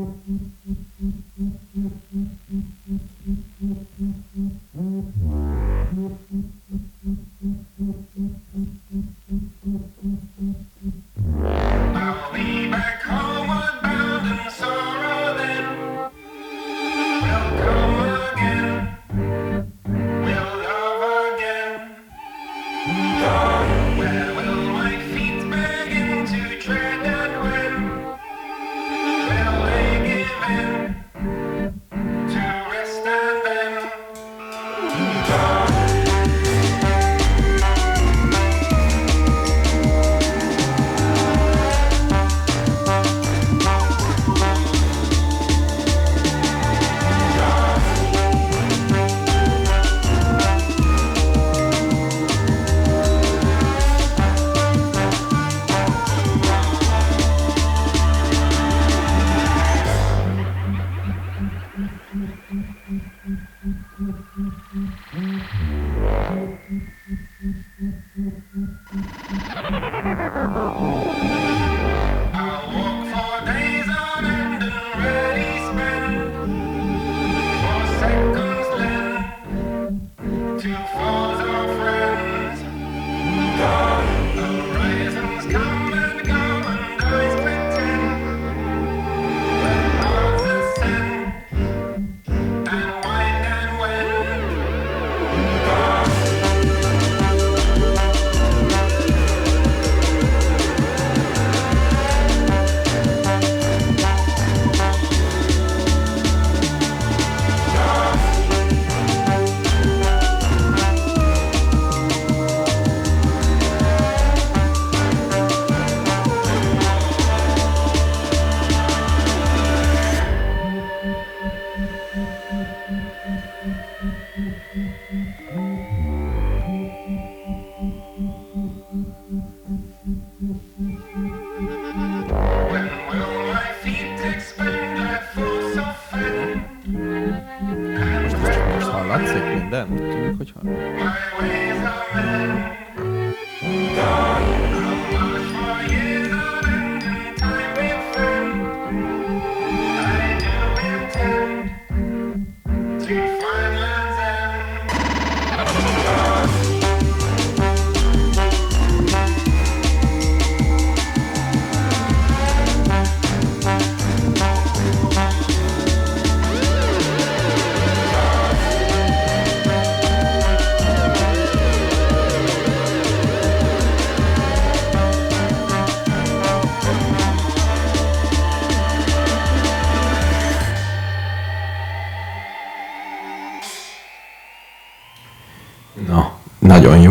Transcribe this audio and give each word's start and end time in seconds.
Mm-hmm. 0.00 0.50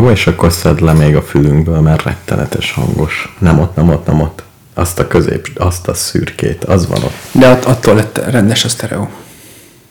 Jó, 0.00 0.10
és 0.10 0.26
akkor 0.26 0.52
szedd 0.52 0.84
le 0.84 0.92
még 0.92 1.16
a 1.16 1.22
fülünkből, 1.22 1.80
mert 1.80 2.02
rettenetes 2.02 2.72
hangos. 2.72 3.36
Nem 3.38 3.60
ott, 3.60 3.76
nem 3.76 3.88
ott, 3.88 4.06
nem 4.06 4.20
ott. 4.20 4.42
Azt 4.74 4.98
a 4.98 5.06
közép, 5.06 5.50
azt 5.56 5.88
a 5.88 5.94
szürkét, 5.94 6.64
az 6.64 6.86
van 6.86 7.02
ott. 7.02 7.14
De 7.32 7.46
att, 7.46 7.64
attól 7.64 7.94
lett 7.94 8.20
rendes 8.30 8.64
a 8.64 8.68
sztereó. 8.68 9.08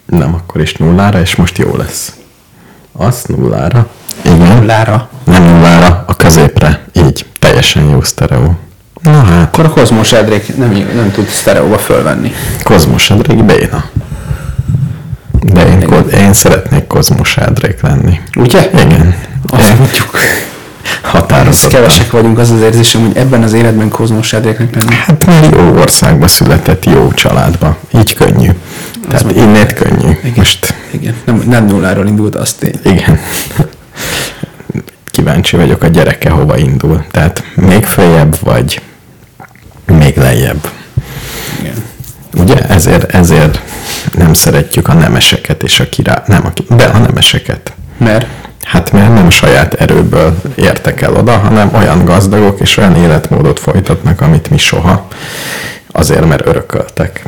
Nem, 0.06 0.34
akkor 0.34 0.62
is 0.62 0.74
nullára, 0.74 1.20
és 1.20 1.36
most 1.36 1.58
jó 1.58 1.76
lesz. 1.76 2.14
Azt 2.92 3.28
nullára. 3.28 3.88
Igen. 4.22 4.66
Lára. 4.66 5.10
Nem 5.24 5.44
nullára, 5.44 6.04
a 6.08 6.16
középre. 6.16 6.84
Így. 6.94 7.26
Teljesen 7.40 7.90
jó 7.90 8.02
sztereó. 8.02 8.58
Na 9.02 9.24
hát, 9.24 9.48
Akkor 9.48 9.66
a 9.66 9.70
Kozmos 9.70 10.12
Edrék 10.12 10.58
nem, 10.58 10.70
nem 10.96 11.12
tud 11.12 11.28
sztereóba 11.28 11.78
fölvenni. 11.78 12.32
Kozmos 12.64 13.10
Edrék 13.10 13.46
béna. 13.46 13.86
De 15.42 15.66
én, 15.68 15.90
én 16.20 16.34
szeretnék 16.34 16.88
Kozmos 16.88 17.38
Edrék 17.38 17.82
lenni. 17.82 18.20
Ugye? 18.36 18.70
Igen. 18.74 19.16
Azt 19.48 19.78
mondjuk. 19.78 20.18
Határozottan. 21.02 21.70
kevesek 21.70 22.12
vagyunk, 22.12 22.38
az 22.38 22.50
az 22.50 22.62
érzésem, 22.62 23.06
hogy 23.06 23.18
ebben 23.18 23.44
az 23.44 23.54
életben 23.54 23.90
Kozmos 23.90 24.34
Edréknek 24.34 24.76
lenni. 24.76 24.94
Hát 24.96 25.28
jó 25.52 25.78
országba 25.78 26.28
született, 26.28 26.86
jó 26.86 27.12
családba. 27.14 27.78
Így 27.94 28.14
könnyű. 28.14 28.50
Tehát 29.08 29.24
mondom. 29.24 29.44
innét 29.44 29.74
könnyű. 29.74 30.10
Igen. 30.10 30.34
Most 30.36 30.74
Igen, 30.92 31.16
nem, 31.26 31.44
nem 31.48 31.66
nulláról 31.66 32.08
indult, 32.08 32.36
az 32.36 32.54
tény. 32.54 32.80
igen. 32.84 33.20
Kíváncsi 35.06 35.56
vagyok 35.56 35.84
a 35.84 35.88
gyereke 35.88 36.30
hova 36.30 36.58
indul. 36.58 37.06
Tehát 37.12 37.44
még 37.56 37.86
följebb 37.86 38.38
vagy 38.42 38.82
még 39.86 40.18
lejjebb. 40.18 40.70
Igen. 41.60 41.84
Ugye? 42.38 42.68
Ezért, 42.68 43.14
ezért 43.14 43.62
nem 44.18 44.34
szeretjük 44.34 44.88
a 44.88 44.94
nemeseket 44.94 45.64
és 45.64 45.80
a 45.80 45.90
király... 45.90 46.22
Nem, 46.26 46.46
a, 46.46 46.74
de 46.74 46.84
a 46.84 46.98
nemeseket. 46.98 47.74
Mert 47.98 48.28
Hát 48.70 48.92
mert 48.92 49.14
nem 49.14 49.30
saját 49.30 49.74
erőből 49.74 50.42
értek 50.56 51.02
el 51.02 51.14
oda, 51.16 51.38
hanem 51.38 51.70
olyan 51.74 52.06
gazdagok 52.06 52.60
és 52.60 52.78
olyan 52.78 52.96
életmódot 52.96 53.60
folytatnak, 53.60 54.22
amit 54.22 54.50
mi 54.50 54.58
soha. 54.58 55.08
Azért, 55.88 56.26
mert 56.26 56.46
örököltek. 56.46 57.24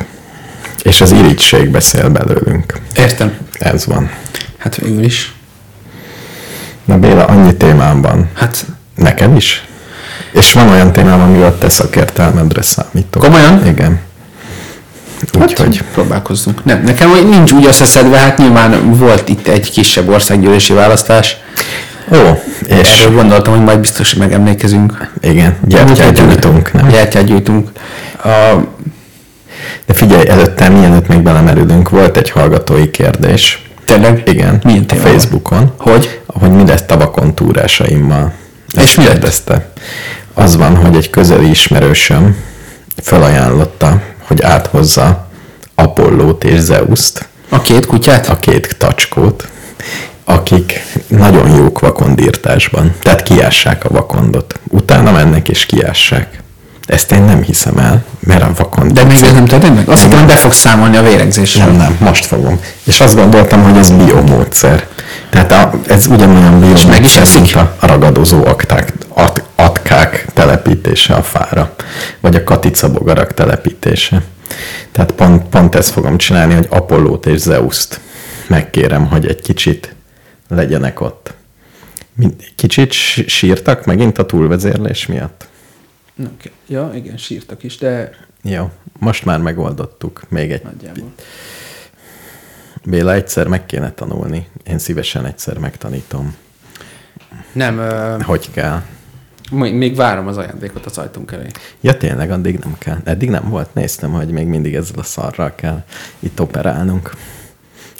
És 0.82 1.00
az 1.00 1.10
irigység 1.12 1.70
beszél 1.70 2.08
belőlünk. 2.08 2.80
értem. 2.96 3.36
Ez 3.52 3.86
van. 3.86 4.10
Hát 4.58 4.76
végül 4.76 5.04
is. 5.04 5.34
Na 6.84 6.98
Béla, 6.98 7.24
annyi 7.24 7.54
témám 7.56 8.00
van. 8.00 8.28
Hát 8.34 8.66
Neked 8.94 9.36
is? 9.36 9.66
És 10.32 10.52
van 10.52 10.68
olyan 10.68 10.92
témám, 10.92 11.20
amivel 11.20 11.58
te 11.58 11.68
szakértelmedre 11.68 12.62
számítok. 12.62 13.22
Komolyan? 13.22 13.66
Igen. 13.66 14.00
Úgyhogy 15.40 15.76
Hát, 15.76 15.86
próbálkozzunk. 15.92 16.64
Nem, 16.64 16.82
nekem 16.82 17.28
nincs 17.28 17.52
úgy 17.52 17.66
összeszedve, 17.66 18.16
hát 18.18 18.38
nyilván 18.38 18.96
volt 18.96 19.28
itt 19.28 19.46
egy 19.46 19.70
kisebb 19.70 20.08
országgyűlési 20.08 20.72
választás. 20.72 21.36
Ó, 22.12 22.16
és 22.66 23.00
Erről 23.02 23.14
gondoltam, 23.16 23.54
hogy 23.54 23.64
majd 23.64 23.78
biztos 23.78 24.10
hogy 24.10 24.20
megemlékezünk. 24.20 25.10
igen, 25.20 25.56
gyertyát 25.64 26.14
gyújtunk, 26.14 26.72
nem? 26.72 26.88
Gyertyát 26.88 27.24
gyújtunk. 27.24 27.68
A, 28.24 28.28
De 29.86 29.94
figyelj, 29.94 30.28
előtte, 30.28 30.68
mielőtt 30.68 31.08
még 31.08 31.18
belemerülünk, 31.18 31.88
volt 31.88 32.16
egy 32.16 32.30
hallgatói 32.30 32.90
kérdés. 32.90 33.62
tényleg? 33.84 34.22
Igen, 34.26 34.60
Milyen 34.64 34.84
a? 34.88 34.94
Facebookon. 34.94 35.72
Hogy? 35.78 36.20
Hogy 36.26 36.50
mi 36.50 36.66
lett 36.66 36.86
tavakon 36.86 37.34
túrásaimmal. 37.34 38.32
És 38.76 38.82
Ezt 38.82 38.96
mi 38.96 39.02
lett? 39.04 39.12
kérdezte. 39.12 39.68
Az 40.34 40.56
van, 40.56 40.76
hogy 40.76 40.96
egy 40.96 41.10
közeli 41.10 41.50
ismerősöm 41.50 42.36
felajánlotta, 42.96 44.00
hogy 44.32 44.42
áthozza 44.42 45.26
Apollót 45.74 46.44
és 46.44 46.60
Zeuszt, 46.60 47.28
A 47.48 47.60
két 47.60 47.86
kutyát? 47.86 48.28
a 48.28 48.36
két 48.36 48.76
tacskót, 48.78 49.48
akik 50.24 50.82
nagyon 51.08 51.56
jók 51.56 51.80
vakondírtásban. 51.80 52.94
Tehát 53.02 53.22
kiássák 53.22 53.84
a 53.84 53.88
vakondot. 53.88 54.60
Utána 54.68 55.12
mennek 55.12 55.48
és 55.48 55.66
kiássák. 55.66 56.40
Ezt 56.86 57.12
én 57.12 57.22
nem 57.22 57.42
hiszem 57.42 57.78
el, 57.78 58.04
mert 58.20 58.42
a 58.42 58.50
vakond... 58.56 58.92
De 58.92 59.04
még 59.04 59.22
ez 59.22 59.32
nem 59.32 59.44
tudod 59.44 59.74
meg? 59.74 59.88
Azt 59.88 60.02
hittem, 60.02 60.26
be 60.26 60.32
fogsz 60.32 60.58
számolni 60.58 60.96
a 60.96 61.02
vérengzésről. 61.02 61.64
Nem, 61.64 61.76
nem, 61.76 61.96
most 62.00 62.24
fogom. 62.24 62.60
És 62.84 63.00
azt 63.00 63.14
gondoltam, 63.14 63.62
hogy 63.62 63.76
ez 63.76 63.90
biomódszer. 63.90 64.86
Tehát 65.30 65.52
a, 65.52 65.72
ez 65.86 66.06
ugyanolyan 66.06 66.58
biomódszer, 66.58 66.90
meg 66.90 67.04
is 67.04 67.16
eszik? 67.16 67.56
a 67.56 67.76
ragadozó 67.80 68.46
akták, 68.46 68.92
at, 69.14 69.42
atkák 69.54 70.26
telepítése 70.32 71.14
a 71.14 71.22
fára, 71.22 71.74
vagy 72.20 72.34
a 72.34 72.44
katicabogarak 72.44 73.34
telepítése. 73.34 74.22
Tehát 74.92 75.12
pont, 75.12 75.48
pont 75.48 75.74
ezt 75.74 75.90
fogom 75.90 76.16
csinálni, 76.16 76.54
hogy 76.54 76.66
Apollót 76.70 77.26
és 77.26 77.40
Zeuszt 77.40 78.00
megkérem, 78.48 79.06
hogy 79.06 79.26
egy 79.26 79.42
kicsit 79.42 79.94
legyenek 80.48 81.00
ott. 81.00 81.34
Kicsit 82.56 82.92
sí- 82.92 83.28
sírtak 83.28 83.84
megint 83.84 84.18
a 84.18 84.26
túlvezérlés 84.26 85.06
miatt? 85.06 85.48
Kell. 86.16 86.52
Ja, 86.66 86.90
igen, 86.94 87.16
sírtak 87.16 87.62
is, 87.62 87.76
de 87.76 88.10
Jó, 88.42 88.70
most 88.98 89.24
már 89.24 89.40
megoldottuk. 89.40 90.22
Még 90.28 90.52
egy 90.52 90.62
nagyjából. 90.62 91.12
Béla, 92.84 93.12
egyszer 93.12 93.46
meg 93.46 93.66
kéne 93.66 93.92
tanulni. 93.92 94.48
Én 94.64 94.78
szívesen 94.78 95.26
egyszer 95.26 95.58
megtanítom, 95.58 96.36
Nem, 97.52 97.78
ö, 97.78 98.16
hogy 98.22 98.50
kell. 98.50 98.82
Még 99.52 99.94
várom 99.94 100.26
az 100.26 100.36
ajándékot 100.36 100.86
az 100.86 100.98
ajtunk 100.98 101.32
elé. 101.32 101.46
Ja, 101.80 101.96
tényleg, 101.96 102.30
addig 102.30 102.58
nem 102.58 102.78
kell. 102.78 102.98
Eddig 103.04 103.30
nem 103.30 103.48
volt. 103.48 103.74
Néztem, 103.74 104.12
hogy 104.12 104.28
még 104.28 104.46
mindig 104.46 104.74
ezzel 104.74 104.98
a 104.98 105.02
szarral 105.02 105.54
kell 105.54 105.84
itt 106.18 106.40
operálnunk. 106.40 107.10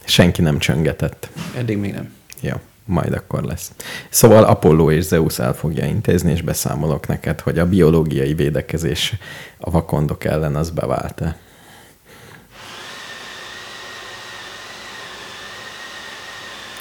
Senki 0.05 0.43
nem 0.43 0.59
csöngetett. 0.59 1.29
Eddig 1.57 1.79
még 1.79 1.93
nem. 1.93 2.13
Jó, 2.41 2.55
majd 2.85 3.13
akkor 3.13 3.43
lesz. 3.43 3.73
Szóval 4.09 4.45
Apollo 4.45 4.91
és 4.91 5.05
Zeus 5.05 5.39
el 5.39 5.55
fogja 5.55 5.87
intézni, 5.87 6.31
és 6.33 6.43
beszámolok 6.43 7.07
neked, 7.07 7.41
hogy 7.41 7.59
a 7.59 7.67
biológiai 7.69 8.35
védekezés 8.35 9.15
a 9.59 9.71
vakondok 9.71 10.25
ellen 10.25 10.57
az 10.57 10.71
bevált-e. 10.71 11.37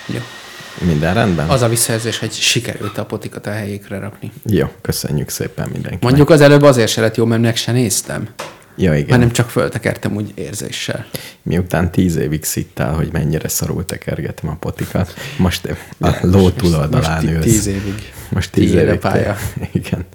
Jó. 0.06 0.20
Minden 0.80 1.14
rendben? 1.14 1.50
Az 1.50 1.62
a 1.62 1.68
visszajelzés, 1.68 2.20
hogy 2.20 2.32
sikerült 2.32 2.98
a 2.98 3.06
potikat 3.06 3.48
a 3.48 3.52
helyékre 3.52 4.00
rakni. 4.00 4.32
Jó, 4.46 4.68
köszönjük 4.82 5.30
szépen 5.30 5.64
mindenkinek. 5.66 6.02
Mondjuk 6.04 6.30
az 6.30 6.42
előbb 6.42 6.62
azért 6.62 6.92
se 6.92 7.02
lett 7.02 7.16
jó, 7.16 7.26
mert 7.26 7.42
meg 7.42 7.56
se 7.56 7.72
néztem. 7.72 8.28
Ja, 8.78 8.96
igen. 8.96 9.10
Hanem 9.10 9.32
csak 9.32 9.50
föltekertem 9.50 10.16
úgy 10.16 10.32
érzéssel. 10.36 11.06
Miután 11.42 11.92
tíz 11.92 12.16
évig 12.16 12.44
szittál, 12.44 12.94
hogy 12.94 13.10
mennyire 13.12 13.48
szarul 13.48 13.86
tekergetem 13.86 14.50
a 14.50 14.56
potikat, 14.56 15.14
most 15.38 15.76
a 16.00 16.10
ló 16.22 16.50
túloldalán 16.50 17.24
most 17.24 17.36
ülsz. 17.36 17.44
tíz 17.44 17.66
évig. 17.68 18.14
Most 18.30 18.52
tíz 18.52 18.74
a 18.74 18.80
évig. 18.80 19.00
pálya. 19.00 19.38
te- 19.60 19.70
Igen. 19.80 20.06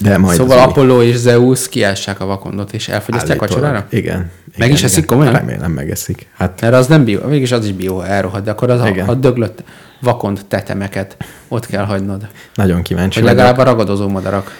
De 0.00 0.18
majd 0.18 0.38
Szóval 0.38 0.58
Apollo 0.58 1.02
és 1.02 1.16
Zeus 1.16 1.68
kiássák 1.68 2.20
a 2.20 2.24
vakondot, 2.26 2.72
és 2.72 2.88
elfogyasztják 2.88 3.38
állítólag- 3.40 3.62
vacsorára? 3.64 3.86
Igen. 3.90 4.18
Meg 4.44 4.68
igen, 4.68 4.70
is 4.70 4.82
eszik 4.82 4.96
igen. 5.04 5.08
komolyan? 5.08 5.32
Remélem 5.32 5.70
megeszik. 5.72 6.26
Hát 6.36 6.60
Mert 6.60 6.74
az 6.74 6.86
nem 6.86 7.04
bio, 7.04 7.26
mégis 7.28 7.52
az 7.52 7.64
is 7.64 7.72
bio, 7.72 8.00
elrohad, 8.00 8.44
de 8.44 8.50
akkor 8.50 8.70
az 8.70 8.80
a, 8.80 8.88
Igen. 8.88 9.08
a 9.08 9.14
döglött 9.14 9.62
vakond 10.00 10.40
tetemeket 10.48 11.16
ott 11.48 11.66
kell 11.66 11.84
hagynod. 11.84 12.28
nagyon 12.54 12.82
kíváncsi 12.82 13.18
Hogy 13.20 13.28
legalább 13.28 13.58
a 13.58 13.62
ragadozó 13.62 14.08
madarak 14.08 14.52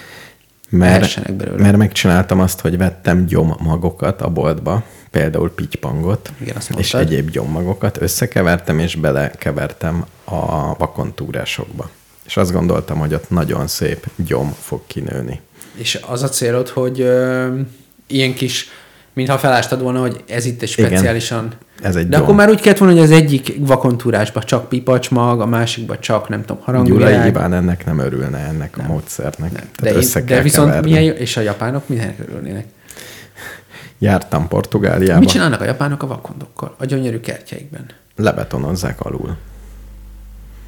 mert, 0.71 1.33
belőle. 1.37 1.63
mert 1.63 1.77
megcsináltam 1.77 2.41
azt, 2.41 2.61
hogy 2.61 2.77
vettem 2.79 3.27
gyommagokat 3.27 4.23
a 4.23 4.29
boltba, 4.29 4.83
például 5.11 5.51
pitypangot, 5.55 6.33
Igen, 6.41 6.57
és 6.77 6.95
egyéb 6.95 7.31
gyommagokat, 7.31 8.03
összekevertem 8.03 8.79
és 8.79 8.95
belekevertem 8.95 10.05
a 10.25 10.75
vakontúrásokba. 10.75 11.91
És 12.29 12.37
azt 12.37 12.53
gondoltam, 12.53 12.99
hogy 12.99 13.15
ott 13.15 13.31
nagyon 13.31 13.67
szép 13.67 14.07
gyom 14.17 14.55
fog 14.61 14.81
kinőni. 14.87 15.41
És 15.75 16.01
az 16.07 16.23
a 16.23 16.29
célod, 16.29 16.69
hogy 16.69 17.01
ö, 17.01 17.47
ilyen 18.07 18.35
kis, 18.35 18.69
mintha 19.13 19.39
felástad 19.39 19.83
volna, 19.83 20.01
hogy 20.01 20.25
ez 20.29 20.45
itt 20.45 20.63
egy 20.63 20.75
Igen. 20.77 20.91
speciálisan... 20.91 21.53
Ez 21.83 21.97
egy 21.97 22.09
De 22.09 22.15
gyom. 22.17 22.23
akkor 22.23 22.35
már 22.35 22.49
úgy 22.49 22.61
kellett 22.61 22.79
volna, 22.79 22.95
hogy 22.95 23.03
az 23.03 23.11
egyik 23.11 23.53
vakontúrásban 23.59 24.43
csak 24.47 24.69
pipacsmag, 24.69 25.41
a 25.41 25.47
másikban 25.47 25.97
csak, 26.01 26.29
nem 26.29 26.41
tudom, 26.45 26.63
Gyulai 26.67 26.83
harangvilág. 26.83 27.27
Iván 27.27 27.53
ennek 27.53 27.87
nem 27.87 27.99
örülne, 27.99 28.39
ennek 28.39 28.79
a 28.79 28.83
módszernek. 28.83 29.53
Nem. 29.53 29.69
Tehát 29.77 29.95
De, 29.95 30.01
össze 30.01 30.19
én, 30.21 30.27
de 30.27 30.43
viszont 30.43 30.69
keverni. 30.69 30.91
milyen 30.93 31.17
és 31.17 31.37
a 31.37 31.41
japánok 31.41 31.89
mindenek 31.89 32.19
örülnének. 32.29 32.67
Jártam 33.99 34.49
Portugáliába, 34.49 35.21
Mit 35.21 35.29
csinálnak 35.29 35.61
a 35.61 35.65
japánok 35.65 36.03
a 36.03 36.07
vakondokkal? 36.07 36.75
A 36.79 36.85
gyönyörű 36.85 37.21
kertjeikben. 37.21 37.87
lebetonozzák 38.17 39.01
alul. 39.01 39.37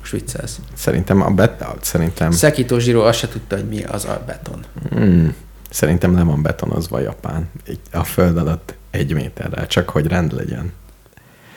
Most 0.00 0.12
viccelsz. 0.12 0.58
Szerintem 0.74 1.22
a 1.22 1.30
bet, 1.30 1.64
szerintem, 1.80 2.30
Szekító 2.30 2.78
Zsiro 2.78 3.00
azt 3.06 3.18
se 3.18 3.28
tudta, 3.28 3.56
hogy 3.56 3.68
mi 3.68 3.82
az 3.84 4.04
a 4.04 4.22
beton. 4.26 4.64
hmm, 4.90 5.34
szerintem 5.70 6.14
le 6.14 6.22
van 6.22 6.42
betonozva 6.42 7.00
Japán. 7.00 7.50
A 7.92 8.04
föld 8.04 8.36
alatt 8.36 8.74
egy 8.90 9.14
méterrel, 9.14 9.66
csak 9.66 9.88
hogy 9.88 10.06
rend 10.06 10.32
legyen. 10.32 10.72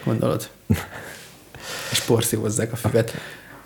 Gondolod? 0.04 0.50
És 1.92 2.00
porszívozzák 2.00 2.72
a 2.72 2.76
füvet. 2.76 3.14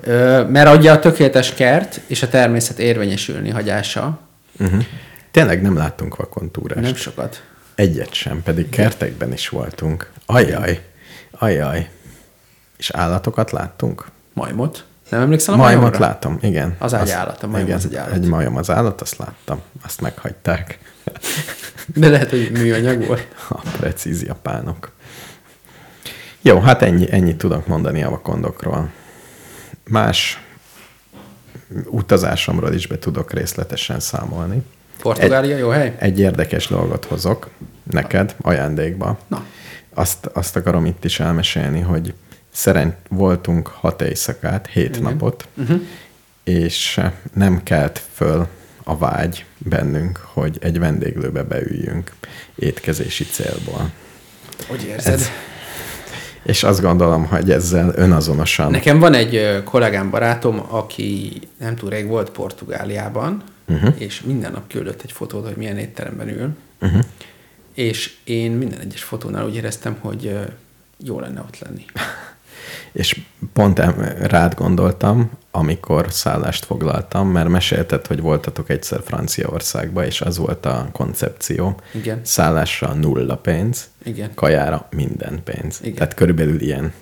Ö, 0.01 0.43
mert 0.43 0.77
ugye 0.77 0.91
a 0.91 0.99
tökéletes 0.99 1.53
kert 1.53 2.01
és 2.07 2.23
a 2.23 2.27
természet 2.29 2.79
érvényesülni 2.79 3.49
hagyása, 3.49 4.19
Uh-huh. 4.59 4.83
Tényleg 5.31 5.61
nem 5.61 5.77
láttunk 5.77 6.15
vakontúrást. 6.15 6.81
nem 6.81 6.95
sokat. 6.95 7.43
Egyet 7.75 8.13
sem, 8.13 8.43
pedig 8.43 8.69
kertekben 8.69 9.33
is 9.33 9.49
voltunk. 9.49 10.11
Ajaj, 10.25 10.83
ajaj. 11.31 11.89
És 12.77 12.89
állatokat 12.89 13.51
láttunk? 13.51 14.05
Majmot. 14.37 14.85
Nem 15.09 15.21
emlékszel 15.21 15.53
a 15.53 15.57
Majmot 15.57 15.81
majomra? 15.81 15.99
látom, 15.99 16.37
igen. 16.41 16.75
Az 16.79 16.93
egy 16.93 17.09
állat, 17.09 17.43
a 17.43 17.47
majom 17.47 17.65
igen, 17.65 17.77
az 17.77 17.85
egy 17.85 17.95
állat. 17.95 18.13
Egy 18.13 18.27
majom 18.27 18.55
az 18.55 18.69
állat, 18.69 19.01
azt 19.01 19.17
láttam. 19.17 19.61
Azt 19.83 20.01
meghagyták. 20.01 20.79
De 21.95 22.09
lehet, 22.09 22.29
hogy 22.29 22.49
műanyag 22.51 23.05
volt. 23.05 23.27
A 23.49 23.61
precíz 23.77 24.23
japánok. 24.23 24.91
Jó, 26.41 26.59
hát 26.59 26.81
ennyi, 26.81 27.07
ennyit 27.11 27.37
tudok 27.37 27.67
mondani 27.67 28.03
a 28.03 28.09
vakondokról. 28.09 28.89
Más 29.89 30.41
utazásomról 31.85 32.73
is 32.73 32.87
be 32.87 32.99
tudok 32.99 33.33
részletesen 33.33 33.99
számolni. 33.99 34.61
Portugália 35.01 35.57
jó 35.57 35.69
hely? 35.69 35.95
Egy 35.99 36.19
érdekes 36.19 36.67
dolgot 36.67 37.05
hozok 37.05 37.49
neked 37.91 38.35
ajándékba. 38.41 39.17
Na. 39.27 39.45
Azt, 39.93 40.25
azt 40.25 40.55
akarom 40.55 40.85
itt 40.85 41.05
is 41.05 41.19
elmesélni, 41.19 41.79
hogy 41.79 42.13
szerint 42.57 42.93
voltunk 43.09 43.67
hat 43.67 44.01
éjszakát, 44.01 44.67
hét 44.67 44.89
Igen. 44.97 45.01
napot, 45.01 45.47
Uh-huh. 45.57 45.81
és 46.43 47.01
nem 47.33 47.63
kelt 47.63 48.01
föl 48.13 48.47
a 48.83 48.97
vágy 48.97 49.45
bennünk, 49.57 50.17
hogy 50.33 50.57
egy 50.61 50.79
vendéglőbe 50.79 51.43
beüljünk 51.43 52.11
étkezési 52.55 53.23
célból. 53.25 53.91
Hogy 54.67 54.83
érzed? 54.83 55.13
Ez- 55.13 55.29
És 56.43 56.63
azt 56.63 56.81
gondolom, 56.81 57.25
hogy 57.25 57.51
ezzel 57.51 57.93
önazonosan 57.95 58.71
Nekem 58.71 58.99
van 58.99 59.13
egy 59.13 59.61
kollégám, 59.63 60.09
barátom, 60.09 60.63
aki 60.69 61.39
nem 61.57 61.75
túl 61.75 61.89
rég 61.89 62.07
volt 62.07 62.29
Portugáliában, 62.29 63.43
uh-huh. 63.67 63.95
és 63.97 64.21
minden 64.21 64.51
nap 64.51 64.67
küldött 64.67 65.01
egy 65.01 65.11
fotót, 65.11 65.45
hogy 65.45 65.55
milyen 65.55 65.77
étteremben 65.77 66.27
ül, 66.29 66.55
uh-huh. 66.81 67.03
és 67.73 68.13
én 68.23 68.51
minden 68.51 68.79
egyes 68.79 69.03
fotónál 69.03 69.45
úgy 69.45 69.55
éreztem, 69.55 69.97
hogy 69.99 70.37
jó 71.03 71.19
lenne 71.19 71.39
ott 71.39 71.59
lenni. 71.59 71.85
És 72.91 73.19
pont 73.53 73.81
rád 74.19 74.53
gondoltam, 74.53 75.31
amikor 75.51 76.05
szállást 76.09 76.65
foglaltam, 76.65 77.29
mert 77.29 77.49
mesélted, 77.49 78.05
hogy 78.05 78.21
voltatok 78.21 78.69
egyszer 78.69 79.01
Franciaországba, 79.03 80.05
és 80.05 80.21
az 80.21 80.37
volt 80.37 80.65
a 80.65 80.89
koncepció. 80.91 81.79
Igen. 81.91 82.19
Szállásra 82.23 82.93
nulla 82.93 83.35
pénz, 83.35 83.89
Igen. 84.03 84.31
kajára 84.33 84.87
minden 84.91 85.41
pénz. 85.43 85.79
Igen. 85.81 85.95
Tehát 85.95 86.13
körülbelül 86.13 86.61
ilyen. 86.61 86.93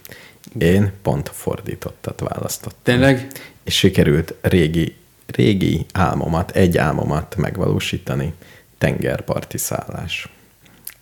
Én 0.57 0.91
pont 1.01 1.29
fordítottat 1.33 2.19
választottam. 2.19 2.79
Tényleg? 2.83 3.27
És 3.63 3.77
sikerült 3.77 4.33
régi, 4.41 4.95
régi 5.25 5.85
álmomat, 5.93 6.51
egy 6.51 6.77
álmomat 6.77 7.35
megvalósítani, 7.35 8.33
tengerparti 8.77 9.57
szállás. 9.57 10.29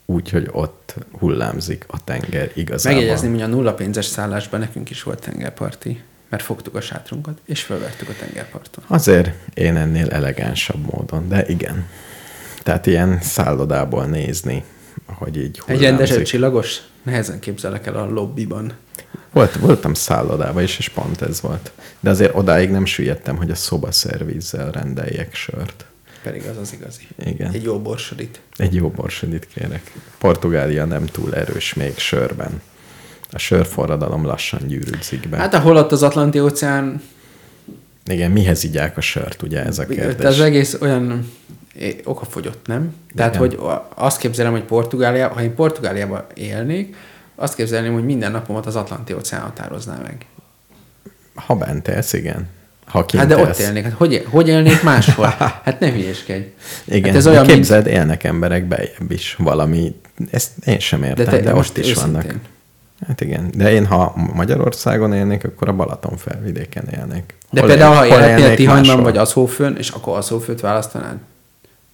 Úgy, 0.05 0.29
hogy 0.29 0.49
ott 0.51 0.95
hullámzik 1.19 1.85
a 1.87 2.03
tenger 2.03 2.51
igazából. 2.53 2.99
Megjegyezném, 2.99 3.31
hogy 3.31 3.41
a 3.41 3.47
nulla 3.47 3.73
pénzes 3.73 4.05
szállásban 4.05 4.59
nekünk 4.59 4.89
is 4.89 5.03
volt 5.03 5.21
tengerparti, 5.21 6.01
mert 6.29 6.43
fogtuk 6.43 6.75
a 6.75 6.81
sátrunkat, 6.81 7.37
és 7.45 7.61
felvertük 7.61 8.09
a 8.09 8.13
tengerparton. 8.19 8.83
Azért 8.87 9.29
én 9.53 9.75
ennél 9.75 10.09
elegánsabb 10.09 10.91
módon, 10.91 11.27
de 11.29 11.45
igen. 11.47 11.85
Tehát 12.63 12.85
ilyen 12.85 13.19
szállodából 13.21 14.05
nézni, 14.05 14.63
hogy 15.05 15.37
így 15.37 15.61
Egy 15.65 15.81
rendes 15.81 16.07
hullámzik. 16.07 16.23
csillagos? 16.31 16.77
Nehezen 17.03 17.39
képzelek 17.39 17.85
el 17.87 17.95
a 17.95 18.05
lobbiban. 18.09 18.73
Volt, 19.31 19.55
voltam 19.55 19.93
szállodában 19.93 20.63
is, 20.63 20.77
és 20.77 20.89
pont 20.89 21.21
ez 21.21 21.41
volt. 21.41 21.71
De 21.99 22.09
azért 22.09 22.35
odáig 22.35 22.69
nem 22.69 22.85
süllyedtem, 22.85 23.35
hogy 23.35 23.49
a 23.51 23.55
szobaszervízzel 23.55 24.71
rendeljek 24.71 25.35
sört. 25.35 25.85
Pedig 26.23 26.43
az 26.51 26.57
az 26.57 26.73
igazi. 26.73 27.07
Igen. 27.25 27.51
Egy 27.51 27.63
jó 27.63 27.79
borsodit. 27.79 28.39
Egy 28.57 28.73
jó 28.75 28.89
borsodit 28.89 29.47
kérek. 29.53 29.91
Portugália 30.17 30.85
nem 30.85 31.05
túl 31.05 31.35
erős 31.35 31.73
még 31.73 31.97
sörben. 31.97 32.61
A 33.31 33.37
sörforradalom 33.37 34.25
lassan 34.25 34.67
gyűrűdzik 34.67 35.29
be. 35.29 35.37
Hát 35.37 35.53
ahol 35.53 35.77
ott 35.77 35.91
az 35.91 36.03
Atlanti 36.03 36.39
óceán, 36.39 37.01
Igen, 38.05 38.31
mihez 38.31 38.63
igyák 38.63 38.97
a 38.97 39.01
sört, 39.01 39.41
ugye 39.41 39.63
ez 39.63 39.79
a 39.79 39.85
kérdés. 39.85 40.25
az 40.25 40.39
egész 40.39 40.77
olyan 40.81 41.31
okafogyott, 42.03 42.67
nem? 42.67 42.95
Tehát, 43.15 43.35
Igen. 43.35 43.47
hogy 43.47 43.59
azt 43.95 44.17
képzelem, 44.19 44.51
hogy 44.51 44.63
Portugália, 44.63 45.27
ha 45.27 45.41
én 45.41 45.55
Portugáliában 45.55 46.25
élnék, 46.33 46.95
azt 47.35 47.55
képzelném, 47.55 47.93
hogy 47.93 48.05
minden 48.05 48.31
napomat 48.31 48.65
az 48.65 48.75
Atlanti 48.75 49.13
óceán 49.13 49.41
határozná 49.41 49.97
meg. 50.01 50.25
Ha 51.35 51.55
bent 51.55 51.87
élsz, 51.87 52.13
igen. 52.13 52.49
Ha 52.85 53.05
kint 53.05 53.21
Hát 53.23 53.31
de 53.31 53.37
ott 53.41 53.47
élsz. 53.47 53.59
élnék. 53.59 53.83
Hát 53.83 53.93
hogy, 53.93 54.25
hogy 54.29 54.47
élnék 54.47 54.83
máshol? 54.83 55.25
Hát 55.63 55.79
ne 55.79 55.91
hülyéskedj. 55.91 56.45
Igen, 56.85 57.03
hát 57.09 57.15
ez 57.15 57.27
olyan, 57.27 57.45
mint... 57.45 57.55
képzeld, 57.57 57.87
élnek 57.87 58.23
emberek 58.23 58.65
bejebb 58.65 59.11
is 59.11 59.35
valami, 59.39 59.95
ezt 60.31 60.51
én 60.65 60.79
sem 60.79 61.03
értem, 61.03 61.25
de, 61.25 61.31
te- 61.31 61.39
de, 61.41 61.53
most 61.53 61.69
ott 61.69 61.77
is 61.77 61.89
őszintén. 61.89 62.11
vannak. 62.13 62.35
Hát 63.07 63.21
igen, 63.21 63.51
de 63.55 63.71
én 63.71 63.85
ha 63.85 64.13
Magyarországon 64.33 65.13
élnék, 65.13 65.43
akkor 65.43 65.69
a 65.69 65.73
Balaton 65.73 66.17
felvidéken 66.17 66.87
élnék. 66.97 67.35
De 67.51 67.59
Hol 67.59 67.69
például, 67.69 68.05
él- 68.05 68.11
ha 68.11 68.27
élnék 68.39 68.55
Tihanyban 68.55 69.03
vagy 69.03 69.17
Aszófőn, 69.17 69.75
és 69.77 69.89
akkor 69.89 70.17
Aszófőt 70.17 70.61
választanád? 70.61 71.17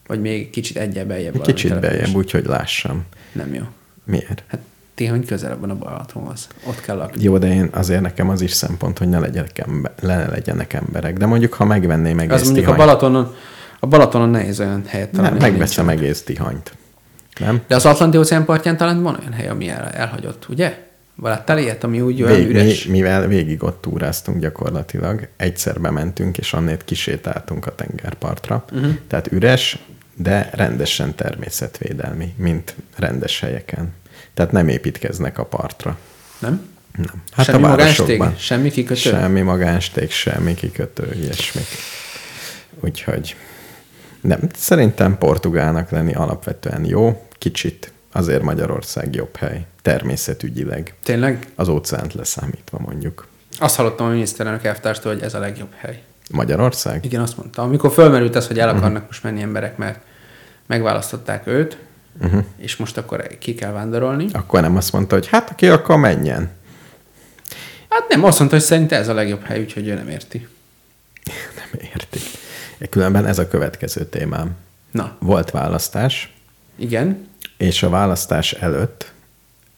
Vagy 0.07 0.21
még 0.21 0.49
kicsit 0.49 0.77
egyel 0.77 1.05
beljebb? 1.05 1.41
Kicsit 1.41 1.79
bejebb, 1.79 2.15
úgyhogy 2.15 2.45
lássam. 2.45 3.03
Nem 3.31 3.53
jó. 3.53 3.63
Miért? 4.03 4.43
Hát 4.47 4.59
Tihany 4.99 5.25
közelebb 5.25 5.59
van 5.59 5.69
a 5.69 5.75
Balatonhoz. 5.75 6.47
Ott 6.67 6.81
kell 6.81 6.95
lakni. 6.95 7.23
Jó, 7.23 7.37
de 7.37 7.53
én 7.53 7.69
azért 7.71 8.01
nekem 8.01 8.29
az 8.29 8.41
is 8.41 8.51
szempont, 8.51 8.97
hogy 8.97 9.09
ne 9.09 9.19
legyenek, 9.19 9.57
ember, 9.57 9.91
ne 10.01 10.27
legyenek 10.27 10.73
emberek. 10.73 11.17
De 11.17 11.25
mondjuk, 11.25 11.53
ha 11.53 11.65
megvenném 11.65 12.19
egész 12.19 12.33
Az 12.33 12.43
mondjuk 12.43 12.67
a 12.67 12.71
Tihanyt, 12.71 12.89
Balatonon, 12.89 13.35
a 13.79 13.85
Balatonon 13.85 14.29
nehéz 14.29 14.59
olyan 14.59 14.83
helyet 14.87 15.11
nem, 15.11 15.21
találni. 15.21 15.37
ahol 15.37 15.49
megveszem 15.51 15.85
nincsen. 15.85 16.05
egész 16.05 16.21
Tihanyt. 16.21 16.73
Nem? 17.39 17.61
De 17.67 17.75
az 17.75 17.85
Atlanti 17.85 18.17
óceán 18.17 18.45
partján 18.45 18.77
talán 18.77 19.01
van 19.01 19.17
olyan 19.19 19.33
hely, 19.33 19.47
ami 19.47 19.69
el, 19.69 19.89
elhagyott, 19.89 20.45
ugye? 20.49 20.87
Láttál 21.21 21.57
ilyet, 21.57 21.83
ami 21.83 22.01
úgy 22.01 22.23
olyan 22.23 22.35
Vég, 22.35 22.49
üres? 22.49 22.85
mi, 22.85 22.91
mivel 22.91 23.27
végig 23.27 23.63
ott 23.63 23.81
túráztunk 23.81 24.39
gyakorlatilag, 24.39 25.27
egyszer 25.37 25.81
bementünk, 25.81 26.37
és 26.37 26.53
annét 26.53 26.83
kisétáltunk 26.85 27.65
a 27.65 27.75
tengerpartra. 27.75 28.65
Uh-huh. 28.73 28.91
Tehát 29.07 29.31
üres, 29.31 29.79
de 30.15 30.49
rendesen 30.53 31.15
természetvédelmi, 31.15 32.33
mint 32.37 32.75
rendes 32.95 33.39
helyeken. 33.39 33.93
Tehát 34.39 34.53
nem 34.53 34.67
építkeznek 34.67 35.37
a 35.37 35.45
partra. 35.45 35.97
Nem? 36.39 36.69
Nem. 36.95 37.23
Hát 37.31 37.45
semmi 37.45 37.63
a 37.63 37.67
városokban. 37.67 38.35
Semmi 38.37 38.69
kikötő? 38.69 38.99
Semmi 38.99 39.41
magánstég, 39.41 40.11
semmi 40.11 40.53
kikötő, 40.53 41.11
ilyesmik. 41.13 41.65
Úgyhogy 42.79 43.35
nem, 44.21 44.39
szerintem 44.55 45.17
portugálnak 45.17 45.89
lenni 45.89 46.13
alapvetően 46.13 46.85
jó, 46.85 47.27
kicsit 47.31 47.91
azért 48.11 48.41
Magyarország 48.41 49.15
jobb 49.15 49.35
hely, 49.35 49.65
természetügyileg, 49.81 50.93
Tényleg? 51.03 51.47
az 51.55 51.67
óceánt 51.67 52.13
leszámítva 52.13 52.79
mondjuk. 52.79 53.27
Azt 53.57 53.75
hallottam 53.75 54.07
a 54.07 54.09
miniszterelnök 54.09 54.63
elvtárstól, 54.63 55.13
hogy 55.13 55.23
ez 55.23 55.33
a 55.33 55.39
legjobb 55.39 55.73
hely. 55.75 56.01
Magyarország? 56.31 57.05
Igen, 57.05 57.21
azt 57.21 57.37
mondta. 57.37 57.61
Amikor 57.61 57.91
fölmerült 57.91 58.35
az, 58.35 58.47
hogy 58.47 58.59
el 58.59 58.69
akarnak 58.69 59.05
most 59.05 59.23
menni 59.23 59.41
emberek, 59.41 59.77
mert 59.77 59.99
megválasztották 60.67 61.47
őt, 61.47 61.77
uh-huh. 62.21 62.43
és 62.57 62.75
most 62.75 62.97
akkor 62.97 63.27
ki 63.39 63.55
kell 63.55 63.71
vándorolni. 63.71 64.27
Akkor 64.31 64.61
nem 64.61 64.75
azt 64.75 64.91
mondta, 64.91 65.15
hogy 65.15 65.27
hát 65.27 65.49
aki 65.49 65.67
akar 65.67 65.97
menjen. 65.97 66.49
Hát 67.89 68.07
nem, 68.09 68.23
azt 68.23 68.39
mondta, 68.39 68.57
hogy 68.57 68.65
szerint 68.65 68.91
ez 68.91 69.07
a 69.07 69.13
legjobb 69.13 69.43
hely, 69.43 69.59
úgyhogy 69.59 69.87
ő 69.87 69.93
nem 69.93 70.07
érti. 70.09 70.47
Nem 71.55 71.81
értik. 71.93 72.21
Különben 72.89 73.25
ez 73.25 73.39
a 73.39 73.47
következő 73.47 74.05
témám. 74.05 74.55
Na, 74.91 75.15
Volt 75.19 75.51
választás, 75.51 76.33
igen. 76.75 77.27
és 77.57 77.83
a 77.83 77.89
választás 77.89 78.51
előtt 78.53 79.11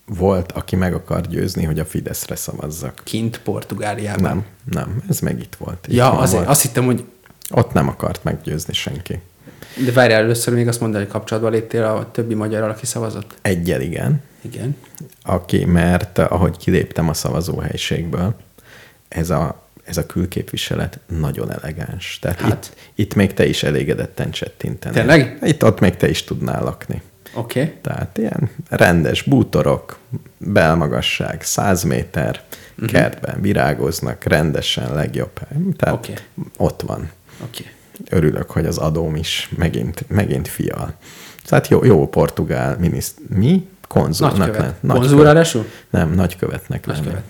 volt, 0.05 0.51
aki 0.51 0.75
meg 0.75 0.93
akar 0.93 1.21
győzni, 1.21 1.63
hogy 1.63 1.79
a 1.79 1.85
Fideszre 1.85 2.35
szavazzak. 2.35 3.01
Kint 3.03 3.39
Portugáliában. 3.39 4.21
Nem, 4.21 4.45
nem, 4.63 5.03
ez 5.09 5.19
meg 5.19 5.39
itt 5.39 5.55
volt. 5.55 5.87
Itt 5.87 5.95
Ja, 5.95 6.11
azért, 6.11 6.37
volt. 6.37 6.47
azt 6.49 6.61
hittem, 6.61 6.85
hogy 6.85 7.05
Ott 7.49 7.73
nem 7.73 7.87
akart 7.87 8.23
meggyőzni 8.23 8.73
senki. 8.73 9.19
De 9.75 9.91
várjál, 9.91 10.21
először 10.23 10.53
még 10.53 10.67
azt 10.67 10.79
mondani, 10.79 11.03
hogy 11.03 11.13
kapcsolatban 11.13 11.51
léptél 11.51 11.83
a 11.83 12.11
többi 12.11 12.33
magyarral, 12.33 12.69
aki 12.69 12.85
szavazott? 12.85 13.35
Egyel 13.41 13.81
igen, 13.81 14.21
Igen. 14.41 14.77
aki, 15.23 15.65
mert 15.65 16.17
ahogy 16.17 16.57
kiléptem 16.57 17.09
a 17.09 17.13
szavazóhelyiségből, 17.13 18.35
ez 19.07 19.29
a, 19.29 19.63
ez 19.83 19.97
a 19.97 20.05
külképviselet 20.05 20.99
nagyon 21.19 21.51
elegáns. 21.51 22.19
Tehát 22.21 22.39
Hát. 22.39 22.51
itt, 22.51 22.75
itt 22.95 23.13
még 23.15 23.33
te 23.33 23.45
is 23.45 23.63
elégedetten 23.63 24.31
csettintenél. 24.31 24.97
Tényleg? 24.97 25.37
Itt 25.41 25.63
ott 25.63 25.79
még 25.79 25.95
te 25.95 26.09
is 26.09 26.23
tudnál 26.23 26.63
lakni. 26.63 27.01
Oké. 27.33 27.61
Okay. 27.61 27.73
Tehát 27.81 28.17
ilyen 28.17 28.49
rendes 28.69 29.21
bútorok, 29.21 29.97
belmagasság, 30.37 31.41
100 31.43 31.83
méter, 31.83 32.41
uh-huh. 32.73 32.89
kertben 32.89 33.41
virágoznak, 33.41 34.23
rendesen, 34.23 34.93
legjobb. 34.93 35.39
Tehát 35.77 35.95
Oké. 35.95 36.13
ott 36.57 36.81
van. 36.81 37.09
Oké. 37.43 37.61
Okay. 37.61 37.73
Örülök, 38.09 38.51
hogy 38.51 38.65
az 38.65 38.77
adóm 38.77 39.15
is 39.15 39.49
megint, 39.57 40.05
megint 40.09 40.47
fial. 40.47 40.93
Tehát 41.45 41.67
jó, 41.67 41.85
jó 41.85 42.07
portugál 42.07 42.77
miniszt... 42.79 43.17
Mi? 43.27 43.67
Konzulnak 43.87 44.37
Nagykövet. 44.37 44.75
lenni. 44.81 44.99
Konzul 44.99 45.23
ráadásul? 45.23 45.65
Nem, 45.89 46.13
nagykövetnek 46.13 46.85
lenni. 46.85 46.99
Nagykövet. 46.99 47.23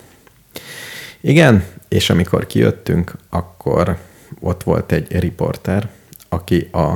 Igen, 1.22 1.64
és 1.88 2.10
amikor 2.10 2.48
kijöttünk, 2.48 3.14
akkor 3.30 3.98
ott 4.40 4.64
volt 4.64 4.92
egy 4.92 5.20
riporter, 5.20 5.90
aki 6.30 6.70
a 6.72 6.96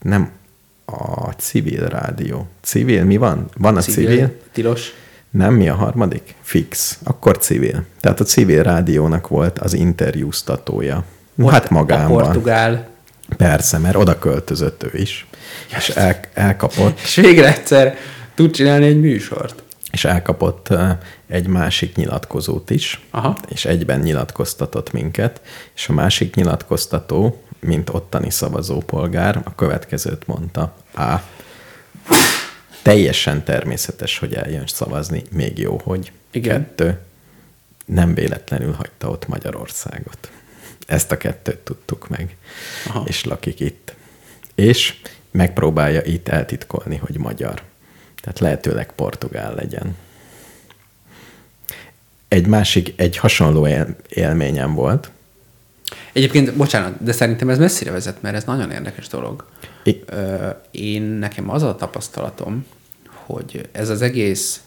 nem 0.00 0.30
a 0.84 1.30
civil 1.30 1.86
rádió. 1.86 2.48
Civil, 2.60 3.04
mi 3.04 3.16
van? 3.16 3.48
Van 3.56 3.76
a 3.76 3.80
civil? 3.80 4.08
civil? 4.08 4.36
Tilos. 4.52 4.92
Nem, 5.30 5.54
mi 5.54 5.68
a 5.68 5.74
harmadik? 5.74 6.34
Fix. 6.40 6.98
Akkor 7.02 7.38
civil. 7.38 7.84
Tehát 8.00 8.20
a 8.20 8.24
civil 8.24 8.62
rádiónak 8.62 9.28
volt 9.28 9.58
az 9.58 9.72
interjúztatója. 9.72 11.04
Hát 11.48 11.64
A 11.70 11.72
magánban. 11.74 12.22
portugál. 12.22 12.88
Persze, 13.36 13.78
mert 13.78 13.96
oda 13.96 14.18
költözött 14.18 14.82
ő 14.82 14.90
is. 14.92 15.26
És 15.76 15.88
el, 15.88 16.20
elkapott, 16.34 17.00
És 17.00 17.14
végre 17.14 17.54
egyszer 17.54 17.96
tud 18.34 18.50
csinálni 18.50 18.84
egy 18.86 19.00
műsort. 19.00 19.62
és 19.92 20.04
elkapott 20.04 20.68
egy 21.28 21.46
másik 21.46 21.96
nyilatkozót 21.96 22.70
is, 22.70 23.00
Aha. 23.10 23.36
és 23.48 23.64
egyben 23.64 24.00
nyilatkoztatott 24.00 24.92
minket, 24.92 25.40
és 25.74 25.88
a 25.88 25.92
másik 25.92 26.34
nyilatkoztató, 26.34 27.42
mint 27.60 27.90
ottani 27.90 28.30
szavazópolgár, 28.30 29.40
a 29.44 29.54
következőt 29.54 30.26
mondta. 30.26 30.74
A. 30.96 31.14
Teljesen 32.82 33.44
természetes, 33.44 34.18
hogy 34.18 34.34
eljön 34.34 34.66
szavazni, 34.66 35.22
még 35.30 35.58
jó, 35.58 35.80
hogy. 35.84 36.12
Igen. 36.30 36.60
Kettő. 36.62 36.98
Nem 37.84 38.14
véletlenül 38.14 38.72
hagyta 38.72 39.08
ott 39.08 39.26
Magyarországot. 39.28 40.30
Ezt 40.86 41.12
a 41.12 41.16
kettőt 41.16 41.58
tudtuk 41.58 42.08
meg. 42.08 42.36
Aha. 42.86 43.04
És 43.06 43.24
lakik 43.24 43.60
itt. 43.60 43.94
És 44.54 44.94
megpróbálja 45.30 46.02
itt 46.04 46.28
eltitkolni, 46.28 46.96
hogy 46.96 47.16
magyar. 47.18 47.62
Tehát 48.22 48.38
lehetőleg 48.38 48.92
portugál 48.92 49.54
legyen. 49.54 49.96
Egy 52.28 52.46
másik, 52.46 52.92
egy 52.96 53.16
hasonló 53.16 53.66
él, 53.66 53.96
élményem 54.08 54.74
volt. 54.74 55.10
Egyébként, 56.12 56.56
bocsánat, 56.56 57.02
de 57.04 57.12
szerintem 57.12 57.48
ez 57.50 57.58
messzire 57.58 57.90
vezet, 57.90 58.22
mert 58.22 58.36
ez 58.36 58.44
nagyon 58.44 58.70
érdekes 58.70 59.08
dolog. 59.08 59.46
Ö, 60.06 60.48
Én 60.70 61.02
nekem 61.02 61.50
az 61.50 61.62
a 61.62 61.76
tapasztalatom, 61.76 62.66
hogy 63.06 63.68
ez 63.72 63.88
az 63.88 64.02
egész 64.02 64.62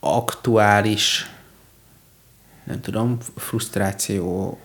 aktuális, 0.00 1.30
nem 2.64 2.80
tudom, 2.80 3.18
frusztráció 3.36 4.58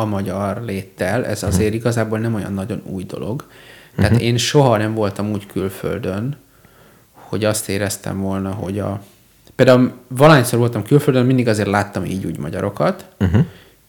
a 0.00 0.04
magyar 0.04 0.62
léttel, 0.64 1.26
ez 1.26 1.42
azért 1.42 1.74
igazából 1.74 2.18
nem 2.18 2.34
olyan 2.34 2.52
nagyon 2.52 2.82
új 2.84 3.04
dolog. 3.04 3.44
Tehát 3.96 4.20
én 4.20 4.36
soha 4.36 4.76
nem 4.76 4.94
voltam 4.94 5.30
úgy 5.30 5.46
külföldön, 5.46 6.36
hogy 7.12 7.44
azt 7.44 7.68
éreztem 7.68 8.20
volna, 8.20 8.50
hogy 8.50 8.78
a... 8.78 9.02
Például 9.54 9.92
valahányszor 10.08 10.58
voltam 10.58 10.82
külföldön, 10.82 11.26
mindig 11.26 11.48
azért 11.48 11.68
láttam 11.68 12.04
így 12.04 12.26
úgy 12.26 12.38
magyarokat, 12.38 13.06
uh-huh. 13.20 13.44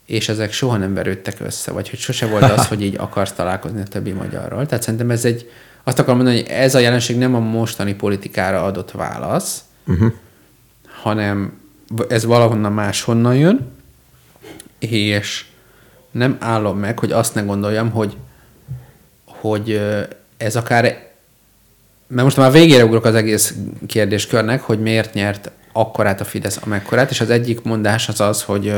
és 0.06 0.30
ezek 0.30 0.51
soha 0.51 0.77
nem 0.77 0.94
verődtek 0.94 1.39
össze, 1.39 1.72
vagy 1.72 1.89
hogy 1.89 2.00
sose 2.00 2.27
volt 2.27 2.44
az, 2.44 2.68
hogy 2.72 2.82
így 2.82 2.96
akarsz 2.98 3.32
találkozni 3.32 3.82
a 3.82 3.84
többi 3.84 4.12
magyarral. 4.12 4.65
Tehát 4.65 4.84
szerintem 4.84 5.12
ez 5.12 5.25
egy... 5.25 5.50
Azt 5.84 6.00
akarom 6.00 6.18
mondani, 6.18 6.41
hogy 6.41 6.50
ez 6.50 6.75
a 6.75 6.80
jelenség 6.80 7.18
nem 7.18 7.36
a 7.36 7.39
mostani 7.39 7.94
politikára 7.94 8.63
adott 8.63 8.91
válasz, 8.91 9.63
uh-huh. 9.88 10.12
hanem 11.01 11.60
ez 12.10 12.25
valahonnan 12.25 12.74
máshonnan 12.74 13.36
jön, 13.36 13.72
és 14.80 15.46
nem 16.12 16.38
állom 16.39 16.77
meg, 16.77 17.00
hogy 17.00 17.12
azt 17.12 17.36
ne 17.36 17.41
gondoljam, 17.41 17.91
hogy, 17.91 18.18
hogy 19.25 19.82
ez 20.38 20.56
akár, 20.56 20.84
mert 22.08 22.24
most 22.24 22.38
már 22.38 22.51
végére 22.51 22.86
ugrok 22.86 23.06
az 23.06 23.15
egész 23.15 23.56
kérdéskörnek, 23.88 24.62
hogy 24.62 24.80
miért 24.80 25.13
nyert 25.13 25.51
akkorát 25.72 26.22
a 26.22 26.25
Fidesz 26.25 26.60
amekkorát, 26.63 27.12
és 27.12 27.22
az 27.22 27.30
egyik 27.30 27.62
mondás 27.62 28.10
az 28.10 28.22
az, 28.22 28.44
hogy, 28.44 28.74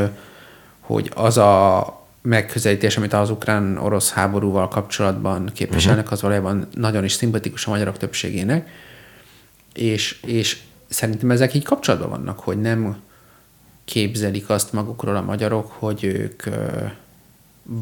hogy 0.80 1.12
az 1.16 1.38
a 1.38 2.02
megközelítés, 2.22 2.98
amit 2.98 3.14
az 3.14 3.30
ukrán-orosz 3.30 4.12
háborúval 4.12 4.68
kapcsolatban 4.68 5.52
képviselnek, 5.54 6.12
az 6.12 6.22
valójában 6.22 6.68
nagyon 6.74 7.04
is 7.04 7.12
szimpatikus 7.14 7.68
a 7.68 7.70
magyarok 7.70 7.98
többségének, 7.98 8.70
és, 9.74 10.20
és 10.26 10.58
szerintem 10.90 11.32
ezek 11.32 11.54
így 11.54 11.64
kapcsolatban 11.64 12.10
vannak, 12.10 12.40
hogy 12.40 12.62
nem 12.62 12.98
képzelik 13.86 14.50
azt 14.50 14.74
magukról 14.74 15.16
a 15.16 15.22
magyarok, 15.22 15.72
hogy 15.72 16.04
ők 16.04 16.44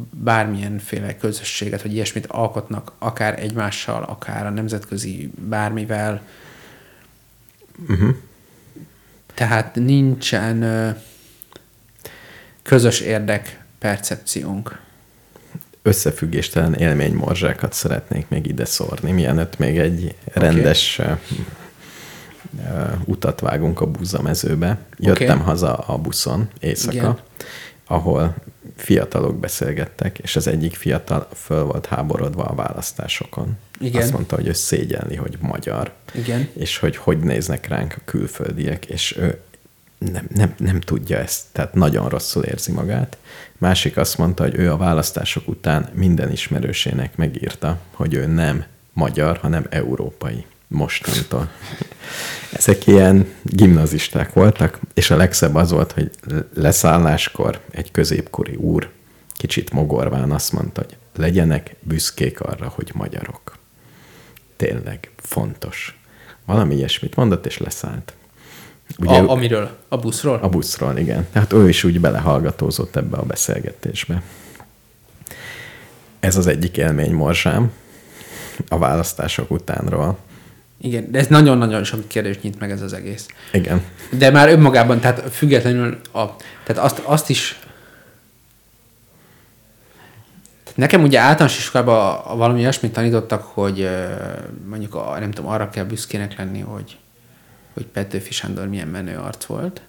bármilyenféle 0.10 1.18
közösséget, 1.18 1.82
vagy 1.82 1.94
ilyesmit 1.94 2.26
alkotnak, 2.26 2.92
akár 3.00 3.40
egymással, 3.40 4.04
akár 4.04 4.46
a 4.46 4.50
nemzetközi 4.50 5.32
bármivel. 5.50 6.22
Uh-huh. 7.90 8.16
Tehát 9.34 9.76
nincsen 9.76 10.98
közös 12.62 13.00
érdek 13.00 13.64
percepciónk. 13.80 14.80
Összefüggéstelen 15.82 16.74
élménymorzsákat 16.74 17.74
szeretnék 17.74 18.26
még 18.30 18.46
ide 18.46 18.66
szórni, 18.66 19.12
mielőtt 19.12 19.58
még 19.58 19.78
egy 19.78 20.16
rendes 20.34 21.00
okay. 21.00 21.16
utat 23.06 23.40
vágunk 23.40 23.82
a 23.82 23.86
buzzamezőbe. 23.86 24.78
Jöttem 24.98 25.40
okay. 25.40 25.48
haza 25.48 25.74
a 25.74 25.98
buszon 25.98 26.50
éjszaka, 26.60 26.96
Igen. 26.96 27.18
ahol 27.86 28.36
fiatalok 28.76 29.40
beszélgettek, 29.40 30.20
és 30.20 30.36
az 30.36 30.48
egyik 30.48 30.76
fiatal 30.76 31.28
föl 31.36 31.64
volt 31.64 31.86
háborodva 31.86 32.44
a 32.44 32.56
választásokon. 32.56 33.58
Igen. 33.80 34.02
Azt 34.02 34.12
mondta, 34.12 34.36
hogy 34.36 34.48
ő 34.48 34.54
szégyelli, 34.54 35.16
hogy 35.16 35.38
magyar. 35.40 35.94
Igen. 36.14 36.50
És 36.54 36.78
hogy 36.78 36.96
hogy 36.96 37.20
néznek 37.20 37.68
ránk 37.68 37.94
a 37.98 38.02
külföldiek, 38.06 38.86
és 38.86 39.18
ő 39.18 39.40
nem, 39.98 40.28
nem, 40.34 40.54
nem 40.58 40.80
tudja 40.80 41.18
ezt, 41.18 41.44
tehát 41.52 41.74
nagyon 41.74 42.10
rosszul 42.10 42.44
érzi 42.44 42.72
magát. 42.72 43.18
Másik 43.58 43.98
azt 43.98 44.18
mondta, 44.18 44.44
hogy 44.44 44.56
ő 44.56 44.72
a 44.72 44.78
választások 44.78 45.48
után 45.48 45.90
minden 45.94 46.32
ismerősének 46.32 47.16
megírta, 47.16 47.80
hogy 47.92 48.14
ő 48.14 48.26
nem 48.26 48.66
magyar, 48.94 49.38
hanem 49.38 49.66
európai 49.70 50.46
mostantól. 50.72 51.50
Ezek 52.54 52.88
ilyen 52.88 53.34
gimnazisták 53.44 54.34
voltak, 54.34 54.80
és 54.94 55.12
a 55.12 55.16
legszebb 55.16 55.56
az 55.56 55.72
volt, 55.72 55.92
hogy 55.92 56.12
leszálláskor 56.54 57.60
egy 57.72 57.92
középkori 57.92 58.56
úr 58.56 58.90
kicsit 59.32 59.72
mogorván 59.72 60.32
azt 60.32 60.52
mondta, 60.52 60.82
hogy 60.82 60.98
legyenek 61.16 61.76
büszkék 61.80 62.40
arra, 62.40 62.68
hogy 62.76 62.92
magyarok. 62.94 63.58
Tényleg 64.56 65.12
fontos. 65.18 66.00
Valami 66.46 66.76
ilyesmit 66.76 67.16
mondott, 67.16 67.46
és 67.46 67.58
leszállt. 67.58 68.14
Ugye, 68.98 69.18
a, 69.18 69.30
amiről? 69.30 69.78
A 69.88 69.98
buszról? 69.98 70.40
A 70.42 70.50
buszról, 70.50 70.98
igen. 70.98 71.28
Tehát 71.32 71.54
ő 71.54 71.70
is 71.70 71.84
úgy 71.84 72.00
belehallgatózott 72.00 72.96
ebbe 72.96 73.18
a 73.18 73.24
beszélgetésbe. 73.24 74.22
Ez 76.20 76.38
az 76.38 76.48
egyik 76.48 76.78
élmény 76.78 77.14
morzsám 77.14 77.72
a 78.68 78.78
választások 78.78 79.52
utánról. 79.52 80.18
Igen, 80.82 81.12
de 81.12 81.20
ez 81.20 81.28
nagyon-nagyon 81.28 81.84
sok 81.84 82.08
kérdést 82.08 82.44
nyit 82.44 82.60
meg 82.60 82.72
ez 82.72 82.82
az 82.82 82.94
egész. 82.94 83.28
Igen. 83.52 83.82
De 84.18 84.30
már 84.30 84.50
önmagában, 84.50 85.00
tehát 85.00 85.34
függetlenül, 85.34 86.00
a, 86.14 86.26
tehát 86.64 86.84
azt, 86.84 87.02
azt 87.04 87.30
is 87.30 87.60
tehát 90.64 90.92
nekem 90.92 91.04
ugye 91.04 91.20
általános 91.20 91.58
iskolában 91.58 92.38
valami 92.38 92.60
olyasmit 92.60 92.94
tanítottak, 92.94 93.44
hogy 93.44 93.90
mondjuk 94.70 94.96
a, 94.96 95.20
nem 95.20 95.32
tudom, 95.32 95.52
arra 95.52 95.70
kell 95.70 95.84
büszkének 95.84 96.38
lenni, 96.38 96.60
hogy, 96.60 96.98
hogy 97.74 97.86
Petőfi 97.86 98.32
Sándor 98.32 98.68
milyen 98.68 98.88
menő 98.88 99.18
arc 99.18 99.46
volt. 99.46 99.82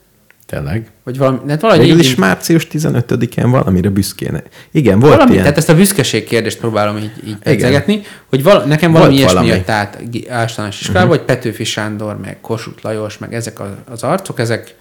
Tényleg? 0.53 0.91
Vagy 1.03 1.19
valami, 1.19 1.39
hát 1.49 1.61
valahogy 1.61 1.83
Végül 1.83 1.99
így- 1.99 2.05
is 2.05 2.15
március 2.15 2.67
15-én 2.71 3.51
valamire 3.51 3.89
büszkéne. 3.89 4.43
Igen, 4.71 5.01
volt 5.01 5.13
valami, 5.13 5.31
ilyen. 5.31 5.43
tehát 5.43 5.59
ezt 5.59 5.69
a 5.69 5.75
büszkeség 5.75 6.25
kérdést 6.25 6.59
próbálom 6.59 6.97
így, 6.97 7.13
így 7.27 7.37
pedzegetni, 7.37 8.03
hogy 8.27 8.43
val, 8.43 8.65
nekem 8.65 8.93
valami 8.93 9.09
Volt 9.09 9.19
ilyesmi 9.19 9.39
valami. 9.39 9.57
jött 9.57 9.69
át 9.69 10.03
általános 10.29 10.81
iskolában, 10.81 11.09
uh-huh. 11.09 11.27
hogy 11.27 11.37
Petőfi 11.37 11.65
Sándor, 11.65 12.19
meg 12.19 12.41
Kossuth 12.41 12.85
Lajos, 12.85 13.19
meg 13.19 13.35
ezek 13.35 13.61
az, 13.61 13.69
az 13.91 14.03
arcok, 14.03 14.39
ezek 14.39 14.75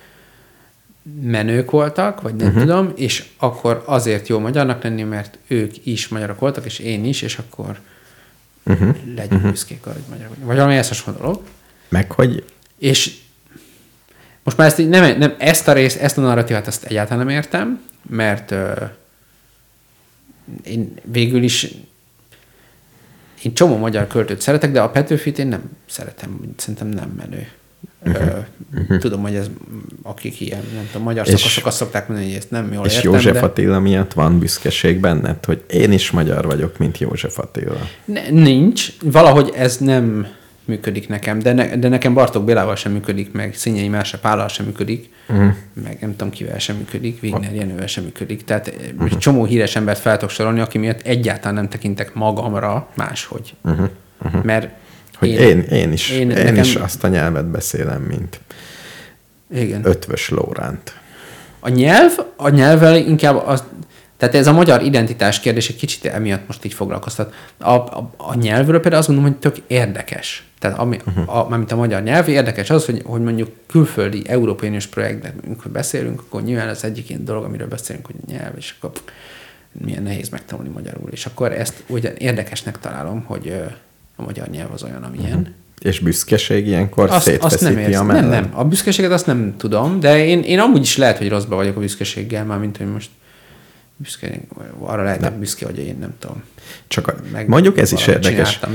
menők 1.21 1.71
voltak, 1.71 2.21
vagy 2.21 2.35
nem 2.35 2.47
uh-huh. 2.47 2.61
tudom, 2.61 2.91
és 2.95 3.25
akkor 3.37 3.83
azért 3.85 4.27
jó 4.27 4.39
magyarnak 4.39 4.83
lenni, 4.83 5.03
mert 5.03 5.37
ők 5.47 5.85
is 5.85 6.07
magyarok 6.07 6.39
voltak, 6.39 6.65
és 6.65 6.79
én 6.79 7.05
is, 7.05 7.21
és 7.21 7.37
akkor 7.37 7.79
uh-huh. 8.65 8.95
legyünk 9.15 9.33
uh-huh. 9.33 9.51
büszkék 9.51 9.85
arra, 9.85 9.93
hogy 9.93 10.03
magyarok. 10.09 10.35
Vagy 10.43 10.55
valami 10.55 10.75
ezt 10.75 10.89
hasonló 10.89 11.19
dolog. 11.19 11.41
Meg, 11.89 12.11
hogy 12.11 12.43
És 12.77 13.13
most 14.43 14.57
már 14.57 14.67
ezt 14.67 14.79
így 14.79 14.89
nem, 14.89 15.17
nem 15.17 15.35
ezt 15.37 15.67
a 15.67 15.73
részt, 15.73 15.97
ezt 15.99 16.17
a 16.17 16.21
narratívát 16.21 16.67
ezt 16.67 16.83
egyáltalán 16.83 17.25
nem 17.25 17.35
értem, 17.35 17.81
mert 18.09 18.51
ö, 18.51 18.71
én 20.63 20.93
végül 21.03 21.43
is 21.43 21.67
én 23.43 23.53
csomó 23.53 23.77
magyar 23.77 24.07
költőt 24.07 24.41
szeretek, 24.41 24.71
de 24.71 24.81
a 24.81 24.89
Petőfit 24.89 25.39
én 25.39 25.47
nem 25.47 25.61
szeretem, 25.89 26.39
szerintem 26.57 26.87
nem 26.87 27.09
menő. 27.17 27.47
Uh-huh. 28.05 28.99
Tudom, 28.99 29.21
hogy 29.21 29.35
ez 29.35 29.49
akik 30.03 30.41
ilyen, 30.41 30.61
nem 30.75 30.85
tudom, 30.91 31.03
magyar 31.03 31.27
És- 31.27 31.33
szakaszok 31.33 31.65
azt 31.65 31.77
szokták 31.77 32.07
mondani, 32.07 32.29
hogy 32.29 32.37
ezt 32.37 32.51
nem 32.51 32.73
jól 32.73 32.85
és 32.85 32.95
értem, 32.95 33.11
József 33.11 33.33
de 33.33 33.39
Attila 33.39 33.79
miatt 33.79 34.13
van 34.13 34.39
büszkeség 34.39 34.99
benned, 34.99 35.45
hogy 35.45 35.63
én 35.67 35.91
is 35.91 36.11
magyar 36.11 36.45
vagyok, 36.45 36.77
mint 36.77 36.97
József 36.97 37.39
Attila. 37.39 37.87
ne, 38.05 38.29
nincs. 38.29 38.87
Valahogy 39.03 39.51
ez 39.55 39.77
nem 39.77 40.27
működik 40.65 41.09
nekem, 41.09 41.39
de, 41.39 41.53
ne, 41.53 41.75
de 41.75 41.87
nekem 41.87 42.13
Bartók 42.13 42.45
Bélával 42.45 42.75
sem 42.75 42.91
működik, 42.91 43.31
meg 43.31 43.55
Színyei 43.55 43.87
Melse 43.87 44.17
Pállal 44.17 44.47
sem 44.47 44.65
működik, 44.65 45.09
uh-huh. 45.29 45.53
meg 45.83 45.97
nem 46.01 46.11
tudom 46.11 46.29
kivel 46.29 46.59
sem 46.59 46.75
működik, 46.75 47.21
Wigner 47.21 47.53
Jenővel 47.53 47.87
sem 47.87 48.03
működik. 48.03 48.43
Tehát 48.43 48.73
uh-huh. 48.97 49.17
csomó 49.17 49.45
híres 49.45 49.75
embert 49.75 49.99
fel 49.99 50.17
tudok 50.17 50.29
sorolni, 50.29 50.59
aki 50.59 50.77
miatt 50.77 51.01
egyáltalán 51.01 51.53
nem 51.53 51.69
tekintek 51.69 52.13
magamra 52.13 52.87
máshogy. 52.95 53.53
Uh-huh. 53.61 53.89
Uh-huh. 54.25 54.43
Mert 54.43 54.69
Hogy 55.17 55.29
én, 55.29 55.39
én, 55.39 55.59
én 55.59 55.91
is, 55.91 56.09
én, 56.09 56.19
én 56.19 56.43
nekem- 56.43 56.63
is 56.63 56.75
azt 56.75 57.03
a 57.03 57.07
nyelvet 57.07 57.45
beszélem, 57.45 58.01
mint 58.01 58.39
Igen. 59.53 59.81
Ötvös 59.85 60.29
Lóránt. 60.29 60.99
A 61.59 61.69
nyelv, 61.69 62.11
a 62.35 62.49
nyelvvel 62.49 62.95
inkább 62.95 63.47
az, 63.47 63.63
tehát 64.21 64.35
ez 64.35 64.47
a 64.47 64.53
magyar 64.53 64.83
identitás 64.83 65.39
kérdés 65.39 65.69
egy 65.69 65.75
kicsit 65.75 66.05
emiatt 66.05 66.47
most 66.47 66.65
így 66.65 66.73
foglalkoztat. 66.73 67.33
A, 67.57 67.69
a, 67.69 68.11
a 68.17 68.35
nyelvről 68.35 68.79
például 68.79 69.01
azt 69.01 69.07
gondolom, 69.07 69.31
hogy 69.31 69.39
tök 69.39 69.63
érdekes. 69.67 70.43
Tehát 70.59 70.79
ami, 70.79 70.99
uh-huh. 71.07 71.37
a, 71.37 71.47
mármint 71.49 71.71
a 71.71 71.75
magyar 71.75 72.03
nyelv 72.03 72.29
érdekes 72.29 72.69
az, 72.69 72.85
hogy, 72.85 73.01
hogy 73.05 73.21
mondjuk 73.21 73.49
külföldi 73.67 74.21
Európai 74.27 74.67
Uniós 74.67 74.87
projektben 74.87 75.33
amikor 75.45 75.71
beszélünk, 75.71 76.19
akkor 76.19 76.41
nyilván 76.41 76.67
az 76.67 76.83
egyik 76.83 77.09
ilyen 77.09 77.25
dolog, 77.25 77.43
amiről 77.43 77.67
beszélünk, 77.67 78.05
hogy 78.05 78.15
nyelv, 78.27 78.53
és 78.57 78.75
akkor 78.79 78.91
milyen 79.71 80.03
nehéz 80.03 80.29
megtanulni 80.29 80.69
magyarul. 80.69 81.09
És 81.11 81.25
akkor 81.25 81.51
ezt 81.51 81.83
ugye 81.87 82.13
érdekesnek 82.17 82.79
találom, 82.79 83.23
hogy 83.25 83.53
a 84.15 84.21
magyar 84.21 84.47
nyelv 84.47 84.71
az 84.71 84.83
olyan, 84.83 85.03
amilyen. 85.03 85.37
Uh-huh. 85.37 85.53
És 85.79 85.99
büszkeség 85.99 86.67
ilyenkor 86.67 87.09
Azt, 87.09 87.13
azt 87.13 87.27
nem 87.27 87.49
szétfeszíti 87.49 87.79
a 87.79 87.79
érzem. 87.79 88.05
Nem, 88.05 88.15
mellem. 88.15 88.43
nem. 88.43 88.59
A 88.59 88.63
büszkeséget 88.63 89.11
azt 89.11 89.25
nem 89.25 89.53
tudom, 89.57 89.99
de 89.99 90.25
én, 90.25 90.41
én 90.41 90.59
amúgy 90.59 90.81
is 90.81 90.97
lehet, 90.97 91.17
hogy 91.17 91.29
rosszba 91.29 91.55
vagyok 91.55 91.75
a 91.75 91.79
büszkeséggel, 91.79 92.45
már 92.45 92.59
mint 92.59 92.77
hogy 92.77 92.91
most 92.91 93.09
büszke, 94.01 94.39
arra 94.79 95.03
lehetek 95.03 95.33
büszke, 95.33 95.65
hogy 95.65 95.77
én 95.79 95.97
nem 95.99 96.13
tudom. 96.19 96.43
Csak 96.87 97.07
a, 97.07 97.15
Meg 97.31 97.47
mondjuk 97.47 97.77
ez 97.77 97.91
is 97.91 98.07
érdekes. 98.07 98.59
a 98.61 98.67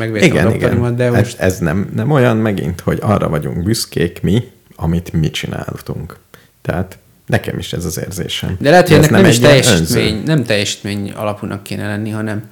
doktorimat, 0.43 0.95
de 0.97 1.05
ez, 1.05 1.13
most- 1.13 1.39
ez 1.41 1.59
nem, 1.59 1.91
nem 1.95 2.11
olyan 2.11 2.37
megint, 2.37 2.81
hogy 2.81 2.99
arra 3.03 3.29
vagyunk 3.29 3.63
büszkék 3.63 4.23
mi, 4.23 4.51
amit 4.77 5.13
mi 5.13 5.31
csináltunk. 5.31 6.17
Tehát 6.63 6.99
nekem 7.27 7.59
is 7.59 7.73
ez 7.73 7.85
az 7.85 7.99
érzésem. 7.99 8.57
De 8.61 8.71
lehet, 8.71 8.89
hogy 8.89 8.97
ez 8.97 9.07
ennek 9.07 9.11
nem, 9.13 9.21
nem 9.21 9.31
is 9.31 9.39
teljesítmény, 9.39 10.13
önző. 10.13 10.23
nem 10.25 10.45
teljesítmény 10.45 11.11
alapúnak 11.13 11.63
kéne 11.63 11.87
lenni, 11.87 12.11
hanem 12.11 12.43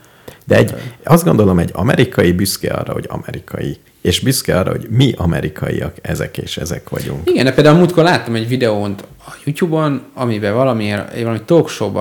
De 0.44 0.56
egy, 0.56 0.74
azt 1.04 1.24
gondolom, 1.24 1.58
egy 1.58 1.70
amerikai 1.72 2.32
büszke 2.32 2.72
arra, 2.72 2.92
hogy 2.92 3.06
amerikai, 3.08 3.76
és 4.00 4.20
büszke 4.20 4.58
arra, 4.58 4.70
hogy 4.70 4.87
mi 4.90 5.12
amerikaiak, 5.16 5.94
ezek 6.02 6.38
és 6.38 6.56
ezek 6.56 6.88
vagyunk. 6.88 7.30
Igen, 7.30 7.44
de 7.44 7.52
például 7.52 7.76
múltkor 7.76 8.04
láttam 8.04 8.34
egy 8.34 8.48
videónt 8.48 9.04
a 9.26 9.30
YouTube-on, 9.44 10.02
amiben 10.14 10.54
valamiért, 10.54 11.20
valami 11.22 11.40
talk 11.44 11.68
show 11.68 11.92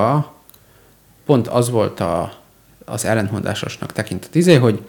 pont 1.25 1.47
az 1.47 1.69
volt 1.69 1.99
a, 1.99 2.41
az 2.85 3.05
ellentmondásosnak 3.05 3.91
tekintett 3.91 4.35
izé, 4.35 4.55
hogy, 4.55 4.85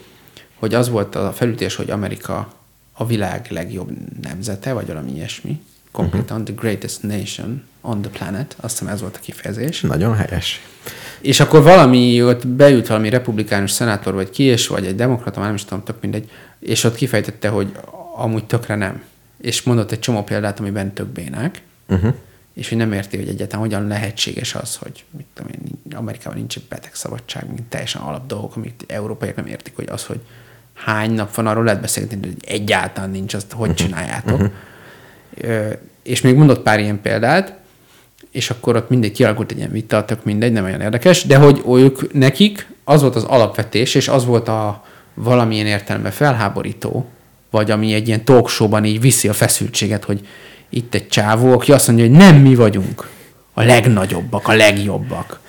hogy 0.54 0.74
az 0.74 0.88
volt 0.88 1.14
a 1.14 1.32
felütés, 1.32 1.74
hogy 1.74 1.90
Amerika 1.90 2.52
a 2.92 3.06
világ 3.06 3.46
legjobb 3.50 3.90
nemzete, 4.22 4.72
vagy 4.72 4.86
valami 4.86 5.12
ilyesmi. 5.12 5.60
Konkrétan 5.92 6.40
uh-huh. 6.40 6.56
the 6.56 6.68
greatest 6.68 7.02
nation 7.02 7.62
on 7.80 8.02
the 8.02 8.10
planet. 8.10 8.56
Azt 8.60 8.78
hiszem 8.78 8.94
ez 8.94 9.00
volt 9.00 9.16
a 9.16 9.20
kifejezés. 9.20 9.80
Nagyon 9.80 10.14
helyes. 10.14 10.60
És 11.20 11.40
akkor 11.40 11.62
valami, 11.62 12.22
ott 12.22 12.46
beült 12.46 12.86
valami 12.86 13.08
republikánus 13.08 13.70
szenátor, 13.70 14.14
vagy 14.14 14.30
ki, 14.30 14.42
és 14.42 14.66
vagy 14.66 14.86
egy 14.86 14.94
demokrata, 14.94 15.38
már 15.38 15.46
nem 15.46 15.56
is 15.56 15.64
tudom, 15.64 15.84
tök 15.84 16.00
mindegy, 16.00 16.30
és 16.58 16.84
ott 16.84 16.94
kifejtette, 16.94 17.48
hogy 17.48 17.72
amúgy 18.16 18.44
tökre 18.44 18.74
nem. 18.74 19.02
És 19.40 19.62
mondott 19.62 19.90
egy 19.90 19.98
csomó 19.98 20.22
példát, 20.22 20.60
amiben 20.60 20.92
tök 20.92 21.06
bénák, 21.06 21.62
uh-huh. 21.88 22.14
és 22.54 22.68
hogy 22.68 22.78
nem 22.78 22.92
érti, 22.92 23.16
hogy 23.16 23.28
egyáltalán 23.28 23.64
hogyan 23.64 23.86
lehetséges 23.86 24.54
az, 24.54 24.76
hogy 24.76 25.04
mit 25.16 25.26
tudom 25.34 25.50
én, 25.52 25.73
Amerikában 25.94 26.38
nincs 26.38 26.56
egy 26.56 26.66
betegszabadság, 26.68 27.46
mint 27.46 27.62
teljesen 27.62 28.02
alap 28.02 28.26
dolgok, 28.26 28.56
amit 28.56 28.84
európaiak 28.88 29.36
nem 29.36 29.46
értik, 29.46 29.76
hogy 29.76 29.88
az, 29.90 30.04
hogy 30.04 30.20
hány 30.74 31.10
nap 31.10 31.34
van, 31.34 31.46
arról 31.46 31.64
lehet 31.64 31.80
beszélni, 31.80 32.08
hogy 32.08 32.34
egyáltalán 32.46 33.10
nincs, 33.10 33.34
azt 33.34 33.52
hogy 33.52 33.74
csináljátok. 33.74 34.38
Uh-huh. 34.38 34.52
Ö, 35.34 35.68
és 36.02 36.20
még 36.20 36.34
mondott 36.34 36.62
pár 36.62 36.80
ilyen 36.80 37.00
példát, 37.00 37.58
és 38.30 38.50
akkor 38.50 38.76
ott 38.76 38.88
mindegy 38.88 39.12
kialakult 39.12 39.50
egy 39.50 39.56
ilyen 39.56 39.70
vita, 39.70 40.04
tök 40.04 40.24
mindegy, 40.24 40.52
nem 40.52 40.64
olyan 40.64 40.80
érdekes, 40.80 41.24
de 41.24 41.36
hogy 41.36 41.62
ők, 41.66 42.12
nekik 42.12 42.66
az 42.84 43.00
volt 43.00 43.16
az 43.16 43.24
alapvetés, 43.24 43.94
és 43.94 44.08
az 44.08 44.24
volt 44.24 44.48
a 44.48 44.84
valamilyen 45.14 45.66
értelemben 45.66 46.12
felháborító, 46.12 47.08
vagy 47.50 47.70
ami 47.70 47.92
egy 47.92 48.08
ilyen 48.08 48.24
talk 48.24 48.48
show-ban 48.48 48.84
így 48.84 49.00
viszi 49.00 49.28
a 49.28 49.32
feszültséget, 49.32 50.04
hogy 50.04 50.26
itt 50.68 50.94
egy 50.94 51.08
csávó, 51.08 51.52
aki 51.52 51.72
azt 51.72 51.86
mondja, 51.86 52.06
hogy 52.06 52.16
nem 52.16 52.36
mi 52.36 52.54
vagyunk 52.54 53.08
a 53.52 53.62
legnagyobbak, 53.62 54.48
a 54.48 54.52
legjobbak. 54.52 55.40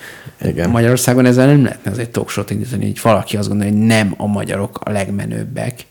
Igen. 0.47 0.69
Magyarországon 0.69 1.25
ezzel 1.25 1.45
nem 1.45 1.63
lehetne 1.63 1.91
az 1.91 1.97
egy 1.97 2.10
talk 2.10 2.29
show-t 2.29 2.49
indítani, 2.49 2.86
hogy 2.86 2.99
valaki 3.01 3.38
azt 3.38 3.47
gondolja, 3.47 3.73
hogy 3.73 3.81
nem 3.81 4.13
a 4.17 4.25
magyarok 4.25 4.79
a 4.84 4.91
legmenőbbek. 4.91 5.86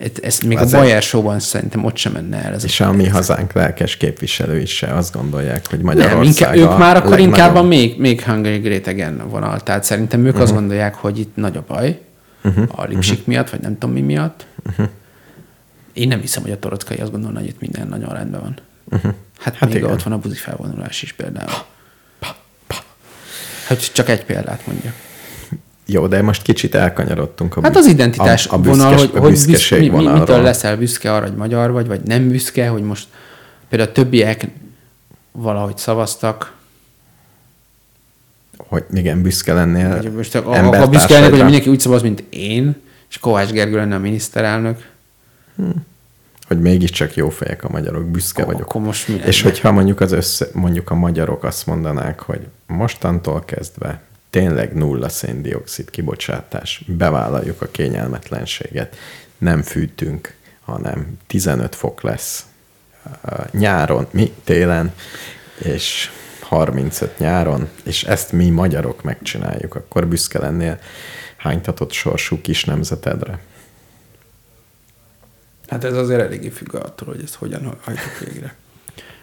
Ez, 0.00 0.10
ez 0.22 0.38
még 0.38 0.58
Az 0.58 0.72
a 0.72 0.76
egy- 0.76 0.82
Bayer 0.82 1.02
show-ban 1.02 1.38
szerintem 1.40 1.84
ott 1.84 1.96
sem 1.96 2.12
menne 2.12 2.44
el. 2.44 2.54
Ez 2.54 2.64
És 2.64 2.80
a, 2.80 2.88
a 2.88 2.92
mi 2.92 3.06
hazánk 3.08 3.52
lelkes 3.52 3.96
képviselői 3.96 4.66
se 4.66 4.86
azt 4.94 5.12
gondolják, 5.14 5.66
hogy 5.68 5.78
nem, 5.80 5.86
Magyarország 5.96 6.54
inkább, 6.54 6.72
ők 6.72 6.78
már 6.78 6.96
akkor 6.96 7.10
legnagyobb. 7.10 7.34
inkább 7.34 7.54
a 7.54 7.62
még, 7.62 7.98
még 7.98 8.22
Hungary 8.22 8.58
Great 8.58 8.86
Again 8.86 9.22
vonal. 9.28 9.60
Tehát 9.60 9.84
szerintem 9.84 10.20
ők 10.20 10.26
uh-huh. 10.26 10.42
azt 10.42 10.52
gondolják, 10.52 10.94
hogy 10.94 11.18
itt 11.18 11.36
nagy 11.36 11.56
a 11.56 11.64
baj, 11.66 12.00
uh-huh. 12.44 12.64
a 12.80 12.84
lipsik 12.84 13.12
uh-huh. 13.12 13.28
miatt, 13.28 13.50
vagy 13.50 13.60
nem 13.60 13.78
tudom 13.78 13.94
mi 13.94 14.00
miatt. 14.00 14.46
Uh-huh. 14.70 14.86
Én 15.92 16.08
nem 16.08 16.20
hiszem, 16.20 16.42
hogy 16.42 16.52
a 16.52 16.58
torockai 16.58 16.96
azt 16.96 17.10
gondolna, 17.10 17.38
hogy 17.38 17.48
itt 17.48 17.60
minden 17.60 17.88
nagyon 17.88 18.12
rendben 18.12 18.40
van. 18.40 18.56
Uh-huh. 18.90 19.02
Hát, 19.02 19.14
Hát 19.40 19.54
hát 19.54 19.68
még 19.68 19.78
igen. 19.78 19.90
ott 19.90 20.02
van 20.02 20.12
a 20.12 20.18
buzi 20.18 20.36
felvonulás 20.36 21.02
is 21.02 21.12
például. 21.12 21.50
Hogy 23.70 23.90
csak 23.92 24.08
egy 24.08 24.24
példát 24.24 24.66
mondja. 24.66 24.92
Jó, 25.86 26.06
de 26.06 26.22
most 26.22 26.42
kicsit 26.42 26.74
elkanyarodtunk 26.74 27.56
a 27.56 27.60
Hát 27.62 27.76
az 27.76 27.86
identitás 27.86 28.46
a, 28.46 28.54
a 28.54 28.58
vonal, 28.58 28.94
hogy, 28.96 29.10
a 29.14 29.18
hogy 29.18 29.44
büszke, 29.46 29.78
mi, 29.78 29.88
mi, 29.88 30.06
mitől 30.06 30.42
leszel 30.42 30.76
büszke 30.76 31.14
arra, 31.14 31.26
hogy 31.26 31.36
magyar 31.36 31.70
vagy, 31.70 31.86
vagy 31.86 32.00
nem 32.00 32.28
büszke, 32.28 32.68
hogy 32.68 32.82
most 32.82 33.08
például 33.68 33.90
a 33.90 33.92
többiek 33.92 34.46
valahogy 35.32 35.78
szavaztak, 35.78 36.52
Hogy 38.56 38.84
igen, 38.92 39.22
büszke 39.22 39.52
lennél 39.52 39.96
vagy 39.96 40.12
most 40.12 40.34
a, 40.34 40.80
a, 40.82 40.88
büszke 40.88 41.12
lennék, 41.12 41.30
hogy 41.30 41.42
mindenki 41.42 41.70
úgy 41.70 41.80
szavaz, 41.80 42.02
mint 42.02 42.24
én, 42.30 42.76
és 43.10 43.18
Kovács 43.18 43.50
Gergő 43.50 43.76
lenne 43.76 43.94
a 43.94 43.98
miniszterelnök, 43.98 44.88
hogy 46.50 46.60
mégiscsak 46.60 47.14
jó 47.14 47.28
fejek 47.28 47.64
a 47.64 47.68
magyarok, 47.70 48.04
büszke 48.04 48.42
Akkor- 48.42 48.54
vagyok. 48.54 48.68
akkor 48.68 48.80
most 48.82 49.08
mi 49.08 49.14
És 49.24 49.42
hogyha 49.42 49.72
mondjuk 49.72 50.00
az 50.00 50.12
össze, 50.12 50.46
mondjuk 50.52 50.90
a 50.90 50.94
magyarok 50.94 51.44
azt 51.44 51.66
mondanák, 51.66 52.20
hogy 52.20 52.46
mostantól 52.66 53.44
kezdve 53.44 54.00
tényleg 54.30 54.74
nulla 54.74 55.08
széndiokszid 55.08 55.90
kibocsátás, 55.90 56.84
bevállaljuk 56.86 57.62
a 57.62 57.66
kényelmetlenséget, 57.70 58.96
nem 59.38 59.62
fűtünk, 59.62 60.34
hanem 60.60 61.18
15 61.26 61.74
fok 61.74 62.02
lesz 62.02 62.44
nyáron, 63.50 64.06
mi 64.10 64.32
télen, 64.44 64.92
és 65.58 66.10
35 66.40 67.18
nyáron, 67.18 67.68
és 67.84 68.04
ezt 68.04 68.32
mi 68.32 68.48
magyarok 68.48 69.02
megcsináljuk, 69.02 69.74
akkor 69.74 70.06
büszke 70.06 70.38
lennél 70.38 70.78
hánytatott 71.36 71.92
sorsú 71.92 72.40
kis 72.40 72.64
nemzetedre. 72.64 73.38
Hát 75.70 75.84
ez 75.84 75.96
azért 75.96 76.20
eléggé 76.20 76.48
függ 76.48 76.74
attól, 76.74 77.08
hogy 77.08 77.20
ezt 77.22 77.34
hogyan 77.34 77.76
hajtjuk 77.80 78.18
végre. 78.18 78.54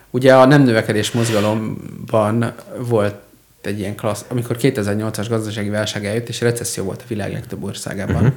Ugye 0.10 0.36
a 0.36 0.46
nem 0.46 0.62
növekedés 0.62 1.12
mozgalomban 1.12 2.54
volt 2.78 3.16
egy 3.62 3.80
ilyen 3.80 3.96
klassz, 3.96 4.26
amikor 4.28 4.58
2008-as 4.60 5.26
gazdasági 5.30 5.70
válság 5.70 6.06
eljött, 6.06 6.28
és 6.28 6.42
recesszió 6.42 6.84
volt 6.84 7.02
a 7.02 7.06
világ 7.08 7.32
legtöbb 7.32 7.64
országában, 7.64 8.16
uh-huh. 8.16 8.34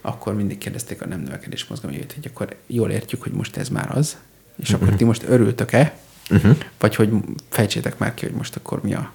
akkor 0.00 0.34
mindig 0.34 0.58
kérdezték 0.58 1.02
a 1.02 1.06
nem 1.06 1.20
növekedés 1.20 1.66
mozgalomjait, 1.66 2.12
hogy 2.12 2.30
akkor 2.34 2.56
jól 2.66 2.90
értjük, 2.90 3.22
hogy 3.22 3.32
most 3.32 3.56
ez 3.56 3.68
már 3.68 3.96
az, 3.96 4.16
és 4.56 4.68
uh-huh. 4.68 4.82
akkor 4.82 4.98
ti 4.98 5.04
most 5.04 5.22
örültök-e, 5.28 5.98
uh-huh. 6.30 6.56
vagy 6.78 6.94
hogy 6.94 7.10
fejtsétek 7.48 7.98
már 7.98 8.14
ki, 8.14 8.24
hogy 8.24 8.34
most 8.34 8.56
akkor 8.56 8.82
mi 8.82 8.94
a, 8.94 9.12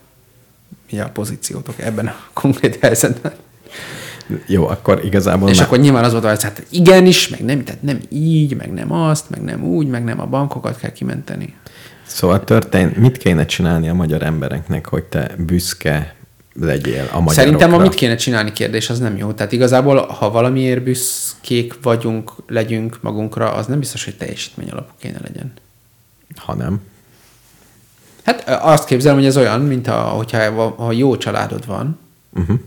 mi 0.92 1.00
a 1.00 1.10
pozíciótok 1.10 1.80
ebben 1.80 2.08
a 2.08 2.16
konkrét 2.34 2.80
helyzetben. 2.80 3.34
Jó, 4.48 4.68
akkor 4.68 5.02
igazából 5.06 5.50
És 5.50 5.58
már- 5.58 5.66
akkor 5.68 5.80
nyilván 5.80 6.04
az 6.04 6.12
volt, 6.12 6.26
hogy 6.26 6.44
hát 6.44 6.66
igenis, 6.70 7.28
meg 7.28 7.46
nem, 7.46 7.64
tehát 7.64 7.82
nem 7.82 8.00
így, 8.10 8.56
meg 8.56 8.74
nem 8.74 8.92
azt, 8.92 9.30
meg 9.30 9.42
nem 9.42 9.64
úgy, 9.64 9.88
meg 9.88 10.04
nem 10.04 10.20
a 10.20 10.26
bankokat 10.26 10.78
kell 10.78 10.92
kimenteni. 10.92 11.54
Szóval 12.06 12.44
történt, 12.44 12.98
mit 12.98 13.18
kéne 13.18 13.46
csinálni 13.46 13.90
a 13.90 13.94
magyar 13.94 14.22
embereknek, 14.22 14.88
hogy 14.88 15.04
te 15.04 15.32
büszke 15.38 16.16
legyél 16.60 17.02
a 17.02 17.20
magyarokra? 17.20 17.34
Szerintem 17.34 17.74
amit 17.74 17.94
kéne 17.94 18.16
csinálni 18.16 18.52
kérdés, 18.52 18.90
az 18.90 19.00
nem 19.00 19.18
jó. 19.18 19.32
Tehát 19.32 19.52
igazából, 19.52 20.06
ha 20.06 20.32
valamiért 20.32 20.84
büszkék 20.84 21.74
vagyunk, 21.82 22.32
legyünk 22.48 22.98
magunkra, 23.02 23.54
az 23.54 23.66
nem 23.66 23.80
biztos, 23.80 24.04
hogy 24.04 24.18
teljesítmény 24.18 24.70
alapú 24.70 24.92
kéne 25.00 25.18
legyen. 25.22 25.54
Ha 26.36 26.54
nem. 26.56 26.82
Hát 28.24 28.50
azt 28.50 28.86
képzelem, 28.86 29.18
hogy 29.18 29.26
ez 29.26 29.38
olyan, 29.38 29.62
mint 29.62 29.88
a, 29.88 30.00
hogyha 30.02 30.70
ha 30.70 30.92
jó 30.92 31.18
családod 31.18 31.66
van, 31.66 32.00
Uh-huh. 32.36 32.60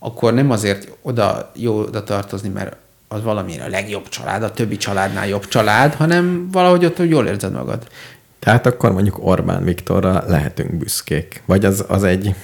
Akkor 0.00 0.34
nem 0.34 0.50
azért 0.50 0.88
oda 1.02 1.50
jó 1.56 1.78
oda 1.78 2.04
tartozni, 2.04 2.48
mert 2.48 2.76
az 3.08 3.22
valamire 3.22 3.64
a 3.64 3.68
legjobb 3.68 4.08
család, 4.08 4.42
a 4.42 4.50
többi 4.50 4.76
családnál 4.76 5.28
jobb 5.28 5.48
család, 5.48 5.94
hanem 5.94 6.48
valahogy 6.52 6.84
ott 6.84 6.98
jól 7.08 7.26
érzed 7.26 7.52
magad. 7.52 7.86
Tehát 8.38 8.66
akkor 8.66 8.92
mondjuk 8.92 9.26
Orbán 9.26 9.64
Viktorra 9.64 10.24
lehetünk 10.26 10.74
büszkék. 10.74 11.42
Vagy 11.46 11.64
az, 11.64 11.84
az 11.88 12.04
egy... 12.04 12.34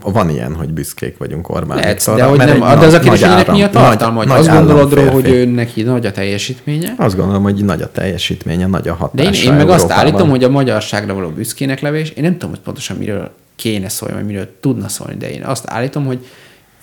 Van 0.00 0.30
ilyen, 0.30 0.54
hogy 0.54 0.72
büszkék 0.72 1.18
vagyunk 1.18 1.48
Orbán 1.48 1.76
Lehet, 1.76 1.94
Viktorra. 1.94 2.18
de, 2.18 2.24
hogy 2.24 2.38
nem, 2.38 2.48
egy 2.48 2.78
de 2.78 2.86
az 2.86 2.92
a 2.92 2.96
nagy- 2.96 3.02
kérdés, 3.02 3.20
nagy 3.20 3.46
hogy 3.46 3.54
mi 3.54 3.62
a 3.62 3.70
tartalma, 3.70 4.16
hogy 4.18 4.26
nagy- 4.26 4.38
azt 4.38 4.48
nagy 4.48 4.56
gondolod 4.56 4.92
róla, 4.92 5.10
hogy 5.10 5.28
ő 5.28 5.44
neki 5.44 5.82
nagy 5.82 6.06
a 6.06 6.12
teljesítménye, 6.12 6.94
Azt 6.96 7.16
gondolom, 7.16 7.42
hogy 7.42 7.64
nagy 7.64 7.82
a 7.82 7.90
teljesítménye, 7.90 8.66
nagy 8.66 8.88
a 8.88 8.92
de 8.92 8.98
hatása 8.98 9.42
én, 9.44 9.50
én 9.50 9.56
meg 9.56 9.68
azt 9.68 9.90
állítom, 9.90 10.30
hogy 10.30 10.44
a 10.44 10.48
magyarságra 10.48 11.14
való 11.14 11.28
büszkének 11.28 11.80
levés, 11.80 12.10
én 12.10 12.22
nem 12.22 12.32
tudom, 12.32 12.50
hogy 12.50 12.60
pontosan 12.60 12.96
miről 12.96 13.30
kéne 13.56 13.88
szólni, 13.88 14.14
vagy 14.14 14.24
miről 14.24 14.48
tudna 14.60 14.88
szólni, 14.88 15.16
de 15.16 15.30
én 15.30 15.42
azt 15.42 15.64
állítom, 15.66 16.06
hogy 16.06 16.26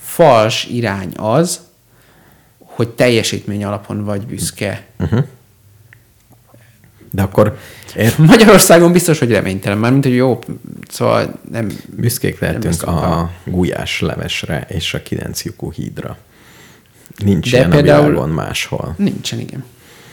fals 0.02 0.64
irány 0.64 1.12
az, 1.16 1.60
hogy 2.58 2.88
teljesítmény 2.88 3.64
alapon 3.64 4.04
vagy 4.04 4.26
büszke. 4.26 4.86
De 7.10 7.22
akkor 7.22 7.58
ér, 7.96 8.14
Magyarországon 8.18 8.92
biztos, 8.92 9.18
hogy 9.18 9.30
reménytelen, 9.30 9.78
már 9.78 9.92
mint 9.92 10.04
hogy 10.04 10.14
jó, 10.14 10.38
szóval 10.88 11.40
nem... 11.50 11.68
büszkék 11.96 12.38
lehetünk 12.38 12.74
tudom. 12.76 12.94
a 12.94 13.30
gulyás 13.44 14.00
levesre 14.00 14.66
és 14.68 14.94
a 14.94 15.02
kilenc 15.02 15.44
lyukú 15.44 15.72
hídra. 15.72 16.16
Nincs 17.24 17.50
De 17.50 17.56
ilyen 17.56 17.70
például- 17.70 18.02
a 18.02 18.06
világon 18.06 18.28
máshol. 18.28 18.94
Nincsen, 18.98 19.38
igen. 19.38 19.64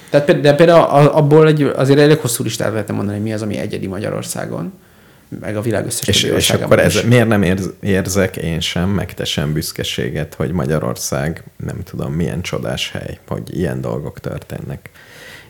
Tehát 0.09 0.41
de 0.41 0.55
például 0.55 1.07
abból 1.07 1.47
egy, 1.47 1.63
azért 1.63 1.99
elég 1.99 2.17
hosszú 2.17 2.43
listát 2.43 2.71
lehetne 2.71 2.93
mondani, 2.93 3.17
hogy 3.17 3.25
mi 3.25 3.33
az, 3.33 3.41
ami 3.41 3.57
egyedi 3.57 3.87
Magyarországon, 3.87 4.73
meg 5.39 5.57
a 5.57 5.61
világ 5.61 5.85
összes 5.85 6.07
És, 6.07 6.23
és 6.23 6.49
akkor 6.49 6.79
ez, 6.79 7.01
miért 7.07 7.27
nem 7.27 7.43
érz, 7.43 7.69
érzek 7.79 8.37
én 8.37 8.59
sem, 8.59 8.89
meg 8.89 9.13
te 9.13 9.25
sem 9.25 9.53
büszkeséget, 9.53 10.33
hogy 10.33 10.51
Magyarország 10.51 11.43
nem 11.57 11.83
tudom 11.83 12.13
milyen 12.13 12.41
csodás 12.41 12.91
hely, 12.91 13.19
hogy 13.27 13.57
ilyen 13.57 13.81
dolgok 13.81 14.19
történnek. 14.19 14.89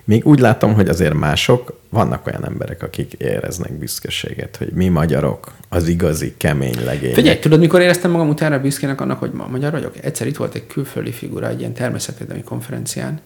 Még 0.04 0.26
úgy 0.26 0.40
látom, 0.40 0.74
hogy 0.74 0.88
azért 0.88 1.14
mások, 1.14 1.80
vannak 1.90 2.28
olyan 2.28 2.46
emberek, 2.46 2.84
akik 2.84 3.14
éreznek 3.14 3.74
büszkeséget, 3.74 4.56
hogy 4.56 4.72
mi 4.74 4.88
magyarok 4.88 5.52
az 5.70 5.88
igazi 5.88 6.34
kemény 6.38 6.84
legények. 6.84 7.16
Figyelj, 7.16 7.40
tudod, 7.40 7.60
mikor 7.60 7.82
éreztem 7.82 8.12
magam 8.12 8.30
utána 8.30 8.60
büszkének 8.60 9.02
annak, 9.02 9.20
hogy 9.20 9.32
ma 9.32 9.48
magyar 9.48 9.72
vagyok? 9.72 10.04
Egyszer 10.04 10.28
itt 10.28 10.38
volt 10.38 10.56
egy 10.56 10.68
külföldi 10.68 11.12
figura 11.12 11.48
egy 11.48 11.60
ilyen 11.60 11.74
természetvédelmi 11.74 12.44
konferencián, 12.44 13.20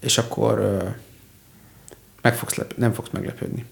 és 0.00 0.18
akkor 0.18 0.82
meg 2.22 2.34
fogsz 2.34 2.54
lep- 2.54 2.76
nem 2.76 2.92
fogsz 2.92 3.10
meglepődni. 3.12 3.64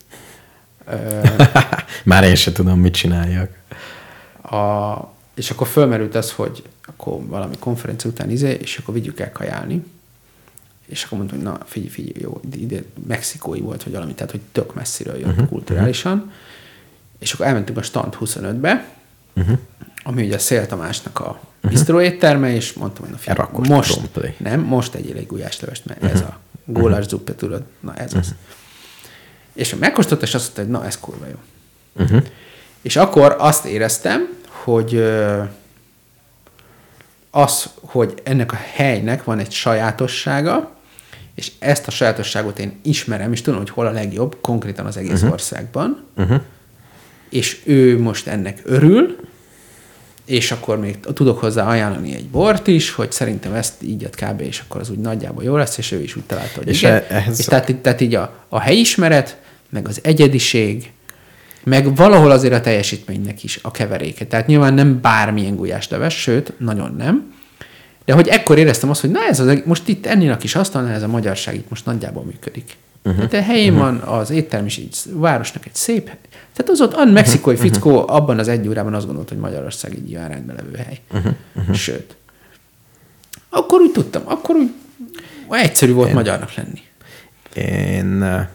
Már 2.05 2.25
én 2.25 2.35
se 2.35 2.53
tudom, 2.53 2.81
mit 2.81 2.95
csináljak. 2.95 3.51
a, 4.43 4.97
és 5.35 5.51
akkor 5.51 5.67
fölmerült 5.67 6.15
az, 6.15 6.33
hogy 6.33 6.63
akkor 6.87 7.27
valami 7.27 7.55
konferencia 7.59 8.11
után 8.11 8.31
izé, 8.31 8.59
és 8.61 8.79
akkor 8.79 8.95
vigyük 8.95 9.21
el 9.21 9.33
kajálni. 9.33 9.85
És 10.87 11.05
akkor 11.05 11.19
mondtam, 11.19 11.39
hogy 11.39 11.47
na 11.47 11.59
figyelj, 11.65 11.91
figyelj, 11.91 12.15
jó, 12.21 12.41
ide 12.57 12.83
mexikói 13.07 13.61
volt, 13.61 13.83
vagy 13.83 13.93
valami, 13.93 14.15
tehát 14.15 14.31
hogy 14.31 14.41
tök 14.53 14.75
messziről 14.75 15.17
jött 15.19 15.31
uh-huh, 15.31 15.49
kulturálisan. 15.49 16.33
És 17.19 17.33
akkor 17.33 17.47
elmentünk 17.47 17.79
a 17.79 17.83
stand 17.83 18.17
25-be, 18.21 18.89
uh-huh. 19.37 19.59
ami 20.03 20.25
ugye 20.25 20.39
Szél 20.39 20.67
Tamásnak 20.67 21.21
a 21.21 21.41
bistro 21.69 22.01
étterme, 22.01 22.55
és 22.55 22.73
mondtam, 22.73 23.03
hogy 23.03 23.13
na 23.13 23.19
figyelj, 23.19 23.39
Rakos 23.39 23.69
most, 23.69 23.93
krumpli. 23.93 24.35
nem, 24.39 24.61
most 24.61 24.95
egyél 24.95 25.17
egy 25.17 25.27
gulyáslevest, 25.27 25.85
mert 25.85 26.03
uh-huh. 26.03 26.19
ez 26.21 26.27
a 26.27 26.39
gólás 26.65 27.07
zuppe, 27.07 27.35
tudod, 27.35 27.63
na 27.81 27.95
ez 27.95 28.15
az. 28.15 28.35
És 29.55 29.75
megkóstolta, 29.75 30.25
és 30.25 30.35
azt 30.35 30.45
mondta, 30.45 30.63
hogy 30.63 30.71
na 30.71 30.87
ez 30.89 30.99
kurva 30.99 31.27
jó. 31.27 31.37
Uh-huh. 32.05 32.23
És 32.83 32.97
akkor 32.97 33.37
azt 33.39 33.65
éreztem, 33.65 34.29
hogy 34.49 35.05
az, 37.31 37.69
hogy 37.81 38.15
ennek 38.23 38.53
a 38.53 38.59
helynek 38.75 39.25
van 39.25 39.39
egy 39.39 39.53
sajátossága, 39.53 40.71
és 41.35 41.53
ezt 41.59 41.87
a 41.87 41.91
sajátosságot 41.91 42.59
én 42.59 42.79
ismerem, 42.83 43.33
és 43.33 43.41
tudom, 43.41 43.59
hogy 43.59 43.71
hol 43.71 43.87
a 43.87 43.91
legjobb, 43.91 44.39
konkrétan 44.41 44.87
az 44.87 44.97
egész 44.97 45.13
uh-huh. 45.13 45.33
országban, 45.33 46.05
uh-huh. 46.17 46.41
és 47.29 47.61
ő 47.65 48.01
most 48.01 48.27
ennek 48.27 48.61
örül, 48.65 49.17
és 50.25 50.51
akkor 50.51 50.79
még 50.79 51.01
tudok 51.01 51.39
hozzá 51.39 51.67
ajánlani 51.67 52.15
egy 52.15 52.27
bort 52.27 52.67
is, 52.67 52.91
hogy 52.91 53.13
szerintem 53.13 53.55
ezt 53.55 53.83
így 53.83 54.01
jött 54.01 54.15
kb. 54.15 54.41
és 54.41 54.63
akkor 54.67 54.81
az 54.81 54.91
úgy 54.91 54.99
nagyjából 54.99 55.43
jó 55.45 55.57
lesz, 55.57 55.79
és 55.79 55.93
ő 55.93 56.03
is 56.03 56.17
úgy 56.17 56.25
találta, 56.25 56.59
hogy 56.59 56.69
És 56.69 56.83
igen. 56.83 56.93
e- 56.95 57.07
ehhez- 57.09 57.39
És 57.39 57.45
tehát, 57.45 57.75
tehát 57.75 58.01
így 58.01 58.15
a, 58.15 58.45
a 58.49 58.61
helyismeret, 58.61 59.41
meg 59.73 59.89
az 59.89 60.01
egyediség, 60.03 60.91
meg 61.65 61.97
valahol 61.97 62.31
azért 62.31 62.53
a 62.53 62.61
teljesítménynek 62.61 63.45
is 63.45 63.59
a 63.63 63.71
keveréke. 63.71 64.27
Tehát 64.27 64.47
nyilván 64.47 64.75
nem 64.75 65.01
bármilyen 65.01 65.57
gulyásleves, 65.57 66.21
sőt, 66.21 66.53
nagyon 66.59 66.95
nem. 66.97 67.35
De 68.05 68.13
hogy 68.13 68.29
ekkor 68.29 68.59
éreztem 68.59 68.91
azt, 68.91 69.01
hogy 69.01 69.11
na 69.11 69.21
ez 69.29 69.41
az, 69.41 69.63
most 69.65 69.89
itt 69.89 70.07
ennél 70.07 70.33
a 70.33 70.37
kis 70.37 70.55
asztalnál 70.55 70.95
ez 70.95 71.03
a 71.03 71.09
magyarság 71.09 71.55
itt 71.55 71.69
most 71.69 71.85
nagyjából 71.85 72.23
működik. 72.23 72.77
Uh-huh. 73.05 73.29
Tehát 73.29 73.47
helyén 73.47 73.73
uh-huh. 73.73 74.01
van 74.01 74.19
az 74.19 74.31
étterem 74.31 74.67
is 74.67 74.77
így 74.77 74.97
városnak 75.13 75.67
egy 75.67 75.75
szép. 75.75 76.05
Tehát 76.53 76.71
az 76.71 76.81
ott 76.81 76.93
a 76.95 77.05
mexikói 77.05 77.55
uh-huh. 77.55 77.71
fickó 77.71 78.09
abban 78.09 78.39
az 78.39 78.49
egy 78.49 78.69
órában 78.69 78.95
azt 78.95 79.07
gondolt, 79.07 79.29
hogy 79.29 79.39
Magyarország 79.39 79.95
egy 79.95 80.13
rendben 80.13 80.57
levő 80.57 80.77
hely. 80.77 81.01
Uh-huh. 81.13 81.33
Uh-huh. 81.55 81.75
Sőt. 81.75 82.17
Akkor 83.49 83.81
úgy 83.81 83.93
tudtam, 83.93 84.23
akkor 84.25 84.57
úgy 84.57 84.71
egyszerű 85.49 85.93
volt 85.93 86.09
Én... 86.09 86.15
magyarnak 86.15 86.55
lenni. 86.55 86.83
Én, 87.55 88.49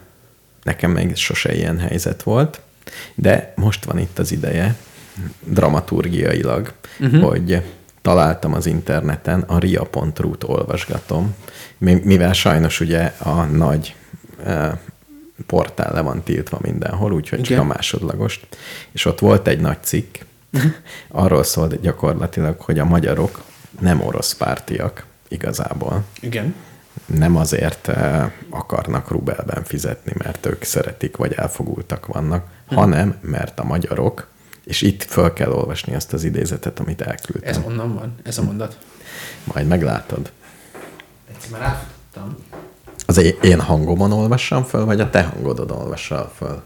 nekem 0.68 0.92
még 0.92 1.16
sose 1.16 1.56
ilyen 1.56 1.80
helyzet 1.80 2.24
volt, 2.24 2.62
de 3.16 3.54
most 3.56 3.86
van 3.86 4.00
itt 4.00 4.20
az 4.20 4.32
ideje, 4.32 4.76
dramaturgiailag, 5.44 6.74
uh-huh. 7.00 7.24
hogy 7.24 7.64
találtam 8.02 8.54
az 8.54 8.66
interneten, 8.66 9.40
a 9.42 9.60
ria.ru-t 9.60 10.44
olvasgatom, 10.44 11.36
mi- 11.78 12.02
mivel 12.04 12.34
sajnos 12.34 12.80
ugye 12.80 13.14
a 13.18 13.44
nagy 13.44 13.96
portál 15.46 15.94
le 15.94 16.02
van 16.02 16.24
tiltva 16.24 16.60
mindenhol, 16.62 17.14
úgyhogy 17.14 17.42
csak 17.42 17.50
Igen. 17.50 17.62
a 17.62 17.74
másodlagost. 17.74 18.48
És 18.92 19.06
ott 19.06 19.20
volt 19.20 19.48
egy 19.48 19.60
nagy 19.60 19.82
cikk, 19.82 20.16
arról 21.24 21.44
szólt 21.44 21.82
gyakorlatilag, 21.82 22.60
hogy 22.60 22.80
a 22.80 22.86
magyarok 22.86 23.44
nem 23.80 24.02
orosz 24.02 24.34
pártiak 24.34 25.06
igazából 25.28 26.04
Igen. 26.20 26.56
Nem 27.08 27.36
azért 27.36 27.88
eh, 27.88 28.32
akarnak 28.50 29.10
rubelben 29.12 29.64
fizetni, 29.64 30.12
mert 30.18 30.46
ők 30.46 30.64
szeretik, 30.64 31.18
vagy 31.18 31.34
elfogultak 31.34 32.06
vannak, 32.06 32.48
hanem 32.66 33.18
mert 33.22 33.60
a 33.60 33.64
magyarok, 33.64 34.28
és 34.64 34.82
itt 34.82 35.04
föl 35.04 35.34
kell 35.34 35.52
olvasni 35.52 35.96
azt 35.96 36.14
az 36.14 36.24
idézetet, 36.24 36.80
amit 36.80 37.02
elküldtem. 37.02 37.50
Ez 37.50 37.60
onnan 37.66 37.94
van, 37.94 38.16
ez 38.24 38.38
a 38.38 38.44
mondat. 38.44 38.78
Majd 39.44 39.68
meglátod. 39.68 40.32
Egyszer 41.32 41.52
már 41.52 41.62
ráfutottam. 41.62 42.38
Az 43.06 43.18
én- 43.42 43.60
hangomon 43.60 44.12
olvassam 44.12 44.64
föl, 44.64 44.86
vagy 44.86 45.00
a 45.00 45.10
te 45.10 45.24
hangodon 45.24 45.72
olvassal 45.72 46.32
föl? 46.38 46.64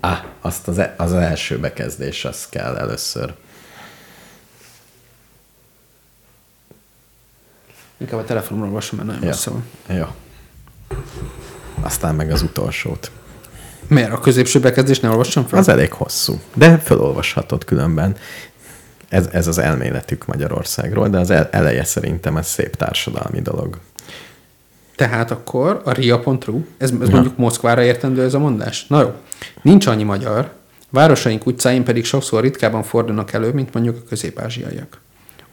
Á, 0.00 0.24
azt 0.40 0.68
az, 0.68 0.78
e- 0.78 0.94
az 0.98 1.12
első 1.12 1.58
bekezdés, 1.58 2.24
az 2.24 2.46
kell 2.48 2.76
először. 2.76 3.34
Inkább 7.98 8.20
a 8.20 8.24
telefonomról 8.24 8.68
olvasom, 8.70 8.96
mert 8.98 9.08
nagyon 9.08 9.24
Ja. 9.24 9.28
messze 9.30 9.50
van. 9.50 9.64
Jó. 9.96 10.04
Aztán 11.80 12.14
meg 12.14 12.30
az 12.30 12.42
utolsót. 12.42 13.10
Miért? 13.88 14.12
A 14.12 14.18
középső 14.20 14.60
bekezdést 14.60 15.02
ne 15.02 15.08
olvassam 15.08 15.46
fel? 15.46 15.58
Az 15.58 15.68
elég 15.68 15.92
hosszú, 15.92 16.40
de 16.54 16.78
felolvashatod 16.78 17.64
különben. 17.64 18.16
Ez, 19.08 19.28
ez 19.32 19.46
az 19.46 19.58
elméletük 19.58 20.26
Magyarországról, 20.26 21.08
de 21.08 21.18
az 21.18 21.30
el- 21.30 21.48
eleje 21.52 21.84
szerintem 21.84 22.36
ez 22.36 22.46
szép 22.46 22.76
társadalmi 22.76 23.40
dolog. 23.40 23.78
Tehát 24.96 25.30
akkor 25.30 25.80
a 25.84 25.92
ria.ru, 25.92 26.64
ez, 26.78 26.90
ez 27.00 27.08
mondjuk 27.08 27.36
Moszkvára 27.36 27.82
értendő 27.82 28.22
ez 28.22 28.34
a 28.34 28.38
mondás? 28.38 28.86
Na 28.86 29.00
jó. 29.00 29.12
Nincs 29.62 29.86
annyi 29.86 30.02
magyar, 30.02 30.52
városaink 30.90 31.46
utcáin 31.46 31.84
pedig 31.84 32.04
sokszor 32.04 32.42
ritkábban 32.42 32.82
fordulnak 32.82 33.32
elő, 33.32 33.52
mint 33.52 33.74
mondjuk 33.74 33.96
a 33.96 34.08
közép-ázsiaiak. 34.08 35.00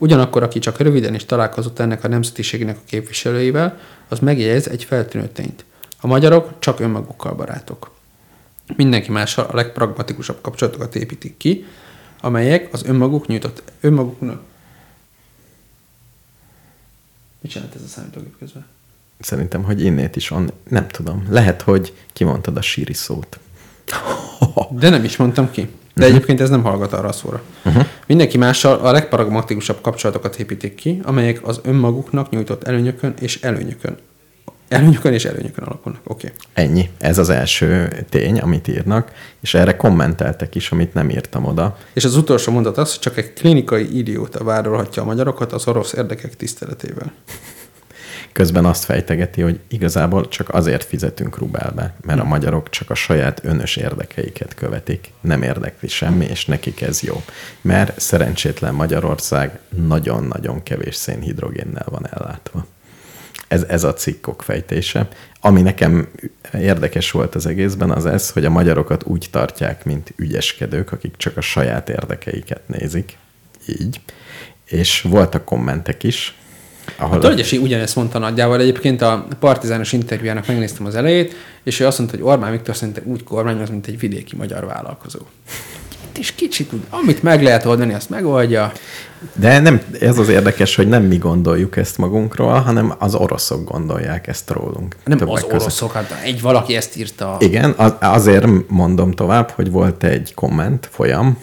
Ugyanakkor, 0.03 0.43
aki 0.43 0.59
csak 0.59 0.77
röviden 0.77 1.13
is 1.15 1.25
találkozott 1.25 1.79
ennek 1.79 2.03
a 2.03 2.07
nemzetiségnek 2.07 2.77
a 2.77 2.85
képviselőivel, 2.85 3.79
az 4.07 4.19
megjegyez 4.19 4.67
egy 4.67 4.83
feltűnő 4.83 5.27
tényt. 5.27 5.65
A 6.01 6.07
magyarok 6.07 6.59
csak 6.59 6.79
önmagukkal 6.79 7.33
barátok. 7.33 7.91
Mindenki 8.75 9.11
mással 9.11 9.45
a 9.45 9.55
legpragmatikusabb 9.55 10.41
kapcsolatokat 10.41 10.95
építik 10.95 11.37
ki, 11.37 11.65
amelyek 12.21 12.73
az 12.73 12.83
önmaguk 12.85 13.27
nyújtott 13.27 13.63
önmaguknak... 13.81 14.41
Mit 17.41 17.51
csinált 17.51 17.75
ez 17.75 17.81
a 17.81 17.87
számítógép 17.87 18.37
közben? 18.39 18.65
Szerintem, 19.19 19.63
hogy 19.63 19.83
innét 19.83 20.15
is 20.15 20.31
on, 20.31 20.51
nem 20.69 20.87
tudom. 20.87 21.27
Lehet, 21.29 21.61
hogy 21.61 21.93
kimondtad 22.13 22.57
a 22.57 22.61
síri 22.61 22.93
szót. 22.93 23.39
De 24.69 24.89
nem 24.89 25.03
is 25.03 25.17
mondtam 25.17 25.51
ki. 25.51 25.69
De 25.93 26.05
egyébként 26.05 26.41
ez 26.41 26.49
nem 26.49 26.63
hallgat 26.63 26.93
arra 26.93 27.07
a 27.07 27.11
szóra. 27.11 27.41
Uh-huh. 27.65 27.85
Mindenki 28.07 28.37
mással 28.37 28.79
a 28.79 28.91
legpragmatikusabb 28.91 29.81
kapcsolatokat 29.81 30.35
építik 30.39 30.75
ki, 30.75 31.01
amelyek 31.03 31.47
az 31.47 31.59
önmaguknak 31.63 32.29
nyújtott 32.29 32.63
előnyökön 32.63 33.13
és 33.19 33.41
előnyökön. 33.41 33.97
Előnyökön 34.67 35.13
és 35.13 35.25
előnyökön 35.25 35.63
alapulnak. 35.63 36.01
Oké. 36.03 36.27
Okay. 36.27 36.65
Ennyi. 36.65 36.89
Ez 36.99 37.17
az 37.17 37.29
első 37.29 38.05
tény, 38.09 38.39
amit 38.39 38.67
írnak, 38.67 39.11
és 39.41 39.53
erre 39.53 39.75
kommenteltek 39.75 40.55
is, 40.55 40.71
amit 40.71 40.93
nem 40.93 41.09
írtam 41.09 41.45
oda. 41.45 41.77
És 41.93 42.05
az 42.05 42.15
utolsó 42.15 42.51
mondat 42.51 42.77
az, 42.77 42.91
hogy 42.91 42.99
csak 42.99 43.17
egy 43.17 43.33
klinikai 43.33 43.97
idióta 43.97 44.43
vádolhatja 44.43 45.01
a 45.01 45.05
magyarokat 45.05 45.53
az 45.53 45.67
orosz 45.67 45.93
érdekek 45.93 46.35
tiszteletével. 46.35 47.11
Közben 48.33 48.65
azt 48.65 48.83
fejtegeti, 48.83 49.41
hogy 49.41 49.59
igazából 49.67 50.27
csak 50.27 50.53
azért 50.53 50.83
fizetünk 50.83 51.37
rubelbe, 51.37 51.95
mert 52.05 52.19
a 52.19 52.23
magyarok 52.23 52.69
csak 52.69 52.89
a 52.89 52.95
saját 52.95 53.43
önös 53.43 53.75
érdekeiket 53.75 54.53
követik. 54.53 55.11
Nem 55.21 55.41
érdekli 55.41 55.87
semmi, 55.87 56.25
és 56.25 56.45
nekik 56.45 56.81
ez 56.81 57.01
jó. 57.01 57.23
Mert 57.61 57.99
szerencsétlen 57.99 58.73
Magyarország 58.73 59.59
nagyon-nagyon 59.87 60.63
kevés 60.63 60.95
szénhidrogénnel 60.95 61.85
van 61.89 62.07
ellátva. 62.09 62.65
Ez, 63.47 63.63
ez 63.63 63.83
a 63.83 63.93
cikkok 63.93 64.41
fejtése. 64.41 65.07
Ami 65.41 65.61
nekem 65.61 66.09
érdekes 66.53 67.11
volt 67.11 67.35
az 67.35 67.45
egészben, 67.45 67.91
az 67.91 68.05
ez, 68.05 68.29
hogy 68.29 68.45
a 68.45 68.49
magyarokat 68.49 69.03
úgy 69.03 69.27
tartják, 69.31 69.85
mint 69.85 70.13
ügyeskedők, 70.15 70.91
akik 70.91 71.17
csak 71.17 71.37
a 71.37 71.41
saját 71.41 71.89
érdekeiket 71.89 72.67
nézik. 72.67 73.17
Így. 73.67 74.01
És 74.65 75.01
voltak 75.01 75.45
kommentek 75.45 76.03
is, 76.03 76.35
ahol... 76.97 77.17
A 77.17 77.19
Tölgyesi 77.19 77.57
ugyanezt 77.57 77.95
mondta 77.95 78.19
nagyjából. 78.19 78.59
Egyébként 78.59 79.01
a 79.01 79.27
partizános 79.39 79.93
interjújának 79.93 80.47
megnéztem 80.47 80.85
az 80.85 80.95
elejét, 80.95 81.35
és 81.63 81.79
ő 81.79 81.85
azt 81.85 81.97
mondta, 81.97 82.17
hogy 82.17 82.25
Orbán 82.25 82.51
Viktor 82.51 82.75
szerintem 82.75 83.03
úgy 83.05 83.23
kormányoz, 83.23 83.69
mint 83.69 83.87
egy 83.87 83.99
vidéki 83.99 84.35
magyar 84.35 84.65
vállalkozó. 84.65 85.19
Itt 86.13 86.19
is 86.19 86.31
kicsit 86.31 86.71
amit 86.89 87.23
meg 87.23 87.43
lehet 87.43 87.65
oldani, 87.65 87.93
azt 87.93 88.09
megoldja. 88.09 88.71
De 89.35 89.59
nem, 89.59 89.81
ez 89.99 90.17
az 90.17 90.29
érdekes, 90.29 90.75
hogy 90.75 90.87
nem 90.87 91.03
mi 91.03 91.17
gondoljuk 91.17 91.77
ezt 91.77 91.97
magunkról, 91.97 92.53
hanem 92.53 92.93
az 92.99 93.15
oroszok 93.15 93.71
gondolják 93.71 94.27
ezt 94.27 94.49
rólunk. 94.49 94.95
Nem 95.05 95.29
az 95.29 95.41
között. 95.41 95.61
oroszokat, 95.61 96.15
egy 96.23 96.41
valaki 96.41 96.75
ezt 96.75 96.97
írta. 96.97 97.37
Igen, 97.39 97.73
az, 97.77 97.93
azért 97.99 98.45
mondom 98.67 99.11
tovább, 99.11 99.49
hogy 99.49 99.71
volt 99.71 100.03
egy 100.03 100.33
komment 100.33 100.89
folyam, 100.91 101.37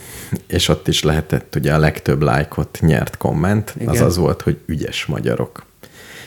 és 0.46 0.68
ott 0.68 0.88
is 0.88 1.02
lehetett 1.02 1.54
ugye 1.56 1.74
a 1.74 1.78
legtöbb 1.78 2.22
lájkot 2.22 2.78
nyert 2.80 3.16
komment, 3.16 3.74
Igen. 3.76 3.88
az 3.88 4.00
az 4.00 4.16
volt, 4.16 4.42
hogy 4.42 4.58
ügyes 4.66 5.06
magyarok. 5.06 5.64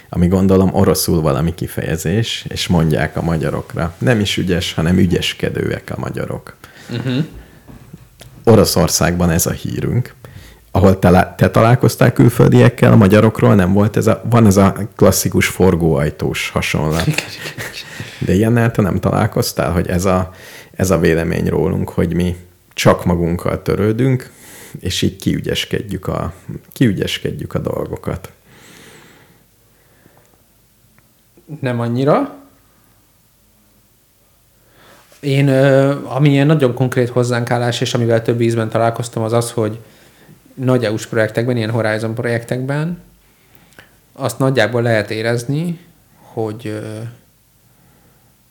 Ami 0.09 0.27
gondolom 0.27 0.73
oroszul 0.73 1.21
valami 1.21 1.53
kifejezés, 1.53 2.45
és 2.49 2.67
mondják 2.67 3.17
a 3.17 3.21
magyarokra. 3.21 3.95
Nem 3.97 4.19
is 4.19 4.37
ügyes, 4.37 4.73
hanem 4.73 4.97
ügyeskedőek 4.97 5.91
a 5.95 5.99
magyarok. 5.99 6.55
Uh-huh. 6.89 7.25
Oroszországban 8.43 9.29
ez 9.29 9.45
a 9.45 9.51
hírünk, 9.51 10.13
ahol 10.71 10.99
te, 10.99 11.33
te 11.37 11.49
találkoztál 11.49 12.13
külföldiekkel 12.13 12.91
a 12.91 12.95
magyarokról, 12.95 13.55
nem 13.55 13.73
volt 13.73 13.97
ez 13.97 14.07
a, 14.07 14.21
van 14.29 14.45
ez 14.45 14.57
a 14.57 14.75
klasszikus 14.95 15.47
forgóajtós 15.47 16.49
hasonlat. 16.49 17.05
De 18.19 18.33
ilyennel 18.33 18.71
te 18.71 18.81
nem 18.81 18.99
találkoztál, 18.99 19.71
hogy 19.71 19.87
ez 19.87 20.05
a, 20.05 20.33
ez 20.75 20.91
a 20.91 20.99
vélemény 20.99 21.47
rólunk, 21.47 21.89
hogy 21.89 22.13
mi 22.13 22.35
csak 22.73 23.05
magunkkal 23.05 23.61
törődünk, 23.61 24.31
és 24.79 25.01
így 25.01 25.15
kiügyeskedjük 25.15 26.07
a, 26.07 26.33
kiügyeskedjük 26.71 27.53
a 27.53 27.59
dolgokat. 27.59 28.31
Nem 31.59 31.79
annyira. 31.79 32.35
Én, 35.23 35.49
ami 36.03 36.29
ilyen 36.29 36.47
nagyon 36.47 36.73
konkrét 36.73 37.09
hozzánk 37.09 37.51
állás, 37.51 37.81
és 37.81 37.93
amivel 37.93 38.21
több 38.21 38.41
ízben 38.41 38.69
találkoztam, 38.69 39.23
az 39.23 39.33
az, 39.33 39.51
hogy 39.51 39.79
nagy 40.53 40.85
EU-s 40.85 41.07
projektekben, 41.07 41.57
ilyen 41.57 41.69
Horizon 41.69 42.13
projektekben, 42.13 43.01
azt 44.13 44.39
nagyjából 44.39 44.81
lehet 44.81 45.11
érezni, 45.11 45.79
hogy 46.17 46.81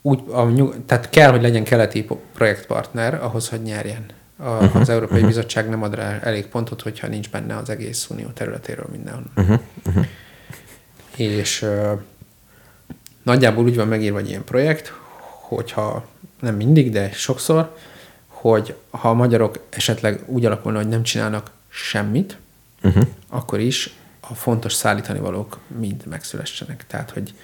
úgy, 0.03 0.21
a, 0.31 0.45
nyug- 0.45 0.81
tehát 0.87 1.11
kell, 1.11 1.31
hogy 1.31 1.43
legyen 1.43 1.65
keleti 1.65 2.07
projektpartner 2.35 3.15
ahhoz, 3.23 3.49
hogy 3.49 3.63
nyerjen. 3.63 4.07
A, 4.37 4.49
uh-huh, 4.49 4.81
az 4.81 4.89
Európai 4.89 5.15
uh-huh. 5.17 5.29
Bizottság 5.29 5.69
nem 5.69 5.83
ad 5.83 5.95
rá 5.95 6.19
elég 6.23 6.47
pontot, 6.47 6.83
hogyha 6.83 7.07
nincs 7.07 7.31
benne 7.31 7.57
az 7.57 7.71
egész 7.71 8.07
unió 8.11 8.27
területéről 8.27 8.87
mindenhol. 8.93 9.25
Uh-huh, 9.37 9.59
uh-huh. 9.87 10.07
És 11.17 11.63
ö, 11.63 11.93
nagyjából 13.23 13.65
úgy 13.65 13.77
van 13.77 13.89
megírva 13.89 14.19
egy 14.19 14.29
ilyen 14.29 14.45
projekt, 14.45 14.93
hogyha 15.41 16.07
nem 16.43 16.55
mindig, 16.55 16.91
de 16.91 17.11
sokszor, 17.13 17.77
hogy 18.27 18.77
ha 18.91 19.09
a 19.09 19.15
magyarok 19.15 19.59
esetleg 19.71 20.23
úgy 20.27 20.45
alakulna, 20.45 20.79
hogy 20.79 20.89
nem 20.89 21.03
csinálnak 21.03 21.51
semmit, 21.69 22.37
Uh-huh. 22.85 23.07
akkor 23.29 23.61
is 23.61 23.95
a 24.21 24.35
fontos 24.35 24.73
szállítani 24.73 25.19
valók 25.19 25.59
mind 25.67 26.07
megszülessenek. 26.07 26.85
Tehát, 26.87 27.11
hogy 27.11 27.35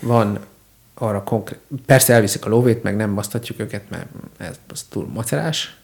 van 0.00 0.38
arra 0.94 1.22
konkrét, 1.22 1.58
persze 1.86 2.14
elviszik 2.14 2.44
a 2.44 2.48
lóvét, 2.48 2.82
meg 2.82 2.96
nem 2.96 3.14
basztatjuk 3.14 3.60
őket, 3.60 3.90
mert 3.90 4.06
ez 4.36 4.58
az 4.68 4.82
túl 4.88 5.06
macerás, 5.06 5.76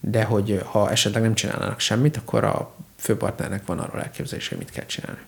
de 0.00 0.24
hogy 0.24 0.62
ha 0.64 0.90
esetleg 0.90 1.22
nem 1.22 1.34
csinálnának 1.34 1.80
semmit, 1.80 2.16
akkor 2.16 2.44
a 2.44 2.74
főpartnernek 2.96 3.66
van 3.66 3.78
arról 3.78 4.02
elképzelése, 4.02 4.48
hogy 4.48 4.58
mit 4.58 4.70
kell 4.70 4.86
csinálni. 4.86 5.20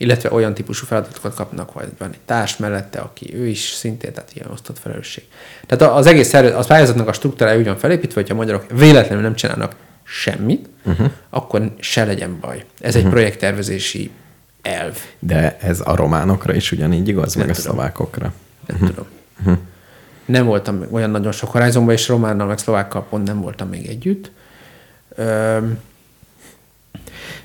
Illetve 0.00 0.32
olyan 0.32 0.54
típusú 0.54 0.86
feladatokat 0.86 1.34
kapnak, 1.34 1.72
vagy 1.72 1.88
van 1.98 2.10
egy 2.12 2.20
társ 2.24 2.56
mellette, 2.56 2.98
aki 2.98 3.34
ő 3.34 3.46
is 3.46 3.60
szintén, 3.60 4.12
tehát 4.12 4.30
ilyen 4.34 4.50
osztott 4.50 4.78
felelősség. 4.78 5.24
Tehát 5.66 5.94
az 5.94 6.06
egész 6.06 6.28
szervezet, 6.28 6.58
az 6.58 6.66
pályázatnak 6.66 7.08
a 7.08 7.12
struktúrája 7.12 7.58
úgy 7.58 7.64
van 7.64 7.76
felépítve, 7.76 8.20
hogyha 8.20 8.34
a 8.34 8.36
magyarok 8.36 8.66
véletlenül 8.70 9.22
nem 9.22 9.34
csinálnak 9.34 9.74
semmit, 10.02 10.68
uh-huh. 10.84 11.10
akkor 11.30 11.74
se 11.78 12.04
legyen 12.04 12.38
baj. 12.40 12.64
Ez 12.80 12.96
egy 12.96 13.08
projekttervezési 13.08 14.10
elv. 14.62 14.96
De 15.18 15.56
ez 15.60 15.80
a 15.84 15.96
románokra 15.96 16.54
is 16.54 16.72
ugyanígy 16.72 17.08
igaz, 17.08 17.34
Nem 17.34 17.46
meg 17.46 17.54
a 17.54 17.58
tudom. 17.58 17.72
szlovákokra. 17.72 18.32
Nem 18.66 18.78
tudom. 18.78 19.06
Nem 20.24 20.44
voltam 20.44 20.86
olyan 20.90 21.10
nagyon 21.10 21.32
sok 21.32 21.50
Horizonban, 21.50 21.94
és 21.94 22.08
Románnal, 22.08 22.46
meg 22.46 22.58
Szlovákkal 22.58 23.04
pont 23.04 23.26
nem 23.26 23.40
voltam 23.40 23.68
még 23.68 23.86
együtt. 23.86 24.30
Öm, 25.14 25.78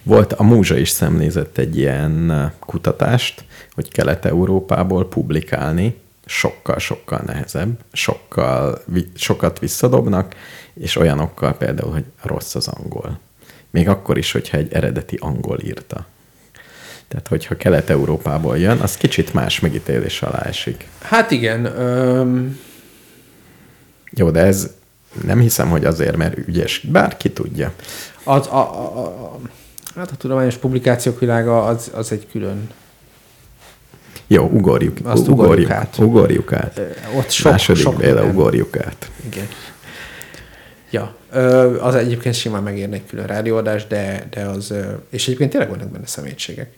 Volt, 0.03 0.33
a 0.33 0.43
Múzsa 0.43 0.77
is 0.77 0.89
szemlézett 0.89 1.57
egy 1.57 1.77
ilyen 1.77 2.29
uh, 2.29 2.51
kutatást, 2.59 3.43
hogy 3.73 3.91
Kelet-Európából 3.91 5.07
publikálni 5.07 5.95
sokkal-sokkal 6.25 7.21
nehezebb, 7.25 7.79
sokkal, 7.91 8.83
sokat 9.15 9.59
visszadobnak, 9.59 10.35
és 10.73 10.95
olyanokkal 10.95 11.53
például, 11.53 11.91
hogy 11.91 12.05
rossz 12.21 12.55
az 12.55 12.67
angol. 12.67 13.19
Még 13.69 13.89
akkor 13.89 14.17
is, 14.17 14.31
hogyha 14.31 14.57
egy 14.57 14.73
eredeti 14.73 15.17
angol 15.19 15.59
írta. 15.63 16.05
Tehát, 17.07 17.27
hogyha 17.27 17.57
Kelet-Európából 17.57 18.57
jön, 18.57 18.79
az 18.79 18.97
kicsit 18.97 19.33
más 19.33 19.59
megítélés 19.59 20.21
alá 20.21 20.41
esik. 20.41 20.87
hát 21.01 21.31
igen, 21.31 21.65
öm, 21.65 22.59
Jó, 24.15 24.31
de 24.31 24.39
ez 24.39 24.69
nem 25.25 25.39
hiszem, 25.39 25.69
hogy 25.69 25.85
azért, 25.85 26.17
mert 26.17 26.37
ügyes. 26.37 26.79
Bárki 26.79 27.31
tudja. 27.31 27.73
az, 28.23 28.47
a, 28.47 28.59
a, 28.59 29.05
a, 29.05 29.39
hát 29.95 30.11
a 30.11 30.15
tudományos 30.15 30.55
publikációk 30.55 31.19
világa 31.19 31.65
az, 31.65 31.91
az 31.93 32.11
egy 32.11 32.27
külön. 32.31 32.69
Jó, 34.27 34.49
ugorjuk. 34.49 34.97
Azt 35.03 35.27
ugorjuk, 35.27 35.43
ugorjuk 35.43 35.71
át. 35.71 35.97
Ugorjuk 35.97 36.53
át. 36.53 36.77
Ö, 36.77 36.87
Ott 37.17 37.29
sok, 37.29 37.51
Második 37.51 37.81
sok 37.81 37.97
minden. 37.97 38.29
ugorjuk 38.29 38.77
át. 38.77 39.11
Igen. 39.25 39.47
Ja, 40.89 41.15
ö, 41.31 41.79
az 41.81 41.95
egyébként 41.95 42.35
simán 42.35 42.63
megérne 42.63 42.95
egy 42.95 43.05
külön 43.05 43.27
rádióadás, 43.27 43.87
de, 43.87 44.27
de 44.29 44.41
az, 44.41 44.73
és 45.09 45.25
egyébként 45.25 45.51
tényleg 45.51 45.69
vannak 45.69 45.89
benne 45.89 46.07
szemétségek. 46.07 46.73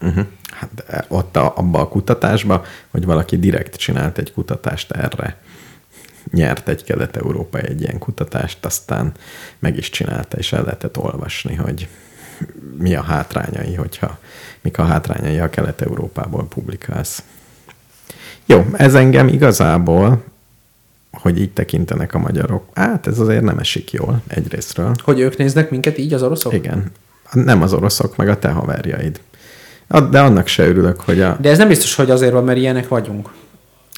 Uh-huh. 0.00 0.26
Hát 0.50 0.70
de 0.74 1.04
ott 1.08 1.36
a, 1.36 1.52
abba 1.56 1.80
a 1.80 1.88
kutatásba, 1.88 2.64
hogy 2.90 3.04
valaki 3.04 3.38
direkt 3.38 3.76
csinált 3.76 4.18
egy 4.18 4.32
kutatást 4.32 4.90
erre, 4.90 5.36
nyert 6.30 6.68
egy 6.68 6.84
kelet-európai 6.84 7.66
egy 7.66 7.80
ilyen 7.80 7.98
kutatást, 7.98 8.64
aztán 8.64 9.12
meg 9.58 9.76
is 9.76 9.90
csinálta, 9.90 10.36
és 10.36 10.52
el 10.52 10.62
lehetett 10.62 10.98
olvasni, 10.98 11.54
hogy 11.54 11.88
mi 12.78 12.94
a 12.94 13.02
hátrányai, 13.02 13.74
hogyha 13.74 14.18
mik 14.60 14.78
a 14.78 14.84
hátrányai, 14.84 15.36
ha 15.36 15.50
kelet-európából 15.50 16.46
publikálsz. 16.48 17.22
Jó, 18.46 18.66
ez 18.72 18.94
engem 18.94 19.28
igazából, 19.28 20.22
hogy 21.12 21.40
így 21.40 21.52
tekintenek 21.52 22.14
a 22.14 22.18
magyarok, 22.18 22.64
hát 22.74 23.06
ez 23.06 23.18
azért 23.18 23.42
nem 23.42 23.58
esik 23.58 23.92
jól 23.92 24.22
egyrésztről. 24.26 24.94
Hogy 25.02 25.20
ők 25.20 25.36
néznek 25.36 25.70
minket 25.70 25.98
így 25.98 26.12
az 26.12 26.22
oroszok? 26.22 26.52
Igen. 26.52 26.90
Nem 27.32 27.62
az 27.62 27.72
oroszok, 27.72 28.16
meg 28.16 28.28
a 28.28 28.38
te 28.38 28.48
haverjaid. 28.48 29.20
De 30.10 30.20
annak 30.20 30.46
se 30.46 30.66
örülök, 30.66 31.00
hogy 31.00 31.20
a... 31.20 31.36
De 31.40 31.50
ez 31.50 31.58
nem 31.58 31.68
biztos, 31.68 31.94
hogy 31.94 32.10
azért 32.10 32.32
van, 32.32 32.44
mert 32.44 32.58
ilyenek 32.58 32.88
vagyunk. 32.88 33.30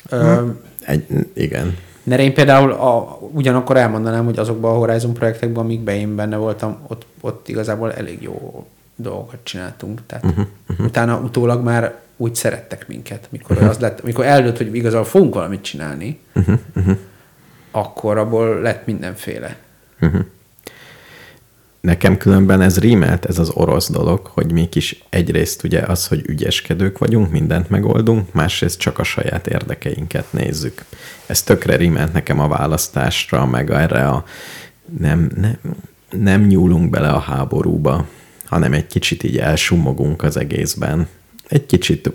Ö, 0.09 0.47
Egy, 0.81 1.07
igen. 1.35 1.77
Mert 2.03 2.21
én 2.21 2.35
például 2.35 2.71
a, 2.71 3.19
ugyanakkor 3.33 3.77
elmondanám, 3.77 4.25
hogy 4.25 4.39
azokban 4.39 4.75
a 4.75 4.79
Horizon 4.79 5.15
projektekben, 5.15 5.65
amikben 5.65 5.95
én 5.95 6.17
benne 6.17 6.37
voltam, 6.37 6.79
ott, 6.87 7.07
ott 7.21 7.49
igazából 7.49 7.93
elég 7.93 8.23
jó 8.23 8.67
dolgokat 8.97 9.39
csináltunk. 9.43 10.01
Tehát 10.07 10.25
uh-huh, 10.25 10.47
uh-huh. 10.69 10.87
utána 10.87 11.19
utólag 11.19 11.65
már 11.65 12.01
úgy 12.17 12.35
szerettek 12.35 12.89
minket, 12.89 13.27
mikor 13.31 13.57
uh-huh. 13.57 13.71
az 13.71 13.79
lett, 13.79 14.03
mikor 14.03 14.25
eldőlt, 14.25 14.57
hogy 14.57 14.75
igazából 14.75 15.05
fogunk 15.05 15.35
valamit 15.35 15.63
csinálni, 15.63 16.19
uh-huh, 16.35 16.59
uh-huh. 16.75 16.97
akkor 17.71 18.19
abból 18.19 18.61
lett 18.61 18.87
mindenféle. 18.87 19.57
Nekem 21.83 22.17
különben 22.17 22.61
ez 22.61 22.79
rímelt, 22.79 23.25
ez 23.25 23.39
az 23.39 23.51
orosz 23.51 23.91
dolog, 23.91 24.27
hogy 24.27 24.53
mi 24.53 24.69
is 24.73 25.03
egyrészt 25.09 25.65
ugye 25.65 25.81
az, 25.81 26.07
hogy 26.07 26.23
ügyeskedők 26.27 26.99
vagyunk, 26.99 27.31
mindent 27.31 27.71
megoldunk, 27.71 28.33
másrészt 28.33 28.79
csak 28.79 28.99
a 28.99 29.03
saját 29.03 29.47
érdekeinket 29.47 30.33
nézzük. 30.33 30.85
Ez 31.27 31.43
tökre 31.43 31.77
rímelt 31.77 32.13
nekem 32.13 32.41
a 32.41 32.49
választásra, 32.49 33.47
meg 33.47 33.71
erre 33.71 34.09
a 34.09 34.25
nem, 34.99 35.31
nem, 35.37 35.59
nem 36.11 36.43
nyúlunk 36.47 36.91
bele 36.91 37.09
a 37.09 37.19
háborúba, 37.19 38.07
hanem 38.45 38.73
egy 38.73 38.87
kicsit 38.87 39.23
így 39.23 39.39
elsumogunk 39.39 40.23
az 40.23 40.37
egészben. 40.37 41.09
Egy 41.49 41.67
kicsit 41.67 42.11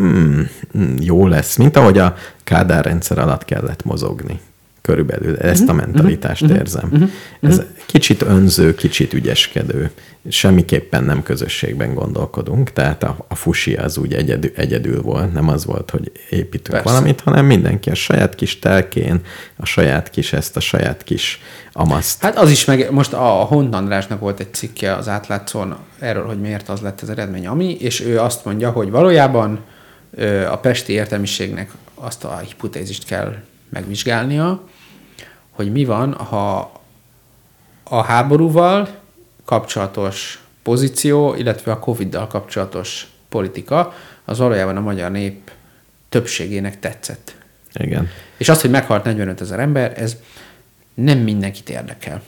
mm, 0.00 0.40
mm, 0.78 0.96
jó 1.00 1.26
lesz, 1.26 1.56
mint 1.56 1.76
ahogy 1.76 1.98
a 1.98 2.16
Kádár 2.44 2.84
rendszer 2.84 3.18
alatt 3.18 3.44
kellett 3.44 3.84
mozogni. 3.84 4.40
Körülbelül 4.86 5.36
ezt 5.36 5.68
a 5.68 5.72
mentalitást 5.72 6.42
érzem. 6.42 7.12
Ez 7.40 7.62
kicsit 7.86 8.22
önző, 8.22 8.74
kicsit 8.74 9.12
ügyeskedő. 9.12 9.90
Semmiképpen 10.28 11.04
nem 11.04 11.22
közösségben 11.22 11.94
gondolkodunk, 11.94 12.72
tehát 12.72 13.02
a, 13.02 13.24
a 13.28 13.34
fusi 13.34 13.74
az 13.74 13.98
úgy 13.98 14.12
egyedül, 14.12 14.50
egyedül 14.54 15.02
volt, 15.02 15.32
nem 15.32 15.48
az 15.48 15.64
volt, 15.64 15.90
hogy 15.90 16.12
építünk 16.30 16.76
Persze. 16.76 16.90
valamit, 16.90 17.20
hanem 17.20 17.46
mindenki 17.46 17.90
a 17.90 17.94
saját 17.94 18.34
kis 18.34 18.58
telkén, 18.58 19.20
a 19.56 19.66
saját 19.66 20.10
kis 20.10 20.32
ezt, 20.32 20.56
a 20.56 20.60
saját 20.60 21.02
kis 21.02 21.40
amaszt. 21.72 22.22
Hát 22.22 22.38
az 22.38 22.50
is 22.50 22.64
meg, 22.64 22.90
most 22.90 23.12
a 23.12 23.24
Hont 23.24 23.74
Andrásnak 23.74 24.20
volt 24.20 24.40
egy 24.40 24.54
cikke 24.54 24.94
az 24.94 25.08
átlátszón 25.08 25.76
erről, 25.98 26.26
hogy 26.26 26.40
miért 26.40 26.68
az 26.68 26.80
lett 26.80 27.00
az 27.00 27.10
eredmény, 27.10 27.46
ami, 27.46 27.76
és 27.80 28.00
ő 28.00 28.20
azt 28.20 28.44
mondja, 28.44 28.70
hogy 28.70 28.90
valójában 28.90 29.60
a 30.50 30.56
pesti 30.56 30.92
értelmiségnek 30.92 31.70
azt 31.94 32.24
a 32.24 32.38
hipotézist 32.38 33.04
kell 33.04 33.34
megvizsgálnia, 33.70 34.62
hogy 35.54 35.72
mi 35.72 35.84
van, 35.84 36.12
ha 36.12 36.72
a 37.82 38.02
háborúval 38.02 38.88
kapcsolatos 39.44 40.42
pozíció, 40.62 41.34
illetve 41.34 41.72
a 41.72 41.78
Covid-dal 41.78 42.26
kapcsolatos 42.26 43.06
politika, 43.28 43.94
az 44.24 44.38
valójában 44.38 44.76
a 44.76 44.80
magyar 44.80 45.10
nép 45.10 45.50
többségének 46.08 46.80
tetszett. 46.80 47.34
Igen. 47.72 48.08
És 48.36 48.48
az, 48.48 48.60
hogy 48.60 48.70
meghalt 48.70 49.04
45 49.04 49.40
ezer 49.40 49.60
ember, 49.60 50.00
ez 50.00 50.16
nem 50.94 51.18
mindenkit 51.18 51.68
érdekel. 51.68 52.22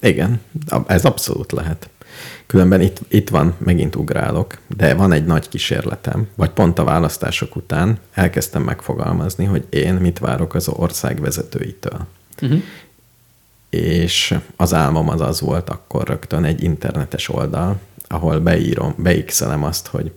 Igen, 0.00 0.40
ez 0.86 1.04
abszolút 1.04 1.52
lehet. 1.52 1.88
Különben 2.46 2.80
itt, 2.80 3.00
itt 3.08 3.28
van, 3.28 3.54
megint 3.58 3.96
ugrálok, 3.96 4.58
de 4.76 4.94
van 4.94 5.12
egy 5.12 5.24
nagy 5.24 5.48
kísérletem, 5.48 6.28
vagy 6.34 6.50
pont 6.50 6.78
a 6.78 6.84
választások 6.84 7.56
után 7.56 7.98
elkezdtem 8.14 8.62
megfogalmazni, 8.62 9.44
hogy 9.44 9.66
én 9.70 9.94
mit 9.94 10.18
várok 10.18 10.54
az 10.54 10.68
ország 10.68 11.20
vezetőitől. 11.20 12.06
Uh-huh. 12.42 12.62
És 13.70 14.34
az 14.56 14.74
álmom 14.74 15.08
az 15.08 15.20
az 15.20 15.40
volt 15.40 15.68
akkor 15.68 16.06
rögtön 16.06 16.44
egy 16.44 16.62
internetes 16.62 17.28
oldal, 17.28 17.80
ahol 18.08 18.38
beírom, 18.38 18.94
beixelem 18.98 19.64
azt, 19.64 19.86
hogy 19.86 20.12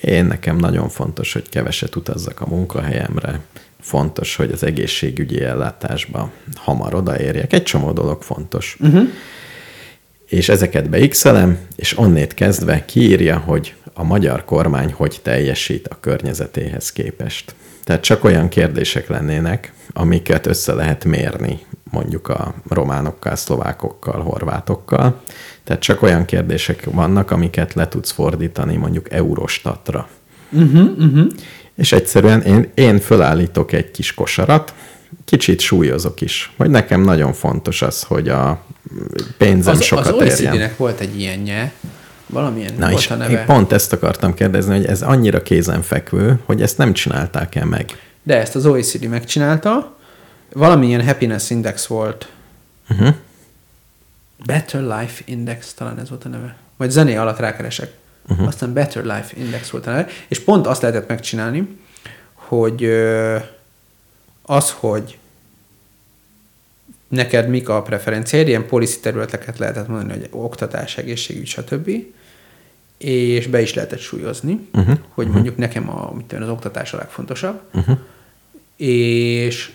én 0.00 0.24
nekem 0.24 0.56
nagyon 0.56 0.88
fontos, 0.88 1.32
hogy 1.32 1.48
keveset 1.48 1.96
utazzak 1.96 2.40
a 2.40 2.46
munkahelyemre, 2.46 3.40
fontos, 3.80 4.36
hogy 4.36 4.52
az 4.52 4.62
egészségügyi 4.62 5.42
ellátásba 5.42 6.30
hamar 6.54 6.94
odaérjek. 6.94 7.52
Egy 7.52 7.62
csomó 7.62 7.92
dolog 7.92 8.22
fontos. 8.22 8.76
Uh-huh. 8.80 9.08
És 10.26 10.48
ezeket 10.48 10.88
beixelem, 10.88 11.58
és 11.76 11.98
onnét 11.98 12.34
kezdve 12.34 12.84
kiírja, 12.84 13.38
hogy 13.38 13.74
a 13.92 14.02
magyar 14.02 14.44
kormány 14.44 14.92
hogy 14.92 15.20
teljesít 15.22 15.88
a 15.88 16.00
környezetéhez 16.00 16.92
képest. 16.92 17.54
Tehát 17.88 18.02
csak 18.02 18.24
olyan 18.24 18.48
kérdések 18.48 19.08
lennének, 19.08 19.72
amiket 19.92 20.46
össze 20.46 20.72
lehet 20.72 21.04
mérni 21.04 21.58
mondjuk 21.90 22.28
a 22.28 22.54
románokkal, 22.68 23.36
szlovákokkal, 23.36 24.22
horvátokkal. 24.22 25.20
Tehát 25.64 25.82
csak 25.82 26.02
olyan 26.02 26.24
kérdések 26.24 26.84
vannak, 26.84 27.30
amiket 27.30 27.74
le 27.74 27.88
tudsz 27.88 28.10
fordítani 28.10 28.76
mondjuk 28.76 29.12
Eurostatra. 29.12 30.08
Uh-huh, 30.50 30.98
uh-huh. 30.98 31.26
És 31.74 31.92
egyszerűen 31.92 32.42
én, 32.42 32.70
én 32.74 32.98
fölállítok 32.98 33.72
egy 33.72 33.90
kis 33.90 34.14
kosarat, 34.14 34.74
kicsit 35.24 35.60
súlyozok 35.60 36.20
is, 36.20 36.52
hogy 36.56 36.70
nekem 36.70 37.00
nagyon 37.00 37.32
fontos 37.32 37.82
az, 37.82 38.02
hogy 38.02 38.28
a 38.28 38.64
pénzem 39.38 39.72
Az, 39.72 39.78
az 39.78 39.84
sokat 39.84 40.06
érjen. 40.06 40.22
OECD-nek 40.22 40.76
volt 40.76 41.00
egy 41.00 41.20
ilyenje, 41.20 41.72
valamilyen 42.28 42.74
Na 42.74 42.88
volt 42.88 42.98
és 42.98 43.10
a 43.10 43.14
én 43.14 43.18
neve. 43.18 43.44
pont 43.44 43.72
ezt 43.72 43.92
akartam 43.92 44.34
kérdezni, 44.34 44.76
hogy 44.76 44.86
ez 44.86 45.02
annyira 45.02 45.42
kézenfekvő, 45.42 46.38
hogy 46.44 46.62
ezt 46.62 46.78
nem 46.78 46.92
csinálták 46.92 47.54
el 47.54 47.64
meg. 47.64 47.98
De 48.22 48.36
ezt 48.36 48.54
az 48.54 48.66
OECD 48.66 49.04
megcsinálta, 49.04 49.96
valamilyen 50.52 51.04
happiness 51.04 51.50
index 51.50 51.86
volt. 51.86 52.28
Uh-huh. 52.90 53.14
Better 54.44 54.80
Life 54.80 55.22
Index, 55.24 55.74
talán 55.74 55.98
ez 55.98 56.08
volt 56.08 56.24
a 56.24 56.28
neve. 56.28 56.56
Vagy 56.76 56.90
zené 56.90 57.16
alatt 57.16 57.38
rákeresek. 57.38 57.92
Uh-huh. 58.28 58.46
Aztán 58.46 58.72
Better 58.72 59.04
Life 59.04 59.32
Index 59.36 59.70
volt 59.70 59.86
a 59.86 59.90
neve. 59.90 60.06
És 60.28 60.38
pont 60.40 60.66
azt 60.66 60.82
lehetett 60.82 61.08
megcsinálni, 61.08 61.78
hogy 62.34 62.84
az, 64.42 64.70
hogy 64.70 65.18
neked 67.08 67.48
mik 67.48 67.68
a 67.68 67.82
preferenciáid, 67.82 68.48
ilyen 68.48 68.66
policy 68.66 69.00
területeket 69.00 69.58
lehetett 69.58 69.88
mondani, 69.88 70.20
hogy 70.20 70.28
oktatás, 70.30 70.96
egészségügy, 70.96 71.46
stb. 71.46 71.90
És 72.98 73.46
be 73.46 73.60
is 73.60 73.74
lehetett 73.74 73.98
súlyozni, 73.98 74.68
uh-huh. 74.74 74.98
hogy 75.08 75.26
mondjuk 75.26 75.56
nekem 75.56 75.90
a, 75.90 76.12
mit 76.14 76.24
tudom, 76.24 76.44
az 76.44 76.50
oktatás 76.50 76.92
a 76.92 76.96
legfontosabb. 76.96 77.60
Uh-huh. 77.74 77.98
És 78.76 79.72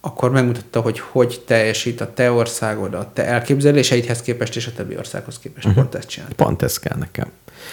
akkor 0.00 0.30
megmutatta, 0.30 0.80
hogy 0.80 0.98
hogy 0.98 1.42
teljesít 1.46 2.00
a 2.00 2.12
te 2.14 2.30
országod, 2.30 2.94
a 2.94 3.10
te 3.12 3.26
elképzeléseidhez 3.26 4.22
képest, 4.22 4.56
és 4.56 4.66
a 4.66 4.72
többi 4.72 4.96
országhoz 4.96 5.38
képest. 5.38 5.66
Uh-huh. 5.66 5.82
Pont 5.82 5.94
ezt 5.94 6.08
csinált. 6.08 6.32
Pont 6.32 6.62
ez 6.62 6.78
kell 6.78 6.96
nekem. 6.98 7.30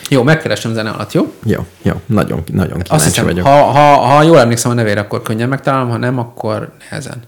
Jó, 0.09 0.23
megkeresem 0.23 0.73
zene 0.73 0.89
alatt, 0.89 1.11
jó? 1.11 1.33
Jó, 1.43 1.65
jó, 1.81 2.01
nagyon, 2.05 2.43
nagyon 2.51 2.79
Azt 2.79 2.83
kíváncsi 2.83 3.05
hiszem, 3.05 3.25
vagyok. 3.25 3.45
ha, 3.45 3.61
ha, 3.63 3.95
ha 3.95 4.23
jól 4.23 4.39
emlékszem 4.39 4.71
a 4.71 4.73
nevére, 4.73 4.99
akkor 4.99 5.21
könnyen 5.21 5.49
megtalálom, 5.49 5.89
ha 5.89 5.97
nem, 5.97 6.19
akkor 6.19 6.71
nehezen. 6.79 7.23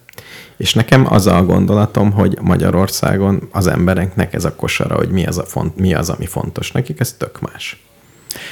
És 0.57 0.73
nekem 0.73 1.13
az 1.13 1.27
a 1.27 1.43
gondolatom, 1.43 2.11
hogy 2.11 2.37
Magyarországon 2.41 3.49
az 3.51 3.67
embereknek 3.67 4.33
ez 4.33 4.45
a 4.45 4.55
kosara, 4.55 4.95
hogy 4.95 5.09
mi 5.09 5.25
az, 5.25 5.37
a 5.37 5.45
font, 5.45 5.77
mi 5.77 5.93
az 5.93 6.09
ami 6.09 6.25
fontos 6.25 6.71
nekik, 6.71 6.99
ez 6.99 7.13
tök 7.13 7.41
más. 7.41 7.83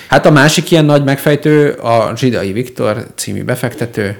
Hát 0.08 0.26
a 0.26 0.32
másik 0.32 0.72
ilyen 0.72 0.86
nagy 0.86 1.04
megfejtő 1.04 1.72
a 1.72 2.16
Zsidai 2.16 2.52
Viktor 2.52 3.08
című 3.16 3.44
befektető, 3.44 4.18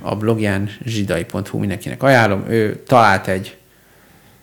a 0.00 0.16
blogján 0.16 0.70
zsidai.hu 0.84 1.58
mindenkinek 1.58 2.02
ajánlom. 2.02 2.44
Ő 2.48 2.82
talált 2.86 3.26
egy, 3.26 3.56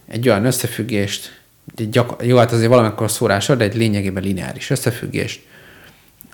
egy 0.07 0.29
olyan 0.29 0.45
összefüggést, 0.45 1.41
gyakor- 1.75 2.25
jó, 2.25 2.37
hát 2.37 2.51
azért 2.51 2.69
valamikor 2.69 3.11
szórásra, 3.11 3.55
de 3.55 3.63
egy 3.63 3.75
lényegében 3.75 4.23
lineáris 4.23 4.69
összefüggést, 4.69 5.41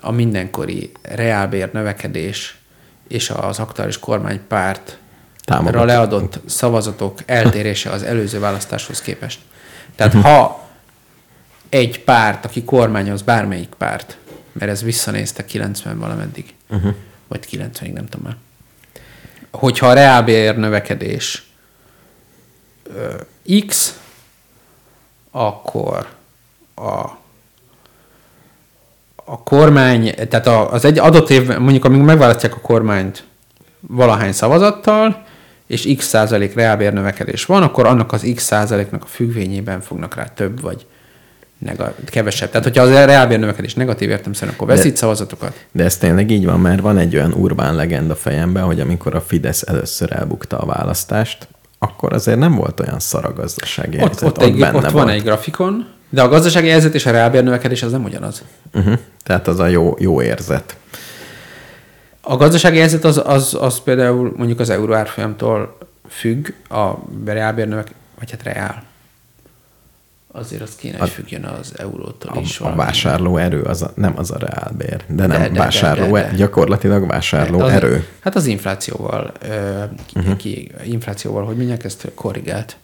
a 0.00 0.10
mindenkori 0.10 0.90
reálbér 1.02 1.72
növekedés 1.72 2.56
és 3.08 3.30
az 3.30 3.58
aktuális 3.58 3.98
kormánypárt 3.98 4.98
Támogatott. 5.44 5.86
leadott 5.86 6.40
szavazatok 6.46 7.18
eltérése 7.26 7.90
az 7.90 8.02
előző 8.02 8.38
választáshoz 8.38 9.00
képest. 9.00 9.40
Tehát 9.96 10.12
ha 10.12 10.68
egy 11.68 12.04
párt, 12.04 12.44
aki 12.44 12.64
kormányoz, 12.64 13.22
bármelyik 13.22 13.74
párt, 13.78 14.18
mert 14.52 14.70
ez 14.70 14.82
visszanézte 14.82 15.44
90 15.44 15.98
valameddig, 15.98 16.54
uh-huh. 16.70 16.94
vagy 17.28 17.46
90-ig, 17.50 17.92
nem 17.92 18.06
tudom 18.06 18.26
már, 18.26 18.36
hogyha 19.50 19.86
a 19.86 19.92
reálbér 19.92 20.56
növekedés 20.56 21.50
ö, 22.82 23.14
X, 23.66 23.98
akkor 25.30 26.08
a 26.74 27.22
a 29.24 29.42
kormány, 29.42 30.14
tehát 30.28 30.46
az 30.46 30.84
egy 30.84 30.98
adott 30.98 31.30
év, 31.30 31.46
mondjuk 31.58 31.84
amíg 31.84 32.00
megválasztják 32.00 32.54
a 32.54 32.60
kormányt 32.60 33.24
valahány 33.80 34.32
szavazattal, 34.32 35.23
és 35.66 35.94
x 35.96 36.06
százalék 36.06 36.54
reálbér 36.54 36.92
növekedés 36.92 37.44
van, 37.44 37.62
akkor 37.62 37.86
annak 37.86 38.12
az 38.12 38.30
x 38.34 38.42
százaléknak 38.42 39.02
a 39.02 39.06
függvényében 39.06 39.80
fognak 39.80 40.14
rá 40.14 40.24
több 40.24 40.60
vagy 40.60 40.86
nega- 41.58 41.94
kevesebb. 42.04 42.48
Tehát, 42.50 42.66
hogyha 42.66 42.82
az 42.82 42.90
reálbér 42.90 43.38
növekedés 43.38 43.74
negatív 43.74 44.10
értelmszerűen, 44.10 44.54
akkor 44.54 44.66
veszít 44.68 44.96
szavazatokat. 44.96 45.64
De 45.72 45.84
ez 45.84 45.96
tényleg 45.96 46.30
így 46.30 46.44
van, 46.44 46.60
mert 46.60 46.80
van 46.80 46.98
egy 46.98 47.16
olyan 47.16 47.32
urbán 47.32 47.74
legenda 47.74 48.14
fejemben, 48.14 48.62
hogy 48.64 48.80
amikor 48.80 49.14
a 49.14 49.20
Fidesz 49.20 49.62
először 49.66 50.12
elbukta 50.12 50.58
a 50.58 50.66
választást, 50.66 51.48
akkor 51.78 52.12
azért 52.12 52.38
nem 52.38 52.54
volt 52.54 52.80
olyan 52.80 52.98
szar 53.00 53.24
a 53.24 53.32
gazdasági 53.32 53.96
Ott, 53.96 54.02
helyzet. 54.04 54.22
ott, 54.22 54.42
egy, 54.42 54.58
benne 54.58 54.76
ott 54.76 54.82
van 54.82 54.92
volt. 54.92 55.08
egy 55.08 55.22
grafikon, 55.22 55.86
de 56.10 56.22
a 56.22 56.28
gazdasági 56.28 56.68
helyzet 56.68 56.94
és 56.94 57.06
a 57.06 57.10
reálbér 57.10 57.42
növekedés 57.42 57.82
az 57.82 57.92
nem 57.92 58.04
ugyanaz. 58.04 58.42
Uh-huh. 58.74 58.98
Tehát 59.24 59.48
az 59.48 59.58
a 59.58 59.66
jó, 59.66 59.96
jó 59.98 60.22
érzet. 60.22 60.76
A 62.24 62.36
gazdasági 62.36 62.78
helyzet 62.78 63.04
az, 63.04 63.22
az, 63.24 63.56
az 63.60 63.80
például 63.80 64.32
mondjuk 64.36 64.60
az 64.60 64.70
euró 64.70 64.92
árfolyamtól 64.92 65.78
függ, 66.08 66.48
a 66.68 66.94
reálbér 67.24 67.68
növek, 67.68 67.90
vagy 68.18 68.30
hát 68.30 68.42
reál. 68.42 68.82
Azért 70.32 70.62
az 70.62 70.76
kéne, 70.76 70.98
hogy 70.98 71.08
függjön 71.08 71.44
az 71.44 71.72
eurótól 71.76 72.32
A, 72.36 72.40
is. 72.40 72.58
a 72.58 72.62
valami. 72.62 72.80
vásárló 72.80 73.36
erő 73.36 73.62
az 73.62 73.82
a, 73.82 73.92
nem 73.94 74.12
az 74.16 74.30
a 74.30 74.38
reálbér, 74.38 75.04
de 75.08 75.26
nem 75.26 75.28
De, 75.28 75.36
de, 75.36 75.42
de, 75.42 75.48
de, 75.48 75.58
vásárló, 75.58 76.14
de, 76.14 76.22
de. 76.22 76.36
gyakorlatilag 76.36 77.06
vásárló 77.06 77.60
az, 77.60 77.72
erő. 77.72 78.06
Hát 78.20 78.34
az 78.34 78.46
inflációval, 78.46 79.32
ö, 79.48 79.82
uh-huh. 80.14 80.36
ki, 80.36 80.72
inflációval, 80.84 81.44
hogy 81.44 81.56
mondják, 81.56 81.84
ezt 81.84 82.08
korrigált 82.14 82.76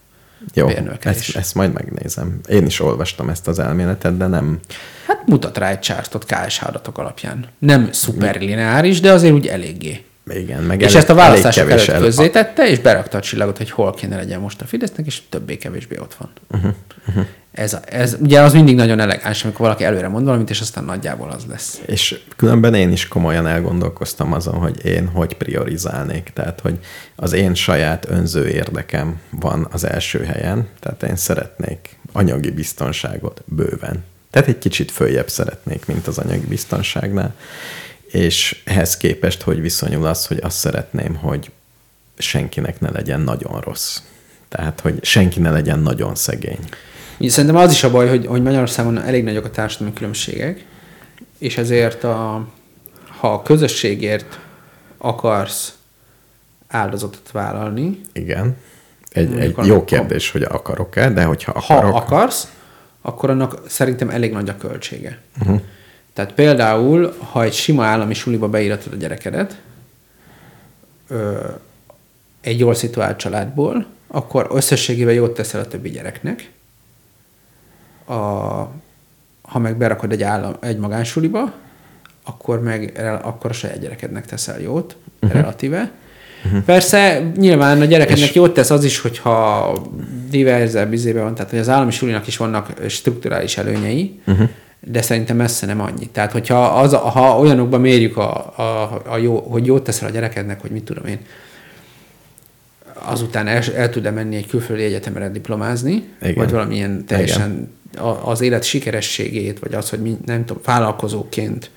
Jó, 0.55 0.68
ezt, 1.01 1.36
ezt 1.36 1.55
majd 1.55 1.72
megnézem. 1.72 2.41
Én 2.49 2.66
is 2.66 2.80
olvastam 2.80 3.28
ezt 3.28 3.49
az 3.49 3.59
elméletet, 3.59 4.16
de 4.16 4.26
nem. 4.26 4.59
Hát 5.07 5.26
mutat 5.26 5.59
rá 5.59 5.70
egy 5.70 5.78
csártot 5.78 6.24
KSH 6.24 6.68
adatok 6.68 6.99
alapján. 6.99 7.47
Nem 7.59 7.93
szuperlineáris, 7.93 9.01
de 9.01 9.12
azért 9.12 9.34
úgy 9.34 9.47
eléggé. 9.47 10.05
Igen, 10.26 10.62
meg 10.62 10.80
és 10.80 10.84
elég- 10.86 10.96
ezt 10.98 11.08
a 11.08 11.14
választások 11.14 11.70
előtt 11.70 11.88
el- 11.88 12.00
közzétette, 12.00 12.68
és 12.68 12.78
berakta 12.78 13.18
a 13.18 13.20
csillagot, 13.20 13.56
hogy 13.56 13.70
hol 13.70 13.94
kéne 13.94 14.16
legyen 14.16 14.40
most 14.40 14.60
a 14.60 14.64
Fidesznek, 14.64 15.06
és 15.06 15.20
többé-kevésbé 15.28 15.98
ott 15.98 16.14
van. 16.18 16.30
Uh-huh. 16.50 16.74
Uh-huh. 17.08 17.26
Ez, 17.52 17.72
a, 17.74 17.80
ez 17.86 18.16
ugye 18.20 18.40
az 18.40 18.52
mindig 18.52 18.74
nagyon 18.74 19.00
elegáns, 19.00 19.44
amikor 19.44 19.60
valaki 19.60 19.84
előre 19.84 20.08
mond 20.08 20.24
valamit, 20.24 20.50
és 20.50 20.60
aztán 20.60 20.84
nagyjából 20.84 21.30
az 21.30 21.44
lesz. 21.48 21.80
És 21.86 22.20
különben 22.36 22.74
én 22.74 22.92
is 22.92 23.08
komolyan 23.08 23.46
elgondolkoztam 23.46 24.32
azon, 24.32 24.54
hogy 24.54 24.84
én 24.84 25.06
hogy 25.06 25.36
priorizálnék. 25.36 26.30
Tehát, 26.34 26.60
hogy 26.60 26.78
az 27.16 27.32
én 27.32 27.54
saját 27.54 28.06
önző 28.08 28.48
érdekem 28.48 29.20
van 29.30 29.68
az 29.70 29.84
első 29.84 30.24
helyen, 30.24 30.68
tehát 30.80 31.02
én 31.02 31.16
szeretnék 31.16 31.98
anyagi 32.12 32.50
biztonságot 32.50 33.42
bőven. 33.44 34.04
Tehát 34.30 34.48
egy 34.48 34.58
kicsit 34.58 34.90
följebb 34.90 35.28
szeretnék, 35.28 35.86
mint 35.86 36.06
az 36.06 36.18
anyagi 36.18 36.46
biztonságnál. 36.46 37.34
És 38.12 38.61
ehhez 38.64 38.96
képest, 38.96 39.42
hogy 39.42 39.61
viszonyul 39.61 40.06
az, 40.06 40.26
hogy 40.26 40.38
azt 40.42 40.56
szeretném, 40.56 41.14
hogy 41.14 41.50
senkinek 42.18 42.80
ne 42.80 42.90
legyen 42.90 43.20
nagyon 43.20 43.61
rossz. 43.61 43.98
Tehát, 44.48 44.80
hogy 44.80 45.04
senki 45.04 45.40
ne 45.40 45.50
legyen 45.50 45.78
nagyon 45.78 46.14
szegény. 46.14 46.58
Szerintem 47.20 47.56
az 47.58 47.70
is 47.72 47.84
a 47.84 47.90
baj, 47.90 48.08
hogy, 48.08 48.26
hogy 48.26 48.42
Magyarországon 48.42 49.02
elég 49.02 49.24
nagyok 49.24 49.44
a 49.44 49.50
társadalmi 49.50 49.92
különbségek, 49.94 50.64
és 51.38 51.56
ezért 51.56 52.04
a, 52.04 52.48
ha 53.18 53.32
a 53.32 53.42
közösségért 53.42 54.38
akarsz 54.98 55.74
áldozatot 56.68 57.30
vállalni, 57.32 58.00
Igen. 58.12 58.56
Egy, 59.11 59.24
egy 59.24 59.30
Mondjuk 59.32 59.66
jó 59.66 59.72
annak- 59.74 59.86
kérdés, 59.86 60.30
hogy 60.30 60.42
akarok-e, 60.42 61.11
de 61.11 61.24
hogyha 61.24 61.61
ha 61.61 61.74
akarok, 61.74 61.94
akarsz, 61.96 62.52
akkor 63.02 63.30
annak 63.30 63.61
szerintem 63.68 64.11
elég 64.11 64.32
nagy 64.32 64.48
a 64.48 64.56
költsége. 64.56 65.18
Uh-huh. 65.40 65.61
Tehát 66.20 66.34
például, 66.34 67.14
ha 67.18 67.42
egy 67.42 67.52
sima 67.52 67.84
állami 67.84 68.14
suliba 68.14 68.48
beíratod 68.48 68.92
a 68.92 68.96
gyerekedet, 68.96 69.60
ö, 71.08 71.38
egy 72.40 72.58
jól 72.58 72.74
szituált 72.74 73.18
családból, 73.18 73.86
akkor 74.06 74.46
összességében 74.50 75.14
jót 75.14 75.34
teszel 75.34 75.60
a 75.60 75.66
többi 75.66 75.90
gyereknek. 75.90 76.50
A, 78.04 78.12
ha 79.42 79.58
meg 79.58 79.76
berakod 79.76 80.12
egy, 80.12 80.22
állam, 80.22 80.56
egy 80.60 80.78
magánsuliba, 80.78 81.52
akkor 82.24 82.62
meg 82.62 83.00
akkor 83.22 83.50
a 83.50 83.54
saját 83.54 83.80
gyerekednek 83.80 84.26
teszel 84.26 84.60
jót, 84.60 84.96
uh-huh. 85.20 85.40
relatíve. 85.40 85.90
Uh-huh. 86.44 86.62
Persze 86.62 87.30
nyilván 87.36 87.80
a 87.80 87.84
gyerekednek 87.84 88.28
És- 88.28 88.34
jót 88.34 88.54
tesz 88.54 88.70
az 88.70 88.84
is, 88.84 88.98
hogyha 88.98 89.72
diverzebb 90.30 90.90
bizébe 90.90 91.22
van, 91.22 91.34
tehát 91.34 91.50
hogy 91.50 91.58
az 91.58 91.68
állami 91.68 91.90
sulinak 91.90 92.26
is 92.26 92.36
vannak 92.36 92.72
strukturális 92.88 93.56
előnyei, 93.56 94.20
uh-huh. 94.26 94.48
De 94.81 95.03
szerintem 95.03 95.37
messze 95.37 95.66
nem 95.66 95.81
annyi. 95.81 96.07
Tehát 96.07 96.33
hogyha 96.33 96.64
az, 96.64 96.95
ha 96.95 97.39
olyanokban 97.39 97.81
mérjük, 97.81 98.16
a, 98.16 98.53
a, 98.57 99.03
a 99.07 99.16
jó, 99.16 99.41
hogy 99.41 99.66
jót 99.66 99.85
teszel 99.85 100.09
a 100.09 100.11
gyerekednek, 100.11 100.61
hogy 100.61 100.70
mit 100.70 100.85
tudom 100.85 101.07
én, 101.07 101.18
azután 102.95 103.47
el, 103.47 103.62
el 103.76 103.91
tud-e 103.91 104.11
menni 104.11 104.37
egy 104.37 104.47
külföldi 104.47 104.83
egyetemre 104.83 105.28
diplomázni, 105.28 106.09
Igen. 106.22 106.35
vagy 106.35 106.51
valamilyen 106.51 107.05
teljesen 107.07 107.72
a, 107.97 108.09
az 108.09 108.41
élet 108.41 108.62
sikerességét, 108.62 109.59
vagy 109.59 109.74
az, 109.74 109.91
hogy 109.91 110.01
mi, 110.01 110.18
nem 110.26 110.45
tudom, 110.45 110.62
vállalkozóként 110.64 111.70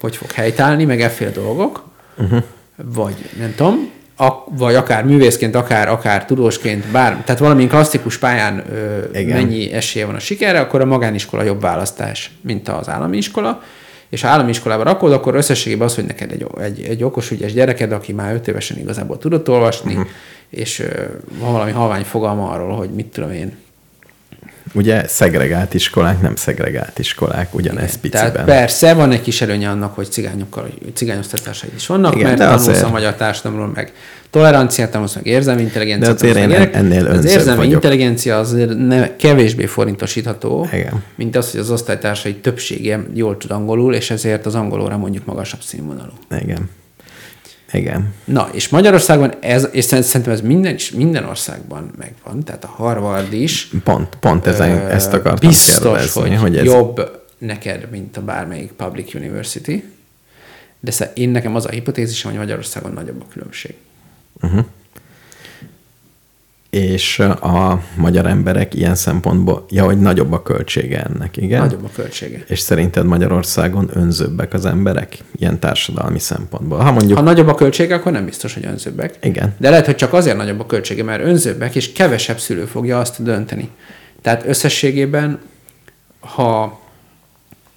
hogy 0.00 0.16
fog 0.16 0.30
helytállni, 0.30 0.84
meg 0.84 1.00
efféle 1.00 1.30
dolgok, 1.30 1.88
uh-huh. 2.18 2.42
vagy 2.76 3.14
nem 3.38 3.54
tudom, 3.54 3.90
a, 4.20 4.44
vagy 4.56 4.74
akár 4.74 5.04
művészként, 5.04 5.54
akár, 5.54 5.88
akár 5.88 6.24
tudósként, 6.24 6.86
bár, 6.86 7.22
tehát 7.24 7.40
valamilyen 7.40 7.70
klasszikus 7.70 8.18
pályán 8.18 8.64
ö, 8.72 9.18
Igen. 9.18 9.36
mennyi 9.36 9.72
esélye 9.72 10.06
van 10.06 10.14
a 10.14 10.18
sikerre, 10.18 10.60
akkor 10.60 10.80
a 10.80 10.84
magániskola 10.84 11.42
jobb 11.42 11.60
választás, 11.60 12.30
mint 12.40 12.68
az 12.68 12.88
állami 12.88 13.16
iskola. 13.16 13.62
És 14.08 14.20
ha 14.22 14.28
állami 14.28 14.50
iskolába 14.50 14.82
rakod, 14.82 15.12
akkor 15.12 15.34
összességében 15.34 15.86
az, 15.86 15.94
hogy 15.94 16.04
neked 16.04 16.32
egy, 16.32 16.46
egy, 16.60 16.82
egy 16.88 17.02
okos, 17.02 17.30
ügyes 17.30 17.52
gyereked, 17.52 17.92
aki 17.92 18.12
már 18.12 18.34
öt 18.34 18.48
évesen 18.48 18.78
igazából 18.78 19.18
tudott 19.18 19.48
olvasni, 19.48 19.92
uh-huh. 19.92 20.08
és 20.50 20.78
ö, 20.78 20.86
van 21.38 21.52
valami 21.52 21.70
halvány 21.70 22.04
fogalma 22.04 22.50
arról, 22.50 22.76
hogy 22.76 22.90
mit 22.90 23.06
tudom 23.06 23.30
én, 23.30 23.56
ugye 24.74 25.06
szegregált 25.06 25.74
iskolák, 25.74 26.20
nem 26.20 26.36
szegregált 26.36 26.98
iskolák, 26.98 27.54
ugyanez 27.54 27.96
piciben. 28.00 28.32
Tehát 28.32 28.46
persze, 28.46 28.94
van 28.94 29.12
egy 29.12 29.22
kis 29.22 29.40
előnye 29.40 29.68
annak, 29.68 29.94
hogy 29.94 30.10
cigányokkal, 30.10 30.68
cigányosztatásaid 30.94 31.72
is 31.76 31.86
vannak, 31.86 32.14
Igen, 32.14 32.26
Igen, 32.26 32.38
mert 32.38 32.50
tanulsz 32.50 32.68
azért- 32.68 32.84
a 32.86 32.90
magyar 32.90 33.14
társadalomról, 33.14 33.72
meg 33.74 33.92
toleranciát 34.30 34.90
tanulsz, 34.90 35.14
meg 35.14 35.26
érzelmi 35.26 35.62
intelligenciát. 35.62 36.18
De 36.18 36.26
azért 36.26 36.36
én 36.38 36.48
ilyenek. 36.48 36.74
ennél 36.74 37.06
Az 37.06 37.24
érzelmi 37.24 37.56
vagyok. 37.58 37.72
intelligencia 37.72 38.38
azért 38.38 38.86
ne, 38.86 39.16
kevésbé 39.16 39.66
forintosítható, 39.66 40.68
Igen. 40.72 41.02
mint 41.14 41.36
az, 41.36 41.50
hogy 41.50 41.60
az 41.60 41.70
osztálytársai 41.70 42.34
többsége 42.34 43.00
jól 43.14 43.36
tud 43.36 43.50
angolul, 43.50 43.94
és 43.94 44.10
ezért 44.10 44.46
az 44.46 44.54
angolóra 44.54 44.96
mondjuk 44.96 45.24
magasabb 45.24 45.60
színvonalú. 45.62 46.12
Igen. 46.42 46.70
Igen. 47.72 48.14
Na, 48.24 48.48
és 48.52 48.68
Magyarországon 48.68 49.32
ez, 49.40 49.68
és 49.72 49.84
szerintem 49.84 50.32
ez 50.32 50.40
minden, 50.40 50.74
is 50.74 50.90
minden 50.90 51.24
országban 51.24 51.90
megvan, 51.98 52.44
tehát 52.44 52.64
a 52.64 52.68
Harvard 52.68 53.32
is. 53.32 53.70
Pont, 53.84 54.16
pont 54.20 54.46
ezen, 54.46 54.70
ö, 54.70 54.90
ezt 54.90 55.12
akartam 55.12 55.48
biztos, 55.48 55.82
kérdezni, 55.82 56.20
hogy, 56.20 56.36
hogy 56.36 56.56
ez... 56.56 56.64
jobb 56.64 57.24
neked, 57.38 57.90
mint 57.90 58.16
a 58.16 58.22
bármelyik 58.22 58.72
public 58.72 59.14
university, 59.14 59.84
de 60.80 61.12
én 61.14 61.28
nekem 61.28 61.54
az 61.54 61.66
a 61.66 61.70
hipotézisem, 61.70 62.30
hogy 62.30 62.40
Magyarországon 62.40 62.92
nagyobb 62.92 63.20
a 63.20 63.32
különbség. 63.32 63.74
És 66.70 67.18
a 67.40 67.82
magyar 67.96 68.26
emberek 68.26 68.74
ilyen 68.74 68.94
szempontból, 68.94 69.64
ja, 69.70 69.84
hogy 69.84 69.98
nagyobb 70.00 70.32
a 70.32 70.42
költsége 70.42 71.02
ennek, 71.02 71.36
igen? 71.36 71.60
Nagyobb 71.60 71.84
a 71.84 71.90
költsége. 71.94 72.44
És 72.46 72.58
szerinted 72.58 73.06
Magyarországon 73.06 73.90
önzőbbek 73.92 74.52
az 74.52 74.66
emberek? 74.66 75.18
Ilyen 75.32 75.58
társadalmi 75.58 76.18
szempontból. 76.18 76.78
Ha 76.78 76.92
mondjuk, 76.92 77.18
Ha 77.18 77.24
nagyobb 77.24 77.48
a 77.48 77.54
költsége, 77.54 77.94
akkor 77.94 78.12
nem 78.12 78.24
biztos, 78.24 78.54
hogy 78.54 78.66
önzőbbek. 78.66 79.18
Igen. 79.22 79.54
De 79.58 79.70
lehet, 79.70 79.86
hogy 79.86 79.94
csak 79.94 80.12
azért 80.12 80.36
nagyobb 80.36 80.60
a 80.60 80.66
költsége, 80.66 81.02
mert 81.02 81.24
önzőbbek, 81.24 81.74
és 81.74 81.92
kevesebb 81.92 82.38
szülő 82.38 82.64
fogja 82.64 82.98
azt 82.98 83.22
dönteni. 83.22 83.68
Tehát 84.22 84.46
összességében, 84.46 85.38
ha 86.20 86.80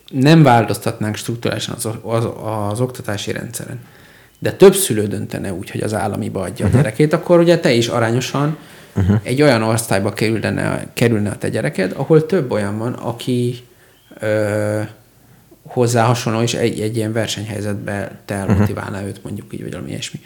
nem 0.09 0.43
változtatnánk 0.43 1.15
struktúrálisan 1.15 1.75
az, 1.75 1.89
az, 2.01 2.27
az 2.69 2.79
oktatási 2.79 3.31
rendszeren, 3.31 3.79
de 4.39 4.51
több 4.51 4.75
szülő 4.75 5.07
döntene 5.07 5.53
úgy, 5.53 5.69
hogy 5.69 5.81
az 5.81 5.93
államiba 5.93 6.41
adja 6.41 6.65
uh-huh. 6.65 6.79
a 6.79 6.83
gyerekét, 6.83 7.13
akkor 7.13 7.39
ugye 7.39 7.59
te 7.59 7.71
is 7.71 7.87
arányosan 7.87 8.57
uh-huh. 8.95 9.19
egy 9.23 9.41
olyan 9.41 9.63
osztályba 9.63 10.13
kerülne, 10.13 10.85
kerülne 10.93 11.29
a 11.29 11.37
te 11.37 11.49
gyereked, 11.49 11.93
ahol 11.95 12.25
több 12.25 12.51
olyan 12.51 12.77
van, 12.77 12.93
aki 12.93 13.55
ö, 14.19 14.81
hozzá 15.67 16.03
hasonló, 16.03 16.41
és 16.41 16.53
egy, 16.53 16.79
egy 16.79 16.95
ilyen 16.95 17.13
versenyhelyzetbe 17.13 18.11
te 18.25 18.33
elmotiválná 18.33 18.97
uh-huh. 18.97 19.07
őt, 19.07 19.23
mondjuk 19.23 19.53
így, 19.53 19.61
vagy 19.61 19.71
valami 19.71 19.89
ilyesmi. 19.89 20.19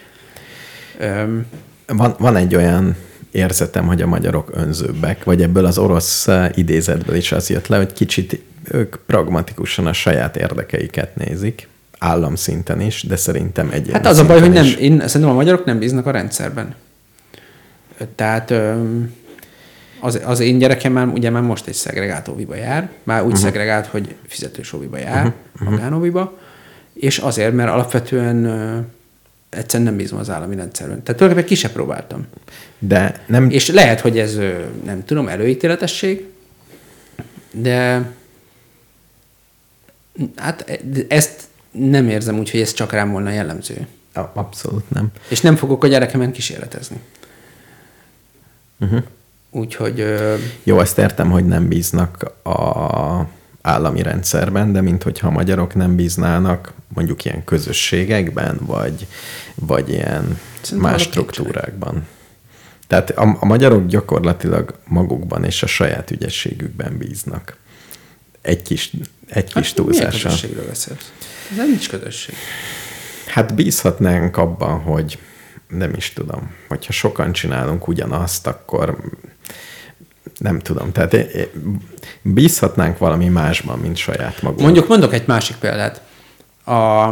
Öm, 0.99 1.45
van, 1.87 2.15
van 2.19 2.35
egy 2.35 2.55
olyan 2.55 2.95
érzetem, 3.31 3.87
hogy 3.87 4.01
a 4.01 4.07
magyarok 4.07 4.49
önzőbbek, 4.53 5.23
vagy 5.23 5.41
ebből 5.41 5.65
az 5.65 5.77
orosz 5.77 6.27
idézetből 6.53 7.15
is 7.15 7.31
az 7.31 7.49
jött 7.49 7.67
le, 7.67 7.77
hogy 7.77 7.93
kicsit 7.93 8.41
ők 8.71 8.95
pragmatikusan 9.05 9.87
a 9.87 9.93
saját 9.93 10.37
érdekeiket 10.37 11.15
nézik, 11.15 11.67
államszinten 11.99 12.81
is, 12.81 13.03
de 13.03 13.15
szerintem 13.15 13.69
egyéni 13.71 13.91
Hát 13.91 14.05
az 14.05 14.17
a 14.17 14.25
baj, 14.25 14.39
hogy 14.39 14.51
nem, 14.51 14.65
is. 14.65 14.75
én 14.75 15.07
szerintem 15.07 15.29
a 15.29 15.33
magyarok 15.33 15.65
nem 15.65 15.79
bíznak 15.79 16.05
a 16.05 16.11
rendszerben. 16.11 16.75
Tehát 18.15 18.53
az, 19.99 20.21
az 20.25 20.39
én 20.39 20.57
gyerekem 20.57 20.93
már, 20.93 21.07
ugye 21.07 21.29
már 21.29 21.41
most 21.41 21.67
egy 21.67 21.73
szegregált 21.73 22.27
óviba 22.27 22.55
jár, 22.55 22.89
már 23.03 23.21
úgy 23.21 23.27
uh-huh. 23.27 23.41
szegregált, 23.41 23.85
hogy 23.85 24.15
fizetős 24.27 24.73
óviba 24.73 24.97
jár, 24.97 25.33
uh-huh. 25.55 25.69
magánóviba, 25.69 26.37
és 26.93 27.17
azért, 27.17 27.53
mert 27.53 27.69
alapvetően 27.69 28.45
ö, 28.45 28.77
egyszerűen 29.49 29.89
nem 29.89 29.97
bízom 29.97 30.19
az 30.19 30.29
állami 30.29 30.55
rendszerben. 30.55 31.03
Tehát 31.03 31.19
tulajdonképpen 31.19 31.49
ki 31.49 31.55
se 31.55 31.69
próbáltam. 31.69 32.27
De 32.79 33.23
nem, 33.27 33.49
És 33.49 33.67
lehet, 33.67 33.99
hogy 33.99 34.19
ez, 34.19 34.37
nem 34.85 35.05
tudom, 35.05 35.27
előítéletesség, 35.27 36.25
de 37.51 38.11
hát 40.35 40.81
ezt 41.07 41.43
nem 41.71 42.09
érzem 42.09 42.37
úgy, 42.37 42.51
hogy 42.51 42.59
ez 42.59 42.73
csak 42.73 42.91
rám 42.91 43.11
volna 43.11 43.29
jellemző. 43.29 43.87
Abszolút 44.33 44.89
nem. 44.89 45.07
És 45.29 45.41
nem 45.41 45.55
fogok 45.55 45.83
a 45.83 45.87
gyerekemen 45.87 46.31
kísérletezni. 46.31 46.97
Uh-huh. 48.79 49.03
Úgyhogy 49.51 50.05
Jó, 50.63 50.79
ezt 50.79 50.97
értem, 50.97 51.31
hogy 51.31 51.45
nem 51.45 51.67
bíznak 51.67 52.31
a 52.43 53.29
állami 53.61 54.01
rendszerben, 54.01 54.73
de 54.73 54.81
mint 54.81 55.03
hogyha 55.03 55.27
a 55.27 55.31
magyarok 55.31 55.75
nem 55.75 55.95
bíznának 55.95 56.73
mondjuk 56.87 57.25
ilyen 57.25 57.43
közösségekben, 57.43 58.59
vagy, 58.61 59.07
vagy 59.55 59.89
ilyen 59.89 60.39
Szerintem 60.61 60.91
más 60.91 61.01
struktúrákban. 61.01 62.07
Tehát 62.87 63.09
a, 63.09 63.37
a 63.39 63.45
magyarok 63.45 63.85
gyakorlatilag 63.85 64.79
magukban 64.85 65.43
és 65.43 65.63
a 65.63 65.67
saját 65.67 66.11
ügyességükben 66.11 66.97
bíznak. 66.97 67.57
Egy 68.41 68.61
kis, 68.61 68.91
egy 69.27 69.53
kis 69.53 69.53
hát 69.53 69.63
milyen 69.63 69.75
túlzással. 69.75 70.31
közösségről 70.31 70.67
beszélsz? 70.67 71.11
Ez 71.51 71.57
nem 71.57 71.69
nincs 71.69 71.89
közösség. 71.89 72.35
Hát 73.25 73.55
bízhatnánk 73.55 74.37
abban, 74.37 74.79
hogy 74.79 75.19
nem 75.67 75.93
is 75.93 76.13
tudom, 76.13 76.55
hogyha 76.67 76.91
sokan 76.91 77.31
csinálunk 77.31 77.87
ugyanazt, 77.87 78.47
akkor 78.47 78.97
nem 80.37 80.59
tudom. 80.59 80.91
Tehát 80.91 81.13
é- 81.13 81.33
é- 81.33 81.51
bízhatnánk 82.21 82.97
valami 82.97 83.27
másban, 83.27 83.79
mint 83.79 83.97
saját 83.97 84.41
magunk. 84.41 84.61
Mondjuk 84.61 84.87
mondok 84.87 85.13
egy 85.13 85.27
másik 85.27 85.55
példát. 85.55 86.01
A 86.65 87.09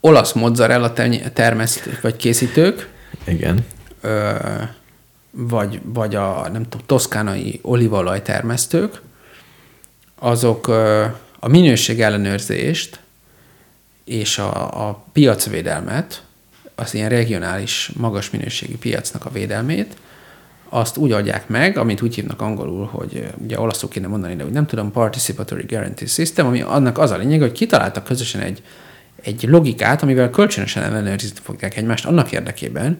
olasz 0.00 0.32
mozzarella 0.32 0.92
termesztők 1.32 2.00
vagy 2.00 2.16
készítők, 2.16 2.88
Igen. 3.24 3.66
ö, 4.00 4.34
vagy, 5.30 5.80
vagy 5.84 6.14
a 6.14 6.48
nem 6.52 6.62
tudom, 6.62 6.86
toszkánai 6.86 7.60
olívaolaj 7.62 8.22
termesztők, 8.22 9.00
azok 10.14 10.68
ö, 10.68 11.04
a 11.38 11.48
minőség 11.48 12.00
ellenőrzést 12.00 13.00
és 14.04 14.38
a, 14.38 14.88
a 14.88 15.04
piacvédelmet, 15.12 16.22
az 16.78 16.94
ilyen 16.94 17.08
regionális, 17.08 17.90
magas 17.96 18.30
minőségi 18.30 18.76
piacnak 18.76 19.24
a 19.24 19.30
védelmét, 19.30 19.96
azt 20.68 20.96
úgy 20.96 21.12
adják 21.12 21.48
meg, 21.48 21.78
amit 21.78 22.02
úgy 22.02 22.14
hívnak 22.14 22.40
angolul, 22.40 22.86
hogy 22.86 23.30
ugye 23.42 23.60
olaszul 23.60 23.88
kéne 23.88 24.06
mondani, 24.06 24.36
de 24.36 24.44
úgy 24.44 24.52
nem 24.52 24.66
tudom, 24.66 24.92
Participatory 24.92 25.64
Guarantee 25.68 26.08
System, 26.08 26.46
ami 26.46 26.60
annak 26.60 26.98
az 26.98 27.10
a 27.10 27.16
lényeg, 27.16 27.40
hogy 27.40 27.52
kitaláltak 27.52 28.04
közösen 28.04 28.40
egy, 28.40 28.62
egy 29.22 29.42
logikát, 29.42 30.02
amivel 30.02 30.30
kölcsönösen 30.30 30.82
ellenőrizni 30.82 31.38
fogják 31.42 31.76
egymást 31.76 32.06
annak 32.06 32.32
érdekében, 32.32 32.98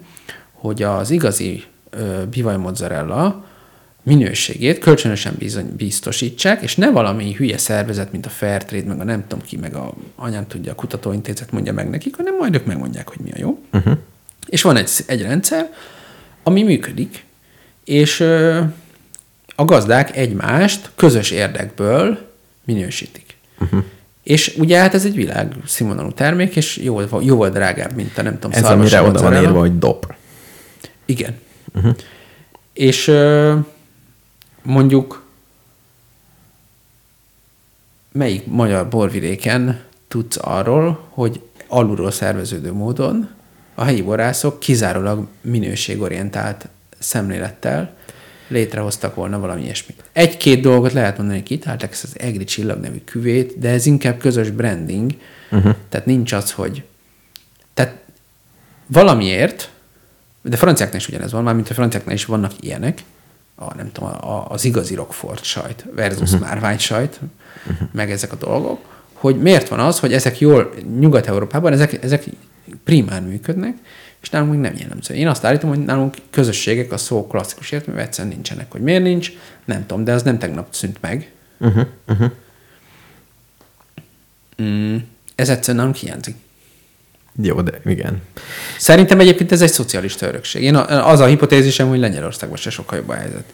hogy 0.52 0.82
az 0.82 1.10
igazi 1.10 1.64
ö, 1.90 2.26
bivaj 2.30 2.56
mozzarella 2.56 3.44
minőségét 4.08 4.78
kölcsönösen 4.78 5.34
bizony, 5.38 5.72
biztosítsák, 5.76 6.62
és 6.62 6.76
ne 6.76 6.90
valami 6.90 7.34
hülye 7.34 7.58
szervezet, 7.58 8.12
mint 8.12 8.26
a 8.26 8.28
Fairtrade, 8.28 8.86
meg 8.86 9.00
a 9.00 9.04
nem 9.04 9.24
tudom 9.26 9.44
ki, 9.44 9.56
meg 9.56 9.74
a 9.74 9.94
anyám 10.16 10.46
tudja, 10.46 10.72
a 10.72 10.74
kutatóintézet 10.74 11.50
mondja 11.50 11.72
meg 11.72 11.90
nekik, 11.90 12.16
hanem 12.16 12.36
majd 12.36 12.54
ők 12.54 12.66
megmondják, 12.66 13.08
hogy 13.08 13.18
mi 13.24 13.30
a 13.30 13.36
jó. 13.38 13.58
Uh-huh. 13.72 13.98
És 14.46 14.62
van 14.62 14.76
egy, 14.76 14.90
egy 15.06 15.22
rendszer, 15.22 15.72
ami 16.42 16.62
működik, 16.62 17.24
és 17.84 18.20
ö, 18.20 18.60
a 19.54 19.64
gazdák 19.64 20.16
egymást 20.16 20.90
közös 20.96 21.30
érdekből 21.30 22.18
minősítik. 22.64 23.36
Uh-huh. 23.58 23.84
És 24.22 24.54
ugye 24.58 24.78
hát 24.78 24.94
ez 24.94 25.04
egy 25.04 25.14
világ 25.14 25.52
színvonalú 25.66 26.12
termék, 26.12 26.56
és 26.56 26.76
jóval, 26.76 27.22
jóval 27.22 27.50
drágább, 27.50 27.94
mint 27.94 28.18
a 28.18 28.22
nem 28.22 28.34
tudom, 28.38 28.52
Ez 28.52 28.64
amire 28.64 29.02
oda 29.02 29.22
van 29.22 29.42
írva, 29.42 29.58
hogy 29.58 29.78
dob. 29.78 30.14
Igen. 31.04 31.38
Uh-huh. 31.74 31.94
És 32.72 33.08
ö, 33.08 33.54
mondjuk 34.68 35.22
melyik 38.12 38.46
magyar 38.46 38.88
borvidéken 38.88 39.80
tudsz 40.08 40.38
arról, 40.40 41.06
hogy 41.08 41.40
alulról 41.66 42.10
szerveződő 42.10 42.72
módon 42.72 43.28
a 43.74 43.84
helyi 43.84 44.02
borászok 44.02 44.60
kizárólag 44.60 45.26
minőségorientált 45.40 46.68
szemlélettel 46.98 47.96
létrehoztak 48.48 49.14
volna 49.14 49.38
valami 49.38 49.62
ilyesmit. 49.62 50.04
Egy-két 50.12 50.60
dolgot 50.60 50.92
lehet 50.92 51.16
mondani, 51.16 51.38
hogy 51.38 51.48
kitáltak 51.48 51.90
ezt 51.90 52.04
az 52.04 52.18
Egri 52.18 52.44
Csillag 52.44 52.80
nevű 52.80 53.00
küvét, 53.04 53.58
de 53.58 53.68
ez 53.68 53.86
inkább 53.86 54.18
közös 54.18 54.50
branding, 54.50 55.12
uh-huh. 55.50 55.74
tehát 55.88 56.06
nincs 56.06 56.32
az, 56.32 56.52
hogy 56.52 56.84
tehát 57.74 57.98
valamiért, 58.86 59.70
de 60.42 60.56
franciáknál 60.56 61.00
is 61.00 61.08
ugyanez 61.08 61.32
van, 61.32 61.42
már 61.42 61.54
mint 61.54 61.70
a 61.70 61.74
franciáknál 61.74 62.14
is 62.14 62.24
vannak 62.24 62.52
ilyenek, 62.60 63.02
a, 63.58 63.74
nem 63.74 63.92
tudom, 63.92 64.08
a, 64.08 64.46
az 64.48 64.64
igazi 64.64 64.94
Rockford 64.94 65.42
sajt 65.42 65.84
versus 65.94 66.32
uh-huh. 66.32 66.48
márvány 66.48 66.78
sajt, 66.78 67.20
uh-huh. 67.70 67.88
meg 67.92 68.10
ezek 68.10 68.32
a 68.32 68.36
dolgok, 68.36 68.78
hogy 69.12 69.40
miért 69.40 69.68
van 69.68 69.80
az, 69.80 69.98
hogy 69.98 70.12
ezek 70.12 70.38
jól 70.38 70.74
Nyugat-Európában, 70.98 71.72
ezek, 71.72 72.02
ezek 72.02 72.24
primán 72.84 73.22
működnek, 73.22 73.76
és 74.20 74.30
nálunk 74.30 74.50
még 74.50 74.60
nem 74.60 74.74
jellemző. 74.76 75.14
Én 75.14 75.28
azt 75.28 75.44
állítom, 75.44 75.68
hogy 75.68 75.84
nálunk 75.84 76.14
közösségek 76.30 76.92
a 76.92 76.96
szó 76.96 77.26
klasszikus 77.26 77.70
értelmében 77.70 78.06
egyszerűen 78.06 78.34
nincsenek. 78.34 78.72
Hogy 78.72 78.80
miért 78.80 79.02
nincs, 79.02 79.32
nem 79.64 79.86
tudom, 79.86 80.04
de 80.04 80.12
az 80.12 80.22
nem 80.22 80.38
tegnap 80.38 80.66
szűnt 80.70 80.98
meg. 81.00 81.32
Uh-huh, 81.58 81.86
uh-huh. 82.08 82.30
Mm, 84.62 84.96
ez 85.34 85.48
egyszerűen 85.48 85.76
nálunk 85.76 85.96
hiányzik. 85.96 86.36
Jó, 87.42 87.60
de 87.60 87.80
igen. 87.84 88.22
Szerintem 88.78 89.20
egyébként 89.20 89.52
ez 89.52 89.62
egy 89.62 89.72
szocialista 89.72 90.26
örökség. 90.26 90.62
Én 90.62 90.74
az 90.74 91.20
a 91.20 91.26
hipotézisem, 91.26 91.88
hogy 91.88 91.98
Lengyelországban 91.98 92.56
se 92.56 92.70
sokkal 92.70 92.98
jobb 92.98 93.08
a 93.08 93.14
helyzet. 93.14 93.44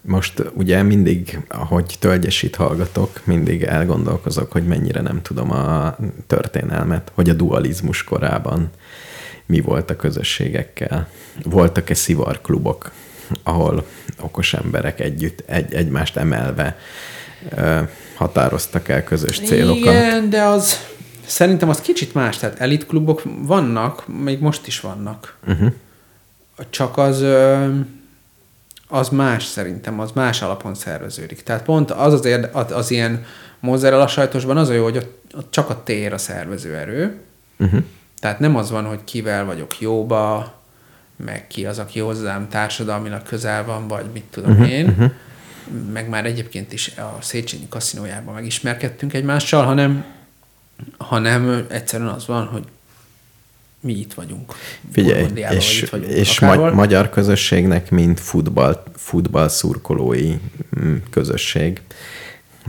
Most 0.00 0.42
ugye 0.54 0.82
mindig, 0.82 1.40
ahogy 1.48 1.96
tölgyesít 1.98 2.56
hallgatok, 2.56 3.20
mindig 3.24 3.62
elgondolkozok, 3.62 4.52
hogy 4.52 4.66
mennyire 4.66 5.00
nem 5.00 5.22
tudom 5.22 5.50
a 5.50 5.96
történelmet, 6.26 7.12
hogy 7.14 7.28
a 7.28 7.32
dualizmus 7.32 8.04
korában 8.04 8.70
mi 9.46 9.60
volt 9.60 9.90
a 9.90 9.96
közösségekkel. 9.96 11.08
Voltak-e 11.42 11.94
szivarklubok, 11.94 12.90
ahol 13.42 13.86
okos 14.20 14.54
emberek 14.54 15.00
együtt, 15.00 15.42
egy, 15.46 15.74
egymást 15.74 16.16
emelve 16.16 16.78
ö, 17.56 17.80
határoztak 18.14 18.88
el 18.88 19.04
közös 19.04 19.38
célokat? 19.38 19.78
Igen, 19.78 20.30
de 20.30 20.42
az 20.42 20.80
szerintem 21.26 21.68
az 21.68 21.80
kicsit 21.80 22.14
más, 22.14 22.36
tehát 22.36 22.60
elitklubok 22.60 23.22
vannak, 23.24 24.06
még 24.22 24.40
most 24.40 24.66
is 24.66 24.80
vannak. 24.80 25.36
Uh-huh. 25.46 25.72
Csak 26.70 26.98
az, 26.98 27.24
az 28.88 29.08
más 29.08 29.44
szerintem, 29.44 30.00
az 30.00 30.10
más 30.14 30.42
alapon 30.42 30.74
szerveződik. 30.74 31.42
Tehát 31.42 31.62
pont 31.62 31.90
az 31.90 32.12
az, 32.12 32.24
érde, 32.24 32.50
az, 32.52 32.72
az 32.72 32.90
ilyen 32.90 33.24
mozzarella 33.60 34.06
sajtosban 34.06 34.56
az 34.56 34.68
a 34.68 34.72
jó, 34.72 34.82
hogy 34.82 34.96
ott, 34.96 35.34
ott 35.34 35.50
csak 35.50 35.70
a 35.70 35.82
tér 35.82 36.12
a 36.12 36.18
szervezőerő. 36.18 37.20
Uh-huh. 37.58 37.82
Tehát 38.20 38.38
nem 38.38 38.56
az 38.56 38.70
van, 38.70 38.84
hogy 38.84 39.04
kivel 39.04 39.44
vagyok 39.44 39.80
jóba, 39.80 40.54
meg 41.16 41.46
ki 41.46 41.66
az, 41.66 41.78
aki 41.78 42.00
hozzám 42.00 42.48
társadalmilag 42.48 43.22
közel 43.22 43.64
van, 43.64 43.88
vagy 43.88 44.06
mit 44.12 44.24
tudom 44.30 44.50
uh-huh, 44.50 44.70
én. 44.70 44.88
Uh-huh. 44.88 45.10
Meg 45.92 46.08
már 46.08 46.26
egyébként 46.26 46.72
is 46.72 46.92
a 46.96 47.16
Széchenyi 47.20 47.68
kaszinójában 47.68 48.34
megismerkedtünk 48.34 49.12
egymással, 49.12 49.64
hanem, 49.64 50.04
hanem 50.98 51.66
egyszerűen 51.68 52.08
az 52.08 52.26
van, 52.26 52.46
hogy 52.46 52.64
mi 53.80 53.92
itt 53.92 54.14
vagyunk. 54.14 54.54
Figyelj, 54.92 55.28
és, 55.50 55.82
itt 55.82 55.88
vagyunk 55.88 56.12
és 56.12 56.38
akárhol. 56.38 56.68
ma- 56.68 56.74
magyar 56.74 57.10
közösségnek, 57.10 57.90
mint 57.90 58.20
futball, 58.20 58.82
futball 58.96 59.48
szurkolói 59.48 60.34
mm, 60.80 60.96
közösség, 61.10 61.80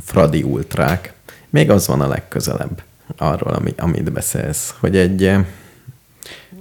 Fradi 0.03 0.43
ultrák, 0.43 1.13
még 1.49 1.69
az 1.69 1.87
van 1.87 2.01
a 2.01 2.07
legközelebb 2.07 2.83
arról, 3.17 3.53
ami, 3.53 3.73
amit 3.77 4.11
beszélsz, 4.11 4.73
hogy 4.79 4.97
egy, 4.97 5.25
eh, 5.25 5.45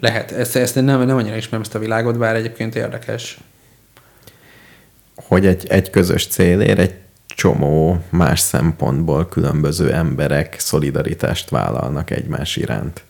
Lehet, 0.01 0.33
ezt, 0.33 0.57
ezt 0.57 0.75
nem, 0.75 1.07
nem 1.07 1.17
annyira 1.17 1.37
ismerem 1.37 1.61
ezt 1.61 1.75
a 1.75 1.79
világot, 1.79 2.19
bár 2.19 2.35
egyébként 2.35 2.75
érdekes. 2.75 3.39
hogy 5.15 5.47
egy, 5.47 5.67
egy 5.69 5.91
közös 5.91 6.27
célért 6.27 6.79
egy 6.79 6.95
csomó 7.27 8.05
más 8.11 8.41
szempontból 8.41 9.29
különböző 9.29 9.93
emberek 9.93 10.57
szolidaritást 10.59 11.51
vállalnak 11.51 12.11
egymás 12.11 12.57
iránt. 12.57 13.05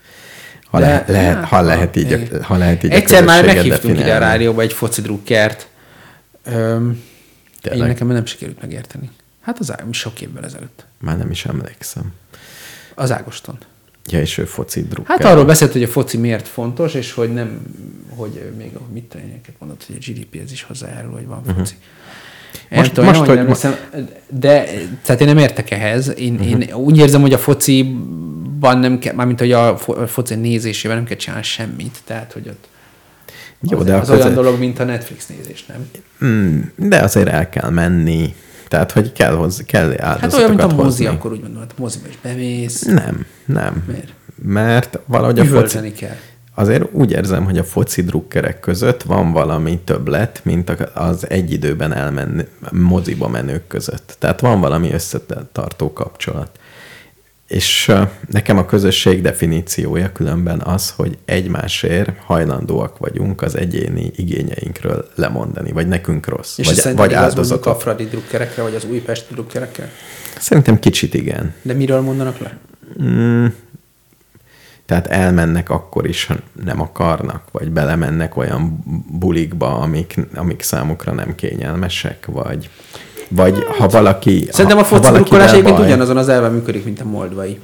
Ha, 0.64 0.78
le, 0.78 1.04
lehet, 1.08 1.44
ha 1.44 1.60
lehet 1.60 1.96
így, 1.96 2.12
a, 2.12 2.44
ha 2.44 2.56
lehet 2.56 2.82
így 2.82 2.90
Egyszer 2.90 3.24
már 3.24 3.44
meghívtunk 3.44 3.98
ide 3.98 4.14
a 4.14 4.18
rádióba 4.18 4.62
egy 4.62 4.72
foci 4.72 5.00
drukkert. 5.00 5.68
Öm, 6.44 7.02
én 7.72 7.78
nekem 7.78 8.06
nem 8.06 8.26
sikerült 8.26 8.60
megérteni. 8.60 9.10
Hát 9.40 9.58
az 9.58 9.72
Á- 9.72 9.84
sok 9.90 10.20
évvel 10.20 10.44
ezelőtt. 10.44 10.84
Már 10.98 11.18
nem 11.18 11.30
is 11.30 11.44
emlékszem. 11.44 12.12
Az 12.94 13.12
Ágoston. 13.12 13.58
Ja, 14.06 14.20
és 14.20 14.38
ő 14.38 14.44
foci 14.44 14.82
drukker. 14.82 15.18
Hát 15.20 15.32
arról 15.32 15.44
beszélt, 15.44 15.72
hogy 15.72 15.82
a 15.82 15.88
foci 15.88 16.16
miért 16.16 16.48
fontos, 16.48 16.94
és 16.94 17.12
hogy 17.12 17.32
nem, 17.32 17.62
hogy 18.08 18.52
még 18.56 18.70
mit 18.92 19.14
én 19.14 19.40
mondott, 19.58 19.84
hogy 19.86 19.96
a 20.00 20.10
GDP-hez 20.10 20.52
is 20.52 20.62
hozzájárul, 20.62 21.12
hogy 21.12 21.26
van 21.26 21.44
foci. 21.44 21.74
Én 21.74 21.80
Most- 22.70 22.80
most, 22.80 22.92
tudom, 22.94 23.04
most, 23.14 23.20
hogy 23.28 23.38
emlékszem, 23.38 23.76
de 24.30 24.64
tehát 25.02 25.20
én 25.20 25.26
nem 25.26 25.38
értek 25.38 25.70
ehhez. 25.70 26.12
Én, 26.18 26.32
uh-huh. 26.34 26.50
én 26.50 26.72
úgy 26.74 26.98
érzem, 26.98 27.20
hogy 27.20 27.32
a 27.32 27.38
fociban 27.38 28.78
nem 28.78 28.98
kell, 28.98 29.14
mármint 29.14 29.38
hogy 29.38 29.52
a 29.52 29.76
fo- 29.76 29.98
a 29.98 30.06
foci 30.06 30.34
nézésében 30.34 30.96
nem 30.96 31.06
kell 31.06 31.16
csinálni 31.16 31.44
semmit. 31.44 31.98
Tehát, 32.04 32.32
hogy 32.32 32.48
ott 32.48 32.68
Jó, 33.70 33.78
az, 33.78 33.84
de 33.84 33.94
az 33.94 34.08
olyan 34.08 34.20
azért- 34.20 34.34
dolog, 34.36 34.58
mint 34.58 34.78
a 34.78 34.84
Netflix 34.84 35.26
nézés, 35.26 35.66
nem? 35.66 35.90
Mm, 36.30 36.60
de 36.76 36.98
azért 36.98 37.28
el 37.28 37.48
kell 37.48 37.70
menni. 37.70 38.34
Tehát, 38.68 38.92
hogy 38.92 39.12
kell, 39.12 39.34
hozzá, 39.34 39.62
kell 39.64 39.84
áldozatokat 39.84 40.20
Hát 40.20 40.34
olyan, 40.34 40.48
mint 40.50 40.62
a 40.62 40.66
mozi, 40.66 40.82
hozni. 40.82 41.06
akkor 41.06 41.32
úgy 41.32 41.40
mondom, 41.40 41.60
hát 41.60 41.70
a 41.76 41.80
moziba 41.80 42.08
is 42.08 42.18
bemész, 42.22 42.82
Nem, 42.82 43.26
nem. 43.44 43.84
Miért? 43.86 44.12
Mert 44.42 44.98
valahogy 45.06 45.38
a 45.38 45.42
foci, 45.42 45.54
üvölteni 45.56 45.92
kell. 45.92 46.16
Azért 46.58 46.84
úgy 46.92 47.10
érzem, 47.10 47.44
hogy 47.44 47.58
a 47.58 47.64
foci 47.64 48.02
drukkerek 48.02 48.60
között 48.60 49.02
van 49.02 49.32
valami 49.32 49.78
többlet, 49.84 50.40
mint 50.44 50.70
az 50.94 51.30
egy 51.30 51.52
időben 51.52 51.92
elmenni 51.92 52.44
moziba 52.72 53.28
menők 53.28 53.66
között. 53.66 54.16
Tehát 54.18 54.40
van 54.40 54.60
valami 54.60 54.92
összetartó 54.92 55.92
kapcsolat. 55.92 56.50
És 57.46 57.92
nekem 58.30 58.58
a 58.58 58.66
közösség 58.66 59.22
definíciója 59.22 60.12
különben 60.12 60.60
az, 60.60 60.90
hogy 60.90 61.18
egymásért 61.24 62.10
hajlandóak 62.24 62.98
vagyunk 62.98 63.42
az 63.42 63.56
egyéni 63.56 64.10
igényeinkről 64.16 65.08
lemondani, 65.14 65.72
vagy 65.72 65.88
nekünk 65.88 66.28
rossz, 66.28 66.58
És 66.58 66.82
vagy, 66.82 66.96
vagy 66.96 67.12
áldozatot. 67.12 67.66
a 67.66 67.78
Fradi 67.78 68.04
drukkerekre, 68.04 68.62
vagy 68.62 68.74
az 68.74 68.84
újpesti 68.84 69.34
drukkerekre? 69.34 69.90
Szerintem 70.38 70.78
kicsit 70.78 71.14
igen. 71.14 71.54
De 71.62 71.72
miről 71.72 72.00
mondanak 72.00 72.38
le? 72.38 72.58
Mm, 73.02 73.46
tehát 74.86 75.06
elmennek 75.06 75.70
akkor 75.70 76.08
is, 76.08 76.26
ha 76.26 76.34
nem 76.64 76.80
akarnak, 76.80 77.42
vagy 77.52 77.70
belemennek 77.70 78.36
olyan 78.36 78.78
bulikba, 79.10 79.78
amik, 79.78 80.20
amik 80.34 80.62
számukra 80.62 81.12
nem 81.12 81.34
kényelmesek, 81.34 82.26
vagy, 82.26 82.70
vagy 83.28 83.64
ha 83.78 83.88
valaki... 83.88 84.48
Szerintem 84.50 84.78
a 84.78 84.84
foci 84.84 85.02
valakivel 85.02 85.22
drukkolás 85.22 85.52
egyébként 85.52 85.78
ugyanazon 85.78 86.16
az 86.16 86.28
elven 86.28 86.52
működik, 86.52 86.84
mint 86.84 87.00
a 87.00 87.04
moldvai. 87.04 87.60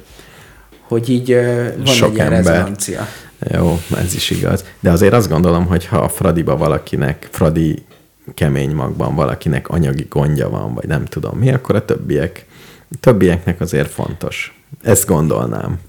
Hogy 0.87 1.09
így 1.09 1.35
van 1.77 1.85
Sok 1.85 2.09
egy 2.09 2.15
ilyen 2.15 2.33
ember. 2.33 2.53
rezonancia. 2.53 3.07
Jó, 3.51 3.79
ez 3.97 4.13
is 4.13 4.29
igaz. 4.29 4.63
De 4.79 4.91
azért 4.91 5.13
azt 5.13 5.29
gondolom, 5.29 5.65
hogy 5.65 5.85
ha 5.85 5.97
a 5.97 6.09
Fradiba 6.09 6.57
valakinek, 6.57 7.27
Fradi 7.31 7.85
kemény 8.33 8.71
magban 8.71 9.15
valakinek 9.15 9.69
anyagi 9.69 10.05
gondja 10.09 10.49
van, 10.49 10.73
vagy 10.73 10.87
nem 10.87 11.05
tudom 11.05 11.37
mi, 11.39 11.51
akkor 11.51 11.75
a 11.75 11.85
többiek, 11.85 12.45
többieknek 12.99 13.61
azért 13.61 13.89
fontos. 13.89 14.61
Ezt 14.81 15.07
gondolnám. 15.07 15.79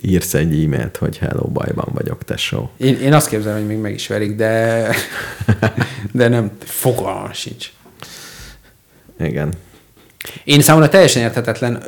Írsz 0.00 0.34
egy 0.34 0.64
e-mailt, 0.64 0.96
hogy 0.96 1.18
hello, 1.18 1.48
bajban 1.48 1.88
vagyok, 1.92 2.24
tesó. 2.24 2.70
Én, 2.76 3.00
én 3.00 3.12
azt 3.12 3.28
képzelem, 3.28 3.58
hogy 3.58 3.66
még 3.66 3.78
meg 3.78 3.94
is 3.94 4.06
verik, 4.06 4.36
de, 4.36 4.88
de 6.12 6.28
nem, 6.28 6.50
fogalmam 6.58 7.32
sincs. 7.32 7.72
Igen. 9.18 9.52
Én 10.44 10.60
számomra 10.60 10.88
teljesen 10.88 11.22
érthetetlen, 11.22 11.82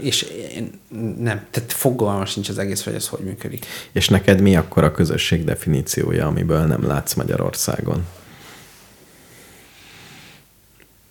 és 0.00 0.22
én 0.54 0.80
nem, 1.18 1.46
tehát 1.50 1.72
fogalmam 1.72 2.24
sincs 2.24 2.48
az 2.48 2.58
egész, 2.58 2.84
hogy 2.84 2.94
ez 2.94 3.08
hogy 3.08 3.24
működik. 3.24 3.66
És 3.92 4.08
neked 4.08 4.40
mi 4.40 4.56
akkor 4.56 4.84
a 4.84 4.92
közösség 4.92 5.44
definíciója, 5.44 6.26
amiből 6.26 6.64
nem 6.64 6.86
látsz 6.86 7.14
Magyarországon? 7.14 8.06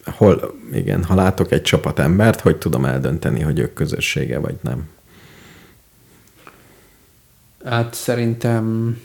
Hol, 0.05 0.55
igen, 0.73 1.03
ha 1.03 1.15
látok 1.15 1.51
egy 1.51 1.61
csapat 1.61 1.99
embert, 1.99 2.39
hogy 2.39 2.57
tudom 2.57 2.85
eldönteni, 2.85 3.41
hogy 3.41 3.59
ők 3.59 3.73
közössége 3.73 4.39
vagy 4.39 4.55
nem? 4.61 4.87
Hát 7.65 7.93
szerintem 7.93 8.97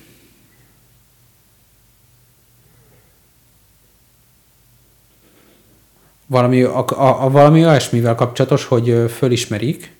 valami, 6.26 6.62
a, 6.62 6.84
a, 6.86 7.24
a, 7.24 7.30
valami 7.30 7.64
olyasmivel 7.66 8.14
kapcsolatos, 8.14 8.64
hogy 8.64 9.04
fölismerik, 9.16 9.92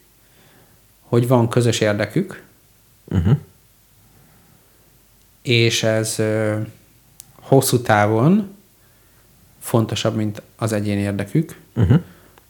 hogy 1.00 1.28
van 1.28 1.48
közös 1.48 1.80
érdekük, 1.80 2.42
Uh-huh. 3.12 3.36
és 5.42 5.82
ez 5.82 6.18
ö, 6.18 6.56
hosszú 7.34 7.78
távon 7.80 8.54
fontosabb, 9.58 10.16
mint 10.16 10.42
az 10.56 10.72
egyéni 10.72 11.00
érdekük. 11.00 11.56
Uh-huh. 11.76 12.00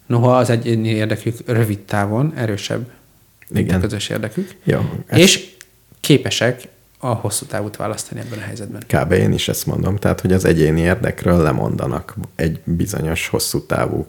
Noha 0.07 0.37
az 0.37 0.51
egyéni 0.51 0.89
érdekük 0.89 1.37
rövid 1.47 1.79
távon 1.79 2.33
erősebb, 2.35 2.91
mint 3.49 3.67
Igen. 3.67 3.79
a 3.79 3.81
közös 3.81 4.09
érdekük. 4.09 4.57
Jó. 4.63 5.05
És 5.11 5.57
képesek 6.01 6.69
a 6.99 7.07
hosszú 7.07 7.47
távút 7.47 7.77
választani 7.77 8.21
ebben 8.21 8.39
a 8.39 8.43
helyzetben. 8.43 8.83
Kb. 8.87 9.13
én 9.13 9.33
is 9.33 9.49
ezt 9.49 9.67
mondom. 9.67 9.97
Tehát, 9.97 10.21
hogy 10.21 10.33
az 10.33 10.45
egyéni 10.45 10.81
érdekről 10.81 11.43
lemondanak 11.43 12.15
egy 12.37 12.61
bizonyos 12.65 13.29
hosszú 13.29 13.67
távú 13.67 14.05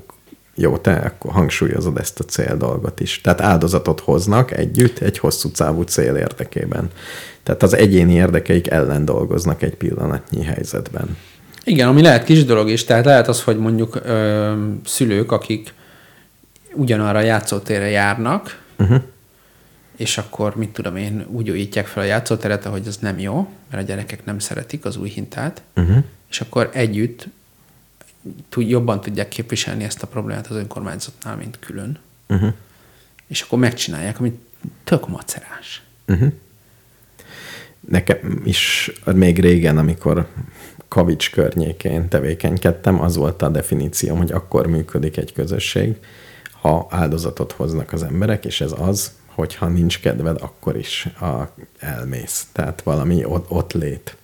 jó, 0.55 0.77
te 0.77 0.93
akkor 0.93 1.31
hangsúlyozod 1.31 1.97
ezt 1.97 2.19
a 2.19 2.23
cél 2.23 2.57
dolgot 2.57 2.99
is. 2.99 3.21
Tehát 3.21 3.41
áldozatot 3.41 3.99
hoznak 3.99 4.51
együtt 4.51 4.99
egy 4.99 5.17
hosszú 5.17 5.49
távú 5.49 5.81
cél 5.81 6.15
érdekében. 6.15 6.89
Tehát 7.43 7.63
az 7.63 7.73
egyéni 7.75 8.13
érdekeik 8.13 8.69
ellen 8.69 9.05
dolgoznak 9.05 9.61
egy 9.61 9.75
pillanatnyi 9.75 10.43
helyzetben. 10.43 11.17
Igen, 11.63 11.87
ami 11.87 12.01
lehet 12.01 12.23
kis 12.23 12.45
dolog 12.45 12.69
is, 12.69 12.83
tehát 12.83 13.05
lehet 13.05 13.27
az, 13.27 13.43
hogy 13.43 13.57
mondjuk 13.57 13.99
ö, 14.03 14.51
szülők, 14.85 15.31
akik 15.31 15.73
ugyanarra 16.73 17.19
a 17.19 17.21
játszótérre 17.21 17.89
járnak, 17.89 18.59
Uh-huh. 18.81 19.01
És 20.01 20.17
akkor, 20.17 20.55
mit 20.55 20.69
tudom 20.69 20.95
én, 20.95 21.25
úgy 21.29 21.49
újítják 21.49 21.87
fel 21.87 22.03
a 22.03 22.05
játszóteret, 22.05 22.65
ahogy 22.65 22.87
az 22.87 22.97
nem 22.97 23.19
jó, 23.19 23.49
mert 23.69 23.83
a 23.83 23.85
gyerekek 23.85 24.25
nem 24.25 24.39
szeretik 24.39 24.85
az 24.85 24.97
új 24.97 25.09
hintát, 25.09 25.61
Uh-huh. 25.75 26.03
és 26.29 26.41
akkor 26.41 26.69
együtt 26.73 27.27
tud, 28.49 28.69
jobban 28.69 29.01
tudják 29.01 29.27
képviselni 29.27 29.83
ezt 29.83 30.03
a 30.03 30.07
problémát 30.07 30.47
az 30.47 30.55
önkormányzatnál, 30.55 31.35
mint 31.35 31.59
külön. 31.59 31.99
Uh-huh. 32.29 32.53
És 33.27 33.41
akkor 33.41 33.59
megcsinálják, 33.59 34.19
amit 34.19 34.39
tök 34.83 35.07
macerás. 35.07 35.83
Uh-huh. 36.07 36.31
Nekem 37.79 38.41
is 38.43 38.91
még 39.05 39.39
régen, 39.39 39.77
amikor 39.77 40.27
Kavics 40.87 41.31
környékén 41.31 42.07
tevékenykedtem, 42.07 43.01
az 43.01 43.15
volt 43.15 43.41
a 43.41 43.49
definícióm, 43.49 44.17
hogy 44.17 44.31
akkor 44.31 44.67
működik 44.67 45.17
egy 45.17 45.33
közösség, 45.33 45.95
ha 46.61 46.87
áldozatot 46.89 47.51
hoznak 47.51 47.93
az 47.93 48.03
emberek, 48.03 48.45
és 48.45 48.61
ez 48.61 48.73
az, 48.77 49.19
hogyha 49.41 49.67
nincs 49.67 49.99
kedved, 49.99 50.37
akkor 50.41 50.77
is 50.77 51.07
a, 51.19 51.53
elmész. 51.79 52.45
Tehát 52.51 52.81
valami 52.81 53.25
ott, 53.25 53.49
ott 53.49 53.73
lét. 53.73 54.15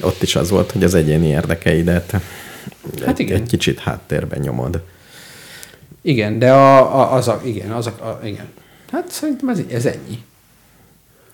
Ott 0.00 0.22
is 0.22 0.36
az 0.36 0.50
volt, 0.50 0.72
hogy 0.72 0.84
az 0.84 0.94
egyéni 0.94 1.26
érdekeidet 1.26 2.10
Hát 3.00 3.08
egy, 3.08 3.20
igen. 3.20 3.40
egy 3.40 3.48
kicsit 3.48 3.78
háttérben 3.78 4.40
nyomod. 4.40 4.82
Igen, 6.00 6.38
de 6.38 6.52
a, 6.52 7.00
a, 7.00 7.12
az 7.12 7.28
a, 7.28 7.40
igen, 7.44 7.70
az 7.70 7.86
a, 7.86 7.90
a, 7.90 8.26
igen. 8.26 8.48
Hát 8.92 9.10
szerintem 9.10 9.48
ez, 9.48 9.60
ez 9.70 9.86
ennyi. 9.86 10.24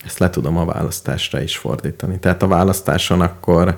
Ezt 0.04 0.18
le 0.18 0.30
tudom 0.30 0.56
a 0.56 0.64
választásra 0.64 1.42
is 1.42 1.56
fordítani. 1.56 2.18
Tehát 2.18 2.42
a 2.42 2.46
választáson 2.46 3.20
akkor 3.20 3.76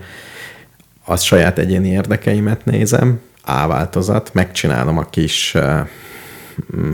az 1.05 1.23
saját 1.23 1.59
egyéni 1.59 1.89
érdekeimet 1.89 2.65
nézem, 2.65 3.21
A 3.45 3.67
változat, 3.67 4.35
megcsinálom 4.35 4.99
a 4.99 5.05
kis 5.05 5.57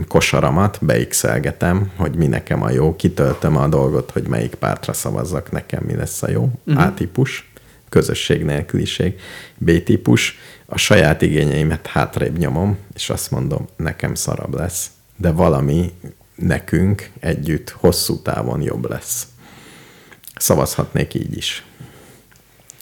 kosaramat, 0.07 0.77
beixelgetem, 0.81 1.91
hogy 1.95 2.15
mi 2.15 2.27
nekem 2.27 2.63
a 2.63 2.69
jó, 2.69 2.95
kitöltöm 2.95 3.57
a 3.57 3.67
dolgot, 3.67 4.11
hogy 4.11 4.27
melyik 4.27 4.55
pártra 4.55 4.93
szavazzak, 4.93 5.51
nekem 5.51 5.83
mi 5.83 5.95
lesz 5.95 6.23
a 6.23 6.29
jó. 6.29 6.49
Uh-huh. 6.65 6.83
A-típus, 6.83 7.51
közösség 7.89 8.43
nélküliség. 8.43 9.19
B-típus, 9.57 10.37
a 10.65 10.77
saját 10.77 11.21
igényeimet 11.21 11.87
hátrébb 11.87 12.37
nyomom, 12.37 12.77
és 12.93 13.09
azt 13.09 13.31
mondom, 13.31 13.67
nekem 13.75 14.15
szarabb 14.15 14.53
lesz, 14.55 14.87
de 15.17 15.31
valami 15.31 15.91
nekünk 16.35 17.09
együtt 17.19 17.69
hosszú 17.69 18.21
távon 18.21 18.61
jobb 18.61 18.89
lesz. 18.89 19.27
Szavazhatnék 20.35 21.13
így 21.13 21.37
is. 21.37 21.65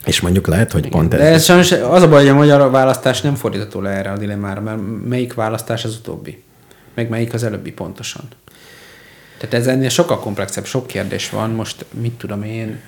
És 0.05 0.21
mondjuk 0.21 0.47
lehet, 0.47 0.71
hogy 0.71 0.89
pont 0.89 1.09
De 1.09 1.17
ez... 1.17 1.33
ez 1.33 1.43
sajnos 1.43 1.71
az 1.71 2.01
a 2.01 2.09
baj, 2.09 2.21
hogy 2.21 2.29
a 2.29 2.35
magyar 2.35 2.71
választás 2.71 3.21
nem 3.21 3.35
fordítható 3.35 3.81
le 3.81 3.89
erre 3.89 4.11
a 4.11 4.17
dilemmára, 4.17 4.61
mert 4.61 4.79
melyik 5.07 5.33
választás 5.33 5.83
az 5.83 5.95
utóbbi? 5.95 6.43
Meg 6.93 7.09
melyik 7.09 7.33
az 7.33 7.43
előbbi 7.43 7.71
pontosan? 7.71 8.27
Tehát 9.37 9.55
ez 9.55 9.67
ennél 9.67 9.89
sokkal 9.89 10.19
komplexebb, 10.19 10.65
sok 10.65 10.87
kérdés 10.87 11.29
van. 11.29 11.49
Most 11.49 11.85
mit 11.91 12.13
tudom 12.13 12.43
én, 12.43 12.79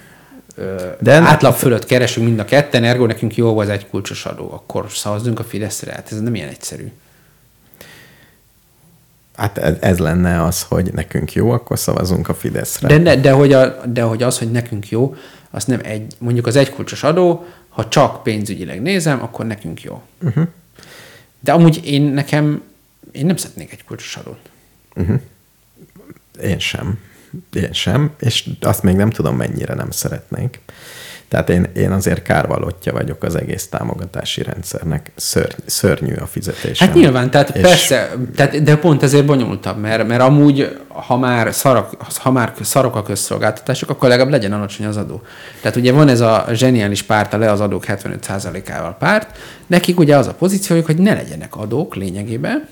De 1.00 1.12
ennek- 1.12 1.30
átlag 1.30 1.54
fölött 1.56 1.86
keresünk 1.86 2.26
mind 2.28 2.40
a 2.40 2.46
ketten, 2.46 2.84
ergo 2.84 3.06
nekünk 3.06 3.36
jó 3.36 3.58
az 3.60 3.70
egy 3.70 3.88
kulcsos 3.90 4.26
adó, 4.26 4.52
akkor 4.54 4.86
szavazzunk 4.92 5.40
a 5.40 5.44
Fideszre. 5.44 5.92
Hát 5.92 6.12
ez 6.12 6.20
nem 6.22 6.36
ilyen 6.36 6.50
egyszerű. 6.50 6.92
Hát 9.36 9.58
ez, 9.58 9.98
lenne 10.00 10.44
az, 10.44 10.64
hogy 10.64 10.94
nekünk 10.94 11.34
jó, 11.34 11.52
akkor 11.52 11.80
szavazunk 11.80 12.30
a 12.30 12.34
Fideszre. 12.34 12.88
De, 12.88 12.98
de, 13.00 13.16
de, 13.16 13.32
hogy 13.32 13.54
a, 13.54 13.82
de 13.86 14.02
hogy 14.02 14.24
az, 14.24 14.38
hogy 14.38 14.52
nekünk 14.52 14.90
jó, 14.90 15.16
az 15.52 15.66
nem 15.66 15.80
egy, 15.84 16.14
mondjuk 16.18 16.48
az 16.48 16.56
egykulcsos 16.56 17.04
adó, 17.04 17.46
ha 17.70 17.88
csak 17.88 18.24
pénzügyileg 18.24 18.82
nézem, 18.82 19.22
akkor 19.22 19.46
nekünk 19.46 19.82
jó. 19.82 20.02
Uh-huh. 20.24 20.44
De 21.40 21.52
amúgy 21.52 21.86
én 21.86 22.02
nekem, 22.02 22.62
én 23.14 23.26
nem 23.26 23.36
szeretnék 23.36 23.72
egy 23.72 23.84
kulcsos 23.84 24.16
adót. 24.16 24.50
Én 26.42 26.60
sem. 26.60 27.00
Én 27.54 27.74
sem, 27.74 28.12
és 28.20 28.50
azt 28.62 28.84
még 28.84 28.96
nem 28.96 29.10
tudom, 29.10 29.36
mennyire 29.36 29.74
nem 29.74 29.92
szeretnék. 29.92 30.60
Tehát 31.28 31.50
én, 31.50 31.68
én 31.76 31.92
azért 31.92 32.22
kárvalótja 32.22 32.92
vagyok 32.92 33.24
az 33.24 33.36
egész 33.36 33.68
támogatási 33.68 34.44
rendszernek. 34.44 35.12
Szörny, 35.16 35.62
szörnyű 35.66 36.14
a 36.14 36.26
fizetésem. 36.26 36.88
Hát 36.88 36.96
nyilván, 36.96 37.32
tehát 37.32 37.56
És- 37.56 37.62
persze, 37.62 38.16
tehát, 38.36 38.64
de 38.64 38.76
pont 38.78 39.04
ezért 39.04 39.26
bonyolultabb, 39.26 39.80
mert, 39.80 40.08
mert 40.08 40.22
amúgy, 40.22 40.78
ha 40.88 41.18
már, 41.18 41.54
szarok, 41.54 41.96
ha 42.20 42.32
már 42.32 42.54
szarok 42.62 42.96
a 42.96 43.04
közszolgáltatások, 43.04 43.90
akkor 43.90 44.10
legalább 44.10 44.32
legyen 44.32 44.54
alacsony 44.54 44.86
az 44.86 44.98
adó. 44.98 45.22
Tehát 45.62 45.78
ugye 45.78 45.92
van 45.92 46.08
ez 46.08 46.20
a 46.20 46.46
zseniális 46.52 47.04
párt, 47.04 47.34
a 47.34 47.38
le 47.38 47.52
az 47.52 47.60
adók 47.60 47.84
75%-ával 47.88 48.96
párt, 49.00 49.38
nekik 49.68 50.00
ugye 50.00 50.18
az 50.18 50.28
a 50.28 50.34
pozíciójuk, 50.34 50.86
hogy 50.86 50.98
ne 50.98 51.14
legyenek 51.14 51.56
adók 51.56 51.96
lényegében, 51.96 52.68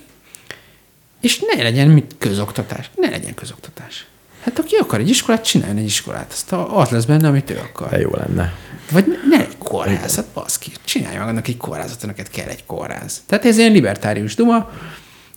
és 1.22 1.40
ne 1.56 1.64
legyen 1.64 1.88
mit 1.88 2.16
közoktatás. 2.18 2.90
Ne 2.96 3.10
legyen 3.10 3.34
közoktatás. 3.34 4.06
Hát 4.44 4.60
aki 4.60 4.76
akar 4.76 5.00
egy 5.00 5.10
iskolát, 5.10 5.44
csináljon 5.44 5.78
egy 5.78 5.86
iskolát. 5.86 6.32
Azt 6.32 6.52
az 6.52 6.90
lesz 6.90 7.06
benne, 7.06 7.28
amit 7.28 7.50
ő 7.50 7.60
akar. 7.72 7.90
De 7.90 8.00
jó 8.00 8.10
lenne. 8.14 8.54
Vagy 8.92 9.06
ne 9.30 9.40
egy 9.40 9.58
kórház, 9.58 10.16
hát 10.16 10.26
baszki, 10.34 10.72
csinálj 10.84 11.18
meg 11.18 11.28
annak 11.28 11.48
egy 11.48 11.58
kórházat, 11.58 12.06
neked 12.06 12.30
kell 12.30 12.48
egy 12.48 12.66
kórház. 12.66 13.22
Tehát 13.26 13.46
ez 13.46 13.58
ilyen 13.58 13.72
libertárius 13.72 14.36
duma, 14.36 14.72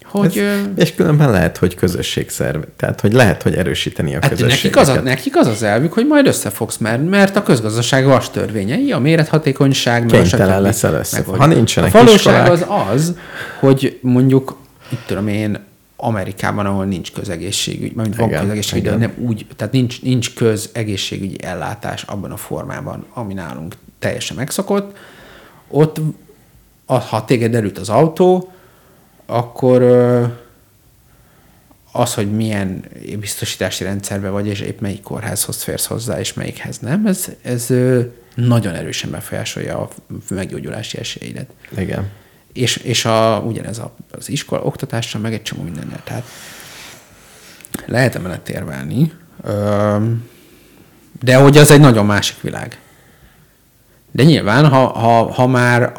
hogy... 0.05 0.39
Ez, 0.39 0.61
és 0.77 0.95
különben 0.95 1.31
lehet, 1.31 1.57
hogy 1.57 1.75
közösségszerv. 1.75 2.63
Tehát, 2.77 3.01
hogy 3.01 3.13
lehet, 3.13 3.43
hogy 3.43 3.55
erősíteni 3.55 4.15
a 4.15 4.19
Hát 4.23 4.39
nekik 4.41 4.77
az, 4.77 4.89
a, 4.89 5.01
nekik 5.01 5.37
az 5.37 5.47
az 5.47 5.63
elvük, 5.63 5.93
hogy 5.93 6.07
majd 6.07 6.27
összefogsz, 6.27 6.77
mert, 6.77 7.09
mert 7.09 7.37
a 7.37 7.43
közgazdaság 7.43 8.05
vas 8.05 8.31
törvényei, 8.31 8.93
a 8.93 8.99
mérethatékonyság, 8.99 10.07
Kénytelen 10.07 10.63
leszel 10.63 10.95
össze. 10.95 11.25
Ha 11.37 11.47
nincsenek 11.47 11.95
A 11.95 11.99
valóság 11.99 12.17
iskolák- 12.17 12.51
az 12.51 12.65
az, 12.93 13.17
hogy 13.61 13.99
mondjuk, 14.03 14.57
itt 14.89 15.03
tudom 15.07 15.29
én, 15.29 15.59
Amerikában, 15.97 16.67
ahol 16.67 16.85
nincs 16.85 17.13
közegészségügy, 17.13 17.95
mert 17.95 18.17
van 18.17 18.29
Igen, 18.29 18.41
közegészségügy, 18.41 18.83
de 18.83 18.97
igen. 18.97 19.01
nem 19.01 19.27
úgy, 19.27 19.47
tehát 19.57 19.73
nincs, 19.73 20.03
nincs 20.03 20.35
közegészségügyi 20.35 21.43
ellátás 21.43 22.03
abban 22.03 22.31
a 22.31 22.37
formában, 22.37 23.07
ami 23.13 23.35
nálunk 23.35 23.77
teljesen 23.99 24.37
megszokott, 24.37 24.97
ott, 25.69 26.01
ha 26.87 27.25
téged 27.25 27.55
elüt 27.55 27.79
az 27.79 27.89
autó, 27.89 28.53
akkor 29.27 29.83
az, 31.93 32.15
hogy 32.15 32.33
milyen 32.33 32.85
biztosítási 33.21 33.85
rendszerben 33.85 34.33
vagy, 34.33 34.47
és 34.47 34.61
épp 34.61 34.81
melyik 34.81 35.03
kórházhoz 35.03 35.63
férsz 35.63 35.87
hozzá, 35.87 36.19
és 36.19 36.33
melyikhez 36.33 36.79
nem, 36.79 37.07
ez, 37.07 37.29
ez 37.43 37.73
nagyon 38.35 38.75
erősen 38.75 39.11
befolyásolja 39.11 39.79
a 39.79 39.89
meggyógyulási 40.29 40.99
esélyeidet. 40.99 41.51
Igen. 41.77 42.11
És, 42.55 42.77
és 42.77 43.05
a, 43.05 43.43
ugyanez 43.47 43.79
a, 43.79 43.95
az 44.11 44.29
iskola 44.29 44.63
oktatással, 44.63 45.21
meg 45.21 45.33
egy 45.33 45.43
csomó 45.43 45.63
mindennel. 45.63 46.01
Tehát 46.05 46.25
lehet 47.87 48.15
emellett 48.15 48.49
érvelni, 48.49 49.13
de 51.21 51.37
hogy 51.37 51.57
az 51.57 51.71
egy 51.71 51.81
nagyon 51.81 52.07
másik 52.07 52.41
világ. 52.41 52.79
De 54.11 54.23
nyilván, 54.23 54.69
ha, 54.69 54.87
ha, 54.87 55.33
ha 55.33 55.47
már 55.47 55.93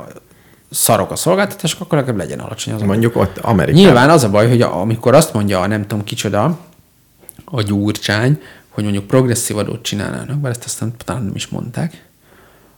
szarok 0.70 1.12
a 1.12 1.16
szolgáltatások, 1.16 1.82
akkor 1.82 1.98
legalább 1.98 2.20
legyen 2.20 2.40
alacsony 2.40 2.74
az. 2.74 2.82
Mondjuk 2.82 3.16
ott 3.16 3.38
Amerikában. 3.38 3.84
Nyilván 3.84 4.10
az 4.10 4.24
a 4.24 4.30
baj, 4.30 4.48
hogy 4.48 4.62
amikor 4.62 5.16
azt 5.16 5.34
mondja 5.34 5.60
a 5.60 5.68
nem 5.68 5.82
tudom 5.82 6.04
kicsoda, 6.04 6.60
a 7.46 7.62
gyurcsány, 7.62 8.42
hogy 8.70 8.84
mondjuk 8.84 9.08
progresszív 9.08 9.58
adót 9.58 9.82
csinálnának, 9.82 10.38
bár 10.38 10.52
ezt 10.52 10.64
aztán 10.66 10.94
talán 11.06 11.24
nem 11.24 11.36
is 11.36 11.48
mondták, 11.48 12.05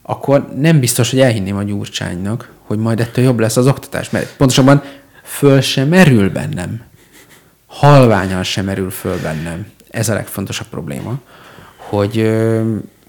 akkor 0.09 0.53
nem 0.55 0.79
biztos, 0.79 1.09
hogy 1.09 1.19
elhinném 1.19 1.55
a 1.55 1.63
gyurcsánynak, 1.63 2.51
hogy 2.59 2.77
majd 2.77 2.99
ettől 2.99 3.25
jobb 3.25 3.39
lesz 3.39 3.57
az 3.57 3.67
oktatás, 3.67 4.09
mert 4.09 4.35
pontosabban 4.35 4.83
föl 5.23 5.61
sem 5.61 5.87
merül 5.87 6.29
bennem. 6.29 6.81
Halványan 7.65 8.43
sem 8.43 8.65
merül 8.65 8.89
föl 8.89 9.21
bennem. 9.21 9.67
Ez 9.89 10.09
a 10.09 10.13
legfontosabb 10.13 10.67
probléma, 10.67 11.19
hogy, 11.75 12.31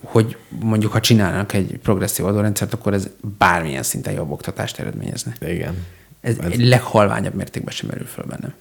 hogy 0.03 0.37
mondjuk 0.49 0.93
ha 0.93 1.01
csinálnak 1.01 1.53
egy 1.53 1.79
progresszív 1.83 2.27
adórendszert, 2.27 2.73
akkor 2.73 2.95
ez 2.95 3.09
bármilyen 3.39 3.83
szinten 3.83 4.13
jobb 4.13 4.31
oktatást 4.31 4.79
eredményezne. 4.79 5.33
Igen. 5.41 5.87
Ez, 6.21 6.37
ez 6.39 6.53
leghalványabb 6.55 7.35
mértékben 7.35 7.75
sem 7.75 7.89
merül 7.89 8.07
föl 8.07 8.25
bennem. 8.25 8.55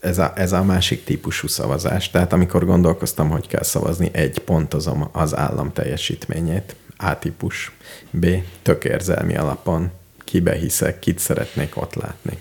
Ez 0.00 0.18
a, 0.18 0.32
ez 0.34 0.52
a 0.52 0.62
másik 0.62 1.04
típusú 1.04 1.46
szavazás. 1.46 2.10
Tehát 2.10 2.32
amikor 2.32 2.64
gondolkoztam, 2.64 3.30
hogy 3.30 3.46
kell 3.46 3.62
szavazni, 3.62 4.08
egy 4.12 4.38
pontozom 4.38 5.08
az 5.12 5.36
állam 5.36 5.72
teljesítményét, 5.72 6.76
A 6.96 7.18
típus, 7.18 7.72
B 8.10 8.26
tök 8.62 8.84
érzelmi 8.84 9.36
alapon, 9.36 9.90
kibe 10.24 10.54
hiszek, 10.54 10.98
kit 10.98 11.18
szeretnék 11.18 11.76
ott 11.76 11.94
látni. 11.94 12.38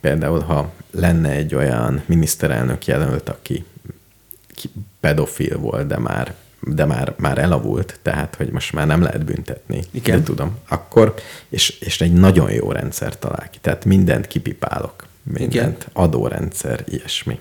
Például, 0.00 0.40
ha 0.40 0.72
lenne 0.90 1.30
egy 1.30 1.54
olyan 1.54 2.02
miniszterelnök 2.06 2.86
jelölt, 2.86 3.28
aki 3.28 3.64
ki 4.54 4.70
pedofil 5.00 5.58
volt, 5.58 5.86
de 5.86 5.98
már 5.98 6.34
de 6.62 6.84
már, 6.84 7.14
már 7.16 7.38
elavult, 7.38 7.98
tehát, 8.02 8.34
hogy 8.34 8.50
most 8.50 8.72
már 8.72 8.86
nem 8.86 9.02
lehet 9.02 9.24
büntetni. 9.24 9.84
Igen. 9.90 10.18
De 10.18 10.24
tudom. 10.24 10.58
Akkor, 10.68 11.14
és, 11.48 11.78
és 11.80 12.00
egy 12.00 12.12
nagyon 12.12 12.50
jó 12.50 12.72
rendszer 12.72 13.18
talál 13.18 13.50
ki. 13.50 13.58
Tehát 13.60 13.84
mindent 13.84 14.26
kipipálok. 14.26 15.06
Mindent. 15.32 15.54
Igen. 15.54 15.76
Adórendszer, 15.92 16.84
ilyesmi. 16.88 17.40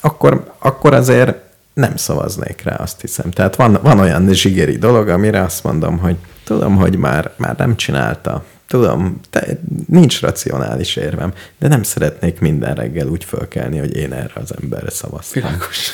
Akkor, 0.00 0.54
akkor 0.58 0.94
azért 0.94 1.36
nem 1.72 1.96
szavaznék 1.96 2.62
rá, 2.62 2.74
azt 2.74 3.00
hiszem. 3.00 3.30
Tehát 3.30 3.56
van, 3.56 3.78
van 3.82 3.98
olyan 3.98 4.32
zsigeri 4.32 4.78
dolog, 4.78 5.08
amire 5.08 5.42
azt 5.42 5.64
mondom, 5.64 5.98
hogy 5.98 6.16
tudom, 6.44 6.76
hogy 6.76 6.96
már, 6.96 7.32
már 7.36 7.56
nem 7.56 7.76
csinálta. 7.76 8.44
Tudom, 8.66 9.20
te, 9.30 9.46
nincs 9.88 10.20
racionális 10.20 10.96
érvem, 10.96 11.32
de 11.58 11.68
nem 11.68 11.82
szeretnék 11.82 12.40
minden 12.40 12.74
reggel 12.74 13.06
úgy 13.06 13.24
fölkelni, 13.24 13.78
hogy 13.78 13.96
én 13.96 14.12
erre 14.12 14.40
az 14.40 14.54
emberre 14.62 14.90
szavaztam. 14.90 15.42
Világos. 15.42 15.90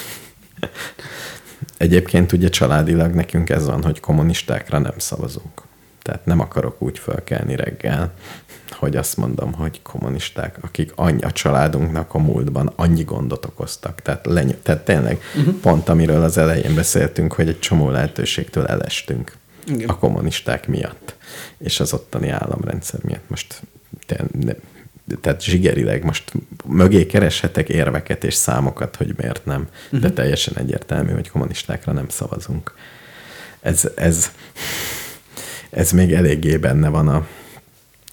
Egyébként 1.77 2.33
ugye 2.33 2.49
családilag 2.49 3.15
nekünk 3.15 3.51
ez 3.51 3.67
van, 3.67 3.83
hogy 3.83 4.01
kommunistákra 4.01 4.79
nem 4.79 4.95
szavazunk. 4.97 5.63
Tehát 6.03 6.27
nem 6.27 6.41
akarok 6.41 6.83
úgy 6.83 6.99
fölkelni 6.99 7.57
reggel, 7.57 8.13
hogy 8.73 8.97
azt 8.97 9.17
mondom, 9.17 9.53
hogy 9.53 9.83
kommunisták, 9.83 10.57
akik 10.61 10.93
annyi, 10.95 11.23
a 11.23 11.33
családunknak 11.33 12.15
a 12.15 12.19
múltban 12.19 12.73
annyi 12.77 13.03
gondot 13.03 13.45
okoztak. 13.45 14.03
Tehát, 14.03 14.27
leny- 14.27 14.59
tehát 14.63 14.85
tényleg 14.85 15.23
uh-huh. 15.37 15.55
pont 15.55 15.89
amiről 15.89 16.23
az 16.23 16.39
elején 16.39 16.75
beszéltünk, 16.75 17.33
hogy 17.33 17.49
egy 17.49 17.59
csomó 17.59 17.91
lehetőségtől 17.91 18.67
elestünk 18.67 19.37
Igen. 19.67 19.89
a 19.89 19.99
kommunisták 19.99 20.69
miatt, 20.69 21.15
és 21.59 21.81
az 21.81 21.93
ottani 21.93 22.29
államrendszer 22.29 23.01
miatt. 23.03 23.29
Most 23.29 23.63
te, 24.07 24.25
ne, 24.41 24.53
tehát 25.21 25.43
zsigerileg 25.43 26.05
most 26.05 26.33
mögé 26.65 27.07
kereshetek 27.07 27.69
érveket 27.69 28.25
és 28.25 28.35
számokat, 28.35 28.97
hogy 28.97 29.15
miért 29.17 29.45
nem, 29.45 29.69
uh-huh. 29.85 30.01
de 30.01 30.11
teljesen 30.11 30.57
egyértelmű, 30.57 31.13
hogy 31.13 31.31
kommunistákra 31.31 31.93
nem 31.93 32.09
szavazunk. 32.09 32.75
Ez, 33.61 33.91
ez, 33.95 34.31
ez 35.71 35.91
még 35.91 36.13
eléggé 36.13 36.57
benne 36.57 36.89
van 36.89 37.09
a 37.09 37.27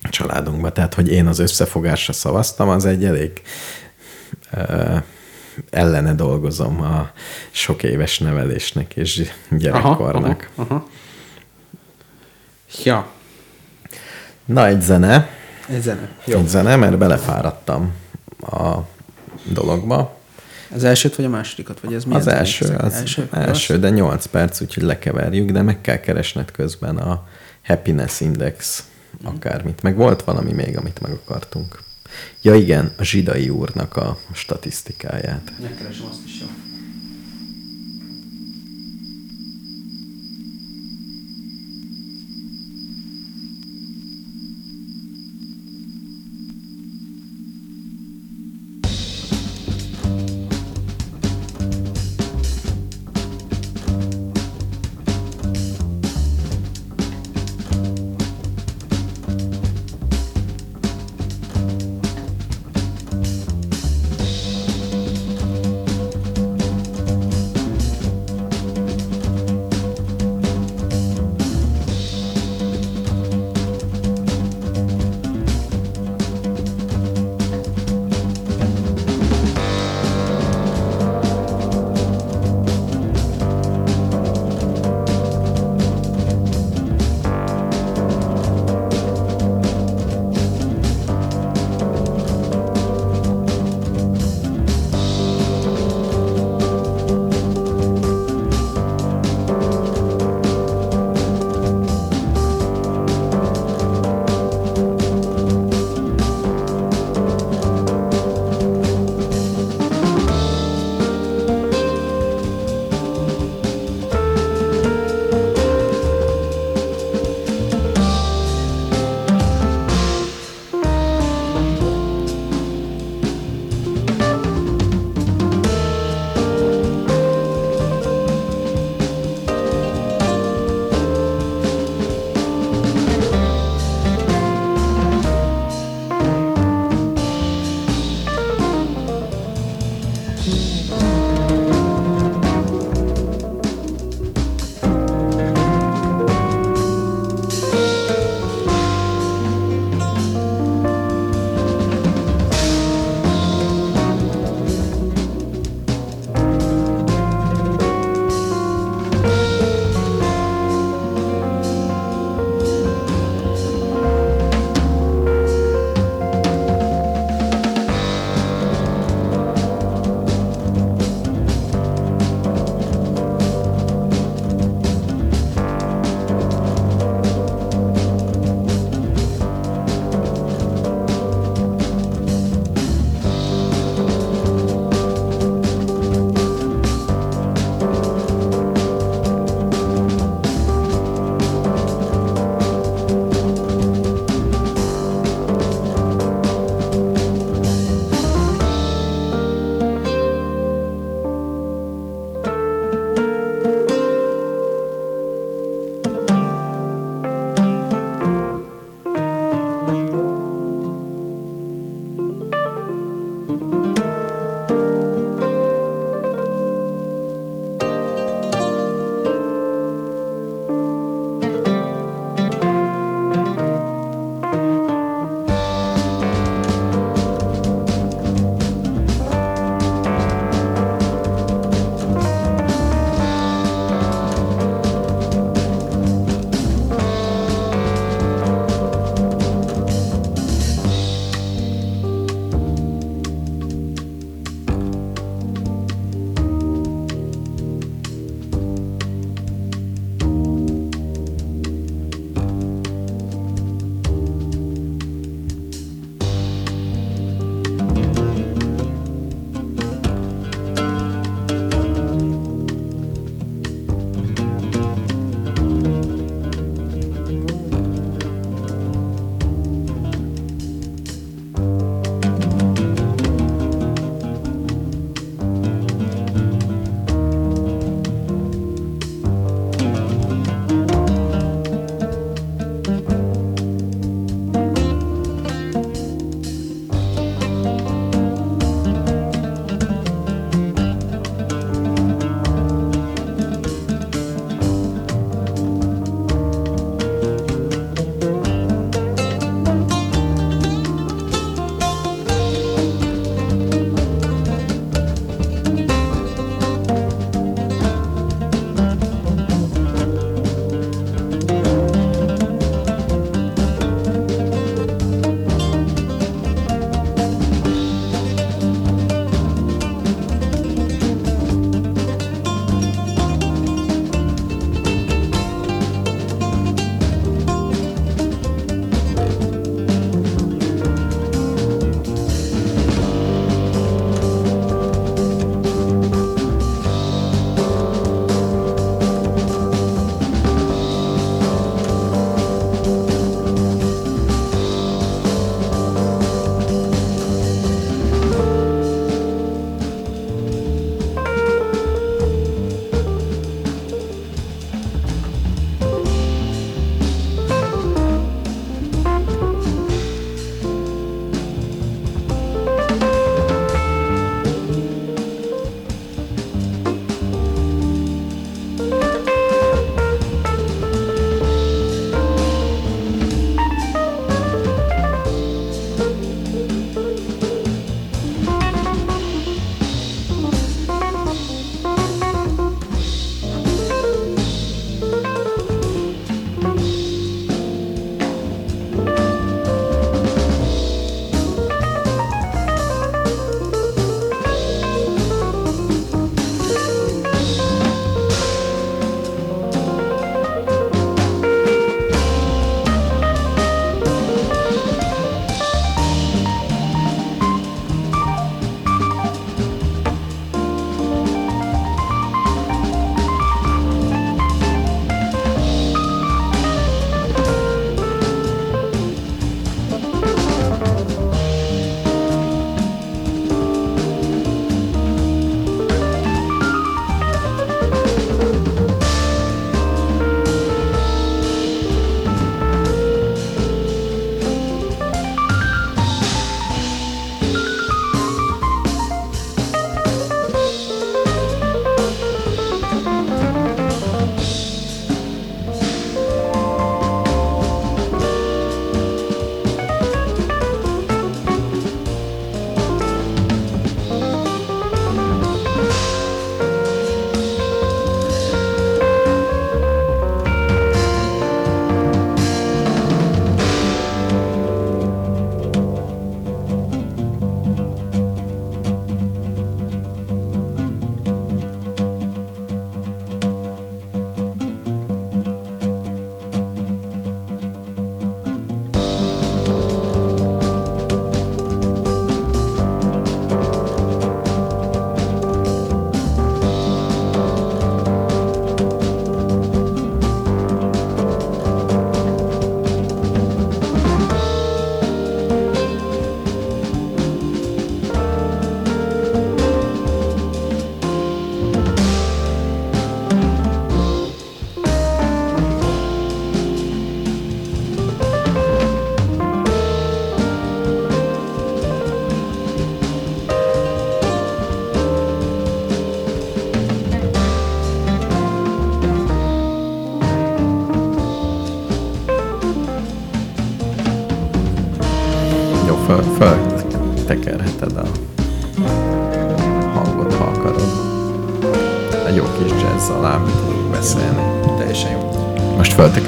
családunkban. 0.02 0.74
Tehát, 0.74 0.94
hogy 0.94 1.12
én 1.12 1.28
az 1.28 1.40
összefogásra 1.40 2.14
szavaztam, 2.14 2.70
az 2.70 2.86
egy 2.86 3.06
elég, 3.06 3.42
ö, 4.52 4.96
ellene 5.70 6.14
dolgozom 6.14 6.82
a 6.82 7.12
sok 7.52 7.84
éves 7.84 8.20
nevelésnek 8.20 8.96
és 8.96 9.32
gyerekkornak. 9.52 10.50
Aha, 10.56 10.74
aha. 10.74 10.88
Ja, 12.84 13.08
Na, 14.46 14.68
egy 14.68 14.82
zene. 14.82 15.30
ez 15.70 15.82
zene. 15.84 16.10
Jó. 16.26 16.38
Egy 16.40 16.48
zene, 16.48 16.76
mert 16.76 16.98
belefáradtam 16.98 17.94
a 18.42 18.78
dologba. 19.44 20.18
Az 20.76 20.84
elsőt 20.84 21.16
vagy 21.16 21.26
a 21.26 21.30
másodikat? 21.30 21.80
Vagy 21.80 21.94
ez 21.94 22.04
milyen 22.04 22.20
Az 22.20 22.26
zenék 22.26 22.40
első, 22.40 22.66
ezek? 22.66 22.84
az 22.84 22.94
első, 22.94 23.28
első, 23.32 23.80
de 23.80 23.90
8 23.90 24.26
perc, 24.26 24.62
úgyhogy 24.62 24.84
lekeverjük, 24.84 25.50
de 25.52 25.62
meg 25.62 25.82
kell 25.82 26.00
keresned 26.00 26.52
közben 26.52 26.98
a 26.98 27.28
Happiness 27.64 28.20
Index, 28.20 28.84
akármit. 29.24 29.82
Meg 29.82 29.96
volt 29.96 30.24
valami 30.24 30.52
még, 30.52 30.78
amit 30.78 31.02
meg 31.02 31.12
akartunk. 31.12 31.84
Ja 32.42 32.56
igen, 32.56 32.94
a 32.98 33.04
zsidai 33.04 33.50
úrnak 33.50 33.96
a 33.96 34.18
statisztikáját. 34.34 35.52
Megkeresem 35.62 36.06
azt 36.10 36.26
is, 36.26 36.40
jó. 36.40 36.69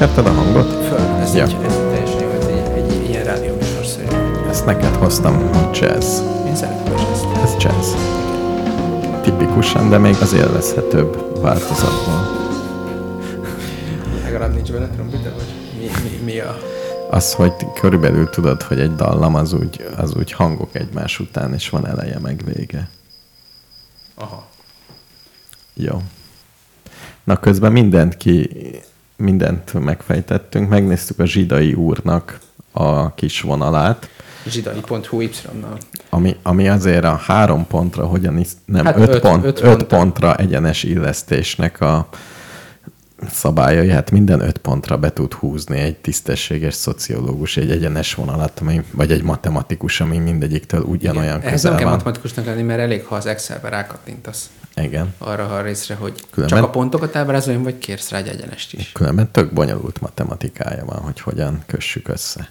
Föltekerted 0.02 0.26
a 0.26 0.42
hangot? 0.44 0.86
Föl, 0.86 1.00
ez, 1.00 1.36
Ja. 1.36 1.44
egy, 1.44 1.58
ez 1.66 1.76
teljesen 1.76 2.22
jó, 2.22 2.30
egy, 2.30 2.78
egy, 2.78 3.10
ilyen 3.10 3.24
rádióműsorszerű. 3.24 4.16
Ezt 4.50 4.66
neked 4.66 4.96
hoztam, 4.96 5.36
hogy 5.36 5.78
jazz. 5.80 6.20
Én 6.46 6.56
szeretem 6.56 6.94
is 6.96 7.02
ezt. 7.12 7.26
Ez 7.44 7.56
jazz. 7.60 7.94
Tipikusan, 9.22 9.90
de 9.90 9.98
még 9.98 10.16
az 10.22 10.34
élvezhetőbb 10.34 11.42
változatban. 11.42 12.40
Legalább 14.24 14.54
nincs 14.54 14.72
benne 14.72 14.88
trombita, 14.88 15.34
vagy 15.36 15.46
mi, 15.80 16.10
mi, 16.10 16.32
mi 16.32 16.40
a... 16.40 16.58
Az, 17.10 17.34
hogy 17.34 17.54
körülbelül 17.80 18.30
tudod, 18.30 18.62
hogy 18.62 18.80
egy 18.80 18.96
dallam 18.96 19.36
az 19.36 19.54
úgy, 19.54 19.86
az 19.98 20.16
úgy 20.16 20.32
hangok 20.32 20.76
egymás 20.76 21.20
után, 21.20 21.54
és 21.54 21.70
van 21.70 21.88
eleje 21.88 22.20
meg 22.20 22.42
vége. 22.46 22.90
Aha. 24.16 24.48
Jó. 25.74 26.02
Na 27.24 27.38
közben 27.38 27.72
mindent 27.72 28.18
ki, 28.18 28.50
mindent 29.22 29.74
megfejtettünk, 29.74 30.70
megnéztük 30.70 31.20
a 31.20 31.26
zsidai 31.26 31.74
úrnak 31.74 32.40
a 32.72 33.14
kis 33.14 33.42
vonalát, 33.42 34.10
Zsidai.hu 34.48 35.20
Y-nal. 35.22 35.78
ami, 36.10 36.36
ami 36.44 36.68
azért 36.68 37.04
a 37.04 37.16
három 37.16 37.68
pontra, 37.68 38.06
hogyan 38.06 38.38
is, 38.38 38.48
nem, 38.66 38.86
Hát 38.86 38.98
öt, 38.98 39.10
öt- 39.10 39.22
pont, 39.22 39.46
öt 39.46 39.62
öt, 39.64 39.84
pontra. 39.84 40.36
egyenes 40.36 40.84
illesztésnek 40.84 41.82
a 41.82 42.08
szabályai, 43.32 43.90
hát 43.90 44.12
minden 44.12 44.40
öt 44.40 44.58
pontra 44.58 44.98
be 44.98 45.14
tud 45.14 45.34
húzni 45.34 45.80
egy 45.80 45.96
tisztességes 45.98 46.74
szociológus, 46.74 47.58
egy 47.58 47.72
egyenes 47.72 48.14
vonalat, 48.16 48.60
ami, 48.60 48.82
vagy 48.92 49.12
egy 49.12 49.24
matematikus, 49.24 50.02
ami 50.02 50.18
mindegyiktől 50.18 50.82
ugyanolyan 50.82 51.42
Ehhez 51.42 51.44
nem 51.44 51.52
közel 51.52 51.76
kell 51.76 51.84
van. 51.84 51.92
matematikusnak 51.94 52.46
lenni, 52.46 52.62
mert 52.62 52.80
elég, 52.80 53.06
ha 53.06 53.16
az 53.16 53.26
Excel-be 53.26 53.70
rákattintasz 53.70 54.50
Igen. 54.84 55.14
arra 55.18 55.56
a 55.56 55.62
részre, 55.62 55.96
hogy 55.96 56.14
Különben- 56.32 56.58
csak 56.60 56.68
a 56.68 56.72
pontokat 56.72 57.16
ábrázoljon, 57.16 57.64
vagy 57.64 57.78
kérsz 57.78 58.10
rá 58.10 58.18
egy 58.18 58.28
egyenest 58.28 58.74
is. 58.74 58.92
Különben 58.92 59.32
tök 59.32 59.54
bonyolult 59.54 60.02
matematikája 60.02 60.86
van, 60.86 61.00
hogy 61.00 61.20
hogyan 61.20 61.64
kössük 61.66 62.08
össze. 62.08 62.50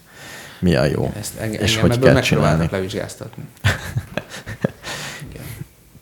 Mi 0.59 0.75
a 0.75 0.85
jó, 0.85 1.13
Ezt 1.19 1.37
engem, 1.39 1.61
és 1.61 1.77
hogy 1.77 1.99
kell 1.99 2.19
csinálni. 2.21 2.67
levizsgáztatni. 2.71 3.43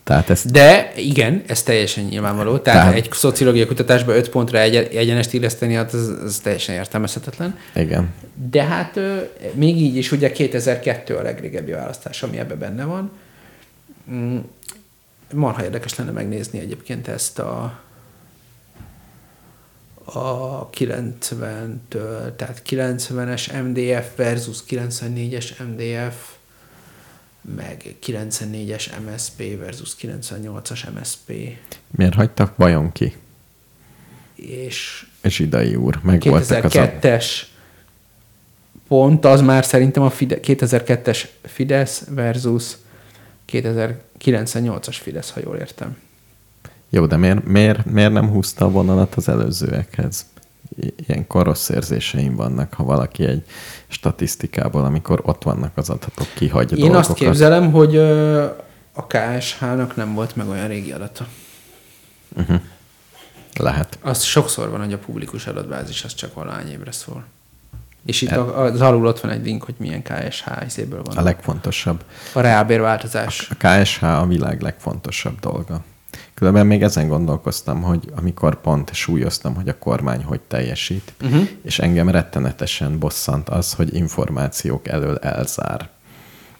Tehát 0.04 0.30
ezt 0.30 0.50
De 0.50 0.92
igen, 0.96 1.42
ez 1.46 1.62
teljesen 1.62 2.04
nyilvánvaló. 2.04 2.58
Tehát, 2.58 2.80
Tehát- 2.80 2.94
egy 2.96 3.12
szociológiai 3.12 3.66
kutatásban 3.66 4.14
öt 4.16 4.28
pontra 4.28 4.58
egy, 4.58 4.74
egyenest 4.76 5.32
illeszteni, 5.32 5.74
hát 5.74 5.94
ez, 5.94 6.08
ez 6.24 6.38
teljesen 6.42 6.74
értelmezhetetlen. 6.74 7.58
igen, 7.74 8.08
De 8.50 8.62
hát 8.64 8.96
ö, 8.96 9.16
még 9.52 9.76
így 9.80 9.96
is 9.96 10.12
ugye 10.12 10.32
2002 10.32 11.10
a 11.16 11.22
legrégebbi 11.22 11.70
választás, 11.72 12.22
ami 12.22 12.38
ebben 12.38 12.58
benne 12.58 12.84
van. 12.84 13.10
Marha 15.32 15.64
érdekes 15.64 15.94
lenne 15.94 16.10
megnézni 16.10 16.58
egyébként 16.58 17.08
ezt 17.08 17.38
a 17.38 17.80
a 20.04 20.70
90-től, 20.70 22.36
tehát 22.36 22.62
90-es 22.68 23.62
MDF 23.62 24.16
versus 24.16 24.58
94-es 24.68 25.52
MDF, 25.58 26.14
meg 27.40 27.94
94-es 28.06 28.90
MSP 29.06 29.58
versus 29.58 29.96
98-as 30.00 30.92
MSP, 30.94 31.32
miért 31.90 32.14
hagytak 32.14 32.56
vajon 32.56 32.92
ki? 32.92 33.16
és 34.40 35.06
Zsidai 35.22 35.74
úr, 35.74 36.00
meg 36.02 36.22
voltak 36.22 36.64
az 36.64 36.76
a... 36.76 36.80
2002-es 36.80 37.26
pont, 38.88 39.24
az 39.24 39.40
már 39.40 39.64
szerintem 39.64 40.02
a 40.02 40.10
Fide- 40.10 40.40
2002-es 40.42 41.24
Fidesz 41.42 42.04
versus 42.08 42.64
2098-as 44.24 44.96
Fidesz, 45.00 45.30
ha 45.30 45.40
jól 45.44 45.56
értem. 45.56 45.96
Jó, 46.88 47.06
de 47.06 47.16
miért, 47.16 47.44
miért, 47.44 47.84
miért 47.84 48.12
nem 48.12 48.28
húzta 48.28 48.64
a 48.64 48.70
vonalat 48.70 49.14
az 49.14 49.28
előzőekhez? 49.28 50.26
Ilyenkor 51.06 51.46
rossz 51.46 51.68
érzéseim 51.68 52.36
vannak, 52.36 52.74
ha 52.74 52.84
valaki 52.84 53.24
egy 53.24 53.44
statisztikából, 53.88 54.84
amikor 54.84 55.20
ott 55.22 55.42
vannak 55.42 55.76
az 55.76 55.90
adatok, 55.90 56.26
kihagy 56.34 56.72
Én 56.72 56.78
dolgokat. 56.78 57.08
azt 57.08 57.18
képzelem, 57.18 57.72
hogy 57.72 57.96
a 58.92 59.06
KSH-nak 59.06 59.96
nem 59.96 60.14
volt 60.14 60.36
meg 60.36 60.48
olyan 60.48 60.68
régi 60.68 60.92
adata. 60.92 61.26
Lehet. 63.58 63.98
Az 64.02 64.22
sokszor 64.22 64.70
van, 64.70 64.80
hogy 64.80 64.92
a 64.92 64.98
publikus 64.98 65.46
adatbázis 65.46 66.04
az 66.04 66.14
csak 66.14 66.34
valahány 66.34 66.70
évre 66.70 66.92
szól. 66.92 67.24
És 68.04 68.22
itt 68.22 68.30
E- 68.30 68.40
a, 68.40 68.62
az 68.62 68.80
alul 68.80 69.06
ott 69.06 69.20
van 69.20 69.30
egy 69.30 69.44
link, 69.44 69.62
hogy 69.64 69.74
milyen 69.78 70.02
KSH 70.02 70.48
izéből 70.66 71.02
van. 71.02 71.16
A 71.16 71.22
legfontosabb. 71.22 72.04
a 72.32 72.40
reálbérváltozás. 72.40 73.50
A 73.50 73.66
KSH 73.66 74.02
a 74.04 74.26
világ 74.26 74.60
legfontosabb 74.60 75.38
dolga. 75.40 75.84
Különben 76.34 76.66
még 76.66 76.82
ezen 76.82 77.08
gondolkoztam, 77.08 77.82
hogy 77.82 78.12
amikor 78.16 78.60
pont 78.60 78.94
súlyoztam, 78.94 79.54
hogy 79.54 79.68
a 79.68 79.78
kormány 79.78 80.24
hogy 80.24 80.40
teljesít, 80.40 81.12
uh-huh. 81.22 81.48
és 81.62 81.78
engem 81.78 82.08
rettenetesen 82.08 82.98
bosszant 82.98 83.48
az, 83.48 83.72
hogy 83.72 83.94
információk 83.94 84.88
elől 84.88 85.16
elzár. 85.16 85.88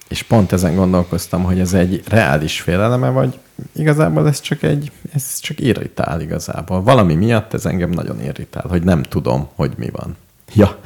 És 0.09 0.23
pont 0.23 0.53
ezen 0.53 0.75
gondolkoztam, 0.75 1.43
hogy 1.43 1.61
ez 1.61 1.73
egy 1.73 2.03
reális 2.09 2.61
féleleme, 2.61 3.09
vagy 3.09 3.39
igazából 3.73 4.29
ez 4.29 4.41
csak 4.41 4.63
egy, 4.63 4.93
ez 5.13 5.39
csak 5.39 5.61
irritál 5.61 6.21
igazából. 6.21 6.83
Valami 6.83 7.15
miatt 7.15 7.55
ez 7.55 7.67
engem 7.67 7.91
nagyon 7.91 8.23
irritál, 8.23 8.67
hogy 8.69 8.83
nem 8.83 9.03
tudom, 9.03 9.49
hogy 9.55 9.73
mi 9.77 9.91
van. 9.91 10.17
Ja. 10.55 10.79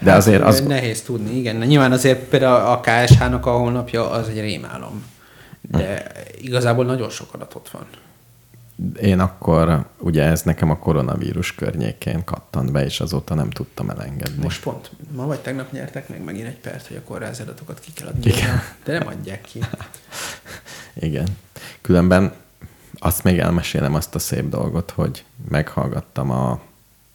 De 0.00 0.10
Hát, 0.10 0.18
azért 0.18 0.42
az, 0.42 0.60
Nehéz 0.60 1.02
tudni, 1.02 1.36
igen. 1.36 1.56
Nyilván 1.56 1.92
azért 1.92 2.18
például 2.28 2.66
a 2.66 2.80
KSH-nak 2.80 3.46
a 3.46 3.50
honlapja 3.50 4.10
az 4.10 4.28
egy 4.28 4.40
rémálom. 4.40 5.04
De 5.60 6.12
igazából 6.40 6.84
nagyon 6.84 7.10
sok 7.10 7.34
adatot 7.34 7.70
van. 7.70 7.86
én 9.00 9.18
akkor, 9.18 9.86
ugye 9.98 10.22
ez 10.22 10.42
nekem 10.42 10.70
a 10.70 10.78
koronavírus 10.78 11.54
környékén 11.54 12.24
kattant 12.24 12.72
be, 12.72 12.84
és 12.84 13.00
azóta 13.00 13.34
nem 13.34 13.50
tudtam 13.50 13.90
elengedni. 13.90 14.42
Most 14.42 14.62
pont, 14.62 14.90
ma 15.14 15.26
vagy 15.26 15.40
tegnap 15.40 15.72
nyertek 15.72 16.08
meg 16.08 16.24
megint 16.24 16.46
egy 16.46 16.58
pert, 16.58 16.86
hogy 16.86 16.96
a 16.96 17.02
kórház 17.02 17.40
adatokat 17.40 17.80
ki 17.80 17.92
kell 17.92 18.06
adni. 18.08 18.30
Igen. 18.30 18.62
De 18.84 18.98
nem 18.98 19.06
adják 19.06 19.40
ki. 19.40 19.60
Igen. 20.94 21.26
Különben 21.80 22.32
azt 22.98 23.24
még 23.24 23.38
elmesélem 23.38 23.94
azt 23.94 24.14
a 24.14 24.18
szép 24.18 24.48
dolgot, 24.48 24.90
hogy 24.90 25.24
meghallgattam 25.48 26.30
a 26.30 26.60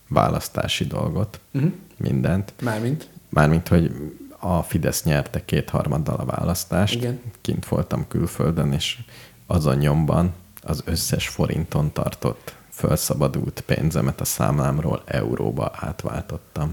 választási 0.09 0.85
dolgot, 0.85 1.39
Uh-huh. 1.51 1.71
mindent. 1.97 2.53
Mármint. 2.61 3.09
Mármint, 3.29 3.67
hogy 3.67 3.91
a 4.39 4.61
Fidesz 4.63 5.03
nyerte 5.03 5.45
kétharmaddal 5.45 6.15
a 6.15 6.25
választást. 6.25 6.95
Igen. 6.95 7.21
Kint 7.41 7.65
voltam 7.67 8.07
külföldön, 8.07 8.73
és 8.73 8.99
azon 9.47 9.75
nyomban 9.75 10.33
az 10.61 10.81
összes 10.85 11.27
forinton 11.27 11.93
tartott 11.93 12.55
felszabadult 12.69 13.63
pénzemet 13.65 14.21
a 14.21 14.25
számlámról 14.25 15.01
euróba 15.05 15.71
átváltottam. 15.75 16.71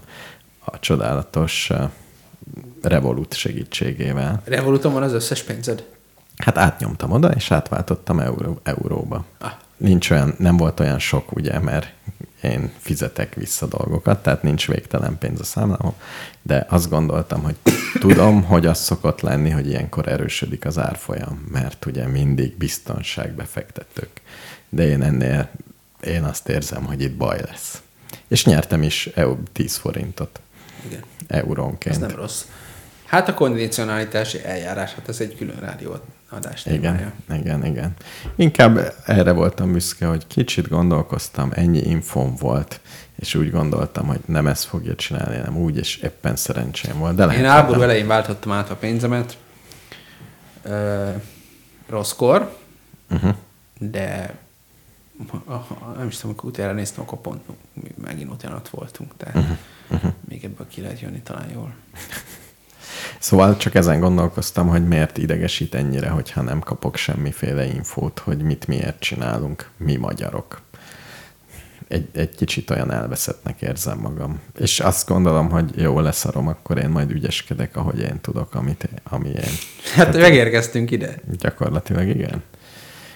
A 0.65 0.79
csodálatos 0.79 1.71
uh, 1.71 1.91
Revolut 2.83 3.35
segítségével. 3.35 4.43
Revoluton 4.45 4.93
van 4.93 5.03
az 5.03 5.13
összes 5.13 5.43
pénzed? 5.43 5.85
Hát 6.37 6.59
átnyomtam 6.59 7.11
oda, 7.11 7.29
és 7.29 7.51
átváltottam 7.51 8.21
euró, 8.21 8.61
euróba. 8.63 9.25
Ah. 9.39 9.51
Nincs 9.77 10.11
olyan, 10.11 10.35
nem 10.39 10.57
volt 10.57 10.81
olyan 10.81 10.99
sok, 10.99 11.33
ugye, 11.37 11.59
mert 11.59 11.93
én 12.47 12.73
fizetek 12.79 13.35
vissza 13.35 13.67
dolgokat, 13.67 14.23
tehát 14.23 14.43
nincs 14.43 14.67
végtelen 14.67 15.19
pénz 15.19 15.41
a 15.41 15.45
számlámon, 15.45 15.95
de 16.43 16.67
azt 16.69 16.91
gondoltam, 16.91 17.43
hogy 17.43 17.57
tudom, 18.01 18.43
hogy 18.43 18.67
az 18.67 18.79
szokott 18.79 19.21
lenni, 19.21 19.51
hogy 19.51 19.67
ilyenkor 19.67 20.09
erősödik 20.09 20.65
az 20.65 20.79
árfolyam, 20.79 21.47
mert 21.51 21.87
ugye 21.87 22.07
mindig 22.07 22.57
biztonságbefektetők. 22.57 24.21
De 24.69 24.89
én 24.89 25.03
ennél, 25.03 25.49
én 26.01 26.23
azt 26.23 26.49
érzem, 26.49 26.85
hogy 26.85 27.03
itt 27.03 27.17
baj 27.17 27.41
lesz. 27.45 27.83
És 28.29 28.45
nyertem 28.45 28.83
is 28.83 29.07
EU 29.07 29.37
10 29.53 29.77
forintot 29.77 30.41
Igen. 30.87 31.03
eurónként. 31.27 31.95
Ez 31.95 32.01
nem 32.01 32.17
rossz. 32.17 32.45
Hát 33.07 33.29
a 33.29 33.35
kondicionalitási 33.35 34.45
eljárás, 34.45 34.95
hát 34.95 35.09
ez 35.09 35.21
egy 35.21 35.37
külön 35.37 35.65
rádióadás 36.37 36.63
témája. 36.63 37.13
Igen, 37.29 37.41
igen, 37.41 37.65
igen. 37.65 37.95
Inkább 38.37 38.95
erre 39.07 39.33
voltam 39.33 39.73
büszke, 39.73 40.07
hogy 40.07 40.27
kicsit 40.27 40.69
gondolkoztam, 40.69 41.51
ennyi 41.55 41.79
infom 41.79 42.35
volt, 42.37 42.81
és 43.17 43.35
úgy 43.35 43.51
gondoltam, 43.51 44.07
hogy 44.07 44.21
nem 44.27 44.47
ezt 44.47 44.65
fogja 44.65 44.95
csinálni, 44.95 45.37
hanem 45.37 45.57
úgy, 45.57 45.77
és 45.77 45.97
éppen 45.97 46.37
szerencsém 46.37 46.99
volt. 46.99 47.15
De 47.17 47.25
lehet, 47.27 47.41
Én 47.43 47.49
háború 47.49 47.73
nem. 47.81 47.83
elején 47.89 48.07
váltottam 48.07 48.53
át 48.53 48.71
a 48.71 48.77
pénzemet, 48.77 49.37
ö, 50.63 51.11
rosszkor, 51.89 52.57
Uh-huh. 53.11 53.35
de 53.79 54.35
ha- 55.49 55.95
nem 55.97 56.07
is 56.07 56.15
tudom, 56.15 56.31
amikor 56.31 56.51
utána 56.51 56.73
néztem, 56.73 57.03
akkor 57.05 57.19
pont 57.21 57.41
mi 57.73 57.95
megint 58.03 58.33
ugyanott 58.33 58.69
voltunk, 58.69 59.13
tehát 59.17 59.35
uh-huh. 59.37 59.57
Uh-huh. 59.91 60.13
még 60.29 60.45
ebből 60.45 60.67
ki 60.69 60.81
lehet 60.81 61.01
jönni 61.01 61.21
talán 61.21 61.51
jól. 61.53 61.75
Szóval 63.19 63.57
csak 63.57 63.75
ezen 63.75 64.01
gondolkoztam, 64.01 64.69
hogy 64.69 64.89
miért 64.89 65.19
idegesít 65.19 65.75
ennyire, 65.75 66.09
hogyha 66.09 66.43
nem 66.43 66.61
kapok 66.61 66.97
semmiféle 66.97 67.65
infót, 67.65 68.19
hogy 68.19 68.43
mit 68.43 68.67
miért 68.67 69.01
csinálunk 69.01 69.71
mi 69.77 69.97
magyarok. 69.97 70.65
egy, 71.89 72.09
egy 72.13 72.35
kicsit 72.35 72.71
olyan 72.71 72.93
elveszettnek 72.93 73.61
érzem 73.63 73.99
magam. 73.99 74.41
És 74.59 74.81
azt 74.81 75.09
gondolom, 75.09 75.51
hogy 75.51 75.81
jó 75.81 76.01
leszarom, 76.01 76.49
akkor 76.49 76.79
én 76.79 76.89
majd 76.89 77.11
ügyeskedek, 77.11 77.77
ahogy 77.77 77.99
én 77.99 78.21
tudok, 78.21 78.55
amit 78.55 78.89
ami 79.05 79.29
én. 79.29 79.55
Hát 79.95 80.17
megérkeztünk 80.17 80.91
ide. 80.91 81.15
Gyakorlatilag 81.39 82.09
igen. 82.09 82.43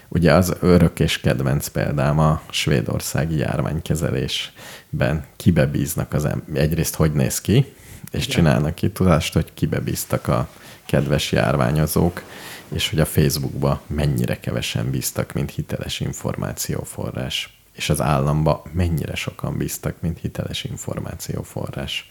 Ugye 0.08 0.34
az 0.34 0.56
örök 0.60 1.00
és 1.00 1.20
kedvenc 1.20 1.68
példám 1.68 2.18
a 2.18 2.40
svédországi 2.50 3.36
járványkezelésben 3.36 5.24
kibe 5.36 5.66
bíznak 5.66 6.12
az 6.12 6.24
em- 6.24 6.56
egyrészt 6.56 6.94
hogy 6.94 7.12
néz 7.12 7.40
ki, 7.40 7.74
és 8.10 8.24
Igen. 8.24 8.36
csinálnak 8.36 8.74
ki 8.74 8.90
tudást, 8.90 9.32
hogy 9.32 9.54
kibe 9.54 9.80
bíztak 9.80 10.28
a 10.28 10.48
kedves 10.86 11.32
járványozók, 11.32 12.22
és 12.68 12.90
hogy 12.90 13.00
a 13.00 13.06
Facebookba 13.06 13.80
mennyire 13.86 14.40
kevesen 14.40 14.90
bíztak, 14.90 15.32
mint 15.32 15.50
hiteles 15.50 16.00
információforrás. 16.00 17.58
És 17.72 17.90
az 17.90 18.00
államba 18.00 18.62
mennyire 18.72 19.14
sokan 19.14 19.56
bíztak, 19.56 19.94
mint 20.00 20.18
hiteles 20.20 20.64
információforrás. 20.64 22.06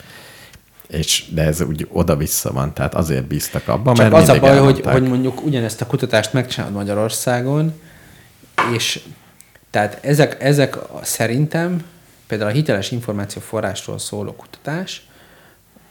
És, 0.87 1.25
de 1.33 1.43
ez 1.43 1.61
úgy 1.61 1.87
oda-vissza 1.91 2.51
van, 2.51 2.73
tehát 2.73 2.95
azért 2.95 3.27
bíztak 3.27 3.67
abban, 3.67 3.95
Csak 3.95 4.11
mert 4.11 4.23
az 4.23 4.29
a 4.29 4.39
baj, 4.39 4.49
hogy, 4.49 4.57
elmondták. 4.57 4.93
hogy 4.93 5.07
mondjuk 5.07 5.45
ugyanezt 5.45 5.81
a 5.81 5.85
kutatást 5.85 6.33
megcsinálod 6.33 6.75
Magyarországon, 6.75 7.81
és 8.73 9.01
tehát 9.69 10.05
ezek, 10.05 10.43
ezek 10.43 10.77
szerintem 11.01 11.85
például 12.27 12.49
a 12.49 12.53
hiteles 12.53 12.91
információforrásról 12.91 13.99
szóló 13.99 14.33
kutatás, 14.33 15.08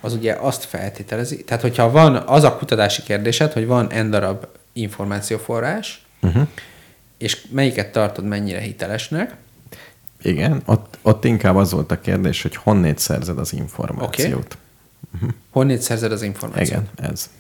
az 0.09 0.15
ugye 0.15 0.37
azt 0.41 0.65
feltételezi, 0.65 1.45
tehát 1.45 1.63
hogyha 1.63 1.91
van 1.91 2.17
az 2.17 2.45
a 2.45 2.57
kutatási 2.57 3.03
kérdésed, 3.03 3.53
hogy 3.53 3.67
van 3.67 3.85
n 3.85 4.11
darab 4.11 4.47
információforrás, 4.73 6.03
uh-huh. 6.23 6.47
és 7.19 7.47
melyiket 7.51 7.93
tartod 7.93 8.25
mennyire 8.25 8.61
hitelesnek, 8.61 9.35
Igen, 10.23 10.63
ott, 10.65 10.99
ott 11.03 11.25
inkább 11.25 11.57
az 11.57 11.73
volt 11.73 11.91
a 11.91 12.01
kérdés, 12.01 12.43
hogy 12.43 12.57
honnét 12.57 12.99
szerzed 12.99 13.39
az 13.39 13.53
információt. 13.53 14.57
honnét 15.51 15.81
szerzed 15.81 16.13
az 16.13 16.23
információt. 16.23 16.83
Igen, 16.97 17.11
ez. 17.11 17.31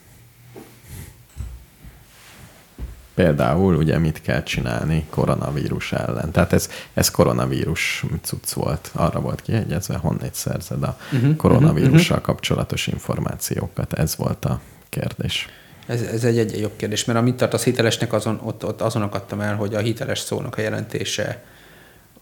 Például 3.18 3.74
ugye 3.74 3.98
mit 3.98 4.22
kell 4.22 4.42
csinálni 4.42 5.06
koronavírus 5.10 5.92
ellen. 5.92 6.30
Tehát 6.30 6.52
ez, 6.52 6.70
ez 6.94 7.10
koronavírus 7.10 8.04
cucc 8.22 8.52
volt. 8.52 8.90
Arra 8.94 9.20
volt 9.20 9.42
kiegyezve, 9.42 9.96
honnét 9.96 10.34
szerzed 10.34 10.82
a 10.82 10.98
uh-huh, 11.12 11.36
koronavírussal 11.36 12.16
uh-huh. 12.16 12.34
kapcsolatos 12.34 12.86
információkat. 12.86 13.92
Ez 13.92 14.16
volt 14.16 14.44
a 14.44 14.60
kérdés. 14.88 15.48
Ez, 15.86 16.02
ez 16.02 16.24
egy, 16.24 16.38
egy 16.38 16.60
jobb 16.60 16.76
kérdés, 16.76 17.04
mert 17.04 17.18
amit 17.18 17.34
tartasz 17.34 17.64
hitelesnek, 17.64 18.12
azon, 18.12 18.40
ott, 18.42 18.64
ott 18.64 18.80
azon 18.80 19.02
akadtam 19.02 19.40
el, 19.40 19.54
hogy 19.56 19.74
a 19.74 19.78
hiteles 19.78 20.18
szónak 20.18 20.56
a 20.56 20.60
jelentése 20.60 21.44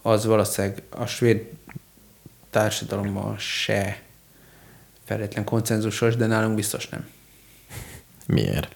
az 0.01 0.25
valószínűleg 0.25 0.83
a 0.89 1.05
svéd 1.05 1.41
társadalomban 2.49 3.37
se 3.37 4.01
feltétlen 5.05 5.43
konszenzusos, 5.43 6.15
de 6.15 6.25
nálunk 6.25 6.55
biztos 6.55 6.89
nem. 6.89 7.07
Miért? 8.25 8.75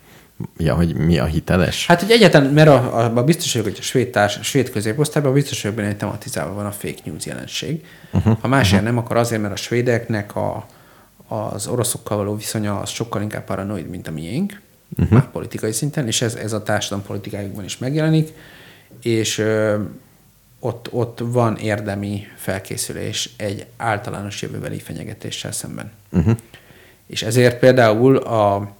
Ja, 0.57 0.75
hogy 0.75 0.95
mi 0.95 1.17
a 1.17 1.25
hiteles? 1.25 1.85
Hát, 1.85 2.01
hogy 2.01 2.11
egyáltalán, 2.11 2.53
mert 2.53 2.69
a 3.17 3.23
biztos 3.23 3.51
vagyok, 3.51 3.67
hogy 3.67 3.77
a 3.79 3.83
svéd, 3.83 4.09
társ, 4.09 4.37
a 4.37 4.43
svéd 4.43 4.69
középosztályban 4.69 5.33
biztos 5.33 5.61
vagyok 5.61 5.77
benne, 5.77 5.87
hogy 5.87 5.97
tematizálva 5.97 6.53
van 6.53 6.65
a 6.65 6.71
fake 6.71 7.01
news 7.03 7.25
jelenség. 7.25 7.85
Uh-huh, 8.11 8.37
ha 8.41 8.47
másért 8.47 8.81
uh-huh. 8.81 8.89
nem, 8.89 8.97
akkor 8.97 9.17
azért, 9.17 9.41
mert 9.41 9.53
a 9.53 9.57
svédeknek 9.57 10.35
a, 10.35 10.65
az 11.27 11.67
oroszokkal 11.67 12.17
való 12.17 12.35
viszonya 12.35 12.79
az 12.79 12.89
sokkal 12.89 13.21
inkább 13.21 13.43
paranoid, 13.43 13.89
mint 13.89 14.07
a 14.07 14.11
miénk, 14.11 14.61
uh-huh. 14.97 15.13
már 15.13 15.31
politikai 15.31 15.71
szinten, 15.71 16.07
és 16.07 16.21
ez, 16.21 16.35
ez 16.35 16.53
a 16.53 16.63
társadalom 16.63 17.05
politikájukban 17.05 17.63
is 17.63 17.77
megjelenik, 17.77 18.33
és 19.01 19.37
ö, 19.37 19.81
ott, 20.59 20.87
ott 20.91 21.19
van 21.23 21.57
érdemi 21.57 22.27
felkészülés 22.35 23.29
egy 23.37 23.65
általános 23.77 24.41
jövőbeli 24.41 24.79
fenyegetéssel 24.79 25.51
szemben. 25.51 25.91
Uh-huh. 26.11 26.37
És 27.07 27.23
ezért 27.23 27.59
például 27.59 28.15
a, 28.15 28.71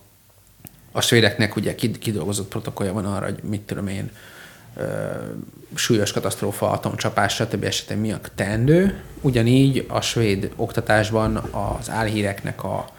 a 0.91 1.01
svédeknek 1.01 1.55
ugye 1.55 1.76
kid- 1.76 1.97
kidolgozott 1.97 2.47
protokollja 2.47 2.93
van 2.93 3.05
arra, 3.05 3.26
hogy 3.26 3.39
mit 3.43 3.61
tudom 3.61 3.88
én, 3.88 4.11
súlyos 5.76 6.11
katasztrófa, 6.11 6.69
atomcsapás, 6.69 7.34
stb. 7.34 7.63
esetén 7.63 7.97
mi 7.97 8.11
a 8.11 8.19
teendő. 8.35 9.01
Ugyanígy 9.22 9.85
a 9.89 10.01
svéd 10.01 10.51
oktatásban 10.55 11.35
az 11.35 11.89
álhíreknek 11.89 12.63
a 12.63 12.89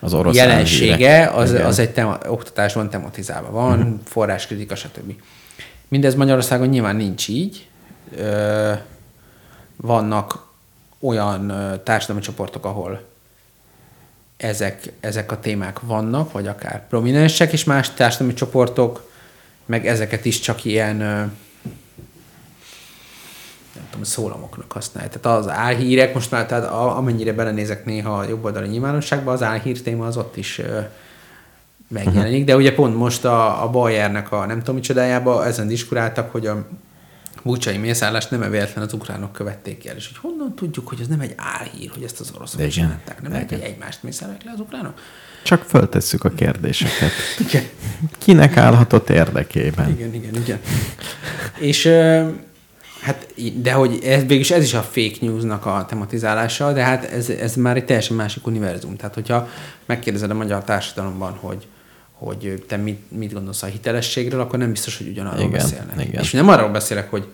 Az 0.00 0.14
orosz 0.14 0.36
jelensége 0.36 1.26
az, 1.26 1.50
Igen. 1.50 1.64
az 1.64 1.78
egy 1.78 1.90
tema, 1.90 2.18
oktatásban 2.26 2.90
tematizálva 2.90 3.50
van, 3.50 3.78
uh-huh. 3.78 3.98
forráskritika, 4.04 4.74
stb. 4.74 5.12
Mindez 5.88 6.14
Magyarországon 6.14 6.68
nyilván 6.68 6.96
nincs 6.96 7.28
így. 7.28 7.68
Ö, 8.16 8.72
vannak 9.76 10.46
olyan 11.00 11.52
társadalmi 11.84 12.22
csoportok, 12.22 12.64
ahol 12.64 13.04
ezek, 14.42 14.92
ezek 15.00 15.32
a 15.32 15.40
témák 15.40 15.80
vannak, 15.80 16.32
vagy 16.32 16.46
akár 16.46 16.86
prominensek, 16.88 17.52
és 17.52 17.64
más 17.64 17.90
társadalmi 17.94 18.34
csoportok 18.34 19.10
meg 19.66 19.86
ezeket 19.86 20.24
is 20.24 20.40
csak 20.40 20.64
ilyen 20.64 20.96
nem 23.74 23.86
tudom, 23.90 24.04
szólamoknak 24.04 24.72
használják. 24.72 25.20
Tehát 25.20 25.38
az 25.38 25.48
álhírek, 25.48 26.14
most 26.14 26.30
már 26.30 26.46
tehát 26.46 26.70
amennyire 26.70 27.32
belenézek 27.32 27.84
néha 27.84 28.18
a 28.18 28.28
jobboldali 28.28 28.68
nyilvánosságba, 28.68 29.32
az 29.32 29.42
álhír 29.42 29.82
téma 29.82 30.06
az 30.06 30.16
ott 30.16 30.36
is 30.36 30.60
megjelenik, 31.88 32.44
de 32.44 32.56
ugye 32.56 32.74
pont 32.74 32.96
most 32.96 33.24
a, 33.24 33.62
a 33.62 33.70
Bayernek 33.70 34.32
a 34.32 34.46
nem 34.46 34.58
tudom 34.58 34.74
micsodájába 34.74 35.46
ezen 35.46 35.68
diskuráltak, 35.68 36.32
hogy 36.32 36.46
a 36.46 36.66
bucsai 37.42 37.76
mészállást 37.76 38.30
nem 38.30 38.50
véletlen 38.50 38.84
az 38.84 38.92
ukránok 38.92 39.32
követték 39.32 39.86
el, 39.86 39.96
és 39.96 40.06
hogy 40.06 40.30
honnan 40.30 40.54
tudjuk, 40.54 40.88
hogy 40.88 41.00
ez 41.00 41.06
nem 41.06 41.20
egy 41.20 41.34
álhír, 41.36 41.90
hogy 41.94 42.02
ezt 42.02 42.20
az 42.20 42.32
oroszok 42.34 42.60
Igen. 42.60 42.70
csinálták, 42.70 43.22
nem 43.22 43.32
lehet, 43.32 43.48
hogy 43.48 43.60
egymást 43.60 44.02
mészálják 44.02 44.44
le 44.44 44.50
az 44.54 44.60
ukránok? 44.60 44.94
Csak 45.42 45.62
föltesszük 45.62 46.24
a 46.24 46.30
kérdéseket. 46.30 47.10
Igen. 47.48 47.64
Kinek 48.18 48.56
állhatott 48.56 49.10
érdekében? 49.10 49.88
Igen, 49.88 50.14
igen, 50.14 50.34
igen. 50.34 50.58
És 51.58 51.86
hát, 53.00 53.34
de 53.56 53.72
hogy 53.72 53.98
ez, 54.04 54.20
végülis 54.20 54.50
ez 54.50 54.62
is 54.62 54.74
a 54.74 54.82
fake 54.82 55.16
newsnak 55.20 55.66
a 55.66 55.86
tematizálása, 55.88 56.72
de 56.72 56.82
hát 56.82 57.04
ez, 57.04 57.28
ez 57.28 57.54
már 57.54 57.76
egy 57.76 57.84
teljesen 57.84 58.16
másik 58.16 58.46
univerzum. 58.46 58.96
Tehát, 58.96 59.14
hogyha 59.14 59.48
megkérdezed 59.86 60.30
a 60.30 60.34
magyar 60.34 60.64
társadalomban, 60.64 61.32
hogy 61.32 61.66
hogy 62.24 62.64
te 62.68 62.76
mit, 62.76 63.00
mit 63.08 63.32
gondolsz 63.32 63.62
a 63.62 63.66
hitelességről, 63.66 64.40
akkor 64.40 64.58
nem 64.58 64.70
biztos, 64.70 64.96
hogy 64.96 65.08
ugyanarról 65.08 65.40
Igen, 65.40 65.52
beszélnek. 65.52 66.06
igen. 66.08 66.22
És 66.22 66.30
nem 66.30 66.48
arról 66.48 66.68
beszélek, 66.68 67.10
hogy 67.10 67.26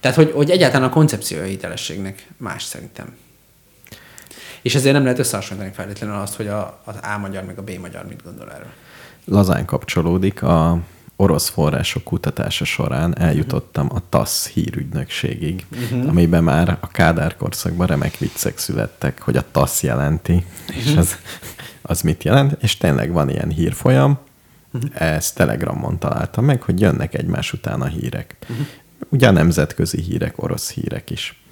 tehát, 0.00 0.16
hogy, 0.16 0.32
hogy 0.34 0.50
egyáltalán 0.50 0.88
a 0.88 0.92
koncepciója 0.92 1.44
a 1.44 1.46
hitelességnek 1.46 2.26
más 2.36 2.62
szerintem. 2.62 3.16
És 4.62 4.74
ezért 4.74 4.94
nem 4.94 5.02
lehet 5.02 5.18
összehasonlítani 5.18 5.74
feltétlenül 5.74 6.16
azt, 6.16 6.34
hogy 6.34 6.46
a, 6.46 6.80
az 6.84 6.94
A 7.14 7.18
magyar 7.18 7.44
meg 7.44 7.58
a 7.58 7.62
B 7.62 7.70
magyar 7.80 8.06
mit 8.06 8.22
gondol 8.24 8.50
erről. 8.52 8.72
lazán 9.24 9.64
kapcsolódik, 9.64 10.42
a 10.42 10.78
orosz 11.16 11.48
források 11.48 12.04
kutatása 12.04 12.64
során 12.64 13.18
eljutottam 13.18 13.88
a 13.94 14.02
TASZ 14.08 14.46
hírügynökségig, 14.46 15.66
uh-huh. 15.72 16.08
amiben 16.08 16.44
már 16.44 16.78
a 16.80 16.86
Kádár 16.86 17.36
korszakban 17.36 17.86
remek 17.86 18.18
viccek 18.18 18.58
születtek, 18.58 19.22
hogy 19.22 19.36
a 19.36 19.44
TASZ 19.50 19.82
jelenti, 19.82 20.46
és 20.66 20.96
az, 20.96 21.16
az 21.92 22.00
mit 22.00 22.24
jelent, 22.24 22.56
és 22.60 22.76
tényleg 22.76 23.12
van 23.12 23.28
ilyen 23.28 23.50
hírfolyam, 23.50 24.18
uh-huh. 24.72 24.90
ezt 25.02 25.34
Telegramon 25.34 25.98
találtam 25.98 26.44
meg, 26.44 26.62
hogy 26.62 26.80
jönnek 26.80 27.14
egymás 27.14 27.52
után 27.52 27.80
a 27.80 27.86
hírek. 27.86 28.36
Uh-huh. 28.42 28.66
Ugye 29.08 29.28
a 29.28 29.30
nemzetközi 29.30 30.00
hírek, 30.00 30.42
orosz 30.42 30.72
hírek 30.72 31.10
is. 31.10 31.42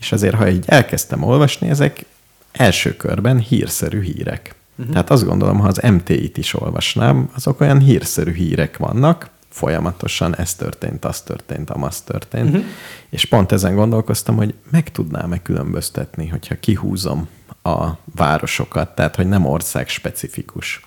És 0.00 0.12
azért, 0.12 0.34
ha 0.34 0.48
így 0.48 0.64
elkezdtem 0.66 1.22
olvasni, 1.22 1.68
ezek 1.68 2.04
első 2.52 2.96
körben 2.96 3.38
hírszerű 3.38 4.02
hírek. 4.02 4.54
Uh-huh. 4.76 4.92
Tehát 4.92 5.10
azt 5.10 5.24
gondolom, 5.24 5.58
ha 5.58 5.68
az 5.68 5.80
MT-it 5.90 6.38
is 6.38 6.54
olvasnám, 6.54 7.30
azok 7.34 7.60
olyan 7.60 7.80
hírszerű 7.80 8.32
hírek 8.32 8.76
vannak, 8.76 9.30
folyamatosan 9.48 10.36
ez 10.36 10.54
történt, 10.54 11.04
az 11.04 11.20
történt, 11.20 11.70
amaz 11.70 12.00
történt. 12.00 12.48
Uh-huh. 12.48 12.64
És 13.10 13.24
pont 13.24 13.52
ezen 13.52 13.74
gondolkoztam, 13.74 14.36
hogy 14.36 14.54
meg 14.70 14.90
tudnám-e 14.90 15.42
különböztetni, 15.42 16.28
hogyha 16.28 16.60
kihúzom 16.60 17.28
a 17.62 17.88
városokat, 18.16 18.94
tehát 18.94 19.16
hogy 19.16 19.28
nem 19.28 19.46
ország 19.46 19.88
specifikus. 19.88 20.86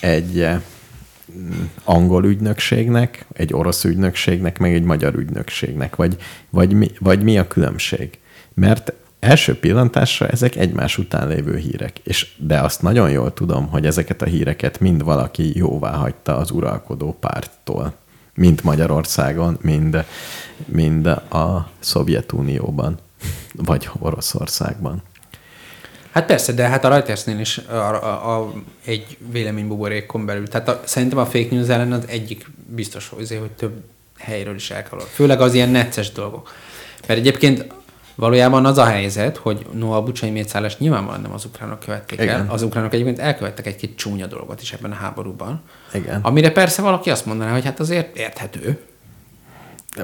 Egy 0.00 0.40
eh, 0.40 0.60
angol 1.84 2.24
ügynökségnek, 2.24 3.26
egy 3.32 3.54
orosz 3.54 3.84
ügynökségnek, 3.84 4.58
meg 4.58 4.74
egy 4.74 4.82
magyar 4.82 5.14
ügynökségnek, 5.14 5.96
vagy, 5.96 6.16
vagy, 6.50 6.72
mi, 6.72 6.90
vagy 6.98 7.22
mi 7.22 7.38
a 7.38 7.46
különbség? 7.46 8.18
Mert 8.54 8.92
első 9.20 9.58
pillantásra 9.58 10.28
ezek 10.28 10.56
egymás 10.56 10.98
után 10.98 11.28
lévő 11.28 11.56
hírek, 11.56 11.98
és 11.98 12.34
de 12.36 12.60
azt 12.60 12.82
nagyon 12.82 13.10
jól 13.10 13.34
tudom, 13.34 13.68
hogy 13.68 13.86
ezeket 13.86 14.22
a 14.22 14.26
híreket 14.26 14.80
mind 14.80 15.04
valaki 15.04 15.58
jóvá 15.58 15.92
hagyta 15.92 16.36
az 16.36 16.50
uralkodó 16.50 17.16
párttól, 17.20 17.94
mind 18.34 18.60
Magyarországon, 18.64 19.58
mind, 19.60 20.04
mind 20.64 21.06
a 21.06 21.70
Szovjetunióban, 21.78 22.98
vagy 23.54 23.90
Oroszországban. 23.98 25.02
Hát 26.12 26.26
persze, 26.26 26.52
de 26.52 26.68
hát 26.68 26.84
a 26.84 26.88
Reutersnél 26.88 27.38
is 27.38 27.58
a, 27.58 28.04
a, 28.04 28.38
a, 28.38 28.52
egy 28.84 29.16
véleménybuborékon 29.30 30.26
belül. 30.26 30.48
Tehát 30.48 30.68
a, 30.68 30.80
szerintem 30.84 31.18
a 31.18 31.26
fake 31.26 31.54
news 31.54 31.68
ellen 31.68 31.92
az 31.92 32.04
egyik 32.06 32.50
biztos, 32.66 33.08
hogy, 33.08 33.38
hogy 33.40 33.50
több 33.50 33.72
helyről 34.18 34.54
is 34.54 34.70
elkalol. 34.70 35.04
Főleg 35.04 35.40
az 35.40 35.54
ilyen 35.54 35.68
necces 35.68 36.12
dolgok. 36.12 36.52
Mert 37.06 37.20
egyébként 37.20 37.66
Valójában 38.14 38.66
az 38.66 38.78
a 38.78 38.84
helyzet, 38.84 39.36
hogy 39.36 39.66
no, 39.72 39.90
a 39.90 40.02
bucsai 40.02 40.30
mészállást 40.30 40.78
nyilvánvalóan 40.78 41.20
nem 41.20 41.32
az 41.32 41.44
ukránok 41.44 41.80
követték 41.80 42.20
Igen. 42.20 42.40
el. 42.40 42.46
Az 42.48 42.62
ukránok 42.62 42.92
egyébként 42.92 43.18
elkövettek 43.18 43.66
egy-két 43.66 43.96
csúnya 43.96 44.26
dolgot 44.26 44.62
is 44.62 44.72
ebben 44.72 44.90
a 44.90 44.94
háborúban. 44.94 45.62
Igen. 45.92 46.20
Amire 46.22 46.50
persze 46.50 46.82
valaki 46.82 47.10
azt 47.10 47.26
mondaná, 47.26 47.52
hogy 47.52 47.64
hát 47.64 47.80
azért 47.80 48.16
érthető. 48.16 48.78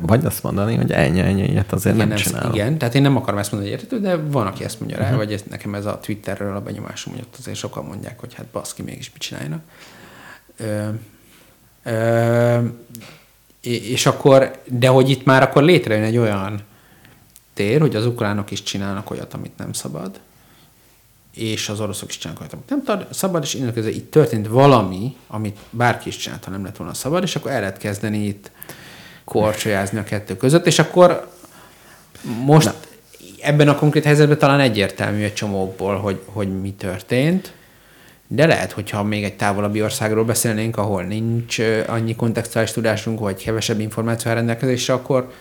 Vagy 0.00 0.24
azt 0.24 0.42
mondani, 0.42 0.76
hogy 0.76 0.92
ennyi, 0.92 1.20
ennyi, 1.20 1.42
ilyet 1.42 1.72
azért 1.72 1.94
Igen, 1.94 2.08
nem 2.08 2.16
csinálom. 2.16 2.52
igen, 2.52 2.78
tehát 2.78 2.94
én 2.94 3.02
nem 3.02 3.16
akarom 3.16 3.38
ezt 3.38 3.52
mondani, 3.52 3.74
hogy 3.74 4.00
de 4.00 4.16
van, 4.16 4.46
aki 4.46 4.64
ezt 4.64 4.80
mondja 4.80 4.96
rá, 4.96 5.04
uh-huh. 5.04 5.18
vagy 5.18 5.32
ez, 5.32 5.42
nekem 5.50 5.74
ez 5.74 5.86
a 5.86 6.00
Twitterről 6.00 6.56
a 6.56 6.60
benyomásom, 6.60 7.12
hogy 7.12 7.22
ott 7.22 7.36
azért 7.38 7.56
sokan 7.56 7.84
mondják, 7.84 8.20
hogy 8.20 8.34
hát 8.34 8.46
baszki, 8.46 8.82
mégis 8.82 9.12
mit 9.12 9.22
csinálnak. 9.22 9.60
Ö, 10.56 10.88
ö, 11.82 12.58
és 13.60 14.06
akkor, 14.06 14.62
de 14.64 14.88
hogy 14.88 15.10
itt 15.10 15.24
már 15.24 15.42
akkor 15.42 15.62
létrejön 15.62 16.04
egy 16.04 16.16
olyan 16.16 16.60
tér, 17.54 17.80
hogy 17.80 17.96
az 17.96 18.06
ukránok 18.06 18.50
is 18.50 18.62
csinálnak 18.62 19.10
olyat, 19.10 19.34
amit 19.34 19.56
nem 19.56 19.72
szabad, 19.72 20.20
és 21.34 21.68
az 21.68 21.80
oroszok 21.80 22.08
is 22.08 22.18
csinálnak 22.18 22.42
olyat, 22.42 22.54
amit 22.54 22.68
nem 22.68 22.82
tar- 22.84 23.14
szabad, 23.14 23.42
és 23.42 23.54
innentől 23.54 23.86
itt 23.86 24.10
történt 24.10 24.48
valami, 24.48 25.16
amit 25.26 25.58
bárki 25.70 26.08
is 26.08 26.16
csinált, 26.16 26.44
ha 26.44 26.50
nem 26.50 26.64
lett 26.64 26.76
volna 26.76 26.94
szabad, 26.94 27.22
és 27.22 27.36
akkor 27.36 27.50
el 27.50 27.60
lehet 27.60 27.78
kezdeni 27.78 28.26
itt 28.26 28.50
korcsolyázni 29.28 29.98
a 29.98 30.04
kettő 30.04 30.36
között, 30.36 30.66
és 30.66 30.78
akkor 30.78 31.30
most 32.44 32.66
Na. 32.66 32.74
ebben 33.40 33.68
a 33.68 33.74
konkrét 33.74 34.04
helyzetben 34.04 34.38
talán 34.38 34.60
egyértelmű 34.60 35.22
egy 35.22 35.34
csomókból, 35.34 35.96
hogy, 35.96 36.20
hogy 36.24 36.60
mi 36.60 36.72
történt, 36.72 37.52
de 38.26 38.46
lehet, 38.46 38.72
hogyha 38.72 39.02
még 39.02 39.24
egy 39.24 39.36
távolabbi 39.36 39.82
országról 39.82 40.24
beszélnénk, 40.24 40.76
ahol 40.76 41.02
nincs 41.02 41.58
annyi 41.86 42.16
kontextuális 42.16 42.72
tudásunk, 42.72 43.18
vagy 43.20 43.42
kevesebb 43.42 43.80
információ 43.80 44.32
rendelkezésre, 44.32 44.94
akkor 44.94 45.32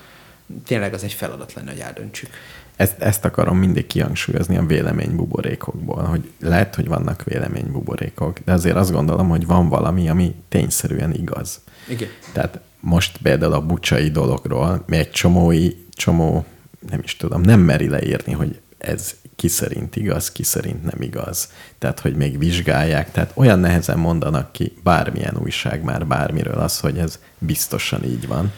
tényleg 0.65 0.93
az 0.93 1.03
egy 1.03 1.13
feladat 1.13 1.53
lenne, 1.53 1.71
hogy 1.71 1.79
eldöntsük. 1.79 2.29
Ezt, 2.75 3.01
ezt 3.01 3.25
akarom 3.25 3.57
mindig 3.57 3.87
kihangsúlyozni 3.87 4.57
a 4.57 4.65
véleménybuborékokból, 4.65 6.03
hogy 6.03 6.31
lehet, 6.39 6.75
hogy 6.75 6.87
vannak 6.87 7.23
véleménybuborékok, 7.23 8.39
de 8.45 8.51
azért 8.51 8.75
azt 8.75 8.91
gondolom, 8.91 9.29
hogy 9.29 9.45
van 9.45 9.69
valami, 9.69 10.09
ami 10.09 10.35
tényszerűen 10.49 11.13
igaz. 11.13 11.61
Igen. 11.87 12.09
Tehát 12.33 12.59
most 12.87 13.17
például 13.21 13.53
a 13.53 13.61
bucsai 13.61 14.09
dologról 14.11 14.83
mi 14.87 14.97
egy 14.97 15.11
csomói, 15.11 15.69
csomó, 15.93 16.45
nem 16.89 16.99
is 17.03 17.15
tudom, 17.17 17.41
nem 17.41 17.59
meri 17.59 17.89
leírni, 17.89 18.33
hogy 18.33 18.59
ez 18.77 19.15
ki 19.35 19.47
szerint 19.47 19.95
igaz, 19.95 20.31
ki 20.31 20.43
szerint 20.43 20.83
nem 20.83 21.01
igaz. 21.01 21.51
Tehát, 21.79 21.99
hogy 21.99 22.15
még 22.15 22.37
vizsgálják, 22.39 23.11
tehát 23.11 23.31
olyan 23.33 23.59
nehezen 23.59 23.97
mondanak 23.99 24.51
ki 24.51 24.77
bármilyen 24.83 25.37
újság 25.43 25.83
már 25.83 26.05
bármiről 26.07 26.57
az, 26.59 26.79
hogy 26.79 26.97
ez 26.97 27.19
biztosan 27.37 28.03
így 28.03 28.27
van. 28.27 28.51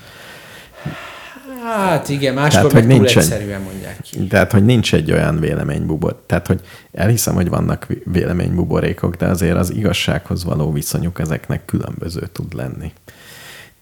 Hát 1.64 2.10
igen, 2.10 2.34
máskor 2.34 2.52
Tehát, 2.72 2.74
meg 2.74 2.82
hogy 2.84 2.92
túl 2.92 3.00
nincs 3.00 3.18
egy- 3.18 3.24
egyszerűen 3.24 3.62
mondják 3.62 4.02
ki. 4.02 4.28
Tehát, 4.28 4.52
hogy 4.52 4.66
nincs 4.66 4.94
egy 4.94 5.12
olyan 5.12 5.40
véleménybubor. 5.40 6.24
Tehát, 6.26 6.48
hogy 6.48 6.62
elhiszem, 6.92 7.34
hogy 7.34 7.50
vannak 7.50 7.86
vé- 7.86 8.04
véleménybuborékok, 8.06 9.16
de 9.16 9.26
azért 9.28 9.56
az 9.58 9.74
igazsághoz 9.74 10.44
való 10.44 10.72
viszonyuk 10.72 11.20
ezeknek 11.20 11.66
különböző 11.66 12.28
tud 12.32 12.54
lenni. 12.54 12.92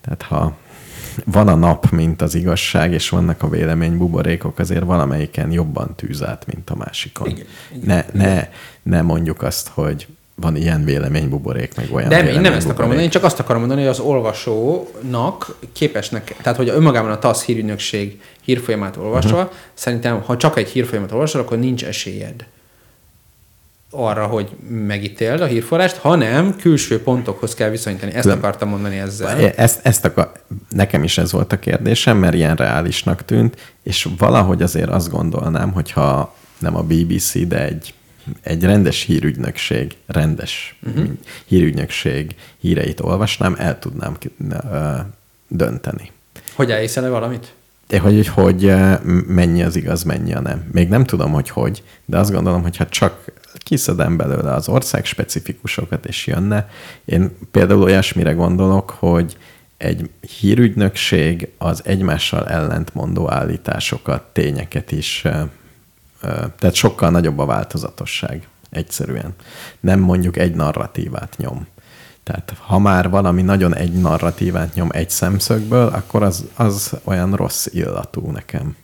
Tehát, 0.08 0.22
ha 0.22 0.56
van 1.26 1.48
a 1.48 1.56
nap, 1.56 1.90
mint 1.90 2.22
az 2.22 2.36
igazság, 2.36 2.94
és 2.94 3.10
vannak 3.10 3.44
a 3.44 3.50
véleménybuborékok, 3.50 4.60
azért 4.60 4.84
valamelyiken 4.84 5.52
jobban 5.52 5.96
tűz 5.96 6.24
át, 6.24 6.46
mint 6.46 6.70
a 6.70 6.76
másikon. 6.76 7.28
Igen, 7.28 7.46
igen, 7.76 8.06
ne, 8.14 8.24
ne, 8.24 8.50
ne 8.84 9.02
mondjuk 9.02 9.42
azt, 9.42 9.68
hogy 9.68 10.08
van 10.42 10.56
ilyen 10.56 10.84
véleménybuborék, 10.84 11.76
meg 11.76 11.88
olyan 11.92 12.08
Nem, 12.08 12.28
én 12.28 12.42
nem 12.42 12.54
ezt 12.54 12.66
akarom 12.66 12.86
mondani, 12.86 13.04
én 13.04 13.10
csak 13.10 13.24
azt 13.24 13.40
akarom 13.40 13.60
mondani, 13.60 13.82
hogy 13.82 13.90
az 13.90 14.00
olvasónak 14.00 15.58
képesnek, 15.74 16.36
tehát 16.42 16.58
hogy 16.58 16.70
önmagában 16.70 17.12
a 17.12 17.20
TASZ 17.20 17.44
hírügynökség 17.44 18.22
hírfolyamát 18.42 18.98
olvasva, 18.98 19.38
uh-huh. 19.38 19.54
szerintem, 19.74 20.22
ha 20.22 20.38
csak 20.38 20.58
egy 20.58 20.70
hírfolyamat 20.70 21.12
olvasol, 21.12 21.42
akkor 21.42 21.60
nincs 21.60 21.86
esélyed 21.86 22.46
arra, 23.90 24.26
hogy 24.26 24.50
megítéld 24.70 25.42
a 25.42 25.46
hírforrást, 25.46 25.98
hanem 25.98 26.56
külső 26.56 27.02
pontokhoz 27.02 27.54
kell 27.54 27.70
viszonyítani. 27.70 28.14
Ezt 28.14 28.28
Nem. 28.28 28.38
akartam 28.38 28.70
mondani 28.70 28.98
ezzel. 28.98 29.38
Ezt, 29.38 29.86
ezt 29.86 30.06
akar, 30.06 30.32
nekem 30.70 31.04
is 31.04 31.18
ez 31.18 31.32
volt 31.32 31.54
a 31.54 31.60
kérdésem, 31.60 32.18
mert 32.18 32.34
ilyen 32.34 32.56
reálisnak 32.56 33.26
tűnt, 33.26 33.74
és 33.84 34.08
valahogy 34.18 34.62
azért 34.62 34.90
azt 34.90 35.10
gondolnám, 35.10 35.72
hogyha 35.72 36.36
nem 36.60 36.76
a 36.76 36.82
BBC, 36.82 37.48
de 37.48 37.66
egy, 37.66 37.94
egy 38.42 38.64
rendes 38.64 39.02
hírügynökség, 39.02 39.96
rendes 40.06 40.80
uh-huh. 40.88 41.08
hírügynökség 41.46 42.36
híreit 42.60 43.00
olvasnám, 43.00 43.56
el 43.60 43.80
tudnám 43.80 44.18
dönteni. 45.48 46.12
Hogy 46.56 46.72
elhiszel 46.72 47.06
-e 47.06 47.10
valamit? 47.10 47.54
De 47.88 48.00
hogy, 48.00 48.28
hogy, 48.28 48.28
hogy 48.28 48.74
mennyi 49.28 49.64
az 49.64 49.76
igaz, 49.76 50.04
mennyi 50.04 50.34
a 50.34 50.40
nem. 50.40 50.70
Még 50.72 50.90
nem 50.90 51.04
tudom, 51.04 51.32
hogy 51.32 51.50
hogy, 51.50 51.84
de 52.06 52.18
azt 52.18 52.32
gondolom, 52.32 52.62
hogy 52.62 52.78
ha 52.78 52.88
csak 52.88 53.32
kiszedem 53.58 54.18
belőle 54.18 54.54
az 54.54 54.70
ország 54.70 55.06
specifikusokat, 55.06 56.06
és 56.06 56.28
jönne, 56.28 56.70
én 57.06 57.38
például 57.52 57.84
olyasmire 57.84 58.32
gondolok, 58.32 58.90
hogy 58.90 59.38
egy 59.78 60.10
hírügynökség 60.40 61.50
az 61.58 61.82
egymással 61.86 62.48
ellentmondó 62.48 63.32
állításokat, 63.32 64.24
tényeket 64.24 64.92
is, 64.92 65.22
tehát 66.58 66.74
sokkal 66.74 67.10
nagyobb 67.10 67.40
a 67.40 67.46
változatosság 67.46 68.48
egyszerűen. 68.70 69.34
Nem 69.80 70.00
mondjuk 70.00 70.38
egy 70.38 70.56
narratívát 70.56 71.36
nyom. 71.38 71.68
Tehát 72.24 72.54
ha 72.60 72.80
már 72.80 73.10
valami 73.10 73.42
nagyon 73.42 73.76
egy 73.76 73.94
narratívát 73.94 74.74
nyom 74.74 74.90
egy 74.92 75.10
szemszögből, 75.10 75.88
akkor 75.88 76.24
az, 76.24 76.46
az 76.56 76.94
olyan 77.04 77.36
rossz 77.36 77.66
illatú 77.72 78.32
nekem. 78.32 78.76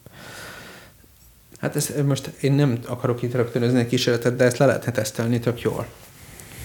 Hát 1.63 1.75
ez, 1.75 1.93
most 2.05 2.27
én 2.27 2.53
nem 2.53 2.79
akarok 2.87 3.21
itt 3.21 3.33
rögtönözni 3.33 3.79
egy 3.79 3.87
kísérletet, 3.87 4.35
de 4.35 4.43
ezt 4.43 4.57
le 4.57 4.65
lehetne 4.65 4.91
tesztelni 4.91 5.39
tök 5.39 5.61
jól. 5.61 5.87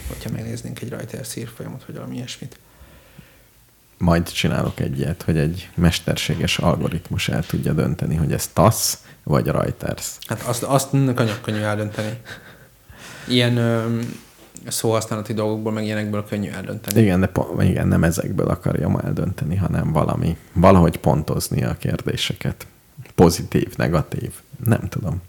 Hogyha 0.08 0.30
megnéznénk 0.30 0.80
egy 0.80 0.88
Reuters 0.88 1.34
hírfolyamot, 1.34 1.84
vagy 1.86 1.94
valami 1.94 2.16
ilyesmit. 2.16 2.58
Majd 3.98 4.30
csinálok 4.30 4.80
egy 4.80 4.98
ilyet, 4.98 5.22
hogy 5.22 5.38
egy 5.38 5.70
mesterséges 5.74 6.58
algoritmus 6.58 7.28
el 7.28 7.46
tudja 7.46 7.72
dönteni, 7.72 8.14
hogy 8.14 8.32
ez 8.32 8.46
TASZ 8.46 8.98
vagy 9.22 9.46
Reuters. 9.46 10.16
Hát 10.26 10.42
azt, 10.42 10.62
azt 10.62 10.90
könnyű, 10.90 11.32
könnyű 11.42 11.60
eldönteni. 11.60 12.20
Ilyen 13.28 13.56
ö, 13.56 14.00
szóhasználati 14.66 15.32
dolgokból, 15.32 15.72
meg 15.72 15.84
ilyenekből 15.84 16.24
könnyű 16.24 16.50
eldönteni. 16.50 17.00
Igen, 17.00 17.20
de 17.20 17.26
po- 17.26 17.62
igen, 17.62 17.88
nem 17.88 18.04
ezekből 18.04 18.48
akarja 18.48 19.00
eldönteni, 19.04 19.56
hanem 19.56 19.92
valami, 19.92 20.36
valahogy 20.52 20.96
pontozni 20.96 21.64
a 21.64 21.76
kérdéseket. 21.76 22.66
Pozitív, 23.14 23.76
negatív, 23.76 24.32
nem 24.64 24.88
tudom. 24.88 25.22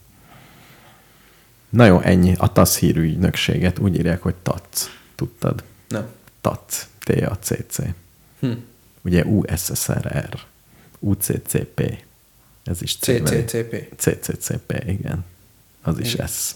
Na 1.69 1.85
jó, 1.85 1.99
ennyi. 1.99 2.33
A 2.37 2.51
TASZ 2.51 2.77
hírügynökséget 2.77 3.79
úgy 3.79 3.95
írják, 3.95 4.21
hogy 4.21 4.35
TAC. 4.35 4.89
Tudtad? 5.15 5.63
Nem. 5.87 6.07
TAC. 6.41 6.87
T-A-C-C. 6.99 7.79
Hm. 8.39 8.51
Ugye 9.01 9.25
USSRR. 9.25 10.39
UCCP. 10.99 12.03
Ez 12.63 12.81
is 12.81 12.97
C. 12.97 13.05
CCCP. 13.05 13.93
CCCP, 13.97 14.83
igen. 14.87 15.25
Az 15.81 15.99
is 15.99 16.15
S. 16.27 16.55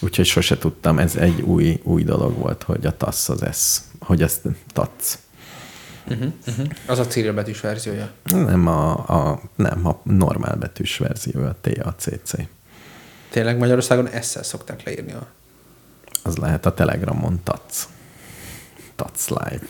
Úgyhogy 0.00 0.26
sose 0.26 0.58
tudtam, 0.58 0.98
ez 0.98 1.16
egy 1.16 1.40
új, 1.40 1.80
új 1.82 2.02
dolog 2.04 2.38
volt, 2.38 2.62
hogy 2.62 2.86
a 2.86 2.96
TASZ 2.96 3.28
az 3.28 3.44
S. 3.52 3.80
Hogy 3.98 4.22
ezt 4.22 4.40
TAC. 4.72 5.18
Uh-huh, 6.08 6.32
uh-huh. 6.46 6.66
Az 6.86 6.98
a 6.98 7.06
cirilbetűs 7.06 7.60
verziója. 7.60 8.10
Nem 8.24 8.66
a, 8.66 8.90
a, 8.90 9.40
nem, 9.56 9.86
a 9.86 10.00
normál 10.02 10.56
betűs 10.56 10.98
verzió, 10.98 11.42
a 11.42 11.56
TACC. 11.60 12.32
Tényleg 13.30 13.58
Magyarországon 13.58 14.08
esszel 14.08 14.42
szokták 14.42 14.82
leírni 14.84 15.12
a... 15.12 15.26
Az 16.22 16.36
lehet 16.36 16.66
a 16.66 16.74
Telegramon 16.74 17.40
TAC. 17.42 17.88
TAC 18.96 19.28
Live. 19.28 19.66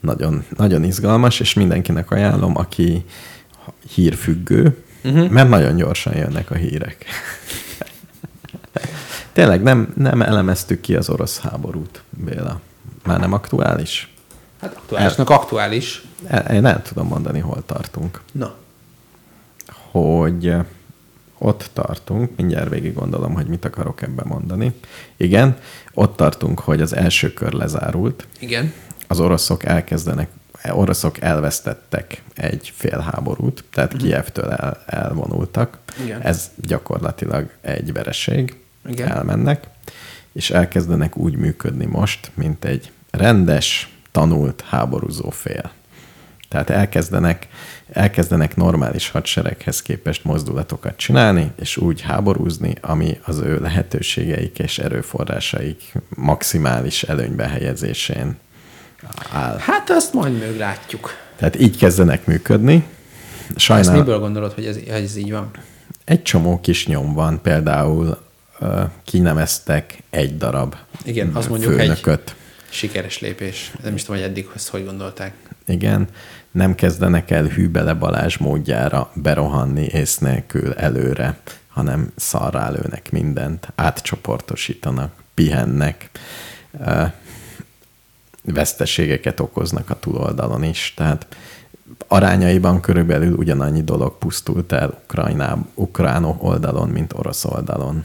Nagyon, 0.00 0.44
nagyon 0.56 0.84
izgalmas, 0.84 1.40
és 1.40 1.54
mindenkinek 1.54 2.10
ajánlom, 2.10 2.56
aki 2.56 3.04
hírfüggő, 3.94 4.84
uh-huh. 5.04 5.28
mert 5.28 5.48
nagyon 5.48 5.76
gyorsan 5.76 6.16
jönnek 6.16 6.50
a 6.50 6.54
hírek. 6.54 7.04
Tényleg 9.32 9.62
nem, 9.62 9.92
nem 9.96 10.22
elemeztük 10.22 10.80
ki 10.80 10.96
az 10.96 11.08
orosz 11.08 11.40
háborút, 11.40 12.02
Béla. 12.10 12.60
Már 13.04 13.20
nem 13.20 13.32
aktuális? 13.32 14.11
Hát 14.62 14.74
aktuálisnak 14.76 15.30
aktuális. 15.30 16.02
El- 16.26 16.54
Én 16.54 16.64
el 16.66 16.82
tudom 16.82 17.06
mondani, 17.06 17.38
hol 17.38 17.62
tartunk. 17.66 18.20
Na. 18.32 18.54
hogy 19.90 20.46
eh, 20.48 20.64
ott 21.38 21.70
tartunk, 21.72 22.30
mindjárt 22.36 22.68
végig 22.68 22.94
gondolom, 22.94 23.34
hogy 23.34 23.46
mit 23.46 23.64
akarok 23.64 24.02
ebben 24.02 24.26
mondani. 24.28 24.72
Igen, 25.16 25.56
ott 25.94 26.16
tartunk, 26.16 26.60
hogy 26.60 26.80
az 26.80 26.94
első 26.94 27.32
kör 27.32 27.52
lezárult, 27.52 28.26
Igen. 28.38 28.72
az 29.08 29.20
oroszok 29.20 29.64
elkezdenek, 29.64 30.28
oroszok 30.70 31.20
elvesztettek 31.20 32.22
egy 32.34 32.72
félháborút, 32.74 33.64
tehát 33.70 33.92
uh-huh. 33.92 34.08
Kievtől 34.08 34.50
el, 34.50 34.82
elvonultak. 34.86 35.78
Igen. 36.04 36.20
Ez 36.20 36.50
gyakorlatilag 36.56 37.50
egy 37.60 37.92
vereség. 37.92 38.56
Igen. 38.88 39.08
Elmennek, 39.08 39.66
és 40.32 40.50
elkezdenek 40.50 41.16
úgy 41.16 41.36
működni 41.36 41.84
most, 41.86 42.30
mint 42.34 42.64
egy 42.64 42.92
rendes, 43.10 43.91
tanult 44.12 44.64
háborúzó 44.68 45.30
fél. 45.30 45.70
Tehát 46.48 46.70
elkezdenek, 46.70 47.48
elkezdenek 47.92 48.56
normális 48.56 49.08
hadsereghez 49.10 49.82
képest 49.82 50.24
mozdulatokat 50.24 50.96
csinálni, 50.96 51.52
és 51.60 51.76
úgy 51.76 52.00
háborúzni, 52.00 52.74
ami 52.80 53.18
az 53.24 53.38
ő 53.38 53.58
lehetőségeik 53.60 54.58
és 54.58 54.78
erőforrásaik 54.78 55.92
maximális 56.16 57.02
előnybe 57.02 57.48
helyezésén 57.48 58.36
áll. 59.32 59.56
Hát 59.58 59.90
azt 59.90 60.12
majd 60.12 60.38
még 60.38 60.58
látjuk. 60.58 61.10
Tehát 61.36 61.60
így 61.60 61.76
kezdenek 61.76 62.26
működni. 62.26 62.84
Ezt 63.48 63.58
Sajnál, 63.58 63.96
miből 63.96 64.18
gondolod, 64.18 64.52
hogy 64.52 64.66
ez, 64.66 64.74
hogy 64.74 64.88
ez 64.88 65.16
így 65.16 65.30
van? 65.32 65.50
egy 66.04 66.22
csomó 66.22 66.60
kis 66.60 66.86
nyom 66.86 67.14
van, 67.14 67.40
például 67.42 68.18
kineveztek 69.04 70.02
egy 70.10 70.36
darab 70.36 70.74
Igen, 71.04 71.30
az 71.34 71.46
mondjuk 71.46 71.72
egy- 71.72 71.78
főnököt. 71.78 72.34
Sikeres 72.72 73.20
lépés. 73.20 73.72
Nem 73.82 73.94
is 73.94 74.04
tudom, 74.04 74.20
hogy 74.20 74.30
eddig 74.30 74.48
ezt 74.54 74.68
hogy 74.68 74.84
gondolták. 74.84 75.34
Igen, 75.66 76.08
nem 76.50 76.74
kezdenek 76.74 77.30
el 77.30 77.44
Hűbele 77.44 77.94
Balázs 77.94 78.36
módjára 78.36 79.10
berohanni 79.14 79.84
ész 79.84 80.18
nélkül 80.18 80.72
előre, 80.72 81.38
hanem 81.68 82.12
szarrá 82.16 82.70
lőnek 82.70 83.10
mindent, 83.10 83.72
átcsoportosítanak, 83.74 85.12
pihennek, 85.34 86.10
veszteségeket 88.42 89.40
okoznak 89.40 89.90
a 89.90 89.98
túloldalon 89.98 90.62
is. 90.62 90.94
Tehát 90.96 91.26
arányaiban 92.06 92.80
körülbelül 92.80 93.34
ugyanannyi 93.34 93.82
dolog 93.82 94.18
pusztult 94.18 94.72
el 94.72 95.00
Ukrajná, 95.02 95.58
ukrán 95.74 96.24
oldalon, 96.24 96.88
mint 96.88 97.12
orosz 97.12 97.44
oldalon, 97.44 98.04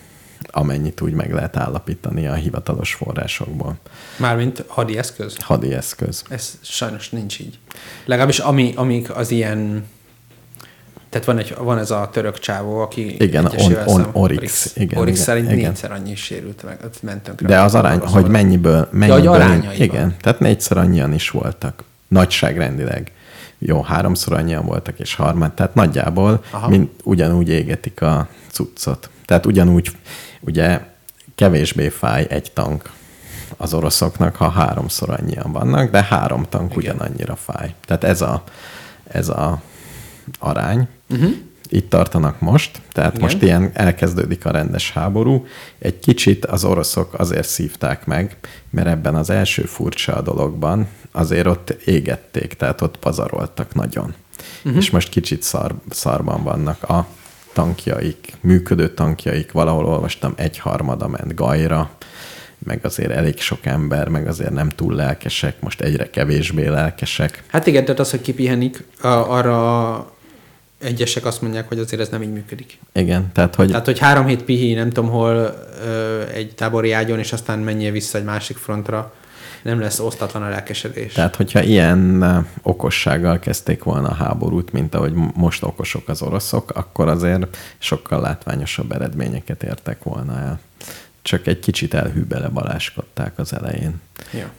amennyit 0.58 1.02
úgy 1.02 1.14
meg 1.14 1.34
lehet 1.34 1.58
állapítani 1.58 2.28
a 2.28 2.34
hivatalos 2.34 2.94
forrásokból. 2.94 3.76
Mármint 4.18 4.64
hadi 4.68 4.98
eszköz? 4.98 5.36
Hadi 5.40 5.74
eszköz. 5.74 6.24
Ez 6.30 6.58
sajnos 6.62 7.10
nincs 7.10 7.40
így. 7.40 7.60
Legalábbis 8.06 8.40
ami, 8.40 8.74
amik 8.76 9.16
az 9.16 9.32
ilyen... 9.32 9.86
Tehát 11.10 11.28
van, 11.28 11.38
egy, 11.38 11.56
van 11.60 11.78
ez 11.78 11.92
a 11.92 12.10
török 12.12 12.40
csávó, 12.40 12.80
aki... 12.80 13.16
Igen, 13.20 13.46
on- 13.46 13.76
on- 13.86 13.88
szem- 13.88 14.10
Oryx, 14.16 14.76
igen, 14.76 15.00
Oryx 15.00 15.14
igen, 15.16 15.26
szerint 15.26 15.52
igen. 15.52 15.70
négyszer 15.70 15.92
annyi 15.92 16.16
sérült 16.16 16.64
meg, 16.64 16.80
ott 16.84 17.02
ment. 17.04 17.36
De 17.46 17.62
az 17.62 17.76
arány, 17.76 17.98
orosz 17.98 18.12
hogy 18.12 18.28
mennyiből, 18.28 18.88
mennyiből 18.92 19.28
arányaiban. 19.28 19.74
igen, 19.74 20.16
tehát 20.22 20.40
négyszer 20.40 20.78
annyian 20.78 21.14
is 21.14 21.30
voltak. 21.30 21.84
Nagyságrendileg. 22.08 23.12
Jó, 23.60 23.82
háromszor 23.82 24.34
annyian 24.34 24.66
voltak, 24.66 25.00
és 25.00 25.16
harmad, 25.16 25.54
tehát 25.54 25.76
nagyjából 25.76 26.44
Aha. 26.52 26.68
mind, 26.70 26.88
ugyanúgy 27.04 27.50
égetik 27.50 28.02
a 28.02 28.28
cuccot. 28.52 29.10
Tehát 29.26 29.46
ugyanúgy, 29.46 29.92
ugye 30.48 30.82
kevésbé 31.36 31.90
fáj 31.90 32.26
egy 32.30 32.52
tank 32.52 32.90
az 33.58 33.74
oroszoknak, 33.74 34.36
ha 34.36 34.50
háromszor 34.50 35.10
annyian 35.10 35.52
vannak, 35.52 35.92
de 35.92 36.04
három 36.04 36.46
tank 36.50 36.76
Igen. 36.76 36.96
ugyanannyira 36.96 37.36
fáj. 37.36 37.74
Tehát 37.86 38.04
ez 38.04 38.22
a, 38.22 38.44
ez 39.08 39.30
a 39.30 39.62
arány. 40.40 40.88
Uh-huh. 41.10 41.32
Itt 41.70 41.90
tartanak 41.90 42.40
most, 42.40 42.82
tehát 42.92 43.12
Igen. 43.12 43.22
Most 43.22 43.42
ilyen 43.42 43.72
elkezdődik 43.74 44.46
a 44.46 44.52
rendes 44.52 44.92
háború. 44.92 45.46
Egy 45.80 46.00
kicsit 46.00 46.46
az 46.46 46.64
oroszok 46.64 47.20
azért 47.20 47.48
szívták 47.48 48.06
meg, 48.06 48.38
mert 48.70 48.88
ebben 48.88 49.16
az 49.16 49.30
első 49.30 49.62
furcsa 49.62 50.22
dologban 50.22 50.88
azért 51.12 51.48
ott 51.48 51.70
égették, 51.70 52.54
tehát 52.54 52.82
ott 52.82 52.98
pazaroltak 52.98 53.74
nagyon. 53.74 54.14
Uh-huh. 54.64 54.82
És 54.82 54.90
most 54.90 55.10
kicsit 55.10 55.44
szar, 55.44 55.76
szarban 55.90 56.44
vannak 56.44 56.84
a 56.84 57.08
tankjaik, 57.58 58.34
működő 58.42 58.90
tankjaik, 58.90 59.52
valahol 59.52 59.86
olvastam, 59.86 60.34
egy 60.36 60.58
harmada 60.58 61.08
ment 61.08 61.36
gajra, 61.36 61.90
meg 62.60 62.80
azért 62.84 63.12
elég 63.12 63.40
sok 63.40 63.66
ember, 63.66 64.08
meg 64.08 64.28
azért 64.28 64.52
nem 64.52 64.70
túl 64.70 64.94
lelkesek, 64.94 65.62
most 65.62 65.82
egyre 65.82 66.10
kevésbé 66.10 66.68
lelkesek. 66.68 67.44
Hát 67.48 67.68
igen, 67.68 67.84
tehát 67.84 68.00
az, 68.00 68.10
hogy 68.12 68.22
kipihenik, 68.22 68.84
arra 69.02 70.12
egyesek 70.84 71.26
azt 71.26 71.42
mondják, 71.42 71.68
hogy 71.68 71.80
azért 71.80 72.02
ez 72.02 72.10
nem 72.10 72.22
így 72.22 72.34
működik. 72.34 72.80
Igen, 72.94 73.32
tehát 73.34 73.56
hogy 73.56 73.68
Tehát, 73.68 73.86
hogy 73.86 74.00
három 74.00 74.26
hét 74.26 74.44
pihi, 74.44 74.74
nem 74.74 74.90
tudom 74.90 75.10
hol, 75.10 75.56
egy 76.34 76.56
tábori 76.56 76.92
ágyon, 76.92 77.20
és 77.20 77.34
aztán 77.34 77.60
menjél 77.60 77.92
vissza 77.92 78.18
egy 78.18 78.24
másik 78.24 78.58
frontra, 78.58 79.14
nem 79.62 79.80
lesz 79.80 80.00
osztatlan 80.00 80.44
a 80.44 80.50
lelkesedés. 80.50 81.14
Tehát, 81.14 81.36
hogyha 81.36 81.62
ilyen 81.62 82.24
okossággal 82.62 83.40
kezdték 83.40 83.84
volna 83.84 84.08
a 84.08 84.14
háborút, 84.14 84.72
mint 84.72 84.96
ahogy 84.96 85.14
most 85.34 85.64
okosok 85.64 86.10
az 86.10 86.22
oroszok, 86.22 86.72
akkor 86.76 87.08
azért 87.08 87.58
sokkal 87.78 88.22
látványosabb 88.22 88.92
eredményeket 88.92 89.64
értek 89.64 90.04
volna 90.04 90.40
el. 90.40 90.60
Csak 91.22 91.48
egy 91.48 91.60
kicsit 91.60 91.94
elhűbele 91.94 92.48
baláskodták 92.48 93.40
az 93.40 93.54
elején. 93.54 94.02
Ja. 94.34 94.50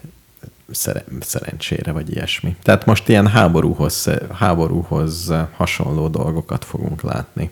Szere- 0.70 1.05
szerencsére, 1.20 1.93
vagy 1.93 2.11
ilyesmi. 2.11 2.57
Tehát 2.62 2.87
most 2.87 3.09
ilyen 3.09 3.29
háborúhoz, 3.29 4.11
háborúhoz 4.33 5.33
hasonló 5.57 6.09
dolgokat 6.09 6.65
fogunk 6.65 7.03
látni. 7.03 7.51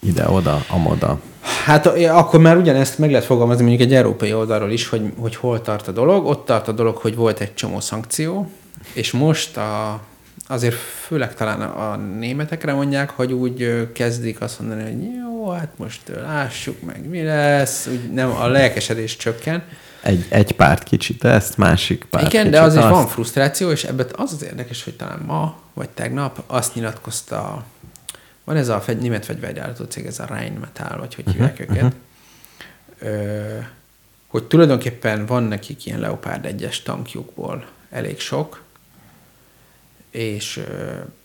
Ide-oda, 0.00 0.64
amoda. 0.68 1.20
Hát 1.64 1.86
akkor 2.08 2.40
már 2.40 2.56
ugyanezt 2.56 2.98
meg 2.98 3.10
lehet 3.10 3.26
fogalmazni 3.26 3.64
mondjuk 3.64 3.88
egy 3.88 3.94
európai 3.94 4.32
oldalról 4.32 4.70
is, 4.70 4.88
hogy, 4.88 5.12
hogy 5.18 5.36
hol 5.36 5.60
tart 5.60 5.88
a 5.88 5.92
dolog. 5.92 6.26
Ott 6.26 6.44
tart 6.46 6.68
a 6.68 6.72
dolog, 6.72 6.96
hogy 6.96 7.16
volt 7.16 7.40
egy 7.40 7.54
csomó 7.54 7.80
szankció, 7.80 8.50
és 8.92 9.10
most 9.10 9.56
a, 9.56 10.00
azért 10.46 10.74
főleg 11.06 11.34
talán 11.34 11.60
a 11.60 11.96
németekre 11.96 12.72
mondják, 12.72 13.10
hogy 13.10 13.32
úgy 13.32 13.88
kezdik 13.92 14.40
azt 14.40 14.60
mondani, 14.60 14.82
hogy 14.82 15.02
jó, 15.02 15.50
hát 15.50 15.72
most 15.76 16.00
lássuk 16.22 16.82
meg, 16.82 17.08
mi 17.08 17.22
lesz, 17.22 17.86
úgy 17.86 18.12
nem, 18.12 18.30
a 18.30 18.46
lelkesedés 18.46 19.16
csökken. 19.16 19.62
Egy, 20.02 20.26
egy 20.28 20.52
párt 20.52 20.82
kicsit 20.82 21.24
ezt, 21.24 21.56
másik 21.56 22.04
párt 22.10 22.26
Igen, 22.26 22.44
kicsit 22.44 22.58
de 22.58 22.62
azért 22.62 22.84
azt. 22.84 22.92
van 22.92 23.06
frusztráció, 23.06 23.70
és 23.70 23.84
ebben 23.84 24.06
az 24.12 24.32
az 24.32 24.44
érdekes, 24.44 24.84
hogy 24.84 24.94
talán 24.94 25.22
ma, 25.26 25.58
vagy 25.74 25.88
tegnap 25.88 26.42
azt 26.46 26.74
nyilatkozta, 26.74 27.64
van 28.48 28.56
ez 28.56 28.68
a 28.68 28.80
fegy, 28.80 28.98
német 28.98 29.24
fegyvergyártó 29.24 29.84
cég, 29.84 30.06
ez 30.06 30.18
a 30.18 30.24
Rheinmetall, 30.24 30.98
vagy 30.98 31.14
hogy 31.14 31.30
hívják 31.30 31.58
Mhm, 31.58 31.70
őket, 31.70 31.94
ö, 32.98 33.58
hogy 34.26 34.44
tulajdonképpen 34.44 35.26
van 35.26 35.42
nekik 35.42 35.86
ilyen 35.86 36.00
Leopard 36.00 36.44
1-es 36.44 36.82
tankjukból 36.82 37.66
elég 37.90 38.20
sok, 38.20 38.62
és 40.10 40.64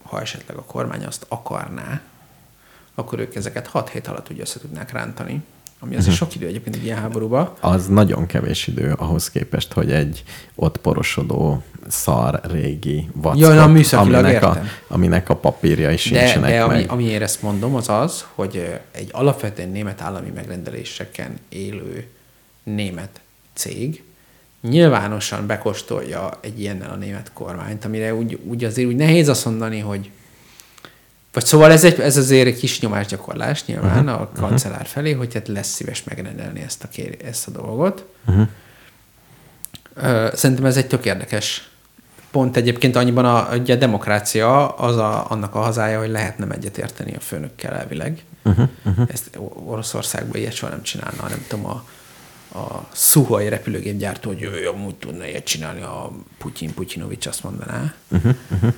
ha 0.02 0.22
esetleg 0.22 0.58
a 0.58 0.64
kormány 0.64 1.06
azt 1.06 1.26
akarná, 1.28 2.02
akkor 2.96 3.20
ők 3.20 3.36
ezeket 3.36 3.68
6 3.68 3.90
hét 3.90 4.08
alatt 4.08 4.32
úgy 4.32 4.40
össze 4.40 4.60
tudnák 4.60 4.92
rántani, 4.92 5.44
ami 5.84 5.92
Mhm. 5.92 6.00
azért 6.00 6.16
sok 6.16 6.36
idő 6.36 6.48
egyébként 6.48 6.76
egy 6.76 6.84
ilyen 6.84 6.98
háborúba. 6.98 7.58
az 7.60 7.88
nagyon 7.88 8.26
kevés 8.26 8.68
idő 8.68 8.94
ahhoz 8.98 9.30
képest, 9.30 9.74
hogy 9.74 9.92
egy 9.92 10.24
ott 10.56 10.78
porosodó 10.78 11.64
szar 11.88 12.40
régi 12.44 13.10
vackot, 13.14 13.40
Ja, 13.42 13.54
na, 13.54 13.68
műszakilag 13.68 14.24
aminek, 14.24 14.44
a, 14.44 14.48
értem. 14.48 14.68
aminek 14.88 15.30
a 15.30 15.36
papírjai 15.36 15.92
De, 15.92 15.98
sincsenek 15.98 16.50
de 16.52 16.64
ami, 16.64 16.74
meg. 16.74 16.92
amiért 16.92 17.22
ezt 17.22 17.42
mondom, 17.42 17.76
az 17.76 17.90
az, 17.90 18.26
hogy 18.36 18.80
egy 18.92 19.10
alapvetően 19.12 19.70
német 19.70 20.02
állami 20.02 20.30
megrendeléseken 20.36 21.38
élő 21.50 22.08
német 22.64 23.22
cég 23.54 24.04
nyilvánosan 24.62 25.48
bekostolja 25.48 26.30
egy 26.42 26.60
ilyennel 26.60 26.90
a 26.90 26.96
német 26.96 27.32
kormányt, 27.34 27.86
amire 27.86 28.16
úgy, 28.16 28.40
úgy 28.48 28.64
azért 28.64 28.88
úgy 28.88 28.96
nehéz 28.96 29.30
azt 29.30 29.46
mondani, 29.46 29.80
hogy 29.80 30.10
vagy 31.34 31.46
szóval 31.46 31.72
ez, 31.72 31.84
egy, 31.84 32.00
ez 32.00 32.18
azért 32.18 32.48
egy 32.48 32.58
kis 32.58 32.80
nyomásgyakorlás 32.80 33.66
nyilván 33.66 34.06
uh-huh. 34.06 34.22
a 34.22 34.32
kancellár 34.36 34.86
felé, 34.86 35.12
hogy 35.12 35.34
hát 35.34 35.48
lesz 35.48 35.68
szíves 35.68 36.04
megrendelni 36.04 36.62
ezt 36.62 36.84
a, 36.84 36.88
kér, 36.88 37.18
ezt 37.26 37.48
a 37.48 37.52
dolgot. 37.52 38.06
Uh-huh. 38.26 38.48
Szerintem 40.34 40.66
ez 40.66 40.78
egy 40.78 40.88
tök 40.88 41.06
érdekes 41.06 41.68
pont 42.32 42.58
egyébként 42.58 42.96
annyiban 42.96 43.26
a, 43.26 43.56
ugye 43.56 43.74
a 43.74 43.78
demokrácia 43.78 44.70
az 44.70 44.98
a, 44.98 45.32
annak 45.32 45.56
a 45.56 45.60
hazája, 45.60 46.00
hogy 46.00 46.10
lehet 46.10 46.38
nem 46.38 46.52
egyetérteni 46.52 47.16
a 47.16 47.20
főnökkel 47.20 47.74
elvileg. 47.74 48.24
Uh-huh, 48.44 48.70
uh-huh. 48.86 49.08
Ezt 49.12 49.40
Oroszországban 49.66 50.36
ilyet 50.36 50.54
soha 50.54 50.72
nem 50.72 50.82
csinálna, 50.82 51.30
nem 51.30 51.46
tudom, 51.48 51.66
a, 51.66 51.86
a 52.58 52.88
Suhoi 52.94 53.50
repülőgépgyártó, 53.50 54.30
hogy 54.30 54.42
ő 54.42 54.68
amúgy 54.68 54.96
tudna 54.96 55.26
ilyet 55.26 55.44
csinálni, 55.44 55.82
a 55.82 56.12
Putyin 56.38 56.74
Putyinovics 56.74 57.26
azt 57.26 57.44
mondaná. 57.44 57.94
Uh-huh, 58.12 58.36
uh-huh. 58.52 58.74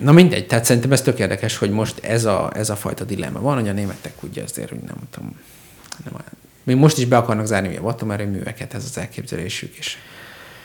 Na 0.00 0.12
mindegy, 0.12 0.46
tehát 0.46 0.64
szerintem 0.64 0.92
ez 0.92 1.02
tök 1.02 1.18
érdekes, 1.18 1.56
hogy 1.56 1.70
most 1.70 2.04
ez 2.04 2.24
a, 2.24 2.50
ez 2.54 2.70
a 2.70 2.76
fajta 2.76 3.04
dilemma 3.04 3.40
van, 3.40 3.58
hogy 3.58 3.68
a 3.68 3.72
németek 3.72 4.22
ugye 4.22 4.42
azért, 4.42 4.68
hogy 4.68 4.80
nem 4.86 4.96
tudom, 5.10 5.36
nem, 6.04 6.22
még 6.62 6.76
most 6.76 6.98
is 6.98 7.06
be 7.06 7.16
akarnak 7.16 7.46
zárni 7.46 7.76
a 7.76 7.86
atomerőműveket, 7.86 8.74
ez 8.74 8.84
az 8.84 8.98
elképzelésük, 8.98 9.74
és 9.76 9.96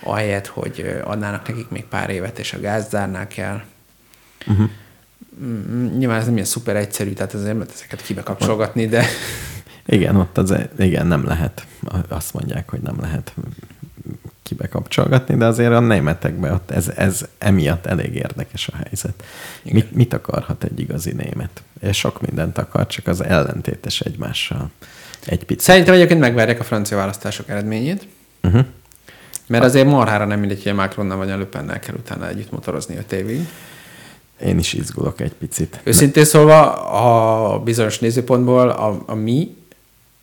ahelyett, 0.03 0.47
hogy 0.47 1.01
adnának 1.03 1.47
nekik 1.47 1.69
még 1.69 1.83
pár 1.85 2.09
évet, 2.09 2.39
és 2.39 2.53
a 2.53 2.59
gáz 2.59 2.89
zárnák 2.89 3.37
el. 3.37 3.63
Uh-huh. 4.47 4.69
Nyilván 5.97 6.19
ez 6.19 6.25
nem 6.25 6.33
ilyen 6.33 6.45
szuper 6.45 6.75
egyszerű, 6.75 7.13
tehát 7.13 7.33
azért 7.33 7.53
lehet 7.53 7.71
ezeket 7.73 8.01
kibekapcsolgatni, 8.01 8.85
de 8.87 9.05
Igen, 9.85 10.15
ott 10.15 10.37
az, 10.37 10.53
igen, 10.77 11.07
nem 11.07 11.25
lehet. 11.25 11.65
Azt 12.07 12.33
mondják, 12.33 12.69
hogy 12.69 12.81
nem 12.81 12.99
lehet 12.99 13.33
kibekapcsolgatni, 14.43 15.35
de 15.35 15.45
azért 15.45 15.71
a 15.71 15.79
németekben 15.79 16.53
ott 16.53 16.71
ez, 16.71 16.89
ez 16.95 17.25
emiatt 17.37 17.85
elég 17.85 18.15
érdekes 18.15 18.67
a 18.67 18.75
helyzet. 18.75 19.23
Igen. 19.61 19.75
Mit, 19.75 19.95
mit 19.95 20.13
akarhat 20.13 20.63
egy 20.63 20.79
igazi 20.79 21.11
német? 21.11 21.63
És 21.81 21.97
sok 21.97 22.21
mindent 22.21 22.57
akar, 22.57 22.87
csak 22.87 23.07
az 23.07 23.23
ellentétes 23.23 23.99
egymással. 24.01 24.69
Egy 25.25 25.43
picit. 25.45 25.63
szerintem 25.63 25.93
egyébként 25.93 26.19
megvárják 26.19 26.59
a 26.59 26.63
francia 26.63 26.97
választások 26.97 27.49
eredményét, 27.49 28.07
Uh-huh. 28.43 28.65
mert 29.47 29.63
azért 29.63 29.85
marhára 29.85 30.25
nem 30.25 30.39
mindegy, 30.39 30.63
hogy 30.63 30.71
a 30.71 30.75
Macronnal 30.75 31.17
vagy 31.17 31.31
a 31.31 31.37
Le 31.37 31.45
Pennel 31.45 31.79
kell 31.79 31.95
utána 31.95 32.27
együtt 32.27 32.51
motorozni 32.51 32.97
öt 32.97 33.11
évig. 33.11 33.47
Én 34.41 34.59
is 34.59 34.73
izgulok 34.73 35.21
egy 35.21 35.33
picit. 35.33 35.79
Őszintén 35.83 36.25
szólva, 36.25 36.73
a 37.53 37.59
bizonyos 37.59 37.99
nézőpontból 37.99 38.69
a, 38.69 39.03
a 39.05 39.13
mi 39.13 39.55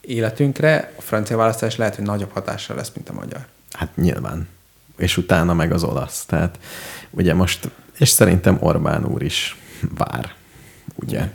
életünkre 0.01 0.92
a 0.98 1.01
francia 1.01 1.36
választás 1.36 1.76
lehet, 1.76 1.94
hogy 1.94 2.05
nagyobb 2.05 2.30
hatással 2.32 2.76
lesz, 2.76 2.92
mint 2.94 3.09
a 3.09 3.12
magyar. 3.12 3.47
Hát 3.70 3.97
nyilván. 3.97 4.48
És 4.97 5.16
utána 5.16 5.55
meg 5.55 5.72
az 5.72 5.82
olasz. 5.82 6.24
Tehát 6.24 6.59
ugye 7.10 7.34
most, 7.34 7.70
és 7.98 8.09
szerintem 8.09 8.56
Orbán 8.60 9.06
úr 9.06 9.22
is 9.22 9.56
vár, 9.97 10.34
ugye? 10.94 11.30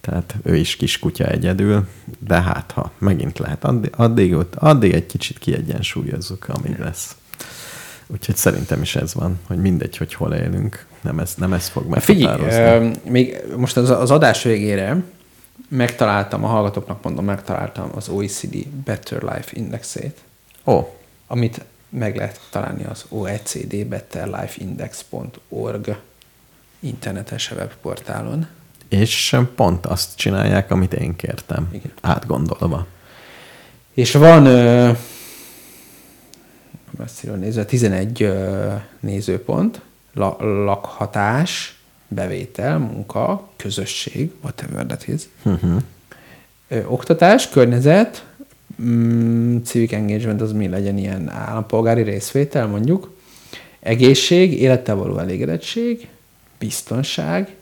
Tehát 0.00 0.34
ő 0.42 0.56
is 0.56 0.76
kiskutya 0.76 1.26
egyedül, 1.26 1.88
de 2.18 2.42
hát 2.42 2.70
ha 2.72 2.92
megint 2.98 3.38
lehet, 3.38 3.64
addig, 3.64 3.92
addig, 3.96 4.34
ott, 4.34 4.54
addig 4.54 4.92
egy 4.92 5.06
kicsit 5.06 5.38
kiegyensúlyozzuk, 5.38 6.48
amíg 6.48 6.78
lesz. 6.78 7.16
Úgyhogy 8.06 8.36
szerintem 8.36 8.82
is 8.82 8.96
ez 8.96 9.14
van, 9.14 9.38
hogy 9.46 9.56
mindegy, 9.56 9.96
hogy 9.96 10.14
hol 10.14 10.32
élünk, 10.34 10.86
nem 11.00 11.18
ez, 11.18 11.34
nem 11.36 11.52
ez 11.52 11.68
fog 11.68 11.96
Figyelj, 11.98 12.40
meghatározni. 12.40 12.96
ö, 13.06 13.10
még 13.10 13.36
most 13.56 13.76
az, 13.76 13.90
az 13.90 14.10
adás 14.10 14.42
végére 14.42 15.02
megtaláltam, 15.68 16.44
a 16.44 16.48
hallgatóknak 16.48 17.02
mondom, 17.02 17.24
megtaláltam 17.24 17.90
az 17.94 18.08
OECD 18.08 18.66
Better 18.66 19.22
Life 19.22 19.50
Indexét, 19.52 20.18
Ó, 20.66 20.96
amit 21.26 21.64
meg 21.88 22.16
lehet 22.16 22.40
találni 22.50 22.84
az 22.84 23.04
OECD 23.08 23.86
betterlifeindex.org 23.86 25.96
internetes 26.80 27.50
webportálon. 27.50 28.46
és 28.88 29.36
pont 29.54 29.86
azt 29.86 30.16
csinálják, 30.16 30.70
amit 30.70 30.92
én 30.94 31.16
kértem, 31.16 31.68
Igen. 31.72 31.92
átgondolva. 32.00 32.86
És 33.94 34.12
van 34.12 34.46
ö, 34.46 34.90
messziről 36.98 37.36
nézve 37.36 37.64
11 37.64 38.22
ö, 38.22 38.72
nézőpont, 39.00 39.80
la, 40.12 40.36
lakhatás, 40.64 41.80
bevétel, 42.08 42.78
munka, 42.78 43.48
közösség, 43.56 44.32
whatever 44.42 44.86
that 44.86 45.08
is, 45.08 45.22
Uh-huh. 45.42 45.82
ö, 46.68 46.84
oktatás, 46.84 47.48
környezet, 47.48 48.24
mm, 48.82 49.56
civic 49.62 49.92
engagement 49.92 50.40
az 50.40 50.52
mi 50.52 50.68
legyen 50.68 50.98
ilyen 50.98 51.30
állampolgári 51.30 52.02
részvétel 52.02 52.66
mondjuk, 52.66 53.14
egészség, 53.80 54.60
élettel 54.60 54.94
való 54.94 55.18
elégedettség, 55.18 56.08
biztonság, 56.58 57.54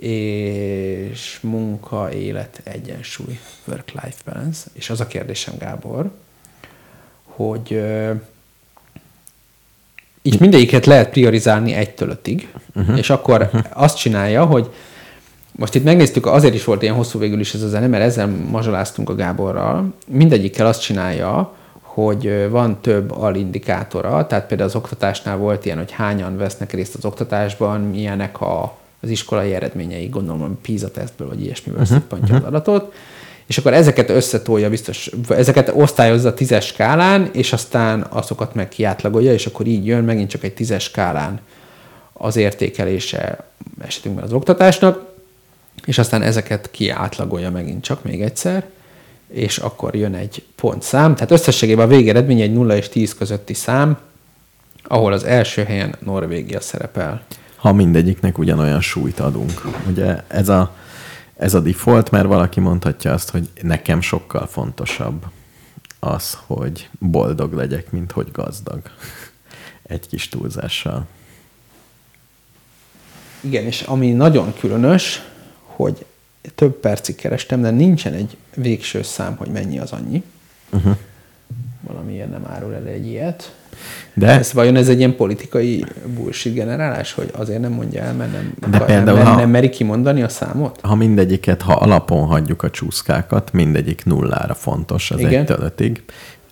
és 0.00 1.38
munka, 1.40 2.12
élet, 2.12 2.60
egyensúly, 2.64 3.38
work-life 3.64 4.16
balance. 4.24 4.66
És 4.72 4.90
az 4.90 5.00
a 5.00 5.06
kérdésem, 5.06 5.54
Gábor, 5.58 6.10
hogy 7.24 7.72
ö, 7.72 8.12
így 10.22 10.40
mindegyiket 10.40 10.86
lehet 10.86 11.10
priorizálni 11.10 11.72
egytől 11.72 12.08
ötig, 12.08 12.48
uh-huh. 12.74 12.98
és 12.98 13.10
akkor 13.10 13.40
uh-huh. 13.40 13.62
azt 13.72 13.96
csinálja, 13.96 14.44
hogy 14.44 14.70
most 15.56 15.74
itt 15.74 15.84
megnéztük, 15.84 16.26
azért 16.26 16.54
is 16.54 16.64
volt 16.64 16.82
ilyen 16.82 16.94
hosszú 16.94 17.18
végül 17.18 17.40
is 17.40 17.54
ez 17.54 17.62
a 17.62 17.68
zene, 17.68 17.86
mert 17.86 18.04
ezzel 18.04 18.26
mazsoláztunk 18.50 19.10
a 19.10 19.14
Gáborral. 19.14 19.94
Mindegyikkel 20.06 20.66
azt 20.66 20.82
csinálja, 20.82 21.52
hogy 21.80 22.48
van 22.50 22.80
több 22.80 23.10
alindikátora, 23.10 24.26
tehát 24.26 24.46
például 24.46 24.68
az 24.68 24.74
oktatásnál 24.74 25.36
volt 25.36 25.64
ilyen, 25.64 25.78
hogy 25.78 25.90
hányan 25.90 26.36
vesznek 26.36 26.72
részt 26.72 26.94
az 26.94 27.04
oktatásban, 27.04 27.80
milyenek 27.80 28.40
a, 28.40 28.76
az 29.00 29.08
iskolai 29.08 29.54
eredményei, 29.54 30.06
gondolom, 30.06 30.40
hogy 30.40 30.50
PISA 30.62 30.90
tesztből, 30.90 31.28
vagy 31.28 31.42
ilyesmiből 31.42 31.80
uh-huh, 31.80 31.98
szippantja 31.98 32.36
az 32.36 32.44
adatot, 32.44 32.92
és 33.46 33.58
akkor 33.58 33.72
ezeket 33.72 34.10
összetolja 34.10 34.68
biztos, 34.68 35.10
ezeket 35.28 35.72
osztályozza 35.74 36.34
tízes 36.34 36.66
skálán, 36.66 37.28
és 37.32 37.52
aztán 37.52 38.06
azokat 38.10 38.54
meg 38.54 38.68
kiátlagolja, 38.68 39.32
és 39.32 39.46
akkor 39.46 39.66
így 39.66 39.86
jön 39.86 40.04
megint 40.04 40.30
csak 40.30 40.44
egy 40.44 40.54
tízes 40.54 40.82
skálán 40.82 41.40
az 42.12 42.36
értékelése 42.36 43.44
esetünkben 43.80 44.24
az 44.24 44.32
oktatásnak, 44.32 45.13
és 45.84 45.98
aztán 45.98 46.22
ezeket 46.22 46.70
kiátlagolja 46.70 47.50
megint 47.50 47.82
csak 47.82 48.04
még 48.04 48.22
egyszer, 48.22 48.64
és 49.28 49.58
akkor 49.58 49.94
jön 49.94 50.14
egy 50.14 50.44
pontszám. 50.54 51.14
Tehát 51.14 51.30
összességében 51.30 51.84
a 51.84 51.88
végeredmény 51.88 52.40
egy 52.40 52.52
0 52.52 52.76
és 52.76 52.88
10 52.88 53.14
közötti 53.14 53.54
szám, 53.54 53.98
ahol 54.82 55.12
az 55.12 55.24
első 55.24 55.64
helyen 55.64 55.94
Norvégia 55.98 56.60
szerepel. 56.60 57.22
ha 57.56 57.72
mindegyiknek 57.72 58.38
ugyanolyan 58.38 58.80
súlyt 58.80 59.20
adunk. 59.20 59.62
Ugye 59.88 60.22
ez 60.28 60.48
a, 60.48 60.74
ez 61.36 61.54
a 61.54 61.60
default, 61.60 62.10
mert 62.10 62.26
valaki 62.26 62.60
mondhatja 62.60 63.12
azt, 63.12 63.30
hogy 63.30 63.48
nekem 63.62 64.00
sokkal 64.00 64.46
fontosabb 64.46 65.24
az, 66.00 66.38
hogy 66.46 66.88
boldog 66.98 67.52
legyek, 67.52 67.90
mint 67.90 68.12
hogy 68.12 68.28
gazdag. 68.32 68.80
Egy 69.82 70.08
kis 70.08 70.28
túlzással. 70.28 71.06
Igen, 73.40 73.64
és 73.64 73.82
ami 73.82 74.12
nagyon 74.12 74.54
különös, 74.58 75.22
hogy 75.76 76.04
több 76.54 76.72
percig 76.80 77.14
kerestem, 77.16 77.62
de 77.62 77.70
nincsen 77.70 78.12
egy 78.12 78.36
végső 78.54 79.02
szám, 79.02 79.36
hogy 79.36 79.48
mennyi 79.48 79.78
az 79.78 79.92
annyi. 79.92 80.22
Uh-huh. 80.72 80.96
Valamiért 81.80 82.30
nem 82.30 82.46
árul 82.46 82.74
el 82.74 82.86
egy 82.86 83.06
ilyet. 83.06 83.54
De 84.14 84.26
Ez 84.28 84.52
vajon 84.52 84.76
ez 84.76 84.88
egy 84.88 84.98
ilyen 84.98 85.16
politikai 85.16 85.84
bullshit 86.06 86.54
generálás, 86.54 87.12
hogy 87.12 87.30
azért 87.32 87.60
nem 87.60 87.72
mondja 87.72 88.02
el, 88.02 88.14
mert 88.14 88.32
nem, 88.32 88.54
De 88.70 88.78
például, 88.84 89.18
nem, 89.18 89.26
ha- 89.26 89.36
nem 89.36 89.50
meri 89.50 89.68
kimondani 89.68 90.22
a 90.22 90.28
számot? 90.28 90.80
ha 90.82 90.94
mindegyiket, 90.94 91.62
ha 91.62 91.72
alapon 91.72 92.26
hagyjuk 92.26 92.62
a 92.62 92.70
csúszkákat, 92.70 93.52
mindegyik 93.52 94.04
nullára 94.04 94.54
fontos 94.54 95.10
az 95.10 95.20
Igen. 95.20 95.32
egytől 95.40 95.60
ötig, 95.60 96.02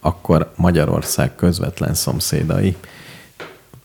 akkor 0.01 0.53
Magyarország 0.57 1.35
közvetlen 1.35 1.94
szomszédai 1.94 2.77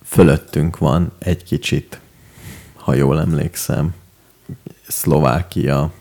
fölöttünk 0.05 0.77
van 0.77 1.11
egy 1.19 1.43
kicsit, 1.43 1.99
ha 2.75 2.93
jól 2.93 3.19
emlékszem, 3.19 3.93
Szlovákia, 4.87 5.91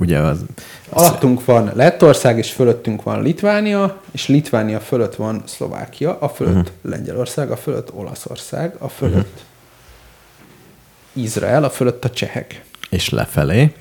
ugye 0.00 0.18
az, 0.18 0.44
Alattunk 0.88 1.44
van 1.44 1.70
Lettország, 1.74 2.38
és 2.38 2.52
fölöttünk 2.52 3.02
van 3.02 3.22
Litvánia, 3.22 4.00
és 4.10 4.28
Litvánia 4.28 4.80
fölött 4.80 5.14
van 5.14 5.42
Szlovákia, 5.46 6.18
a 6.18 6.28
fölött 6.28 6.54
uh-huh. 6.54 6.72
Lengyelország, 6.82 7.50
a 7.50 7.56
fölött 7.56 7.92
Olaszország, 7.92 8.74
a 8.78 8.88
fölött 8.88 9.14
uh-huh. 9.14 11.24
Izrael, 11.24 11.64
a 11.64 11.70
fölött 11.70 12.04
a 12.04 12.10
csehek. 12.10 12.64
és 12.90 13.08
lefelé, 13.08 13.74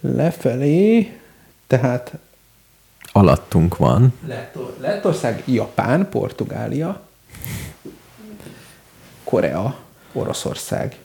Lefelé, 0.00 1.12
tehát 1.66 2.12
alattunk 3.12 3.76
van, 3.76 4.12
Lettor- 4.26 4.80
Lettország, 4.80 5.42
Japán, 5.46 6.08
Portugália, 6.08 7.00
Korea, 9.24 9.76
Oroszország. 10.12 10.96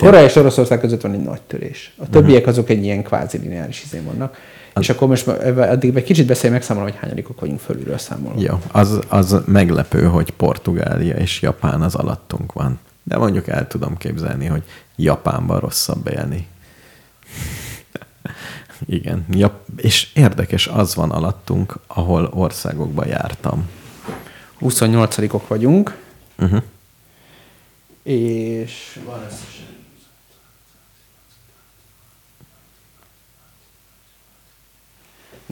Korea 0.00 0.24
és 0.24 0.36
Oroszország 0.36 0.80
között 0.80 1.00
van 1.00 1.12
egy 1.12 1.22
nagy 1.22 1.40
törés. 1.40 1.92
A 1.98 2.08
többiek 2.08 2.46
azok 2.46 2.68
egy 2.70 2.84
ilyen 2.84 3.02
kvázi 3.02 3.38
lineáris 3.38 3.82
izén 3.84 4.04
vannak. 4.04 4.36
És 4.80 4.88
akkor 4.90 5.08
most 5.08 5.26
addig 5.56 5.96
egy 5.96 6.04
kicsit 6.04 6.26
beszélj, 6.26 6.52
megszámolom, 6.52 6.88
hogy 6.90 6.98
hányadikok 7.00 7.40
vagyunk 7.40 7.60
fölülről 7.60 7.98
számolva. 7.98 8.40
Jó, 8.40 8.58
az, 8.72 8.98
az 9.08 9.36
meglepő, 9.46 10.02
hogy 10.04 10.30
Portugália 10.30 11.14
és 11.16 11.42
Japán 11.42 11.82
az 11.82 11.94
alattunk 11.94 12.52
van. 12.52 12.78
De 13.02 13.16
mondjuk 13.16 13.48
el 13.48 13.66
tudom 13.66 13.96
képzelni, 13.96 14.46
hogy 14.46 14.62
Japánban 14.96 15.60
rosszabb 15.60 16.08
élni. 16.12 16.46
Igen, 18.86 19.24
Jap- 19.30 19.68
és 19.76 20.08
érdekes, 20.14 20.66
az 20.66 20.94
van 20.94 21.10
alattunk, 21.10 21.74
ahol 21.86 22.30
országokba 22.34 23.06
jártam. 23.06 23.68
28-ok 24.60 25.40
vagyunk, 25.48 25.98
Uh-huh. 26.42 26.62
és 28.02 28.98
van 29.06 29.18
összesen. 29.26 29.69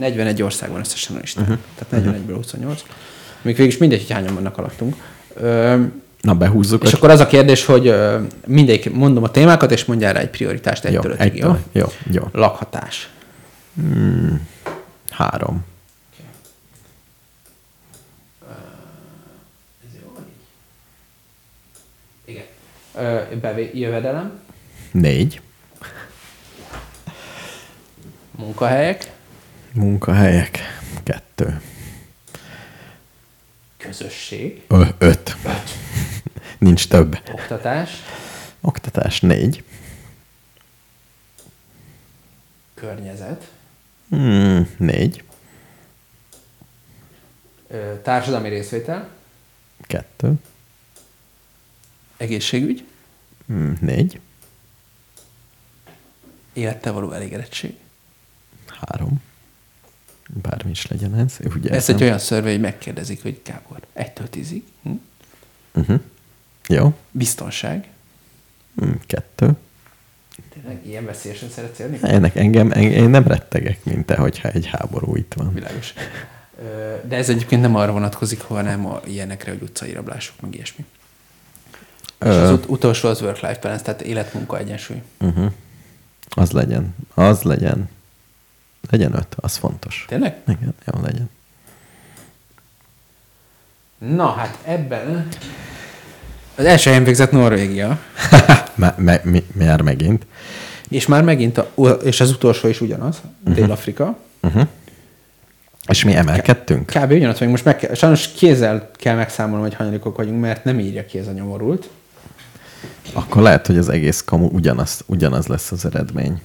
...41 0.01 0.43
ország 0.43 0.69
van 0.71 0.79
összesen 0.79 1.15
a 1.15 1.19
listán. 1.19 1.43
Uh-huh. 1.43 1.59
Tehát 1.89 2.05
41-ből 2.07 2.33
28. 2.35 2.81
Még 3.41 3.55
végig 3.55 3.71
is 3.71 3.77
mindegy, 3.77 3.99
hogy 4.01 4.11
hányan 4.11 4.33
vannak 4.33 4.57
alattunk. 4.57 4.95
Ö, 5.33 5.81
Na, 6.21 6.33
behúzzuk. 6.35 6.83
és 6.83 6.93
a- 6.93 6.97
akkor 6.97 7.09
az 7.09 7.19
a 7.19 7.27
kérdés, 7.27 7.65
hogy 7.65 7.95
mindegyik 8.45 8.91
mondom 8.93 9.23
a 9.23 9.31
témákat, 9.31 9.71
és 9.71 9.85
mondjál 9.85 10.13
rá 10.13 10.19
egy 10.19 10.29
prioritást 10.29 10.83
jó, 10.83 10.89
egytől 10.89 11.11
ötig, 11.11 11.35
jó? 11.35 11.49
egytől. 11.49 11.59
Jó, 11.71 11.85
jó. 12.11 12.27
Lakhatás. 12.31 13.09
Három. 15.09 15.65
Igen. 22.25 22.43
Ö, 22.95 23.19
bevé- 23.41 23.73
jövedelem, 23.73 24.39
Négy. 24.91 25.41
munkahelyek, 28.31 29.11
Munkahelyek. 29.73 30.59
Kettő. 31.03 31.61
közösség, 33.77 34.61
Ö, 34.67 34.85
öt. 34.97 35.35
Nincs 36.57 36.87
több. 36.87 37.17
oktatás, 37.31 37.91
Oktatás. 38.61 39.19
Négy. 39.21 39.63
környezet, 42.73 43.51
Hmm, 44.09 44.69
négy. 44.77 45.23
ö, 47.67 47.93
társadalmi 48.03 48.49
részvétel, 48.49 49.09
Kettő. 49.81 50.33
egészségügy, 52.17 52.87
Hmm, 53.45 53.77
négy. 53.81 54.19
Élettel 56.53 56.93
való 56.93 57.11
elégedettség. 57.11 57.77
Három. 58.67 59.21
Bármi 60.33 60.69
is 60.71 60.87
legyen 60.87 61.15
ez. 61.15 61.37
Ugye 61.55 61.69
Ez 61.69 61.89
egy 61.89 62.03
olyan 62.03 62.19
szörvé, 62.19 62.51
hogy 62.51 62.59
megkérdezik, 62.59 63.21
hogy 63.21 63.41
Gábor, 63.45 63.79
egytől 63.93 64.29
tízig. 64.29 64.63
Hm? 64.83 64.91
Uh-huh. 65.73 65.99
Jó. 66.67 66.93
Biztonság. 67.11 67.87
Mm, 68.85 68.91
Kettő. 69.05 69.51
Tényleg 70.53 70.85
ilyen 70.85 71.05
veszélyesen 71.05 71.49
szeretsz 71.49 71.79
élni? 71.79 71.97
Ennek 72.01 72.35
engem, 72.35 72.71
en- 72.71 72.81
én 72.91 73.09
nem 73.09 73.27
rettegek, 73.27 73.83
mint 73.83 74.05
te, 74.05 74.15
hogyha 74.15 74.49
egy 74.49 74.65
háború 74.65 75.15
itt 75.15 75.33
van. 75.33 75.53
Világos. 75.53 75.93
De 77.07 77.15
ez 77.15 77.29
egyébként 77.29 77.61
nem 77.61 77.75
arra 77.75 77.91
vonatkozik, 77.91 78.41
hanem 78.41 78.85
a 78.85 79.01
ilyenekre, 79.05 79.51
hogy 79.51 79.61
utcai 79.61 79.91
rablások, 79.93 80.41
meg 80.41 80.55
ilyesmi. 80.55 80.85
És 82.03 82.27
Ö. 82.27 82.29
az 82.43 82.51
ut- 82.51 82.69
utolsó 82.69 83.09
az 83.09 83.21
work-life 83.21 83.59
balance, 83.61 83.83
tehát 83.83 84.01
életmunka 84.01 84.57
egyensúly. 84.57 85.01
Uh-huh. 85.19 85.51
Az 86.29 86.51
legyen. 86.51 86.95
Az 87.13 87.41
legyen. 87.41 87.89
Legyen 88.89 89.15
öt, 89.15 89.35
az 89.35 89.55
fontos. 89.55 90.05
Tényleg? 90.07 90.35
Igen, 90.47 90.73
jó 90.93 91.01
legyen. 91.01 91.29
Na, 93.97 94.31
hát 94.31 94.57
ebben 94.63 95.27
az 96.55 96.65
első 96.65 96.89
helyen 96.89 97.05
végzett 97.05 97.31
Norvégia, 97.31 97.99
me, 98.75 98.95
me, 98.97 99.21
mi, 99.23 99.45
miért 99.53 99.83
megint? 99.83 100.25
és 100.89 101.05
már 101.07 101.23
megint, 101.23 101.57
a, 101.57 101.89
és 101.89 102.21
az 102.21 102.29
utolsó 102.29 102.67
is 102.67 102.81
ugyanaz, 102.81 103.21
Dél-Afrika. 103.43 104.17
Uh-huh. 104.41 104.67
És 105.87 106.03
mi 106.03 106.15
emelkedtünk? 106.15 106.85
Kb. 106.85 107.11
ugyanaz 107.11 107.33
vagyunk. 107.33 107.51
Most 107.51 107.65
meg 107.65 107.77
kell, 107.77 107.93
sajnos 107.93 108.27
kézzel 108.27 108.91
kell 108.93 109.15
megszámolnom, 109.15 109.61
hogy 109.61 109.75
hanyadikok 109.75 110.17
vagyunk, 110.17 110.41
mert 110.41 110.63
nem 110.63 110.79
írja 110.79 111.05
ki 111.05 111.17
ez 111.17 111.27
a 111.27 111.31
nyomorult. 111.31 111.89
Akkor 113.13 113.41
lehet, 113.41 113.67
hogy 113.67 113.77
az 113.77 113.89
egész 113.89 114.23
kamu 114.23 114.47
ugyanaz, 114.51 115.01
ugyanaz 115.05 115.47
lesz 115.47 115.71
az 115.71 115.85
eredmény. 115.85 116.41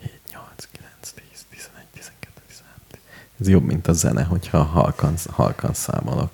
7, 0.00 0.10
8, 0.32 0.68
9, 0.72 0.88
10, 1.02 1.44
11, 1.50 1.84
12, 1.92 2.40
13. 2.46 2.74
Ez 3.40 3.48
jobb, 3.48 3.64
mint 3.64 3.88
a 3.88 3.92
zene, 3.92 4.22
hogyha 4.22 4.62
halkan, 4.62 5.14
halkan 5.30 5.74
számolok. 5.74 6.30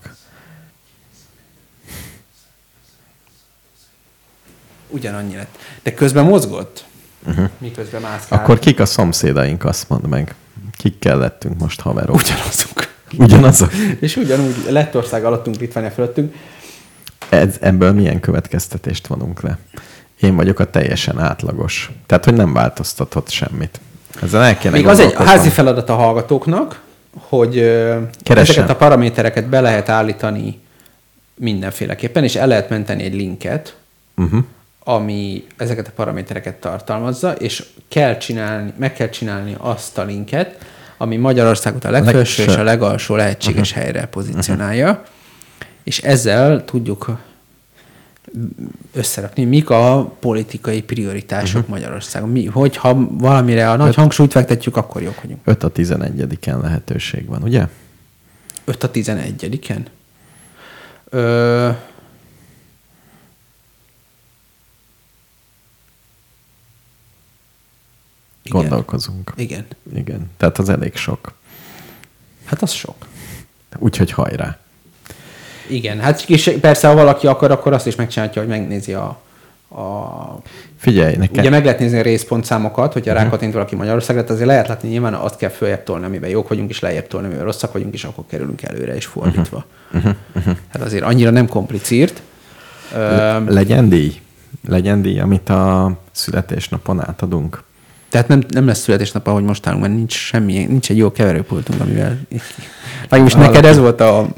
Ugyanannyi 4.89 5.35
lett. 5.35 5.59
De 5.83 5.95
közben 5.95 6.25
mozgott. 6.25 6.85
Uh-huh. 7.27 7.49
Miközben 7.59 8.01
mászkál. 8.01 8.39
Akkor 8.39 8.59
kik 8.59 8.81
a 8.81 8.87
szomszédaink, 8.87 9.65
azt 9.65 9.89
mondd 9.89 10.07
meg. 10.07 10.35
Kikkel 10.77 11.19
lettünk 11.19 11.59
most 11.59 11.81
haverok? 11.81 12.15
ugyanazok. 12.15 12.91
Ugyanazok? 13.19 13.73
És 14.01 14.17
ugyanúgy 14.17 14.67
Lettország 14.69 15.25
alattunk, 15.25 15.57
Litvánia 15.57 15.91
fölöttünk. 15.91 16.35
Ez, 17.29 17.57
ebből 17.61 17.93
milyen 17.93 18.21
következtetést 18.21 19.07
vonunk 19.07 19.41
le? 19.41 19.59
Én 20.21 20.37
vagyok 20.37 20.59
a 20.59 20.71
teljesen 20.71 21.19
átlagos. 21.19 21.91
Tehát, 22.07 22.25
hogy 22.25 22.35
nem 22.35 22.53
változtatott 22.53 23.31
semmit. 23.31 23.81
Ezzel 24.23 24.43
el 24.43 24.59
kéne 24.59 24.75
Még 24.75 24.87
az 24.87 24.99
egy 24.99 25.15
házi 25.15 25.49
feladat 25.49 25.89
a 25.89 25.95
hallgatóknak, 25.95 26.81
hogy 27.21 27.55
Keressen. 27.55 28.55
ezeket 28.55 28.71
a 28.71 28.77
paramétereket 28.77 29.47
be 29.47 29.61
lehet 29.61 29.89
állítani 29.89 30.61
mindenféleképpen, 31.35 32.25
és 32.25 32.35
el 32.35 32.47
lehet 32.47 32.69
menteni 32.69 33.03
egy 33.03 33.15
linket, 33.15 33.77
Uh-huh. 34.17 34.45
ami 34.85 35.47
ezeket 35.57 35.87
a 35.87 35.91
paramétereket 35.95 36.55
tartalmazza, 36.55 37.33
és 37.33 37.65
kell 37.89 38.17
csinálni, 38.17 38.73
meg 38.77 38.93
kell 38.93 39.09
csinálni 39.09 39.55
azt 39.59 39.99
a 39.99 40.05
linket, 40.05 40.59
ami 40.97 41.17
Magyarországot 41.17 41.85
a 41.85 41.91
legfelső 41.91 42.43
és 42.43 42.49
Legfö- 42.49 42.59
a 42.59 42.63
legalsó 42.65 43.17
lehetséges 43.17 43.71
uh-huh. 43.71 43.85
helyre 43.85 44.07
pozícionálja, 44.07 44.91
uh-huh. 44.91 45.07
és 45.85 45.99
ezzel 45.99 46.65
tudjuk 46.65 47.19
összerakni, 48.93 49.45
mik 49.45 49.71
a 49.71 50.17
politikai 50.21 50.83
prioritások 50.83 51.61
uh-huh. 51.61 51.75
Magyarországon. 51.75 52.29
Mi, 52.29 52.45
hogyha 52.45 53.07
valamire 53.11 53.71
a 53.71 53.77
nagy 53.77 53.95
hangsúlyt 53.95 54.33
fektetjük, 54.33 54.77
akkor 54.77 55.03
jók 55.03 55.21
vagyunk. 55.23 55.41
5 55.45 55.63
a 55.63 55.73
11-en 55.73 56.61
lehetőség 56.61 57.27
van, 57.27 57.43
ugye? 57.43 57.69
5 58.65 58.83
a 58.83 58.91
11-en? 58.91 59.87
Ö... 61.09 61.71
Igen. 68.43 68.61
Gondolkozunk. 68.61 69.33
Igen. 69.37 69.67
Igen. 69.95 70.31
Tehát 70.37 70.59
az 70.59 70.69
elég 70.69 70.97
sok. 70.97 71.33
Hát 72.45 72.63
az 72.63 72.71
sok. 72.71 73.07
Úgyhogy 73.79 74.11
hajrá. 74.11 74.62
Igen, 75.73 76.01
hát 76.01 76.25
és 76.27 76.57
persze, 76.61 76.89
ha 76.89 76.95
valaki 76.95 77.27
akar, 77.27 77.51
akkor 77.51 77.73
azt 77.73 77.87
is 77.87 77.95
megcsinálja, 77.95 78.41
hogy 78.41 78.47
megnézi 78.47 78.93
a, 78.93 79.21
a 79.69 80.41
Figyelj, 80.77 81.17
nekem... 81.17 81.39
Ugye 81.39 81.51
meg 81.51 81.65
lehet 81.65 81.79
nézni 81.79 81.99
a 81.99 82.03
részpontszámokat, 82.03 82.93
hogyha 82.93 83.11
uh-huh. 83.11 83.25
rákattint 83.25 83.53
valaki 83.53 83.77
Magyarországra, 83.77 84.25
azért 84.29 84.47
lehet 84.47 84.69
látni, 84.69 84.89
nyilván 84.89 85.15
azt 85.15 85.37
kell 85.37 85.51
följebb 85.51 85.83
tolni, 85.83 86.05
amiben 86.05 86.31
jók 86.31 86.49
vagyunk, 86.49 86.71
és 86.71 86.81
lejjebb 86.81 87.07
tolni, 87.07 87.27
amiben 87.27 87.45
rosszak 87.45 87.73
vagyunk, 87.73 87.95
és 87.95 88.05
akkor 88.05 88.25
kerülünk 88.29 88.63
előre, 88.63 88.95
és 88.95 89.07
fordítva. 89.07 89.65
Uh-huh. 89.93 90.15
Uh-huh. 90.35 90.57
Hát 90.69 90.83
azért 90.83 91.05
annyira 91.05 91.31
nem 91.31 91.47
komplicírt. 91.47 92.23
Ö, 92.95 93.45
Legyen 93.45 93.89
díj. 93.89 94.21
Legyen 94.69 95.03
díj, 95.03 95.21
amit 95.21 95.49
a 95.49 95.93
születésnapon 96.13 97.01
átadunk. 97.01 97.63
Tehát 98.13 98.29
nem, 98.29 98.43
nem 98.49 98.67
lesz 98.67 98.79
születésnap, 98.79 99.27
ahogy 99.27 99.43
most 99.43 99.67
állunk, 99.67 99.83
mert 99.83 99.95
nincs 99.95 100.13
semmi, 100.13 100.65
nincs 100.65 100.91
egy 100.91 100.97
jó 100.97 101.13
keverőpultunk, 101.13 101.81
amivel... 101.81 102.19
Vagyis 103.09 103.35
neked 103.35 103.65
ez 103.65 103.79
volt 103.79 104.01
a 104.01 104.29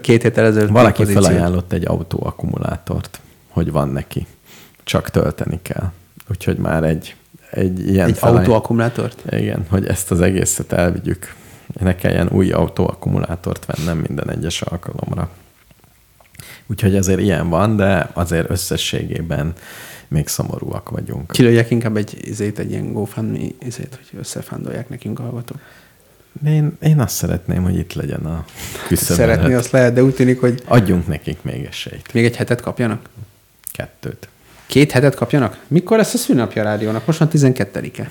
két 0.00 0.22
héttel 0.22 0.44
ezelőtt. 0.44 0.70
Valaki 0.70 1.02
pozíció. 1.02 1.22
felajánlott 1.22 1.72
egy 1.72 1.86
autóakkumulátort, 1.86 3.20
hogy 3.48 3.70
van 3.70 3.88
neki. 3.88 4.26
Csak 4.84 5.10
tölteni 5.10 5.58
kell. 5.62 5.92
Úgyhogy 6.30 6.56
már 6.56 6.84
egy, 6.84 7.16
egy 7.50 7.88
ilyen 7.90 8.08
Egy 8.08 8.18
felaj- 8.18 8.38
autóakkumulátort? 8.38 9.22
Igen, 9.30 9.64
hogy 9.68 9.86
ezt 9.86 10.10
az 10.10 10.20
egészet 10.20 10.72
elvigyük. 10.72 11.34
Ne 11.80 11.94
kelljen 11.94 12.28
új 12.32 12.50
autóakkumulátort 12.50 13.66
vennem 13.66 13.98
minden 13.98 14.30
egyes 14.30 14.62
alkalomra. 14.62 15.28
Úgyhogy 16.66 16.96
azért 16.96 17.20
ilyen 17.20 17.48
van, 17.48 17.76
de 17.76 18.10
azért 18.12 18.50
összességében 18.50 19.52
még 20.08 20.28
szomorúak 20.28 20.90
vagyunk. 20.90 21.30
Kilőjek 21.30 21.70
inkább 21.70 21.96
egy, 21.96 22.18
izét, 22.28 22.58
egy 22.58 22.70
ilyen 22.70 22.92
GoFundMe 22.92 23.38
izét, 23.66 23.98
hogy 24.10 24.18
összefándolják 24.18 24.88
nekünk 24.88 25.18
a 25.18 25.22
hallgatók. 25.22 25.58
Én, 26.46 26.76
én 26.82 27.00
azt 27.00 27.14
szeretném, 27.14 27.62
hogy 27.62 27.78
itt 27.78 27.92
legyen 27.92 28.26
a 28.26 28.44
küszöb 28.86 29.16
Szeretni 29.16 29.54
azt 29.54 29.70
lehet, 29.70 29.92
de 29.94 30.02
úgy 30.02 30.14
tűnik, 30.14 30.40
hogy 30.40 30.62
Adjunk 30.64 31.06
nekik 31.06 31.42
még 31.42 31.64
esélyt. 31.64 32.12
még 32.12 32.24
egy 32.24 32.36
hetet 32.36 32.60
kapjanak. 32.60 33.08
Kettőt. 33.72 34.28
Két 34.66 34.92
hetet 34.92 35.14
kapjanak? 35.14 35.60
Mikor 35.66 35.96
lesz 35.96 36.14
a 36.14 36.18
szülnapja 36.18 36.62
a 36.62 36.64
rádiónak? 36.64 37.06
Most 37.06 37.18
van 37.18 37.28
12-e. 37.32 38.10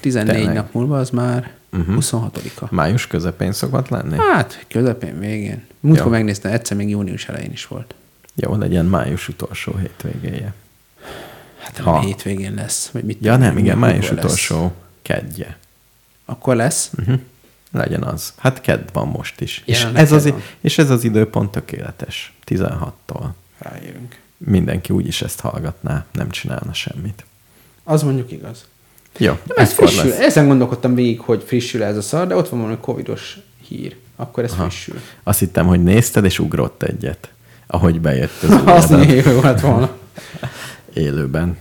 14 0.00 0.34
Tényleg. 0.34 0.54
nap 0.54 0.72
múlva 0.72 0.98
az 0.98 1.10
már 1.10 1.50
uh-huh. 1.72 1.96
26-a. 2.00 2.66
Május 2.70 3.06
közepén 3.06 3.52
szokott 3.52 3.88
lenni? 3.88 4.16
Hát, 4.18 4.64
közepén, 4.68 5.18
végén. 5.18 5.64
Múltkor 5.80 6.10
megnéztem, 6.10 6.52
egyszer 6.52 6.76
még 6.76 6.88
június 6.88 7.28
elején 7.28 7.52
is 7.52 7.66
volt. 7.66 7.94
Jó, 8.34 8.56
legyen 8.56 8.84
május 8.84 9.28
utolsó 9.28 9.76
hétvégéje. 9.76 10.54
Hát 11.66 11.78
Ha. 11.78 11.90
ha. 11.90 12.00
hétvégén 12.00 12.54
lesz. 12.54 12.88
Vagy 12.92 13.04
mit 13.04 13.18
Ja 13.20 13.32
tudom 13.32 13.46
nem, 13.48 13.58
igen, 13.58 13.78
május 13.78 14.10
lesz. 14.10 14.24
utolsó 14.24 14.72
kedje. 15.02 15.56
Akkor 16.24 16.56
lesz. 16.56 16.90
Uh-huh. 16.98 17.18
Legyen 17.72 18.02
az. 18.02 18.32
Hát 18.36 18.60
kedd 18.60 18.88
van 18.92 19.08
most 19.08 19.40
is. 19.40 19.62
És 19.64 19.86
ez, 19.94 20.12
az, 20.12 20.24
van. 20.28 20.42
és 20.60 20.78
ez 20.78 20.90
az 20.90 21.04
időpont 21.04 21.50
tökéletes. 21.50 22.34
16-tól. 22.46 23.26
Rájövünk. 23.58 24.16
Mindenki 24.36 24.92
úgyis 24.92 25.22
ezt 25.22 25.40
hallgatná, 25.40 26.04
nem 26.12 26.30
csinálna 26.30 26.72
semmit. 26.72 27.24
Az 27.84 28.02
mondjuk 28.02 28.32
igaz. 28.32 28.64
Jó, 29.18 29.32
Nem, 29.32 29.56
ez 29.56 29.72
frissül. 29.72 30.08
lesz. 30.08 30.18
Ezen 30.18 30.46
gondolkodtam 30.46 30.94
végig, 30.94 31.20
hogy 31.20 31.42
frissül 31.46 31.82
ez 31.82 31.96
a 31.96 32.02
szar, 32.02 32.26
de 32.26 32.34
ott 32.36 32.48
van 32.48 32.60
valami 32.60 32.78
covidos 32.80 33.38
hír. 33.68 33.96
Akkor 34.16 34.44
ez 34.44 34.52
Aha. 34.52 34.62
frissül. 34.62 35.00
Azt 35.22 35.38
hittem, 35.38 35.66
hogy 35.66 35.82
nézted, 35.82 36.24
és 36.24 36.38
ugrott 36.38 36.82
egyet, 36.82 37.28
ahogy 37.66 38.00
bejött 38.00 38.42
az 38.42 38.50
Az 38.84 38.90
még 38.90 39.24
jó 39.26 39.40
lett 39.40 39.60
volna. 39.60 39.90
élőben. 40.96 41.56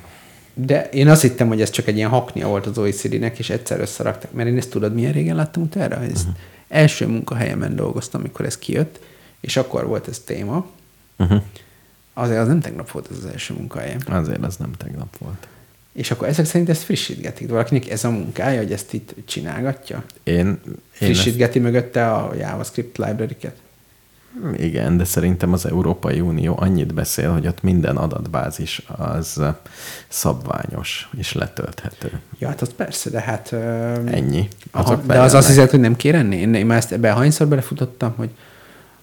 De 0.53 0.89
én 0.89 1.07
azt 1.07 1.21
hittem, 1.21 1.47
hogy 1.47 1.61
ez 1.61 1.69
csak 1.69 1.87
egy 1.87 1.95
ilyen 1.95 2.09
haknia 2.09 2.47
volt 2.47 2.65
az 2.65 2.77
OECD-nek, 2.77 3.39
és 3.39 3.49
egyszer 3.49 3.79
összeraktak. 3.79 4.31
Mert 4.31 4.49
én 4.49 4.57
ezt 4.57 4.69
tudod, 4.69 4.93
milyen 4.93 5.11
régen 5.11 5.35
láttam 5.35 5.63
utána? 5.63 5.95
Ezt 5.95 6.17
uh-huh. 6.17 6.35
első 6.67 7.07
munkahelyemen 7.07 7.75
dolgoztam, 7.75 8.21
amikor 8.21 8.45
ez 8.45 8.57
kijött, 8.57 8.99
és 9.39 9.57
akkor 9.57 9.87
volt 9.87 10.07
ez 10.07 10.19
téma. 10.19 10.65
Uh-huh. 11.17 11.41
Azért 12.13 12.39
az 12.39 12.47
nem 12.47 12.59
tegnap 12.59 12.91
volt 12.91 13.07
ez 13.11 13.17
az 13.17 13.25
első 13.25 13.53
munkahelyem. 13.53 13.99
Azért 14.05 14.43
az 14.43 14.55
nem 14.55 14.71
tegnap 14.77 15.17
volt. 15.17 15.47
És 15.93 16.11
akkor 16.11 16.27
ezek 16.27 16.45
szerint 16.45 16.69
ezt 16.69 16.83
frissítgetik. 16.83 17.49
Valakinek 17.49 17.89
ez 17.89 18.03
a 18.03 18.09
munkája, 18.09 18.57
hogy 18.57 18.71
ezt 18.71 18.93
itt 18.93 19.15
csinálgatja? 19.25 20.03
Én, 20.23 20.35
én 20.35 20.59
Frissítgeti 20.89 21.59
mögötte 21.59 22.11
a 22.11 22.33
JavaScript 22.35 22.97
library-ket? 22.97 23.55
Igen, 24.57 24.97
de 24.97 25.03
szerintem 25.03 25.53
az 25.53 25.65
Európai 25.65 26.19
Unió 26.19 26.55
annyit 26.59 26.93
beszél, 26.93 27.31
hogy 27.31 27.47
ott 27.47 27.63
minden 27.63 27.97
adatbázis 27.97 28.81
az 28.97 29.41
szabványos 30.07 31.09
és 31.17 31.33
letölthető. 31.33 32.19
Ja, 32.39 32.47
hát 32.47 32.61
az 32.61 32.69
persze, 32.75 33.09
de 33.09 33.19
hát... 33.19 33.53
Ennyi. 34.05 34.47
Aha, 34.71 34.91
Azok 34.91 35.05
de 35.05 35.19
az 35.21 35.33
azt 35.33 35.47
hiszed, 35.47 35.69
hogy 35.69 35.79
nem 35.79 35.95
kér 35.95 36.15
enni? 36.15 36.35
Én, 36.35 36.65
már 36.65 36.77
ezt 36.77 36.91
ebbe 36.91 37.13
hányszor 37.13 37.47
belefutottam, 37.47 38.13
hogy 38.15 38.29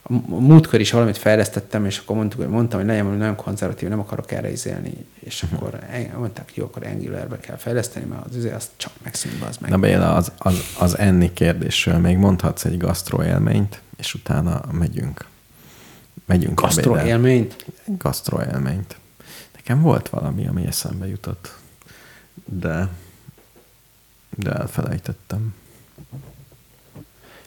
a 0.02 0.12
múltkor 0.40 0.80
is 0.80 0.90
valamit 0.90 1.16
fejlesztettem, 1.16 1.84
és 1.84 1.98
akkor 1.98 2.16
mondtuk, 2.16 2.40
hogy 2.40 2.48
mondtam, 2.48 2.78
hogy 2.78 2.88
legyen 2.88 3.02
valami 3.04 3.20
nagyon 3.20 3.36
konzervatív, 3.36 3.88
nem 3.88 3.98
akarok 4.00 4.32
erre 4.32 4.50
izélni, 4.50 4.92
és 5.20 5.42
Mhm. 5.42 5.54
akkor 5.54 5.78
mondták, 6.18 6.50
jó, 6.54 6.64
akkor 6.64 6.86
Angularbe 6.86 7.38
kell 7.38 7.56
fejleszteni, 7.56 8.06
mert 8.06 8.24
az, 8.24 8.36
izé, 8.36 8.52
az 8.52 8.70
csak 8.76 8.92
megszűnt, 9.02 9.42
az 9.48 9.56
meg. 9.60 9.70
Na 9.70 9.78
Béla, 9.78 10.14
az, 10.14 10.32
az, 10.38 10.54
az 10.78 10.98
enni 10.98 11.32
kérdésről 11.32 11.98
még 11.98 12.16
mondhatsz 12.16 12.64
egy 12.64 12.78
gasztroélményt, 12.78 13.80
és 14.03 14.15
utána 14.15 14.61
megyünk. 14.73 15.27
Megyünk 16.24 16.61
Gasztro 16.61 16.95
ebédre. 16.95 17.09
élményt? 17.09 17.65
Egy 17.85 17.97
gasztroélményt. 17.97 18.97
Nekem 19.55 19.81
volt 19.81 20.09
valami, 20.09 20.47
ami 20.47 20.66
eszembe 20.66 21.07
jutott, 21.09 21.57
de, 22.45 22.89
de 24.37 24.51
elfelejtettem. 24.51 25.55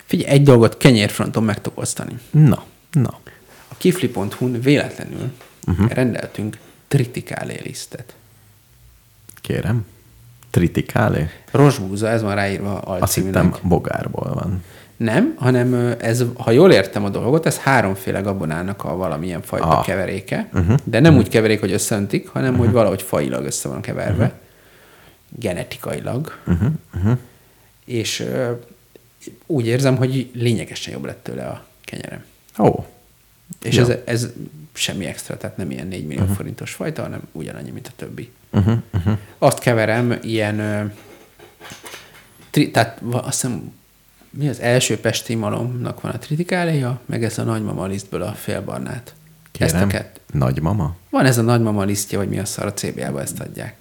Figyelj, 0.05 0.29
egy 0.29 0.43
dolgot 0.43 0.77
kenyérfronton 0.77 1.43
meg 1.43 1.61
tudok 1.61 1.79
osztani. 1.79 2.19
Na, 2.31 2.63
na. 2.91 3.19
A 3.67 3.75
kifli.hu-n 3.77 4.59
véletlenül 4.61 5.31
uh-huh. 5.67 5.89
rendeltünk 5.89 6.57
tritikálé 6.87 7.59
lisztet. 7.63 8.15
Kérem. 9.41 9.85
Tritikálé? 10.49 11.29
Rosbúza, 11.51 12.07
ez 12.07 12.21
van 12.21 12.35
ráírva 12.35 12.79
Azt 12.79 13.01
alcíműnek. 13.01 13.43
hittem 13.43 13.69
bogárból 13.69 14.33
van. 14.33 14.63
Nem, 14.97 15.33
hanem 15.37 15.95
ez, 15.99 16.23
ha 16.37 16.51
jól 16.51 16.71
értem 16.71 17.03
a 17.03 17.09
dolgot, 17.09 17.45
ez 17.45 17.57
háromféle 17.57 18.19
gabonának 18.19 18.83
a 18.83 18.95
valamilyen 18.95 19.41
fajta 19.41 19.67
Ah. 19.77 19.85
keveréke. 19.85 20.49
Uh-huh. 20.53 20.77
De 20.83 20.99
nem 20.99 21.11
uh-huh. 21.11 21.25
úgy 21.27 21.31
keverék, 21.31 21.59
hogy 21.59 21.71
összeöntik, 21.71 22.27
hanem 22.27 22.49
uh-huh. 22.49 22.65
hogy 22.65 22.73
valahogy 22.73 23.01
fajilag 23.01 23.45
össze 23.45 23.69
van 23.69 23.81
keverve. 23.81 24.23
Uh-huh. 24.23 24.39
Genetikailag. 25.39 26.37
Uh-huh. 26.47 26.69
Uh-huh. 26.95 27.17
És 27.85 28.19
ö, 28.19 28.51
úgy 29.45 29.67
érzem, 29.67 29.95
hogy 29.95 30.29
lényegesen 30.33 30.93
jobb 30.93 31.05
lett 31.05 31.23
tőle 31.23 31.45
a 31.45 31.65
kenyerem. 31.83 32.23
Ó, 32.59 32.85
És 33.61 33.75
Ja. 33.75 33.81
ez, 33.81 33.97
ez 34.05 34.29
semmi 34.73 35.05
extra, 35.05 35.37
tehát 35.37 35.57
nem 35.57 35.71
ilyen 35.71 35.87
4 35.87 36.05
millió 36.05 36.21
uh-huh. 36.21 36.35
forintos 36.35 36.71
fajta, 36.73 37.01
hanem 37.01 37.21
ugyanannyi, 37.31 37.71
mint 37.71 37.87
a 37.87 37.91
többi. 37.95 38.31
uh-huh, 38.51 38.77
uh-huh. 38.93 39.17
Azt 39.37 39.59
keverem 39.59 40.19
ilyen, 40.21 40.59
ö, 40.59 40.83
tri, 42.49 42.71
tehát 42.71 43.01
azt 43.11 43.41
hiszem, 43.41 43.73
mi 44.37 44.49
az 44.49 44.59
első 44.59 44.99
pesti 44.99 45.35
malomnak 45.35 46.01
van 46.01 46.11
a 46.11 46.17
tritikáléja, 46.17 46.99
meg 47.05 47.23
ez 47.23 47.37
a 47.37 47.43
nagymama 47.43 47.85
lisztből 47.85 48.21
a 48.21 48.31
félbarnát. 48.31 49.13
Ezt 49.59 49.73
a 49.73 49.73
Kérem. 49.73 49.87
kett. 49.89 50.19
Nagymama? 50.33 50.95
Van 51.09 51.25
ez 51.25 51.37
a 51.37 51.41
nagymama 51.41 51.83
lisztje, 51.83 52.17
vagy 52.17 52.29
mi 52.29 52.39
a 52.39 52.45
szar 52.45 52.65
a 52.65 52.73
CBA-ba 52.73 53.21
ezt 53.21 53.39
adják. 53.39 53.75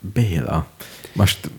Béla, 0.00 0.66
most 1.12 1.50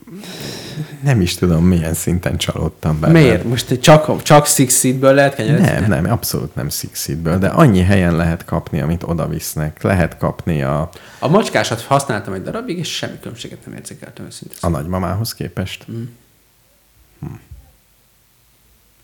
nem 1.02 1.20
is 1.20 1.34
tudom, 1.34 1.64
milyen 1.64 1.94
szinten 1.94 2.36
csalódtam 2.36 3.00
benne. 3.00 3.12
Miért? 3.20 3.44
Most 3.44 3.80
csak, 3.80 4.22
csak 4.22 4.46
Six 4.46 4.80
Seedből 4.80 5.14
lehet 5.14 5.34
kenyeret? 5.34 5.80
Nem, 5.80 6.02
nem, 6.02 6.12
abszolút 6.12 6.54
nem 6.54 6.68
Sixitből, 6.68 7.38
de 7.38 7.46
annyi 7.48 7.80
helyen 7.82 8.16
lehet 8.16 8.44
kapni, 8.44 8.80
amit 8.80 9.02
oda 9.02 9.28
visznek. 9.28 9.82
Lehet 9.82 10.16
kapni 10.18 10.62
a, 10.62 10.90
A 11.18 11.28
macskásat 11.28 11.80
használtam 11.80 12.32
egy 12.32 12.42
darabig, 12.42 12.78
és 12.78 12.88
semmi 12.96 13.18
különbséget 13.20 13.66
nem 13.66 13.74
érzékeltem 13.74 14.24
őszintén. 14.24 14.58
a 14.60 14.68
nagymamához 14.68 15.34
képest. 15.34 15.86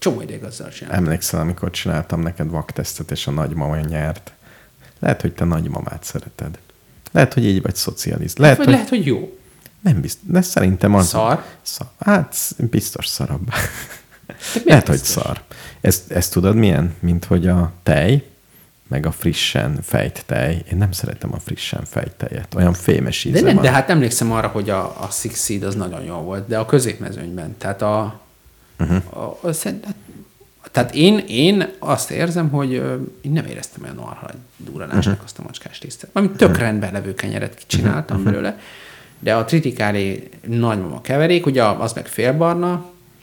Csomó 0.05 0.20
ideig 0.20 0.44
azzal 0.44 0.68
csináltam. 0.68 1.05
Emlékszel, 1.05 1.40
amikor 1.40 1.70
csináltam 1.70 2.20
neked 2.20 2.51
vaktesztet, 2.51 3.10
és 3.10 3.26
a 3.26 3.31
nagymama 3.31 3.81
nyert. 3.81 4.32
Lehet, 4.98 5.20
hogy 5.20 5.32
te 5.32 5.44
nagymamát 5.44 6.05
szereted. 6.05 6.59
Lehet, 7.12 7.35
hogy 7.35 7.44
így 7.44 7.62
vagy 7.62 7.74
szocialist. 7.74 8.39
Lehet, 8.39 8.56
Vagy 8.56 8.66
hogy... 8.66 8.74
lehet, 8.74 8.89
hogy 8.89 9.06
jó. 9.06 9.39
Nem 9.81 10.01
biztos, 10.01 10.28
de 10.28 10.40
szerintem 10.43 10.94
az... 10.94 11.06
Szar? 11.06 11.44
szar. 11.62 11.86
Hát, 11.98 12.36
biztos 12.56 13.06
szarabb. 13.06 13.48
Lehet, 14.64 14.86
hogy 14.86 14.98
biztos? 14.98 15.22
szar. 15.22 15.43
Ezt, 15.81 16.10
ezt 16.10 16.32
tudod 16.32 16.55
milyen? 16.56 16.94
Mint 17.01 17.24
hogy 17.24 17.47
a 17.47 17.72
tej, 17.82 18.24
meg 18.89 19.06
a 19.06 19.10
frissen 19.10 19.78
fejt 19.82 20.22
tej. 20.26 20.64
Én 20.72 20.78
nem 20.78 20.93
szeretem 20.93 21.32
a 21.32 21.39
frissen 21.39 21.85
fejt 21.85 22.12
tejet. 22.12 22.55
Olyan 22.55 22.72
fémes 22.72 23.24
íze 23.24 23.39
De 23.39 23.44
nem, 23.44 23.55
van. 23.55 23.64
de 23.64 23.70
hát 23.70 23.90
emlékszem 23.90 24.32
arra, 24.32 24.48
hogy 24.48 24.70
a, 24.70 25.02
a 25.02 25.09
Six 25.10 25.44
Seed 25.44 25.62
az 25.62 25.74
nagyon 25.74 26.02
jó 26.02 26.14
volt, 26.14 26.47
de 26.47 26.59
a 26.59 26.66
középmezőnyben. 26.66 27.56
Tehát 27.59 27.82
a... 27.82 28.22
Mhm. 28.76 28.96
Uh-huh. 29.10 29.52
szerint- 29.52 29.84
hát- 29.84 29.94
tehát 30.70 30.94
én, 30.94 31.18
én 31.18 31.68
azt 31.78 32.10
érzem, 32.10 32.48
hogy 32.48 32.72
én 33.20 33.32
nem 33.32 33.46
éreztem 33.46 33.82
olyan 33.82 33.94
marha 33.96 34.30
duranásnak 34.56 35.02
Mhm. 35.02 35.09
uh-huh. 35.12 35.24
azt 35.24 35.38
a 35.38 35.42
macskás 35.42 35.78
tisztet. 35.78 36.10
Ami 36.12 36.30
tök 36.30 36.56
rendben 36.59 36.92
levő 36.92 37.14
kenyeret 37.14 37.62
csináltam 37.66 38.16
Mhm. 38.16 38.26
uh-huh. 38.26 38.42
belőle, 38.42 38.60
de 39.18 39.34
a 39.34 39.44
tritikálé 39.44 40.28
nagymama 40.46 41.01
keverék, 41.01 41.46
ugye 41.46 41.64
az 41.64 41.92
meg 41.92 42.06
félbarna, 42.06 42.72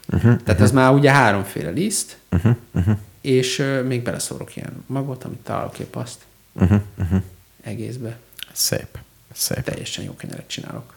Mhm, 0.06 0.16
uh-huh. 0.16 0.42
tehát 0.42 0.60
az 0.60 0.72
már 0.72 0.92
ugye 0.92 1.10
háromféle 1.10 1.70
liszt, 1.70 2.16
uh-huh. 2.30 2.56
Uh-huh. 2.74 2.96
és 3.20 3.58
ö, 3.58 3.82
még 3.82 4.02
beleszórok 4.02 4.56
ilyen 4.56 4.84
magot, 4.86 5.24
amit 5.24 5.38
találok 5.38 5.78
épp 5.78 5.94
azt 5.96 6.18
Uh-huh, 6.52 6.80
uh-huh. 6.98 7.22
egészbe. 7.62 8.18
Szép. 8.52 8.98
Szép. 9.32 9.62
Teljesen 9.64 10.04
jó 10.04 10.16
kenyeret 10.16 10.48
csinálok. 10.48 10.94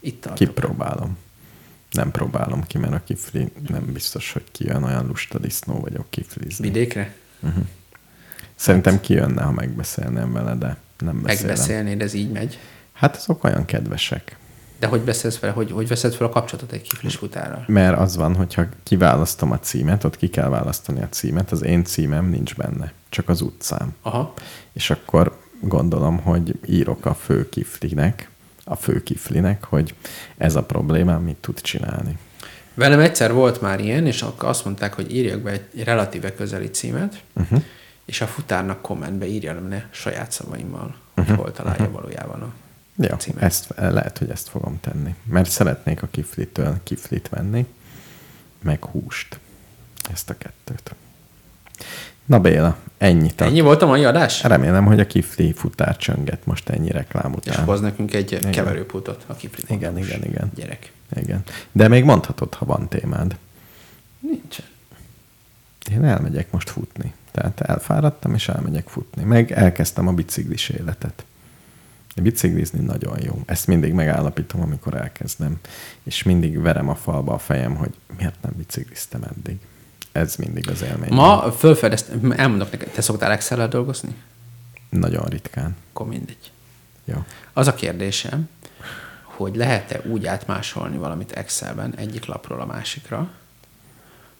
Itt 0.00 0.20
tartok. 0.20 0.46
Kipróbálom. 0.48 1.18
Nem 1.96 2.10
próbálom 2.10 2.62
ki, 2.62 2.78
mert 2.78 2.92
a 2.92 3.00
kifli 3.04 3.52
nem 3.68 3.92
biztos, 3.92 4.32
hogy 4.32 4.44
kijön 4.52 4.82
olyan 4.82 5.06
lusta 5.06 5.38
disznó 5.38 5.80
vagyok 5.80 6.10
kiflizni. 6.10 6.66
Vidékre? 6.66 7.14
Szerintem 8.54 9.00
kijönne, 9.00 9.42
ha 9.42 9.50
megbeszélném 9.50 10.32
vele, 10.32 10.54
de 10.54 10.76
nem 10.98 11.22
beszélem. 11.22 11.46
Megbeszélnéd, 11.46 12.02
ez 12.02 12.12
így 12.12 12.32
megy. 12.32 12.58
Hát 12.92 13.16
azok 13.16 13.44
olyan 13.44 13.64
kedvesek. 13.64 14.36
De 14.78 14.86
hogy 14.86 15.00
beszélsz 15.00 15.38
vele, 15.38 15.52
hogy, 15.52 15.70
hogy 15.70 15.88
veszed 15.88 16.14
fel 16.14 16.26
a 16.26 16.30
kapcsolatot 16.30 16.72
egy 16.72 16.82
kiflis 16.82 17.16
futárral? 17.16 17.64
Mert 17.66 17.98
az 17.98 18.16
van, 18.16 18.34
hogyha 18.34 18.66
kiválasztom 18.82 19.50
a 19.50 19.58
címet, 19.58 20.04
ott 20.04 20.16
ki 20.16 20.28
kell 20.28 20.48
választani 20.48 21.02
a 21.02 21.08
címet, 21.08 21.52
az 21.52 21.62
én 21.62 21.84
címem 21.84 22.28
nincs 22.28 22.54
benne, 22.54 22.92
csak 23.08 23.28
az 23.28 23.40
utcám. 23.40 23.94
Aha. 24.02 24.34
És 24.72 24.90
akkor 24.90 25.38
gondolom, 25.60 26.18
hogy 26.18 26.58
írok 26.66 27.06
a 27.06 27.14
fő 27.14 27.48
kiflinek, 27.48 28.30
a 28.68 28.76
fő 28.76 29.02
kiflinek, 29.02 29.64
hogy 29.64 29.94
ez 30.36 30.54
a 30.56 30.62
problémám, 30.62 31.22
mit 31.22 31.36
tud 31.36 31.60
csinálni. 31.60 32.18
Velem 32.74 33.00
egyszer 33.00 33.32
volt 33.32 33.60
már 33.60 33.80
ilyen, 33.80 34.06
és 34.06 34.22
akkor 34.22 34.48
azt 34.48 34.64
mondták, 34.64 34.94
hogy 34.94 35.14
írjak 35.14 35.40
be 35.40 35.50
egy 35.50 35.84
relatíve 35.84 36.34
közeli 36.34 36.70
címet, 36.70 37.22
uh-huh. 37.32 37.62
és 38.04 38.20
a 38.20 38.26
futárnak 38.26 38.82
kommentbe 38.82 39.26
írja 39.26 39.68
le 39.68 39.88
saját 39.90 40.32
szavaimmal, 40.32 40.96
hogy 41.14 41.30
hol 41.30 41.52
találja 41.52 41.90
valójában 41.90 42.42
a 42.42 42.52
Ja, 42.98 43.16
címet. 43.16 43.42
ezt, 43.42 43.74
lehet, 43.76 44.18
hogy 44.18 44.30
ezt 44.30 44.48
fogom 44.48 44.80
tenni. 44.80 45.14
Mert 45.22 45.50
szeretnék 45.50 46.02
a 46.02 46.08
kiflitől 46.10 46.80
kiflit 46.82 47.28
venni, 47.28 47.66
meg 48.62 48.84
húst. 48.84 49.38
Ezt 50.12 50.30
a 50.30 50.38
kettőt. 50.38 50.94
Na 52.26 52.40
Béla, 52.40 52.76
ennyit. 52.98 53.40
Ennyi 53.40 53.60
volt 53.60 53.82
a 53.82 53.86
mai 53.86 54.04
adás? 54.04 54.42
Remélem, 54.42 54.84
hogy 54.84 55.00
a 55.00 55.06
kifli 55.06 55.52
futár 55.52 55.96
csönget 55.96 56.46
most 56.46 56.68
ennyi 56.68 56.90
reklám 56.90 57.30
És 57.32 57.36
után. 57.50 57.64
hoz 57.64 57.80
nekünk 57.80 58.14
egy 58.14 58.32
Igen. 58.32 58.50
keverőpultot 58.50 59.24
a 59.26 59.34
kifli. 59.34 59.74
Igen, 59.74 59.98
igen, 59.98 60.24
igen. 60.24 60.50
Gyerek. 60.54 60.92
Igen. 61.14 61.42
De 61.72 61.88
még 61.88 62.04
mondhatod, 62.04 62.54
ha 62.54 62.64
van 62.66 62.88
témád. 62.88 63.36
Nincsen. 64.20 64.64
Én 65.92 66.04
elmegyek 66.04 66.50
most 66.50 66.70
futni. 66.70 67.12
Tehát 67.32 67.60
elfáradtam, 67.60 68.34
és 68.34 68.48
elmegyek 68.48 68.88
futni. 68.88 69.22
Meg 69.22 69.52
elkezdtem 69.52 70.08
a 70.08 70.12
biciklis 70.12 70.68
életet. 70.68 71.24
A 72.16 72.20
biciklizni 72.20 72.80
nagyon 72.80 73.18
jó. 73.22 73.42
Ezt 73.46 73.66
mindig 73.66 73.92
megállapítom, 73.92 74.60
amikor 74.60 74.94
elkezdem. 74.94 75.58
És 76.02 76.22
mindig 76.22 76.60
verem 76.60 76.88
a 76.88 76.94
falba 76.94 77.34
a 77.34 77.38
fejem, 77.38 77.74
hogy 77.74 77.94
miért 78.16 78.42
nem 78.42 78.52
bicikliztem 78.56 79.22
eddig. 79.22 79.56
Ez 80.16 80.36
mindig 80.36 80.70
az 80.70 80.82
élmény. 80.82 81.12
Ma 81.12 81.52
fölfedeztem, 81.52 82.32
elmondok 82.32 82.70
neked, 82.70 82.88
te 82.88 83.00
szoktál 83.00 83.32
excel 83.32 83.68
dolgozni? 83.68 84.14
Nagyon 84.88 85.24
ritkán. 85.24 85.76
Akkor 85.92 86.06
mindegy. 86.06 86.50
Jó. 87.04 87.24
Az 87.52 87.66
a 87.66 87.74
kérdésem, 87.74 88.48
hogy 89.22 89.56
lehet-e 89.56 90.00
úgy 90.04 90.26
átmásolni 90.26 90.96
valamit 90.96 91.32
Excelben 91.32 91.94
egyik 91.96 92.24
lapról 92.24 92.60
a 92.60 92.66
másikra, 92.66 93.30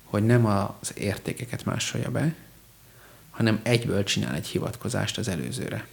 hogy 0.05 0.27
nem 0.27 0.47
az 0.47 0.93
értékeket 0.95 1.65
másolja 1.65 2.11
be, 2.11 2.35
hanem 3.31 3.61
egyből 3.63 4.05
csinál 4.05 4.35
egy 4.35 4.47
hivatkozást 4.47 5.19
az 5.19 5.29
előzőre. 5.29 5.87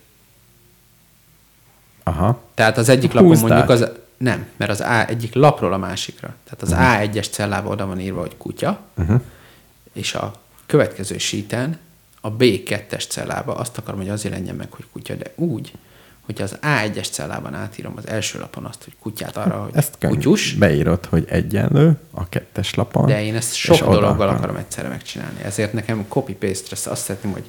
Aha. 2.04 2.42
Tehát 2.54 2.78
az 2.78 2.90
egyik 2.90 3.12
lapon 3.12 3.30
Húzd 3.30 3.42
mondjuk 3.42 3.70
az... 3.70 3.90
Nem, 4.18 4.48
mert 4.58 4.72
az 4.72 4.82
A 4.82 5.08
egyik 5.08 5.34
lapról 5.34 5.74
a 5.74 5.78
másikra. 5.78 6.36
Tehát 6.44 6.62
az 6.62 6.70
Mhm. 6.70 6.82
A1-es 6.82 7.32
cellába 7.32 7.70
oda 7.70 7.86
van 7.86 8.00
írva, 8.00 8.20
hogy 8.20 8.38
kutya, 8.38 8.80
uh-huh. 8.96 9.22
És 9.94 10.14
a 10.14 10.34
következő 10.66 11.18
síten 11.18 11.78
a 12.22 12.32
B2-es 12.32 13.08
cellába 13.10 13.56
azt 13.56 13.78
akarom, 13.78 14.00
hogy 14.00 14.10
azért 14.10 14.34
legyen 14.34 14.56
meg, 14.56 14.72
hogy 14.72 14.86
kutya, 14.92 15.14
de 15.16 15.32
úgy, 15.36 15.72
hogy 16.26 16.42
az 16.42 16.58
A1-es 16.62 17.12
cellában 17.12 17.54
átírom 17.54 17.94
az 17.98 18.08
első 18.08 18.40
lapon 18.40 18.66
azt, 18.66 18.84
hogy 18.84 18.94
kutyát 19.00 19.38
arra, 19.38 19.62
hogy 19.64 19.72
Ezt 19.76 19.94
könnyű. 20.00 20.14
kutyus, 20.14 20.54
Beírod, 20.54 21.06
hogy 21.06 21.26
egyenlő 21.30 22.00
a 22.12 22.30
kettes 22.30 22.74
lapon. 22.74 23.06
de 23.06 23.24
én 23.24 23.36
ezt 23.36 23.54
sok 23.54 23.80
dologgal 23.80 24.04
akar- 24.12 24.38
akarom 24.38 24.56
egyszerre 24.56 24.88
megcsinálni. 24.88 25.42
Ezért 25.44 25.74
nekem 25.74 26.06
copy-paste-re 26.08 26.92
azt 26.92 27.04
szeretném, 27.04 27.32
hogy 27.32 27.44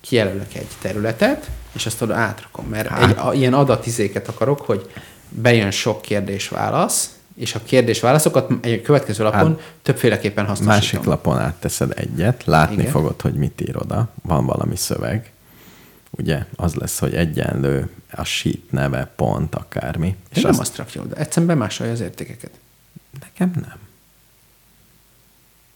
kijelölök 0.00 0.54
egy 0.54 0.66
területet, 0.80 1.50
és 1.72 1.86
azt 1.86 2.02
oda 2.02 2.14
átrakom. 2.14 2.66
Mert 2.66 2.88
Hát. 2.88 3.10
egy, 3.10 3.16
a, 3.18 3.32
ilyen 3.34 3.54
adatizéket 3.54 4.28
akarok, 4.28 4.60
hogy 4.60 4.90
bejön 5.28 5.70
sok 5.70 6.02
kérdés-válasz, 6.02 7.10
és 7.36 7.54
a 7.54 7.60
kérdés-válaszokat 7.64 8.52
egy 8.60 8.82
következő 8.82 9.24
lapon 9.24 9.56
Hát, 9.58 9.72
többféleképpen 9.82 10.46
hasznosítom. 10.46 10.74
Másik 10.76 11.04
lapon 11.04 11.38
átteszed 11.38 11.92
egyet, 11.96 12.44
látni 12.44 12.74
Igen. 12.74 12.90
Fogod, 12.90 13.20
hogy 13.20 13.34
mit 13.34 13.60
ír 13.60 13.76
oda, 13.76 14.08
van 14.22 14.46
valami 14.46 14.76
szöveg, 14.76 15.32
ugye, 16.10 16.46
az 16.56 16.74
lesz, 16.74 16.98
hogy 16.98 17.14
egyenlő, 17.14 17.90
a 18.10 18.24
sheet 18.24 18.70
neve, 18.70 19.10
pont, 19.16 19.54
akármi. 19.54 20.16
És 20.34 20.42
nem 20.42 20.58
azt 20.58 20.76
rakja 20.76 21.02
oda. 21.02 21.16
Egyszerűen 21.16 21.46
bemásolja 21.46 21.92
az 21.92 22.00
értékeket. 22.00 22.50
Nekem 23.20 23.50
nem. 23.54 23.76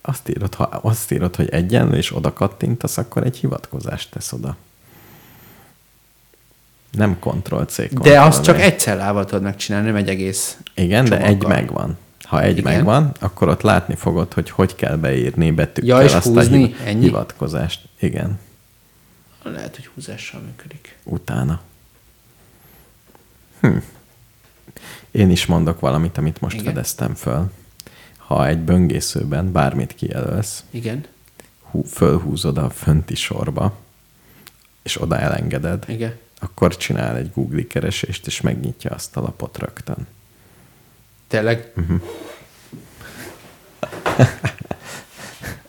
Azt 0.01 0.29
írod, 0.29 0.55
ha 0.55 0.65
azt 0.65 1.13
írod, 1.13 1.37
hogy 1.37 1.49
egyenlő, 1.49 1.97
és 1.97 2.15
oda 2.15 2.33
kattintasz, 2.33 2.99
akkor 2.99 3.25
egy 3.25 3.37
hivatkozást 3.37 4.11
tesz 4.11 4.33
oda. 4.33 4.57
Nem 6.91 7.19
Ctrl-C, 7.21 7.93
De 8.03 8.21
azt 8.23 8.43
csak 8.43 8.55
Ctrl-V. 8.55 8.67
egy 8.67 8.79
cellával 8.81 9.25
tudod 9.25 9.43
megcsinálni, 9.43 9.87
nem 9.87 9.97
egy 9.97 10.09
egész 10.09 10.57
Igen, 10.75 11.05
de 11.05 11.17
egy 11.17 11.25
csomaggal. 11.39 11.49
megvan. 11.51 11.99
Ha 12.23 12.43
egy 12.43 12.59
Igen. 12.59 12.73
Megvan, 12.75 13.13
akkor 13.21 13.49
ott 13.49 13.63
látni 13.63 13.95
fogod, 13.95 14.33
hogy 14.33 14.51
hogy 14.51 14.75
kell 14.75 14.97
beírni 14.97 15.51
betűkkel 15.51 15.99
Ja, 15.99 16.05
és 16.07 16.15
azt 16.15 16.27
húzni? 16.27 16.63
a 16.63 16.67
hiv- 16.67 16.81
Ennyi? 16.85 17.01
hivatkozást. 17.03 17.81
Igen, 17.99 18.39
Lehet, 19.43 19.75
hogy 19.77 19.87
húzással 19.95 20.41
működik. 20.41 20.97
utána. 21.05 21.61
Hm. 23.61 23.77
Én 25.11 25.31
is 25.31 25.47
mondok 25.47 25.81
valamit, 25.81 26.19
amit 26.19 26.41
most. 26.41 26.55
Igen. 26.61 26.67
fedeztem 26.73 27.15
föl. 27.15 27.51
Ha 28.17 28.47
egy 28.47 28.59
böngészőben 28.59 29.53
bármit 29.53 29.95
kijelölsz, 29.95 30.65
Igen, 30.71 31.05
hú, 31.71 31.83
fölhúzod 31.85 32.59
a 32.59 32.71
fönti 32.71 33.15
sorba, 33.15 33.77
és 34.83 35.01
oda 35.03 35.19
elengeded, 35.19 35.85
igen. 35.89 36.15
Akkor 36.43 36.77
csinál 36.77 37.17
egy 37.17 37.31
Google 37.35 37.63
keresést, 37.67 38.27
és 38.27 38.41
megnyitja 38.41 38.91
azt 38.91 39.17
a 39.17 39.21
lapot 39.21 39.59
rögtön. 39.59 40.07
Tényleg? 41.29 41.73
Mhm. 41.75 41.95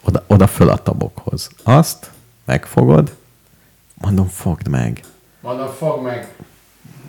Oda, 0.04 0.24
oda 0.28 0.48
föl 0.48 0.70
a 0.70 0.78
tabokhoz. 0.78 1.50
Azt 1.64 2.12
megfogod, 2.46 3.16
mondom, 3.94 4.28
fogd 4.28 4.68
meg. 4.68 5.04
Mondom, 5.42 5.68
fog 5.68 6.04
meg. 6.04 6.34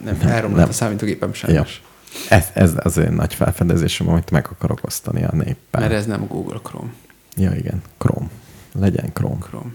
Nem, 0.04 0.16
Nem, 0.16 0.28
elromlott 0.28 0.60
nem. 0.60 0.68
a 0.68 0.72
számítógépem 0.72 1.28
Ja. 1.28 1.34
sajnos. 1.34 1.82
Ez, 2.28 2.46
ez 2.54 2.72
az 2.76 2.96
én 2.96 3.12
nagy 3.12 3.34
felfedezésem, 3.34 4.08
amit 4.08 4.30
meg 4.30 4.46
akarok 4.50 4.78
osztani 4.84 5.24
a 5.24 5.32
néppel. 5.32 5.80
Mert 5.80 5.92
ez 5.92 6.06
nem 6.06 6.26
Google 6.26 6.58
Chrome. 6.62 6.90
Ja, 7.36 7.52
igen. 7.54 7.82
Chrome. 7.98 8.28
Legyen 8.74 9.12
Chrome. 9.12 9.38
Chrome. 9.40 9.72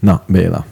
Na, 0.00 0.22
Béla, 0.26 0.66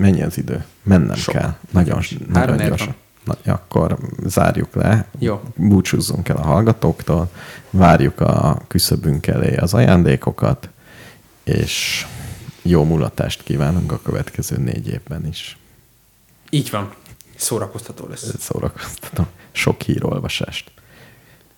mennyi 0.00 0.22
az 0.22 0.38
idő? 0.38 0.64
Mennem 0.82 1.16
Sok. 1.16 1.34
kell. 1.34 1.54
Nagyon, 1.70 2.02
nagyon 2.32 2.56
gyorsan. 2.56 2.94
Na, 3.24 3.52
akkor 3.52 3.98
zárjuk 4.26 4.74
le. 4.74 5.06
Jó. 5.18 5.40
Búcsúzzunk 5.56 6.28
el 6.28 6.36
a 6.36 6.42
hallgatóktól, 6.42 7.30
várjuk 7.70 8.20
a 8.20 8.62
küszöbünk 8.68 9.26
elé 9.26 9.56
az 9.56 9.74
ajándékokat, 9.74 10.68
és 11.44 12.06
jó 12.62 12.84
mulatást 12.84 13.42
kívánunk 13.42 13.92
a 13.92 14.00
következő 14.02 14.56
négy 14.56 14.88
évben 14.88 15.26
is. 15.26 15.58
Így 16.50 16.70
van. 16.70 16.92
Szórakoztató 17.36 18.06
lesz. 18.08 18.34
Szórakoztatom. 18.38 19.26
Sok 19.52 19.80
hírolvasást. 19.80 20.70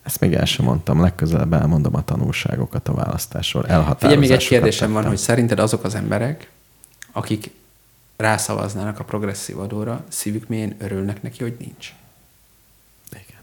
Ezt 0.03 0.21
még 0.21 0.33
el 0.33 0.45
sem 0.45 0.65
mondtam, 0.65 1.01
legközelebb 1.01 1.53
elmondom 1.53 1.95
a 1.95 2.05
tanulságokat 2.05 2.89
a 2.89 2.95
választásról. 2.95 3.67
Elhatározásokat 3.67 4.19
még 4.19 4.31
egy 4.31 4.47
kérdésem 4.47 4.87
van, 4.87 4.97
tettem. 4.97 5.11
hogy 5.11 5.21
szerinted 5.21 5.59
azok 5.59 5.85
az 5.85 5.95
emberek, 5.95 6.51
akik 7.13 7.51
rászavaznának 8.23 8.99
a 8.99 9.05
progresszív 9.05 9.59
adóra, 9.59 10.05
szívük 10.09 10.49
mélyén 10.49 10.75
örülnek 10.79 11.23
neki, 11.23 11.43
hogy 11.43 11.57
nincs. 11.59 11.93
Igen. 13.13 13.41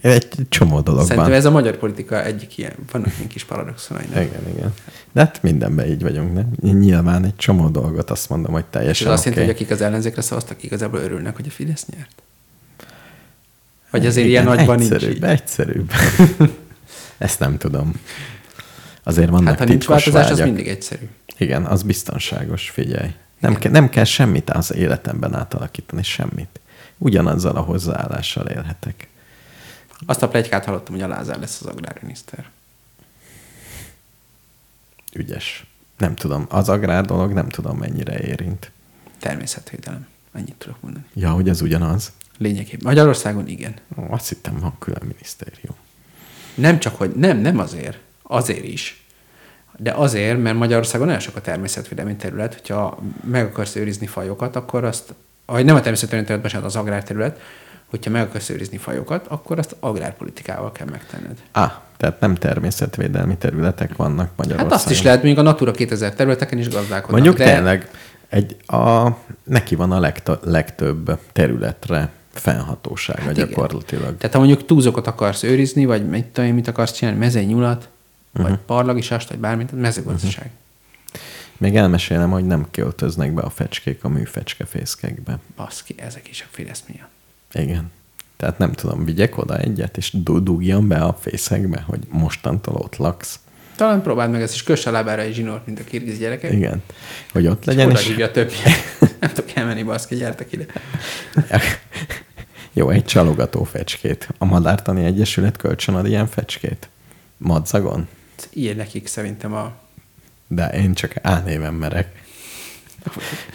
Egy 0.00 0.28
csomó 0.48 0.80
dologban. 0.80 1.06
Szerintem 1.06 1.32
ez 1.32 1.44
a 1.44 1.50
magyar 1.50 1.76
politika 1.76 2.24
egyik 2.24 2.58
ilyen, 2.58 2.72
vannak 2.92 3.12
ilyen 3.16 3.28
kis 3.28 3.44
paradoxonai. 3.44 4.04
nem? 4.12 4.22
Igen, 4.22 4.48
igen. 4.56 4.74
De 5.12 5.20
hát 5.20 5.42
mindenben 5.42 5.86
így 5.86 6.02
vagyunk, 6.02 6.34
nem? 6.34 6.78
Nyilván 6.78 7.24
egy 7.24 7.36
csomó 7.36 7.68
dolgot 7.68 8.10
azt 8.10 8.28
mondom, 8.28 8.52
hogy 8.52 8.64
És 8.64 8.70
teljesen 8.70 9.06
ez 9.06 9.12
azt 9.12 9.24
jelenti, 9.24 9.46
hogy 9.46 9.54
akik 9.54 9.70
az 9.70 9.80
ellenzékre 9.80 10.22
szavaztak, 10.22 10.62
igazából 10.62 11.00
örülnek, 11.00 11.36
hogy 11.36 11.46
a 11.48 11.50
Fidesz 11.50 11.86
nyert? 11.86 12.22
Vagy 13.90 14.06
azért 14.06 14.26
Igen, 14.26 14.42
ilyen 14.42 14.56
nagyban 14.56 14.78
nincs 14.78 14.92
egyszerűbb, 14.92 15.16
így? 15.16 15.22
Egyszerűbb. 15.22 15.90
Ezt 17.18 17.38
nem 17.38 17.58
tudom. 17.58 17.92
Azért 19.06 19.30
vannak 19.30 19.48
Hát 19.48 19.58
ha 19.58 19.64
nincs 19.64 19.86
változás, 19.86 20.22
az 20.24 20.38
vágyak. 20.38 20.46
mindig 20.54 20.68
egyszerű. 20.68 21.08
Igen, 21.38 21.64
az 21.64 21.82
biztonságos, 21.82 22.70
figyelj. 22.70 23.14
Nem, 23.38 23.50
Igen. 23.50 23.62
ke- 23.62 23.72
nem 23.72 23.88
kell 23.88 24.04
semmit 24.04 24.50
az 24.50 24.74
életemben 24.74 25.34
átalakítani, 25.34 26.02
semmit. 26.02 26.60
Ugyanazzal 26.98 27.56
a 27.56 27.60
hozzáállással 27.60 28.46
élhetek. 28.46 29.08
Azt 30.06 30.22
a 30.22 30.28
plegykát 30.28 30.64
hallottam, 30.64 30.94
hogy 30.94 31.02
a 31.02 31.08
Lázár 31.08 31.38
lesz 31.38 31.60
az 31.60 31.66
agrárminiszter. 31.66 32.44
Ügyes. 35.12 35.66
Nem 35.98 36.14
tudom, 36.14 36.46
az 36.48 36.68
agrár 36.68 37.04
dolog 37.04 37.32
nem 37.32 37.48
tudom 37.48 37.78
mennyire 37.78 38.20
érint. 38.20 38.70
Természetvédelem. 39.18 40.06
Ennyit 40.32 40.54
tudok 40.54 40.80
mondani. 40.80 41.04
Ja, 41.14 41.30
hogy 41.30 41.48
ez 41.48 41.60
ugyanaz. 41.60 42.12
Lényegében. 42.38 42.80
Magyarországon 42.84 43.48
igen. 43.48 43.74
Ó, 43.98 44.02
Azt 44.12 44.28
hittem, 44.28 44.58
van 44.58 44.78
külön 44.78 45.02
minisztérium. 45.06 45.74
Nem 46.54 46.78
csak, 46.78 46.96
hogy 46.96 47.10
nem, 47.14 47.38
nem 47.38 47.58
azért. 47.58 47.98
Azért 48.26 48.64
is. 48.64 49.04
De 49.76 49.90
azért, 49.90 50.42
mert 50.42 50.56
Magyarországon 50.56 51.06
nagyon 51.06 51.22
sok 51.22 51.36
a 51.36 51.40
természetvédelmi 51.40 52.16
terület, 52.16 52.54
hogyha 52.54 52.98
meg 53.24 53.44
akarsz 53.44 53.76
őrizni 53.76 54.06
fajokat, 54.06 54.56
akkor 54.56 54.84
azt, 54.84 55.14
vagy 55.46 55.64
nem 55.64 55.74
a 55.74 55.80
természetvédelmi 55.80 56.26
terület, 56.26 56.44
bocsánat, 56.44 56.66
az 56.66 56.76
agrárterület, 56.76 57.40
hogyha 57.90 58.10
meg 58.10 58.22
akarsz 58.22 58.48
őrizni 58.48 58.76
fajokat, 58.76 59.26
akkor 59.26 59.58
azt 59.58 59.76
agrárpolitikával 59.80 60.72
kell 60.72 60.86
megtenned. 60.90 61.38
Ah, 61.52 61.72
tehát 61.96 62.20
nem 62.20 62.34
természetvédelmi 62.34 63.36
területek 63.36 63.96
vannak 63.96 64.30
Magyarországon. 64.36 64.70
Hát 64.70 64.80
azt 64.80 64.90
is 64.90 65.02
lehet, 65.02 65.22
mondjuk 65.22 65.46
a 65.46 65.50
Natura 65.50 65.70
2000 65.70 66.14
területeken 66.14 66.58
is 66.58 66.68
gazdálkodnak. 66.68 67.10
Mondjuk 67.10 67.36
de 67.36 67.44
tényleg 67.54 67.90
egy, 68.28 68.56
a, 68.66 69.08
neki 69.44 69.74
van 69.74 69.92
a 69.92 70.00
legto, 70.00 70.34
legtöbb 70.42 71.18
területre 71.32 72.10
fennhatósága 72.32 73.18
Hát 73.18 73.26
hát 73.26 73.36
igen. 73.36 73.48
gyakorlatilag. 73.48 74.16
Tehát 74.16 74.32
ha 74.32 74.38
mondjuk 74.38 74.66
túlzokat 74.66 75.06
akarsz 75.06 75.42
őrizni, 75.42 75.84
vagy 75.84 76.08
mit 76.08 76.52
mit 76.52 76.68
akarsz 76.68 76.92
csinálni, 76.92 77.18
mezőnyulat, 77.18 77.88
uh-huh. 78.34 78.42
Mhm. 78.42 78.50
vagy 78.50 78.58
parlagisast, 78.66 79.28
vagy 79.28 79.38
bármit, 79.38 79.72
az 79.72 79.78
mezőgazdaság. 79.78 80.44
Uh-huh. 80.44 80.52
Még 81.58 81.76
elmesélem, 81.76 82.30
hogy 82.30 82.46
nem 82.46 82.66
költöznek 82.70 83.32
be 83.32 83.42
a 83.42 83.50
fecskék 83.50 84.04
a 84.04 84.08
műfecskefészkekbe. 84.08 85.38
Baszki, 85.56 85.94
ezek 85.98 86.28
is 86.28 86.40
a 86.40 86.46
Fidesz 86.50 86.84
miatt. 86.86 87.10
Igen. 87.52 87.90
Tehát 88.36 88.58
nem 88.58 88.72
tudom, 88.72 89.04
vigyek 89.04 89.38
oda 89.38 89.58
egyet, 89.58 89.96
és 89.96 90.10
du- 90.12 90.42
dugjam 90.42 90.88
be 90.88 90.96
a 90.96 91.16
fészekbe, 91.20 91.84
hogy 91.86 92.00
mostantól 92.08 92.74
ott 92.74 92.96
laksz. 92.96 93.38
Talán 93.76 94.02
próbáld 94.02 94.30
meg 94.30 94.42
ezt 94.42 94.54
is, 94.54 94.62
köss 94.62 94.86
a 94.86 94.90
lábára 94.90 95.22
egy 95.22 95.34
zsinort, 95.34 95.66
mint 95.66 95.80
a 95.80 95.84
kirgiz 95.84 96.18
gyerekek. 96.18 96.52
Igen. 96.52 96.82
Hogy 97.32 97.46
ott 97.46 97.64
Legyen 97.64 97.88
legyen, 97.88 98.02
oda 98.12 98.22
és 98.22 98.28
a 98.28 98.30
többi. 98.30 98.54
Nem 99.20 99.32
tudok 99.32 99.50
elmenni, 99.54 99.82
baszki, 99.82 100.14
gyertek 100.14 100.52
ide. 100.52 100.66
jó, 102.72 102.90
egy 102.90 103.04
csalogató 103.04 103.64
fecskét. 103.64 104.28
A 104.38 104.44
Madártani 104.44 105.04
Egyesület 105.04 105.56
kölcsön 105.56 105.94
ad 105.94 106.06
ilyen 106.06 106.26
fecskét? 106.26 106.88
Madzagon? 107.36 108.08
Ilyen 108.50 108.76
nekik 108.76 109.06
szerintem 109.06 109.54
a... 109.54 109.72
De 110.48 110.68
én 110.68 110.94
csak 110.94 111.14
álnéven 111.22 111.74
merek. 111.74 112.22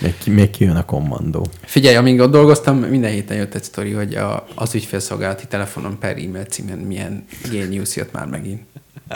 Még, 0.02 0.18
ki, 0.18 0.30
még 0.30 0.50
kijön 0.50 0.76
a 0.76 0.86
kommandó. 0.86 1.48
Figyelj, 1.62 1.96
amíg 1.96 2.20
ott 2.20 2.32
dolgoztam, 2.32 2.78
minden 2.78 3.12
héten 3.12 3.38
jött 3.38 3.54
egy 3.54 3.64
sztori, 3.64 3.92
hogy 3.92 4.16
a, 4.16 4.48
az 4.56 4.76
ügyfélszolgálati 4.76 5.48
telefonon 5.48 6.00
per 6.00 6.18
e-mail 6.18 6.46
címen 6.46 6.78
milyen 6.78 7.26
genius 7.52 7.96
jött 7.96 8.12
már 8.12 8.28
megint. 8.28 8.62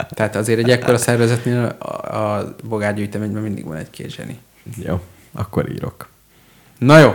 Tehát 0.08 0.36
azért 0.36 0.58
egy 0.58 0.70
ekkora 0.70 0.98
szervezetnél 0.98 1.76
a, 1.78 2.16
a 2.16 2.54
bogárgyűjteményben 2.64 3.42
mindig 3.42 3.64
van 3.64 3.76
egy-két 3.76 4.10
zseni. 4.10 4.38
Jó, 4.76 5.00
akkor 5.32 5.70
írok. 5.70 6.08
Na 6.78 6.98
jó, 6.98 7.14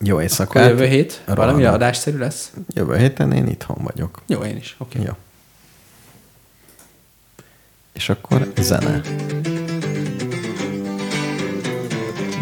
Jó 0.00 0.10
akkor 0.10 0.22
éjszakát. 0.22 0.68
jövő 0.68 0.86
hét 0.86 1.22
valami 1.26 1.50
Rohanok. 1.50 1.74
adásszerű 1.74 2.18
lesz? 2.18 2.52
Jövő 2.74 2.96
héten 2.96 3.32
én 3.32 3.46
itthon 3.46 3.78
vagyok. 3.82 4.22
Jó, 4.26 4.40
én 4.40 4.56
is. 4.56 4.74
Oké. 4.78 4.98
Okay. 4.98 5.08
Jó. 5.08 5.16
És 7.92 8.08
akkor 8.08 8.52
zene. 8.60 9.00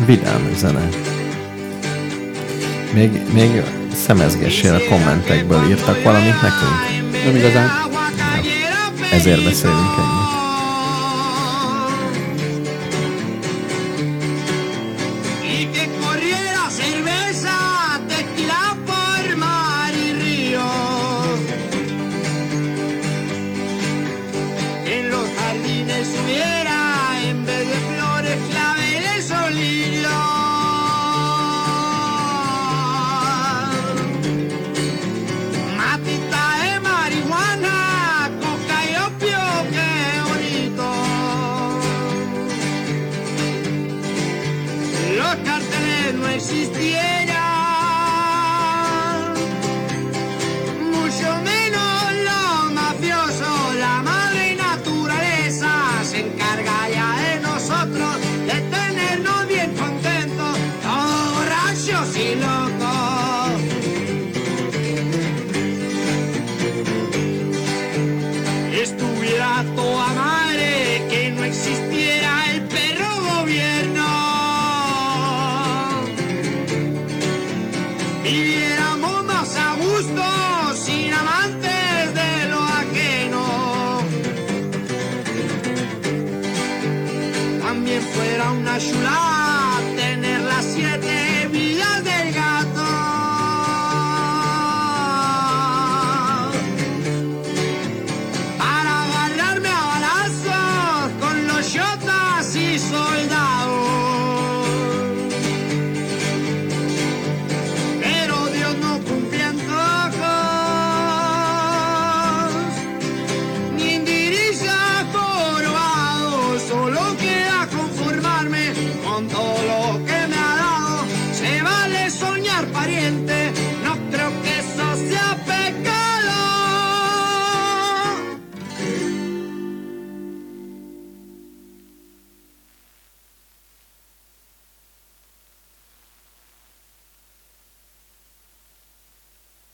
Vidám 0.06 0.50
zene. 0.54 0.88
Még, 2.94 3.10
még 3.32 3.62
szemezgessél 3.94 4.74
a 4.74 4.88
kommentekből 4.88 5.68
írtak 5.68 6.02
valamit 6.02 6.42
nekünk. 6.42 7.12
Nem 7.24 7.36
igazán. 7.36 7.68
Ezért 9.12 9.44
beszélünk 9.44 9.96
ennyit. 9.98 10.19